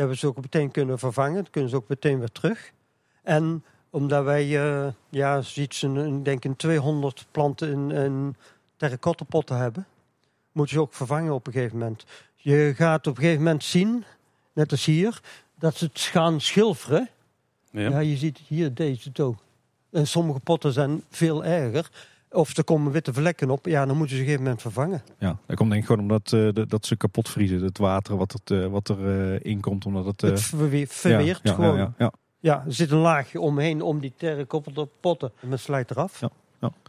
dan 0.00 0.08
hebben 0.08 0.18
ze 0.18 0.26
ook 0.26 0.42
meteen 0.42 0.70
kunnen 0.70 0.98
vervangen. 0.98 1.34
Dan 1.34 1.50
kunnen 1.50 1.70
ze 1.70 1.76
ook 1.76 1.88
meteen 1.88 2.18
weer 2.18 2.32
terug. 2.32 2.72
En 3.22 3.64
omdat 3.90 4.24
wij, 4.24 4.42
eh 4.42 4.92
ja, 5.08 5.40
zoiets, 5.40 5.82
een, 5.82 6.22
denk 6.22 6.44
een 6.44 6.56
200 6.56 7.26
planten 7.30 7.70
in, 7.70 7.90
in 7.90 8.36
terracotta 8.76 9.24
potten 9.24 9.56
hebben, 9.56 9.86
moeten 10.52 10.74
ze 10.74 10.80
ook 10.80 10.94
vervangen 10.94 11.32
op 11.32 11.46
een 11.46 11.52
gegeven 11.52 11.78
moment. 11.78 12.04
Je 12.36 12.72
gaat 12.76 13.06
op 13.06 13.16
een 13.16 13.22
gegeven 13.22 13.42
moment 13.42 13.64
zien, 13.64 14.04
net 14.52 14.70
als 14.70 14.84
hier, 14.84 15.20
dat 15.54 15.76
ze 15.76 15.84
het 15.84 16.00
gaan 16.00 16.40
schilferen. 16.40 17.08
Ja. 17.70 17.88
Ja, 17.88 17.98
je 17.98 18.16
ziet 18.16 18.38
hier 18.38 18.74
deze 18.74 19.10
ook. 19.14 19.42
En 19.90 20.06
sommige 20.06 20.40
potten 20.40 20.72
zijn 20.72 21.02
veel 21.10 21.44
erger. 21.44 21.90
Of 22.30 22.56
er 22.56 22.64
komen 22.64 22.92
witte 22.92 23.12
vlekken 23.12 23.50
op. 23.50 23.66
Ja, 23.66 23.86
dan 23.86 23.96
moeten 23.96 24.16
ze 24.16 24.22
op 24.22 24.28
een 24.28 24.34
gegeven 24.34 24.42
moment 24.42 24.62
vervangen. 24.62 25.02
Ja, 25.18 25.36
dat 25.46 25.56
komt 25.56 25.70
denk 25.70 25.82
ik 25.82 25.88
gewoon 25.88 26.02
omdat 26.02 26.24
eh, 26.32 26.48
de- 26.52 26.66
dat 26.68 26.86
ze 26.86 26.96
kapot 26.96 27.28
vriezen. 27.28 27.62
Het 27.62 27.78
water 27.78 28.16
wat, 28.16 28.32
het, 28.32 28.50
eh, 28.50 28.66
wat 28.66 28.88
er 28.88 29.32
eh, 29.34 29.50
in 29.52 29.60
komt. 29.60 29.86
Omdat 29.86 30.04
het, 30.04 30.22
eh, 30.22 30.30
het 30.30 30.40
verwe- 30.40 30.86
verweert 30.86 31.40
ja, 31.42 31.50
ja, 31.50 31.54
gewoon. 31.54 31.76
Ja, 31.76 31.92
Ja, 31.98 32.12
ja, 32.38 32.62
er 32.66 32.72
zit 32.74 32.90
een 32.90 32.98
laagje 32.98 33.40
omheen 33.40 33.82
om 33.82 34.00
die 34.00 34.12
terracotta 34.16 34.84
potten. 35.00 35.32
En 35.40 35.50
het 35.50 35.60
slijt 35.60 35.90
eraf. 35.90 36.20
Ja. 36.20 36.30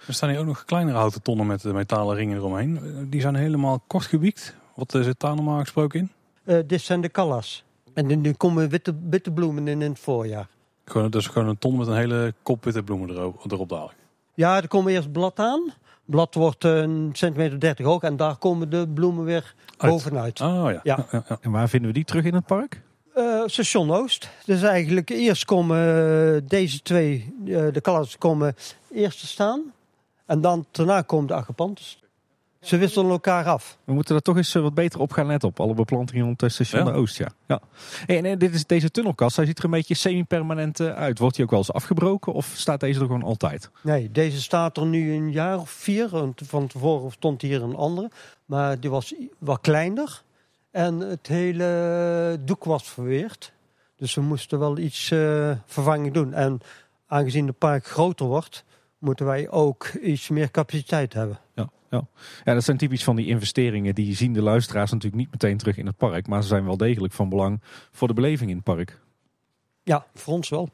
Er 0.07 0.13
staan 0.13 0.29
hier 0.29 0.39
ook 0.39 0.45
nog 0.45 0.65
kleinere 0.65 0.97
houten 0.97 1.21
tonnen 1.21 1.45
met 1.47 1.65
eh, 1.65 1.73
metalen 1.73 2.15
ringen 2.15 2.37
eromheen. 2.37 3.07
Die 3.09 3.21
zijn 3.21 3.35
helemaal 3.35 3.79
kort 3.87 4.05
gewiekt. 4.05 4.55
Wat 4.75 4.91
zit 4.91 5.19
daar 5.19 5.35
normaal 5.35 5.59
gesproken 5.59 5.99
in? 5.99 6.11
Eh, 6.43 6.57
dit 6.67 6.81
zijn 6.81 7.01
de 7.01 7.09
callas. 7.09 7.63
En 7.93 8.25
er 8.25 8.37
komen 8.37 8.69
witte, 8.69 8.95
witte 9.09 9.31
bloemen 9.31 9.67
in 9.67 9.81
in 9.81 9.89
het 9.89 9.99
voorjaar. 9.99 10.47
Gewoon, 10.85 11.09
dus 11.09 11.27
gewoon 11.27 11.47
een 11.47 11.57
ton 11.57 11.77
met 11.77 11.87
een 11.87 11.95
hele 11.95 12.33
kop 12.43 12.63
witte 12.63 12.83
bloemen 12.83 13.09
erop, 13.09 13.51
erop 13.51 13.69
dadelijk. 13.69 13.97
Ja, 14.33 14.55
er 14.55 14.67
komen 14.67 14.93
eerst 14.93 15.11
blad 15.11 15.39
aan. 15.39 15.73
Blad 16.05 16.33
wordt 16.33 16.63
een 16.63 17.09
centimeter 17.13 17.59
30 17.59 17.85
hoog. 17.85 18.01
En 18.01 18.17
daar 18.17 18.35
komen 18.35 18.69
de 18.69 18.87
bloemen 18.93 19.25
weer 19.25 19.53
Uit. 19.77 19.91
bovenuit. 19.91 20.41
Oh 20.41 20.63
ja. 20.65 20.79
Ja. 20.83 21.05
ja, 21.11 21.23
ja. 21.29 21.37
En 21.41 21.51
waar 21.51 21.69
vinden 21.69 21.87
we 21.87 21.95
die 21.95 22.05
terug 22.05 22.23
in 22.23 22.33
het 22.33 22.45
park? 22.45 22.81
Eh, 23.13 23.41
station 23.45 23.91
Oost. 23.91 24.29
Dus 24.45 24.61
eigenlijk 24.61 25.09
eerst 25.09 25.45
komen 25.45 25.77
eh, 25.77 26.41
deze 26.47 26.81
twee, 26.81 27.33
eh, 27.45 27.67
de 27.71 27.81
callas 27.81 28.17
komen 28.17 28.55
eerst 28.91 29.19
te 29.19 29.27
staan. 29.27 29.61
En 30.25 30.41
dan 30.41 30.65
daarna 30.71 31.01
komen 31.01 31.27
de 31.27 31.33
agapantes. 31.33 32.00
Ze 32.61 32.77
wisselen 32.77 33.11
elkaar 33.11 33.45
af. 33.45 33.77
We 33.83 33.93
moeten 33.93 34.15
er 34.15 34.21
toch 34.21 34.37
eens 34.37 34.55
eh, 34.55 34.61
wat 34.61 34.73
beter 34.73 34.99
op 34.99 35.11
gaan 35.11 35.25
letten 35.25 35.49
op. 35.49 35.59
Alle 35.59 35.73
beplantingen 35.73 36.25
rond 36.25 36.41
het 36.41 36.51
station 36.51 36.85
Ja. 36.85 36.91
de 36.91 36.97
Oost, 36.97 37.17
ja. 37.17 37.27
ja. 37.47 37.61
Hey, 38.05 38.17
en 38.17 38.25
eh, 38.25 38.37
dit 38.37 38.53
is 38.53 38.65
deze 38.65 38.91
tunnelkast, 38.91 39.35
hij 39.35 39.45
ziet 39.45 39.57
er 39.57 39.65
een 39.65 39.71
beetje 39.71 39.93
semi-permanent 39.93 40.79
eh, 40.79 40.93
uit. 40.93 41.19
Wordt 41.19 41.35
die 41.35 41.43
ook 41.45 41.51
wel 41.51 41.59
eens 41.59 41.73
afgebroken 41.73 42.33
of 42.33 42.51
staat 42.55 42.79
deze 42.79 42.99
er 42.99 43.05
gewoon 43.05 43.23
altijd? 43.23 43.69
Nee, 43.81 44.11
deze 44.11 44.41
staat 44.41 44.77
er 44.77 44.85
nu 44.85 45.13
een 45.13 45.31
jaar 45.31 45.59
of 45.59 45.69
vier. 45.69 46.09
Want 46.09 46.41
van 46.45 46.67
tevoren 46.67 47.11
stond 47.11 47.41
hier 47.41 47.61
een 47.61 47.75
andere. 47.75 48.09
Maar 48.45 48.79
die 48.79 48.89
was 48.89 49.13
wat 49.37 49.61
kleiner. 49.61 50.21
En 50.71 50.99
het 50.99 51.27
hele 51.27 52.39
doek 52.45 52.63
was 52.63 52.83
verweerd. 52.89 53.53
Dus 53.95 54.15
we 54.15 54.21
moesten 54.21 54.59
wel 54.59 54.77
iets 54.77 55.11
eh, 55.11 55.51
vervanging 55.65 56.13
doen. 56.13 56.33
En 56.33 56.59
aangezien 57.07 57.47
het 57.47 57.57
park 57.57 57.85
groter 57.85 58.25
wordt, 58.25 58.63
moeten 58.97 59.25
wij 59.25 59.49
ook 59.49 59.87
iets 60.01 60.29
meer 60.29 60.51
capaciteit 60.51 61.13
hebben. 61.13 61.39
Ja, 61.55 61.69
ja. 61.91 62.07
ja, 62.43 62.53
dat 62.53 62.63
zijn 62.63 62.77
typisch 62.77 63.03
van 63.03 63.15
die 63.15 63.27
investeringen. 63.27 63.95
Die 63.95 64.15
zien 64.15 64.33
de 64.33 64.41
luisteraars 64.41 64.91
natuurlijk 64.91 65.21
niet 65.21 65.31
meteen 65.31 65.57
terug 65.57 65.77
in 65.77 65.85
het 65.85 65.97
park. 65.97 66.27
Maar 66.27 66.41
ze 66.41 66.47
zijn 66.47 66.65
wel 66.65 66.77
degelijk 66.77 67.13
van 67.13 67.29
belang 67.29 67.61
voor 67.91 68.07
de 68.07 68.13
beleving 68.13 68.49
in 68.49 68.55
het 68.55 68.65
park. 68.65 68.99
Ja, 69.83 70.05
voor 70.13 70.33
ons 70.33 70.49
wel. 70.49 70.69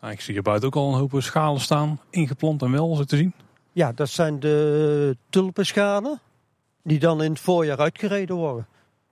Nou, 0.00 0.12
ik 0.12 0.20
zie 0.20 0.34
hier 0.34 0.42
buiten 0.42 0.68
ook 0.68 0.76
al 0.76 0.92
een 0.92 0.98
hoop 0.98 1.14
schalen 1.18 1.60
staan. 1.60 2.00
Ingeplant 2.10 2.62
en 2.62 2.70
wel, 2.70 2.96
zo 2.96 3.04
te 3.04 3.16
zien. 3.16 3.34
Ja, 3.72 3.92
dat 3.92 4.08
zijn 4.08 4.40
de 4.40 5.16
tulpenschalen. 5.30 6.20
Die 6.82 6.98
dan 6.98 7.22
in 7.22 7.30
het 7.30 7.40
voorjaar 7.40 7.78
uitgereden 7.78 8.36
worden. 8.36 8.66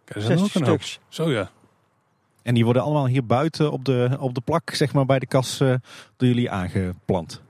Kijk, 0.04 0.20
zijn 0.20 0.38
er 0.38 0.44
ook 0.44 0.50
60 0.50 0.60
een 0.60 0.68
hoop. 0.68 0.82
stuks. 0.82 1.00
Zo 1.08 1.30
ja. 1.30 1.50
En 2.42 2.54
die 2.54 2.64
worden 2.64 2.82
allemaal 2.82 3.06
hier 3.06 3.26
buiten 3.26 3.72
op 3.72 3.84
de, 3.84 4.16
op 4.20 4.34
de 4.34 4.40
plak, 4.40 4.70
zeg 4.70 4.92
maar 4.92 5.06
bij 5.06 5.18
de 5.18 5.26
kas, 5.26 5.60
eh, 5.60 5.74
door 6.16 6.28
jullie 6.28 6.50
aangeplant. 6.50 7.42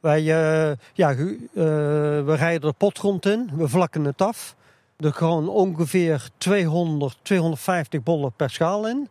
Wij, 0.00 0.18
eh, 0.18 0.76
ja, 0.92 1.10
eh, 1.10 1.16
we 1.54 2.34
rijden 2.34 2.68
er 2.68 2.74
potgrond 2.74 3.26
in, 3.26 3.50
we 3.56 3.68
vlakken 3.68 4.04
het 4.04 4.22
af. 4.22 4.56
Er 4.96 5.12
gaan 5.12 5.48
ongeveer 5.48 6.28
200, 6.38 7.18
250 7.22 8.02
bollen 8.02 8.32
per 8.32 8.50
schaal 8.50 8.88
in. 8.88 9.08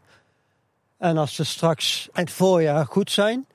En 0.98 1.18
als 1.18 1.36
ze 1.36 1.44
straks 1.44 2.10
eind 2.14 2.32
voorjaar 2.32 2.86
goed 2.86 3.12
zijn, 3.12 3.46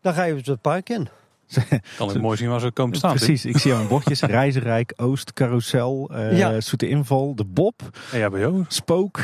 dan 0.00 0.12
rijden 0.12 0.44
we 0.44 0.50
het 0.50 0.60
park 0.60 0.88
in. 0.88 1.08
Kan 1.96 2.10
ik 2.10 2.20
mooi 2.20 2.36
zien 2.36 2.48
waar 2.48 2.60
ze 2.60 2.70
komen 2.70 2.92
te 2.92 2.98
staan. 2.98 3.14
Precies, 3.14 3.44
ik 3.44 3.58
zie 3.58 3.70
aan 3.70 3.76
mijn 3.76 3.88
bordjes 3.88 4.20
Reizenrijk, 4.36 4.92
Oost, 4.96 5.32
Carousel, 5.32 6.10
eh 6.12 6.38
Ja. 6.38 6.60
Zoete 6.60 6.88
Inval, 6.88 7.34
De 7.34 7.44
Bob, 7.44 7.82
EHBO. 8.12 8.64
Spook, 8.68 9.20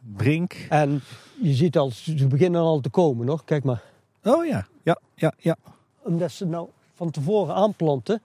Brink. 0.00 0.66
En 0.68 1.02
je 1.40 1.52
ziet 1.54 1.78
al, 1.78 1.90
ze 1.90 2.26
beginnen 2.26 2.60
al 2.60 2.80
te 2.80 2.88
komen 2.88 3.26
nog. 3.26 3.44
Kijk 3.44 3.64
maar. 3.64 3.82
Oh 4.22 4.46
ja, 4.46 4.66
ja, 4.82 5.00
ja, 5.14 5.32
ja. 5.38 5.56
Omdat 6.02 6.32
ze 6.32 6.46
nou 6.46 6.68
van 6.94 7.10
tevoren 7.10 7.54
aanplanten, 7.54 8.20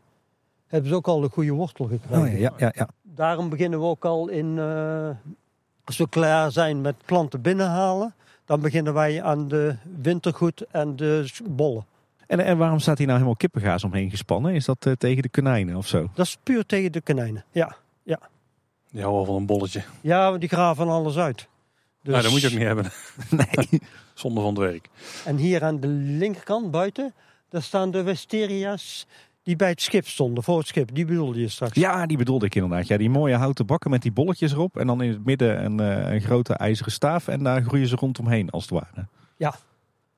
hebben 0.67 0.89
ze 0.89 0.95
ook 0.95 1.07
al 1.07 1.23
een 1.23 1.29
goede 1.29 1.51
wortel 1.51 1.85
gekregen. 1.85 2.21
Oh 2.21 2.31
ja, 2.31 2.37
ja, 2.37 2.53
ja, 2.57 2.71
ja. 2.75 2.87
Daarom 3.01 3.49
beginnen 3.49 3.79
we 3.79 3.85
ook 3.85 4.05
al 4.05 4.27
in, 4.27 4.59
eh, 4.59 5.09
als 5.83 5.97
we 5.97 6.09
klaar 6.09 6.51
zijn 6.51 6.81
met 6.81 6.95
planten 7.05 7.41
binnenhalen, 7.41 8.13
dan 8.45 8.61
beginnen 8.61 8.93
wij 8.93 9.23
aan 9.23 9.47
de 9.47 9.75
wintergoed 10.01 10.65
en 10.71 10.95
de 10.95 11.29
bollen. 11.49 11.85
En, 12.27 12.39
en 12.39 12.57
waarom 12.57 12.79
staat 12.79 12.97
hier 12.97 13.07
nou 13.07 13.17
helemaal 13.19 13.39
kippengaas 13.39 13.83
omheen 13.83 14.09
gespannen? 14.09 14.53
Is 14.53 14.65
dat 14.65 14.85
eh, 14.85 14.93
tegen 14.93 15.21
de 15.21 15.29
konijnen 15.29 15.75
of 15.75 15.87
zo? 15.87 16.09
Dat 16.13 16.25
is 16.25 16.37
puur 16.43 16.65
tegen 16.65 16.91
de 16.91 17.01
konijnen. 17.01 17.45
Ja, 17.51 17.75
Die 18.91 19.01
houden 19.01 19.11
wel 19.11 19.25
van 19.25 19.35
een 19.35 19.45
bolletje. 19.45 19.83
ja 20.01 20.27
want 20.29 20.39
die 20.39 20.49
graven 20.49 20.87
alles 20.87 21.17
uit. 21.17 21.47
Dus, 22.01 22.11
Nou, 22.11 22.23
dat 22.23 22.31
moet 22.31 22.41
je 22.41 22.47
ook 22.47 22.53
niet 22.53 22.63
hebben. 22.63 22.85
Nee. 23.69 23.81
Zonde 24.13 24.41
van 24.41 24.49
het 24.49 24.57
werk. 24.59 24.89
En 25.25 25.35
hier 25.37 25.63
aan 25.63 25.79
de 25.79 25.87
linkerkant 25.87 26.71
buiten, 26.71 27.13
daar 27.49 27.61
staan 27.61 27.91
de 27.91 28.03
Westeria's 28.03 29.07
die 29.43 29.55
bij 29.55 29.69
het 29.69 29.81
schip 29.81 30.07
stonden, 30.07 30.43
voor 30.43 30.57
het 30.57 30.67
schip. 30.67 30.93
Die 30.93 31.05
bedoelde 31.05 31.39
je 31.39 31.47
straks. 31.47 31.75
Ja, 31.75 32.05
die 32.05 32.17
bedoelde 32.17 32.45
ik 32.45 32.55
inderdaad. 32.55 32.87
Ja, 32.87 32.97
die 32.97 33.09
mooie 33.09 33.35
houten 33.35 33.65
bakken 33.65 33.89
met 33.89 34.01
die 34.01 34.11
bolletjes 34.11 34.51
erop. 34.51 34.77
En 34.77 34.87
dan 34.87 35.01
in 35.01 35.09
het 35.09 35.25
midden 35.25 35.65
een, 35.65 35.79
eh, 35.79 36.13
een 36.13 36.21
grote 36.21 36.53
ijzeren 36.53 36.91
staaf. 36.91 37.27
En 37.27 37.43
daar 37.43 37.61
groeien 37.61 37.87
ze 37.87 37.95
rondomheen 37.95 38.49
als 38.49 38.63
het 38.63 38.71
ware. 38.71 39.07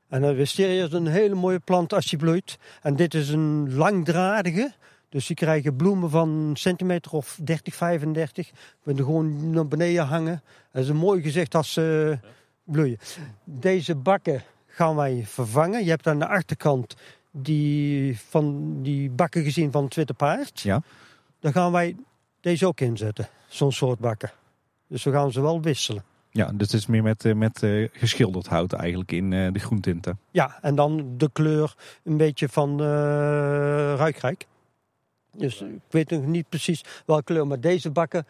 En 0.09 0.21
de 0.21 0.33
Wisteria 0.33 0.85
is 0.85 0.91
een 0.91 1.07
hele 1.07 1.35
mooie 1.35 1.59
plant 1.59 1.93
als 1.93 2.05
die 2.05 2.19
bloeit. 2.19 2.57
En 2.81 2.95
dit 2.95 3.13
is 3.13 3.29
een 3.29 3.75
langdradige. 3.75 4.73
Dus 5.09 5.27
die 5.27 5.35
krijgen 5.35 5.75
bloemen 5.75 6.09
van 6.09 6.29
een 6.29 6.55
centimeter 6.55 7.11
of 7.11 7.39
30, 7.43 7.75
35. 7.75 8.51
We 8.83 8.91
er 8.91 8.97
gewoon 8.97 9.49
naar 9.49 9.67
beneden 9.67 10.05
hangen. 10.05 10.43
Dat 10.71 10.83
is 10.83 10.89
een 10.89 10.95
mooi 10.95 11.21
gezicht 11.21 11.55
als 11.55 11.73
ze 11.73 12.17
bloeien. 12.63 12.97
Deze 13.43 13.95
bakken 13.95 14.43
gaan 14.67 14.95
wij 14.95 15.23
vervangen. 15.25 15.83
Je 15.83 15.89
hebt 15.89 16.07
aan 16.07 16.19
de 16.19 16.27
achterkant 16.27 16.95
die, 17.31 18.19
van 18.19 18.75
die 18.81 19.09
bakken 19.09 19.43
gezien 19.43 19.71
van 19.71 19.83
het 19.83 19.95
Witte 19.95 20.13
Paard. 20.13 20.59
Ja. 20.59 20.81
Daar 21.39 21.51
gaan 21.51 21.71
wij 21.71 21.95
deze 22.39 22.67
ook 22.67 22.79
inzetten. 22.79 23.27
Zo'n 23.47 23.71
soort 23.71 23.99
bakken. 23.99 24.31
Dus 24.87 25.03
we 25.03 25.11
gaan 25.11 25.31
ze 25.31 25.41
wel 25.41 25.61
wisselen. 25.61 26.03
Ja, 26.29 26.51
dus 26.53 26.71
het 26.71 26.81
is 26.81 26.85
meer 26.85 27.03
met, 27.03 27.25
eh, 27.25 27.33
met 27.33 27.63
eh, 27.63 27.87
geschilderd 27.91 28.47
hout 28.47 28.73
eigenlijk 28.73 29.11
in 29.11 29.33
eh, 29.33 29.51
de 29.51 29.59
groentinten. 29.59 30.19
Ja, 30.31 30.57
en 30.61 30.75
dan 30.75 31.13
de 31.17 31.29
kleur 31.33 31.75
een 32.03 32.17
beetje 32.17 32.49
van 32.49 32.79
eh 32.79 32.85
ruikrijk. 33.95 34.47
Dus 35.37 35.61
ik 35.61 35.81
weet 35.89 36.09
nog 36.09 36.25
niet 36.25 36.49
precies 36.49 36.83
welke 37.05 37.23
kleur, 37.23 37.47
maar 37.47 37.59
deze 37.59 37.91
bakken, 37.91 38.25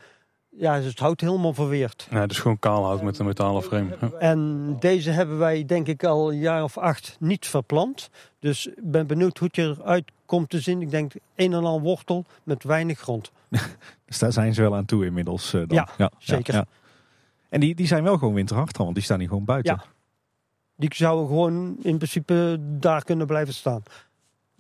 ja, 0.58 0.76
is 0.76 0.86
het 0.86 1.00
hout 1.00 1.22
helemaal 1.22 1.54
verweerd. 1.54 2.08
Nee, 2.10 2.28
dus 2.28 2.40
gewoon 2.40 2.60
kaal 2.60 2.86
hout 2.86 3.02
met 3.02 3.20
een 3.20 3.26
metalen 3.26 3.64
frame. 3.64 3.98
Ja. 4.02 4.10
En 4.20 4.76
deze 4.80 5.10
hebben 5.12 5.38
wij 5.38 5.66
denk 5.66 5.88
ik 5.88 6.04
al 6.04 6.32
een 6.32 6.40
jaar 6.40 6.64
of 6.64 6.78
acht 6.78 7.16
niet 7.20 7.48
verplant. 7.48 8.10
Dus 8.40 8.68
ik 8.68 8.92
ben 8.92 9.08
benieuwd 9.08 9.38
hoe 9.38 9.48
het 9.52 9.58
eruit 9.58 10.12
komt 10.26 10.50
te 10.50 10.60
zien. 10.60 10.82
Ik 10.82 10.92
denk 10.92 11.14
een 11.36 11.54
en 11.54 11.64
al 11.64 11.82
wortel 11.82 12.26
met 12.44 12.64
weinig 12.64 13.00
grond. 13.00 13.32
Dus 14.06 14.20
daar 14.20 14.32
zijn 14.32 14.54
ze 14.54 14.62
wel 14.62 14.76
aan 14.76 14.86
toe 14.86 15.06
inmiddels. 15.06 15.54
eh, 15.54 15.62
dan. 15.68 15.88
Ja, 15.98 16.12
zeker. 16.18 16.66
En 17.50 17.60
die, 17.60 17.76
die 17.76 17.88
zijn 17.88 18.04
wel 18.04 18.18
gewoon 18.18 18.34
winterhard 18.34 18.76
dan, 18.76 18.84
want 18.84 18.96
die 18.96 19.06
staan 19.06 19.20
hier 19.20 19.28
gewoon 19.28 19.46
buiten. 19.46 19.74
Ja. 19.76 19.84
Die 20.76 20.96
zouden 20.96 21.28
gewoon 21.28 21.76
in 21.82 21.98
principe 21.98 22.58
daar 22.62 23.04
kunnen 23.04 23.28
blijven 23.28 23.54
staan. 23.54 23.84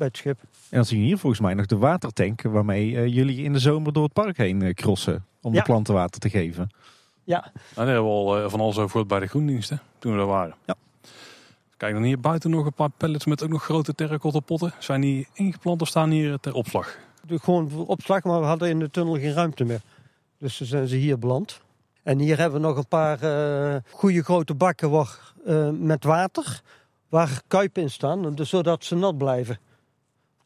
Bij 0.01 0.09
het 0.09 0.19
schip. 0.19 0.39
En 0.41 0.47
dan 0.77 0.85
zie 0.85 0.99
je 0.99 1.05
hier 1.05 1.17
volgens 1.17 1.41
mij 1.41 1.53
nog 1.53 1.65
de 1.65 1.77
watertank 1.77 2.41
waarmee 2.41 2.95
eh, 2.97 3.07
jullie 3.07 3.43
in 3.43 3.53
de 3.53 3.59
zomer 3.59 3.93
door 3.93 4.03
het 4.03 4.13
park 4.13 4.37
heen 4.37 4.61
eh, 4.61 4.73
crossen. 4.73 5.25
Om 5.41 5.53
Ja. 5.53 5.59
de 5.59 5.65
planten 5.65 5.93
water 5.93 6.19
te 6.21 6.29
geven. 6.29 6.69
Ja, 7.23 7.39
Nou, 7.41 7.53
daar 7.73 7.85
hebben 7.85 8.03
we 8.03 8.09
al 8.09 8.37
eh, 8.43 8.49
van 8.49 8.59
alles 8.59 8.77
over 8.77 9.05
bij 9.05 9.19
de 9.19 9.27
groendiensten. 9.27 9.81
Toen 9.99 10.11
we 10.11 10.17
daar 10.17 10.27
waren. 10.27 10.55
Ja. 10.65 10.75
Kijk, 11.77 11.93
dan 11.93 12.03
hier 12.03 12.19
buiten 12.19 12.49
nog 12.49 12.65
een 12.65 12.73
paar 12.73 12.89
pallets 12.97 13.25
met 13.25 13.43
ook 13.43 13.49
nog 13.49 13.63
grote 13.63 13.95
terracotta 13.95 14.39
potten. 14.39 14.73
Zijn 14.79 15.01
die 15.01 15.27
ingeplant 15.33 15.81
of 15.81 15.87
staan 15.87 16.09
hier 16.09 16.39
ter 16.39 16.53
opslag? 16.53 16.97
de- 17.27 17.39
gewoon 17.39 17.69
voor 17.69 17.85
opslag, 17.85 18.23
maar 18.23 18.39
we 18.39 18.45
hadden 18.45 18.69
in 18.69 18.79
de 18.79 18.89
tunnel 18.89 19.13
geen 19.13 19.33
ruimte 19.33 19.63
meer. 19.63 19.81
Dus 20.37 20.57
dan 20.57 20.67
zijn 20.67 20.87
ze 20.87 20.95
hier 20.95 21.19
beland. 21.19 21.61
En 22.03 22.19
hier 22.19 22.37
hebben 22.37 22.61
we 22.61 22.67
nog 22.67 22.77
een 22.77 22.87
paar 22.87 23.23
uh, 23.23 23.75
goede 23.89 24.23
grote 24.23 24.53
bakken 24.53 24.89
waar, 24.89 25.33
uh, 25.47 25.69
met 25.69 26.03
water. 26.03 26.61
Waar 27.09 27.41
kuipen 27.47 27.81
in 27.81 27.89
staan, 27.89 28.35
dus 28.35 28.49
zodat 28.49 28.83
ze 28.83 28.95
nat 28.95 29.17
blijven. 29.17 29.59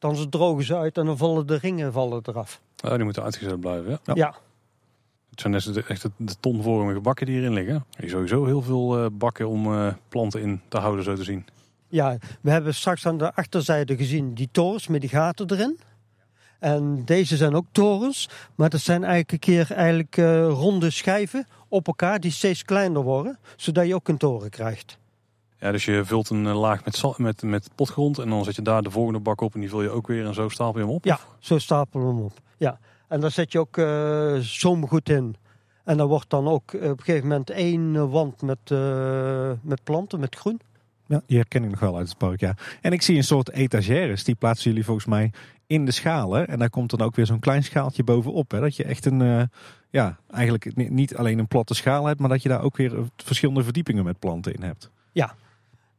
Dan 0.05 0.15
ze 0.15 0.29
drogen 0.29 0.63
ze 0.63 0.75
uit 0.75 0.97
en 0.97 1.05
dan 1.05 1.17
vallen 1.17 1.47
de 1.47 1.57
ringen 1.57 1.93
vallen 1.93 2.21
eraf. 2.23 2.61
Oh, 2.83 2.95
die 2.95 3.03
moeten 3.03 3.23
uitgezet 3.23 3.59
blijven, 3.59 3.99
ja. 4.03 4.13
Ja. 4.13 4.35
Het 5.29 5.41
zijn 5.41 5.53
net 5.53 5.73
de, 5.73 5.83
echt 5.83 6.01
de, 6.17 6.35
tonvormige 6.39 6.99
bakken 6.99 7.25
die 7.25 7.35
hierin 7.35 7.53
liggen. 7.53 7.85
Je 7.89 8.09
sowieso 8.09 8.45
heel 8.45 8.61
veel 8.61 9.03
uh, 9.03 9.05
bakken 9.11 9.47
om 9.47 9.93
planten 10.09 10.41
in 10.41 10.61
te 10.67 10.77
houden, 10.77 11.03
zo 11.03 11.15
te 11.15 11.23
zien. 11.23 11.45
Ja, 11.87 12.17
we 12.41 12.51
hebben 12.51 12.73
straks 12.73 13.05
aan 13.07 13.17
de 13.17 13.33
achterzijde 13.33 13.97
gezien 13.97 14.33
die 14.33 14.49
torens 14.51 14.87
met 14.87 15.01
die 15.01 15.09
gaten 15.09 15.51
erin. 15.51 15.79
En 16.59 17.05
deze 17.05 17.37
zijn 17.37 17.55
ook 17.55 17.67
torens, 17.71 18.29
maar 18.55 18.69
dat 18.69 18.81
zijn 18.81 19.03
eigenlijk 19.03 19.31
een 19.31 19.39
keer 19.39 19.71
eigenlijk, 19.71 20.17
uh, 20.17 20.47
ronde 20.47 20.89
schijven 20.89 21.47
op 21.67 21.87
elkaar 21.87 22.19
die 22.19 22.31
steeds 22.31 22.63
kleiner 22.63 23.01
worden, 23.01 23.39
zodat 23.55 23.87
je 23.87 23.95
ook 23.95 24.07
een 24.07 24.17
toren 24.17 24.49
krijgt. 24.49 24.97
Ja, 25.65 25.71
dus 25.71 25.85
je 25.85 26.05
vult 26.05 26.29
een 26.29 26.47
laag 26.47 26.85
met, 26.85 27.17
met, 27.17 27.41
met 27.41 27.69
potgrond 27.75 28.19
en 28.19 28.29
dan 28.29 28.43
zet 28.43 28.55
je 28.55 28.61
daar 28.61 28.81
de 28.81 28.91
volgende 28.91 29.19
bak 29.19 29.41
op 29.41 29.53
en 29.53 29.59
die 29.59 29.69
vul 29.69 29.81
je 29.81 29.89
ook 29.89 30.07
weer 30.07 30.25
en 30.25 30.33
zo 30.33 30.49
stapel 30.49 30.79
je 30.79 30.85
hem 30.85 30.95
op? 30.95 31.05
Ja, 31.05 31.19
zo 31.39 31.57
stapel 31.57 31.99
je 31.99 32.05
hem 32.05 32.19
op. 32.19 32.31
Ja. 32.57 32.79
En 33.07 33.19
dan 33.19 33.31
zet 33.31 33.51
je 33.51 33.59
ook 33.59 33.77
uh, 33.77 34.35
zomergoed 34.39 35.09
in. 35.09 35.35
En 35.83 35.97
dan 35.97 36.07
wordt 36.07 36.29
dan 36.29 36.47
ook 36.47 36.73
op 36.73 36.81
een 36.81 37.03
gegeven 37.03 37.27
moment 37.27 37.49
één 37.49 38.09
wand 38.09 38.41
met, 38.41 38.57
uh, 38.71 39.51
met 39.61 39.83
planten, 39.83 40.19
met 40.19 40.35
groen. 40.35 40.59
Ja, 41.05 41.21
die 41.25 41.37
herken 41.37 41.63
ik 41.63 41.69
nog 41.69 41.79
wel 41.79 41.97
uit 41.97 42.07
het 42.07 42.17
park, 42.17 42.39
ja. 42.39 42.55
En 42.81 42.91
ik 42.91 43.01
zie 43.01 43.17
een 43.17 43.23
soort 43.23 43.51
etagères, 43.51 44.23
die 44.23 44.35
plaatsen 44.35 44.69
jullie 44.69 44.85
volgens 44.85 45.05
mij 45.05 45.31
in 45.67 45.85
de 45.85 45.91
schalen. 45.91 46.47
En 46.47 46.59
daar 46.59 46.69
komt 46.69 46.89
dan 46.89 47.01
ook 47.01 47.15
weer 47.15 47.25
zo'n 47.25 47.39
klein 47.39 47.63
schaaltje 47.63 48.03
bovenop. 48.03 48.51
Hè? 48.51 48.59
Dat 48.59 48.75
je 48.75 48.83
echt 48.83 49.05
een, 49.05 49.19
uh, 49.19 49.43
ja, 49.89 50.17
eigenlijk 50.31 50.89
niet 50.89 51.15
alleen 51.15 51.39
een 51.39 51.47
platte 51.47 51.73
schaal 51.73 52.05
hebt, 52.05 52.19
maar 52.19 52.29
dat 52.29 52.43
je 52.43 52.49
daar 52.49 52.61
ook 52.61 52.77
weer 52.77 52.93
verschillende 53.17 53.63
verdiepingen 53.63 54.03
met 54.03 54.19
planten 54.19 54.53
in 54.53 54.63
hebt. 54.63 54.91
Ja, 55.11 55.35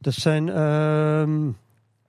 dat 0.07 0.15
zijn 0.15 0.47
uh, 0.47 1.51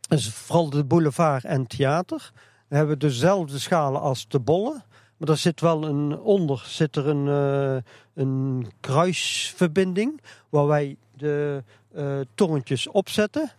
dus 0.07 0.29
vooral 0.29 0.69
de 0.69 0.83
boulevard 0.83 1.43
en 1.43 1.67
theater. 1.67 2.31
We 2.67 2.75
hebben 2.75 2.99
dezelfde 2.99 3.59
schalen 3.59 4.01
als 4.01 4.27
de 4.27 4.39
bollen. 4.39 4.83
Maar 5.17 5.29
er 5.29 5.37
zit 5.37 5.61
wel 5.61 5.83
een, 5.83 6.19
onder 6.19 6.63
zit 6.65 6.95
er 6.95 7.07
een, 7.07 7.25
uh, 7.25 7.77
een 8.13 8.67
kruisverbinding 8.79 10.21
waar 10.49 10.67
wij 10.67 10.97
de 11.15 11.63
uh, 11.95 12.19
torentjes 12.35 12.87
opzetten 12.87 13.51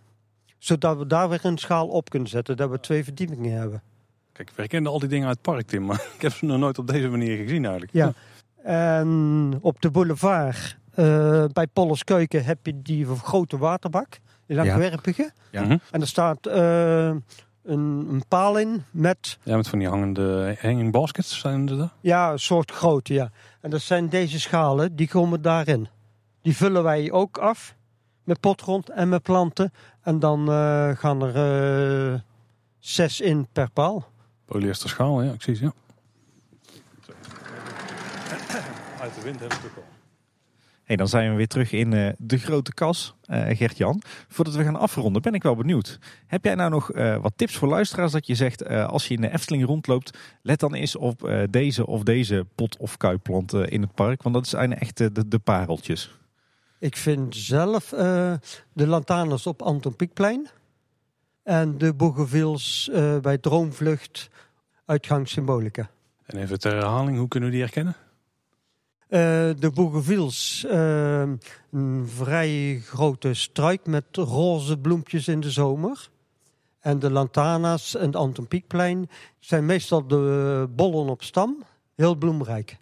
zodat 0.57 0.97
we 0.97 1.07
daar 1.07 1.29
weer 1.29 1.45
een 1.45 1.57
schaal 1.57 1.87
op 1.87 2.09
kunnen 2.09 2.29
zetten. 2.29 2.57
Dat 2.57 2.69
we 2.69 2.79
twee 2.79 3.03
verdiepingen 3.03 3.59
hebben. 3.59 3.81
Kijk, 4.31 4.49
we 4.49 4.55
herkennen 4.55 4.91
al 4.91 4.99
die 4.99 5.09
dingen 5.09 5.27
uit 5.27 5.37
het 5.37 5.53
park, 5.53 5.67
Tim. 5.67 5.85
Maar 5.85 6.05
ik 6.15 6.21
heb 6.21 6.33
ze 6.33 6.45
nog 6.45 6.57
nooit 6.57 6.77
op 6.77 6.87
deze 6.87 7.07
manier 7.07 7.37
gezien 7.37 7.63
eigenlijk. 7.63 7.93
Ja. 7.93 8.13
En 8.63 9.57
op 9.61 9.81
de 9.81 9.91
boulevard 9.91 10.77
uh, 10.95 11.45
bij 11.53 11.67
Polles 11.67 12.03
Keuken 12.03 12.43
heb 12.43 12.65
je 12.65 12.81
die 12.81 13.05
grote 13.05 13.57
waterbak. 13.57 14.19
Die 14.49 14.57
langwerpige. 14.57 15.31
Ja. 15.51 15.61
ja. 15.61 15.79
En 15.91 16.01
er 16.01 16.07
staat 16.07 16.47
uh, 16.47 16.53
een, 17.05 17.21
een, 17.63 18.23
paal 18.27 18.57
in 18.57 18.83
met... 18.91 19.37
Ja, 19.43 19.55
met 19.55 19.67
van 19.67 19.79
die 19.79 19.87
hangende 19.87 20.57
hanging 20.61 20.91
baskets 20.91 21.39
zijn 21.39 21.69
er 21.69 21.77
daar? 21.77 21.93
Ja, 22.01 22.31
een 22.31 22.39
soort 22.39 22.71
grote, 22.71 23.13
ja. 23.13 23.31
En 23.61 23.69
dat 23.69 23.81
zijn 23.81 24.09
deze 24.09 24.39
schalen, 24.39 24.95
die 24.95 25.07
komen 25.07 25.41
daarin. 25.41 25.87
Die 26.41 26.55
vullen 26.55 26.83
wij 26.83 27.11
ook 27.11 27.37
af 27.37 27.75
met 28.23 28.39
potgrond 28.39 28.89
en 28.89 29.09
met 29.09 29.21
planten. 29.21 29.73
En 30.01 30.19
dan 30.19 30.49
uh, 30.49 30.89
gaan 30.95 31.21
er 31.21 32.11
uh, 32.13 32.19
zes 32.79 33.21
in 33.21 33.47
per 33.51 33.69
paal. 33.71 34.11
Polyester 34.45 34.89
schaal, 34.89 35.21
ja, 35.21 35.31
ik 35.31 35.41
zie 35.41 35.55
ze, 35.55 35.63
ja. 35.63 35.73
Uit 38.99 39.15
de 39.15 39.21
wind 39.21 39.39
hebben 39.39 39.57
we 39.57 39.63
het 39.63 39.77
ook 39.77 39.83
al. 39.83 39.98
Hey, 40.89 40.97
dan 40.97 41.07
zijn 41.07 41.29
we 41.29 41.35
weer 41.35 41.47
terug 41.47 41.71
in 41.71 41.91
uh, 41.91 42.09
de 42.17 42.37
grote 42.37 42.73
kas, 42.73 43.15
uh, 43.25 43.57
Gert-Jan. 43.57 44.01
Voordat 44.27 44.55
we 44.55 44.63
gaan 44.63 44.75
afronden, 44.75 45.21
ben 45.21 45.33
ik 45.33 45.43
wel 45.43 45.55
benieuwd. 45.55 45.99
Heb 46.27 46.43
jij 46.43 46.55
nou 46.55 46.69
nog 46.69 46.93
uh, 46.93 47.17
wat 47.17 47.33
tips 47.35 47.57
voor 47.57 47.67
luisteraars 47.67 48.11
dat 48.11 48.27
je 48.27 48.35
zegt, 48.35 48.67
als 48.67 49.07
je 49.07 49.13
in 49.13 49.21
de 49.21 49.31
Efteling 49.31 49.65
rondloopt, 49.65 50.17
let 50.41 50.59
dan 50.59 50.73
eens 50.73 50.95
op 50.95 51.47
deze 51.49 51.85
of 51.85 52.03
deze 52.03 52.45
pot- 52.55 52.77
of 52.77 52.97
kuipplanten 52.97 53.69
in 53.69 53.81
het 53.81 53.93
park? 53.93 54.23
Want 54.23 54.35
dat 54.35 54.47
zijn 54.47 54.77
echt 54.77 54.97
de, 54.97 55.27
de 55.27 55.39
pareltjes. 55.39 56.17
Ik 56.79 56.97
vind 56.97 57.35
zelf 57.35 57.91
uh, 57.91 58.33
de 58.73 58.87
lantaarns 58.87 59.47
op 59.47 59.61
Anton 59.61 59.95
Pieckplein. 59.95 60.47
En 61.43 61.77
de 61.77 61.93
Bougainville's 61.93 62.89
uh, 62.93 63.17
bij 63.17 63.37
Droomvlucht, 63.37 64.29
uitgang 64.85 65.27
Symbolica. 65.27 65.89
En 66.25 66.37
even 66.37 66.59
ter 66.59 66.73
herhaling, 66.73 67.17
hoe 67.17 67.27
kunnen 67.27 67.49
we 67.49 67.55
die 67.55 67.63
herkennen? 67.63 67.95
Uh, 69.09 69.19
de 69.59 69.71
Bougainville's, 69.73 70.65
een 71.71 72.07
vrij 72.07 72.81
grote 72.85 73.33
struik 73.33 73.85
met 73.85 74.03
roze 74.11 74.77
bloempjes 74.77 75.27
in 75.27 75.39
de 75.39 75.51
zomer. 75.51 76.09
En 76.79 76.99
de 76.99 77.11
Lantana's 77.11 77.95
en 77.95 78.11
de 78.11 78.17
Anton 78.17 78.47
Pieckplein 78.47 79.09
zijn 79.39 79.65
meestal 79.65 80.07
de 80.07 80.67
bollen 80.75 81.09
op 81.09 81.23
stam, 81.23 81.63
heel 81.95 82.15
bloemrijk. 82.15 82.77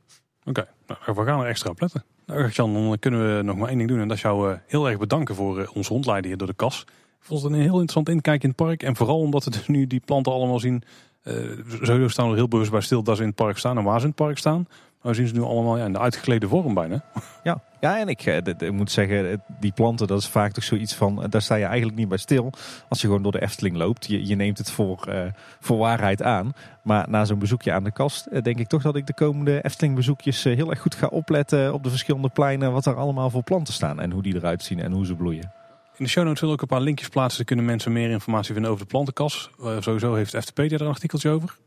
Oké, 0.46 0.68
nou, 0.88 1.16
we 1.16 1.26
gaan 1.26 1.40
er 1.40 1.48
extra 1.48 1.70
op 1.70 1.82
letten. 1.82 2.04
Nou, 2.26 2.50
Jan, 2.50 2.74
dan 2.74 3.00
kunnen 3.00 3.38
we 3.38 3.44
nog 3.44 3.58
maar 3.58 3.68
één 3.68 3.78
ding 3.78 3.90
doen. 3.90 4.00
En 4.00 4.08
dat 4.08 4.18
is 4.18 4.24
jou 4.24 4.58
heel 4.66 4.90
erg 4.90 4.98
bedanken 4.98 5.36
voor 5.36 5.60
uh, 5.60 5.68
ons 5.74 5.88
rondleiden 5.88 6.30
hier 6.30 6.38
door 6.38 6.48
de 6.48 6.54
kas. 6.54 6.82
Ik 6.88 6.94
vond 7.20 7.42
het 7.42 7.52
een 7.52 7.60
heel 7.60 7.72
interessant 7.72 8.10
inkijk 8.10 8.44
in 8.44 8.50
het 8.50 8.58
park. 8.58 8.84
En 8.84 8.96
vooral 8.96 9.20
omdat 9.20 9.44
we 9.44 9.50
dus 9.50 9.68
nu 9.68 9.88
die 9.88 10.00
planten 10.00 10.32
allemaal 10.32 10.60
zien. 10.60 10.84
Uh, 11.24 12.08
staan 12.08 12.30
we 12.30 12.36
heel 12.36 12.48
bewust 12.48 12.72
bij 12.72 12.82
stil 12.82 13.04
dat 13.04 13.16
ze 13.16 13.22
in 13.22 13.28
het 13.28 13.38
park 13.38 13.58
staan 13.58 13.78
en 13.78 13.84
waar 13.84 14.00
ze 14.00 14.06
in 14.06 14.14
het 14.16 14.26
park 14.26 14.38
staan. 14.38 14.68
Maar 15.08 15.16
we 15.16 15.22
zien 15.22 15.36
ze 15.36 15.42
nu 15.42 15.48
allemaal 15.48 15.78
ja, 15.78 15.86
in 15.86 15.94
de 15.94 16.00
uitgeklede 16.00 16.48
vorm 16.48 16.74
bijna. 16.74 17.02
Ja, 17.44 17.62
ja 17.80 18.00
en 18.00 18.08
ik, 18.08 18.26
ik 18.26 18.72
moet 18.72 18.92
zeggen, 18.92 19.44
die 19.60 19.72
planten, 19.72 20.08
dat 20.08 20.20
is 20.20 20.28
vaak 20.28 20.52
toch 20.52 20.64
zoiets 20.64 20.96
van, 20.96 21.26
daar 21.30 21.42
sta 21.42 21.56
je 21.56 21.66
eigenlijk 21.66 21.98
niet 21.98 22.08
bij 22.08 22.18
stil. 22.18 22.52
Als 22.90 23.02
je 23.02 23.08
gewoon 23.08 23.24
door 23.24 23.32
de 23.32 23.42
Efteling 23.42 23.76
loopt, 23.76 24.06
je, 24.06 24.28
je 24.28 24.36
neemt 24.36 24.58
het 24.58 24.72
voor, 24.72 25.06
uh, 25.10 25.22
voor 25.60 25.78
waarheid 25.78 26.22
aan. 26.22 26.54
Maar 26.84 27.10
na 27.10 27.26
zo'n 27.26 27.40
bezoekje 27.40 27.72
aan 27.72 27.84
de 27.84 27.92
kast, 27.92 28.44
denk 28.44 28.60
ik 28.60 28.68
toch 28.68 28.82
dat 28.82 28.96
ik 28.96 29.08
de 29.08 29.14
komende 29.14 29.62
Efteling 29.62 29.96
bezoekjes 29.96 30.44
heel 30.44 30.70
erg 30.70 30.80
goed 30.80 30.96
ga 30.96 31.08
opletten 31.08 31.74
op 31.74 31.84
de 31.84 31.90
verschillende 31.90 32.30
pleinen. 32.30 32.72
Wat 32.72 32.86
er 32.86 32.96
allemaal 32.96 33.30
voor 33.30 33.44
planten 33.44 33.74
staan 33.74 34.00
en 34.00 34.12
hoe 34.12 34.24
die 34.24 34.36
eruit 34.36 34.64
zien 34.64 34.80
en 34.80 34.92
hoe 34.92 35.06
ze 35.06 35.16
bloeien. 35.16 35.52
In 35.98 36.04
de 36.04 36.10
show 36.10 36.24
notes 36.24 36.40
zullen 36.40 36.54
ook 36.54 36.62
een 36.62 36.68
paar 36.68 36.82
linkjes 36.82 37.10
plaatsen. 37.10 37.38
Dan 37.38 37.46
kunnen 37.46 37.66
mensen 37.66 37.92
meer 37.92 38.10
informatie 38.10 38.54
vinden 38.54 38.72
over 38.72 38.84
de 38.84 38.92
plantenkas. 38.92 39.50
Uh, 39.62 39.76
sowieso 39.80 40.14
heeft 40.14 40.38
FTP 40.38 40.60
er 40.60 40.82
een 40.82 40.88
artikeltje 40.88 41.30
over. 41.30 41.58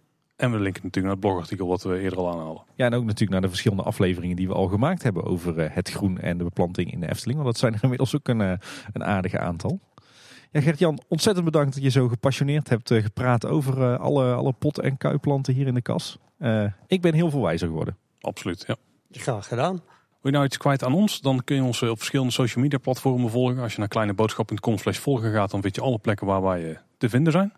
En 0.41 0.51
we 0.51 0.59
linken 0.59 0.83
natuurlijk 0.83 1.05
naar 1.05 1.11
het 1.11 1.21
blogartikel 1.21 1.67
wat 1.67 1.83
we 1.83 1.99
eerder 1.99 2.19
al 2.19 2.31
aanhaalden. 2.31 2.63
Ja, 2.75 2.87
en 2.87 2.95
ook 2.95 3.05
natuurlijk 3.05 3.31
naar 3.31 3.41
de 3.41 3.49
verschillende 3.49 3.83
afleveringen 3.83 4.37
die 4.37 4.49
we 4.49 4.55
al 4.55 4.67
gemaakt 4.67 5.03
hebben 5.03 5.25
over 5.25 5.59
eh, 5.59 5.75
het 5.75 5.91
groen 5.91 6.19
en 6.19 6.39
de 6.39 6.45
beplanting 6.45 6.93
in 6.93 7.01
de 7.01 7.09
Efteling. 7.09 7.39
Want 7.39 7.51
dat 7.51 7.59
zijn 7.59 7.75
er 7.75 7.83
inmiddels 7.83 8.17
ook 8.17 8.29
een, 8.29 8.41
eh, 8.41 8.53
een 8.93 9.05
aardige 9.05 9.39
aantal. 9.39 9.81
Ja, 10.51 10.61
Gert-Jan, 10.61 11.01
ontzettend 11.09 11.45
bedankt 11.45 11.75
dat 11.75 11.83
je 11.83 11.91
zo 11.91 12.09
gepassioneerd 12.09 12.69
hebt 12.69 12.91
eh, 12.91 13.03
gepraat 13.03 13.47
over 13.47 13.99
alle, 13.99 14.35
alle 14.35 14.53
pot- 14.53 14.79
en 14.79 14.97
kuiplanten 14.97 15.55
hier 15.55 15.67
in 15.67 15.75
de 15.75 15.83
kas. 15.83 16.19
Uh, 16.39 16.65
ik 16.87 17.01
ben 17.01 17.15
heel 17.15 17.31
veel 17.31 17.43
wijzer 17.43 17.69
geworden. 17.69 17.97
Absoluut, 18.21 18.65
ja. 18.67 18.77
Graag 19.11 19.47
gedaan. 19.49 19.75
Wil 19.75 20.31
je 20.31 20.31
nou 20.31 20.45
iets 20.45 20.57
kwijt 20.57 20.85
aan 20.85 20.95
ons? 20.95 21.21
Dan 21.21 21.45
kun 21.45 21.57
je 21.57 21.63
ons 21.63 21.83
op 21.83 21.97
verschillende 21.97 22.33
social 22.33 22.63
media 22.63 22.79
platformen 22.79 23.31
volgen. 23.31 23.59
Als 23.59 23.73
je 23.73 23.79
naar 23.79 23.89
kleineboodschap.com 23.89 24.79
slash 24.79 24.99
volgen 24.99 25.33
gaat, 25.33 25.51
dan 25.51 25.61
weet 25.61 25.75
je 25.75 25.81
alle 25.81 25.99
plekken 25.99 26.27
waar 26.27 26.43
wij 26.43 26.81
te 26.99 27.09
vinden 27.09 27.33
zijn. 27.33 27.53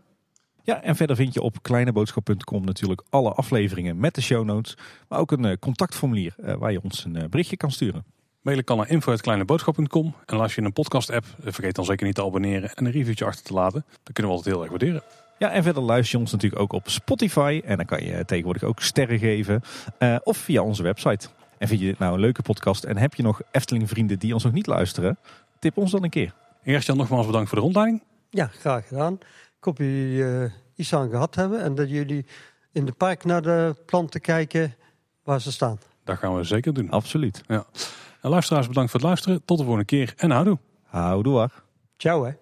Ja, 0.63 0.83
en 0.83 0.97
verder 0.97 1.17
vind 1.17 1.35
je 1.35 1.43
op 1.43 1.63
kleineboodschap.com 1.63 2.65
natuurlijk 2.65 3.03
alle 3.11 3.33
afleveringen 3.33 3.99
met 3.99 4.15
de 4.15 4.23
show 4.23 4.45
notes. 4.45 4.77
Maar 5.09 5.19
ook 5.19 5.33
een 5.33 5.59
contactformulier 5.59 6.35
waar 6.59 6.73
je 6.73 6.83
ons 6.83 7.05
een 7.05 7.27
berichtje 7.31 7.57
kan 7.57 7.71
sturen. 7.71 8.05
Mailen 8.43 8.65
kan 8.65 8.77
naar 8.77 8.91
info.kleineboodschap.com. 8.91 10.15
En 10.27 10.41
als 10.41 10.55
je 10.55 10.63
een 10.63 10.73
podcast 10.73 11.11
app, 11.11 11.25
vergeet 11.41 11.75
dan 11.75 11.85
zeker 11.85 12.07
niet 12.07 12.15
te 12.15 12.25
abonneren 12.25 12.75
en 12.75 12.87
een 12.87 12.93
reviewtje 12.93 13.25
achter 13.25 13.45
te 13.45 13.53
laten. 13.53 13.85
Dat 14.03 14.13
kunnen 14.13 14.33
we 14.33 14.39
altijd 14.39 14.55
heel 14.55 14.63
erg 14.63 14.71
waarderen. 14.71 15.03
Ja, 15.39 15.51
en 15.51 15.63
verder 15.63 15.83
luister 15.83 16.15
je 16.17 16.23
ons 16.25 16.33
natuurlijk 16.33 16.63
ook 16.63 16.73
op 16.73 16.89
Spotify. 16.89 17.63
En 17.65 17.77
dan 17.77 17.87
kan 17.87 18.05
je 18.05 18.25
tegenwoordig 18.25 18.63
ook 18.63 18.81
sterren 18.81 19.19
geven. 19.19 19.63
Uh, 19.99 20.17
of 20.23 20.37
via 20.37 20.63
onze 20.63 20.83
website. 20.83 21.29
En 21.59 21.69
vind 21.69 21.81
je 21.81 21.87
dit 21.87 21.99
nou 21.99 22.15
een 22.15 22.21
leuke 22.21 22.43
podcast 22.43 22.85
en 22.85 22.97
heb 22.97 23.15
je 23.15 23.23
nog 23.23 23.41
Efteling 23.51 23.89
vrienden 23.89 24.19
die 24.19 24.35
ons 24.35 24.45
nog 24.45 24.53
niet 24.53 24.67
luisteren? 24.67 25.19
Tip 25.59 25.77
ons 25.77 25.91
dan 25.91 26.05
een 26.05 26.11
keer. 26.11 26.35
Eerst 26.65 26.95
nogmaals 26.95 27.27
bedankt 27.27 27.49
voor 27.49 27.59
de 27.59 27.65
rondleiding. 27.65 28.03
Ja, 28.31 28.47
graag 28.47 28.89
gedaan. 28.89 29.19
Ik 29.63 29.69
hoop 29.69 29.79
jullie 29.79 30.17
uh, 30.17 30.51
iets 30.75 30.95
aan 30.95 31.11
gehad 31.11 31.35
hebben 31.35 31.61
en 31.61 31.75
dat 31.75 31.91
jullie 31.91 32.27
in 32.73 32.85
de 32.85 32.93
park 32.93 33.25
naar 33.25 33.43
de 33.43 33.77
planten 33.87 34.21
kijken 34.21 34.75
waar 35.23 35.41
ze 35.41 35.53
staan. 35.53 35.79
Dat 36.05 36.19
gaan 36.19 36.37
we 36.37 36.45
zeker 36.45 36.75
doen. 36.75 36.91
Absoluut. 36.91 37.43
Ja. 37.47 37.67
En 38.21 38.31
luisteraars, 38.31 38.69
bedankt 38.69 38.91
voor 38.91 39.01
het 39.01 39.09
luisteren. 39.09 39.45
Tot 39.45 39.59
de 39.59 39.65
volgende 39.65 39.87
keer 39.87 40.15
en 40.17 40.31
houdoe. 40.31 40.59
Houdoe. 40.83 41.51
Ciao 41.97 42.25
hè. 42.25 42.42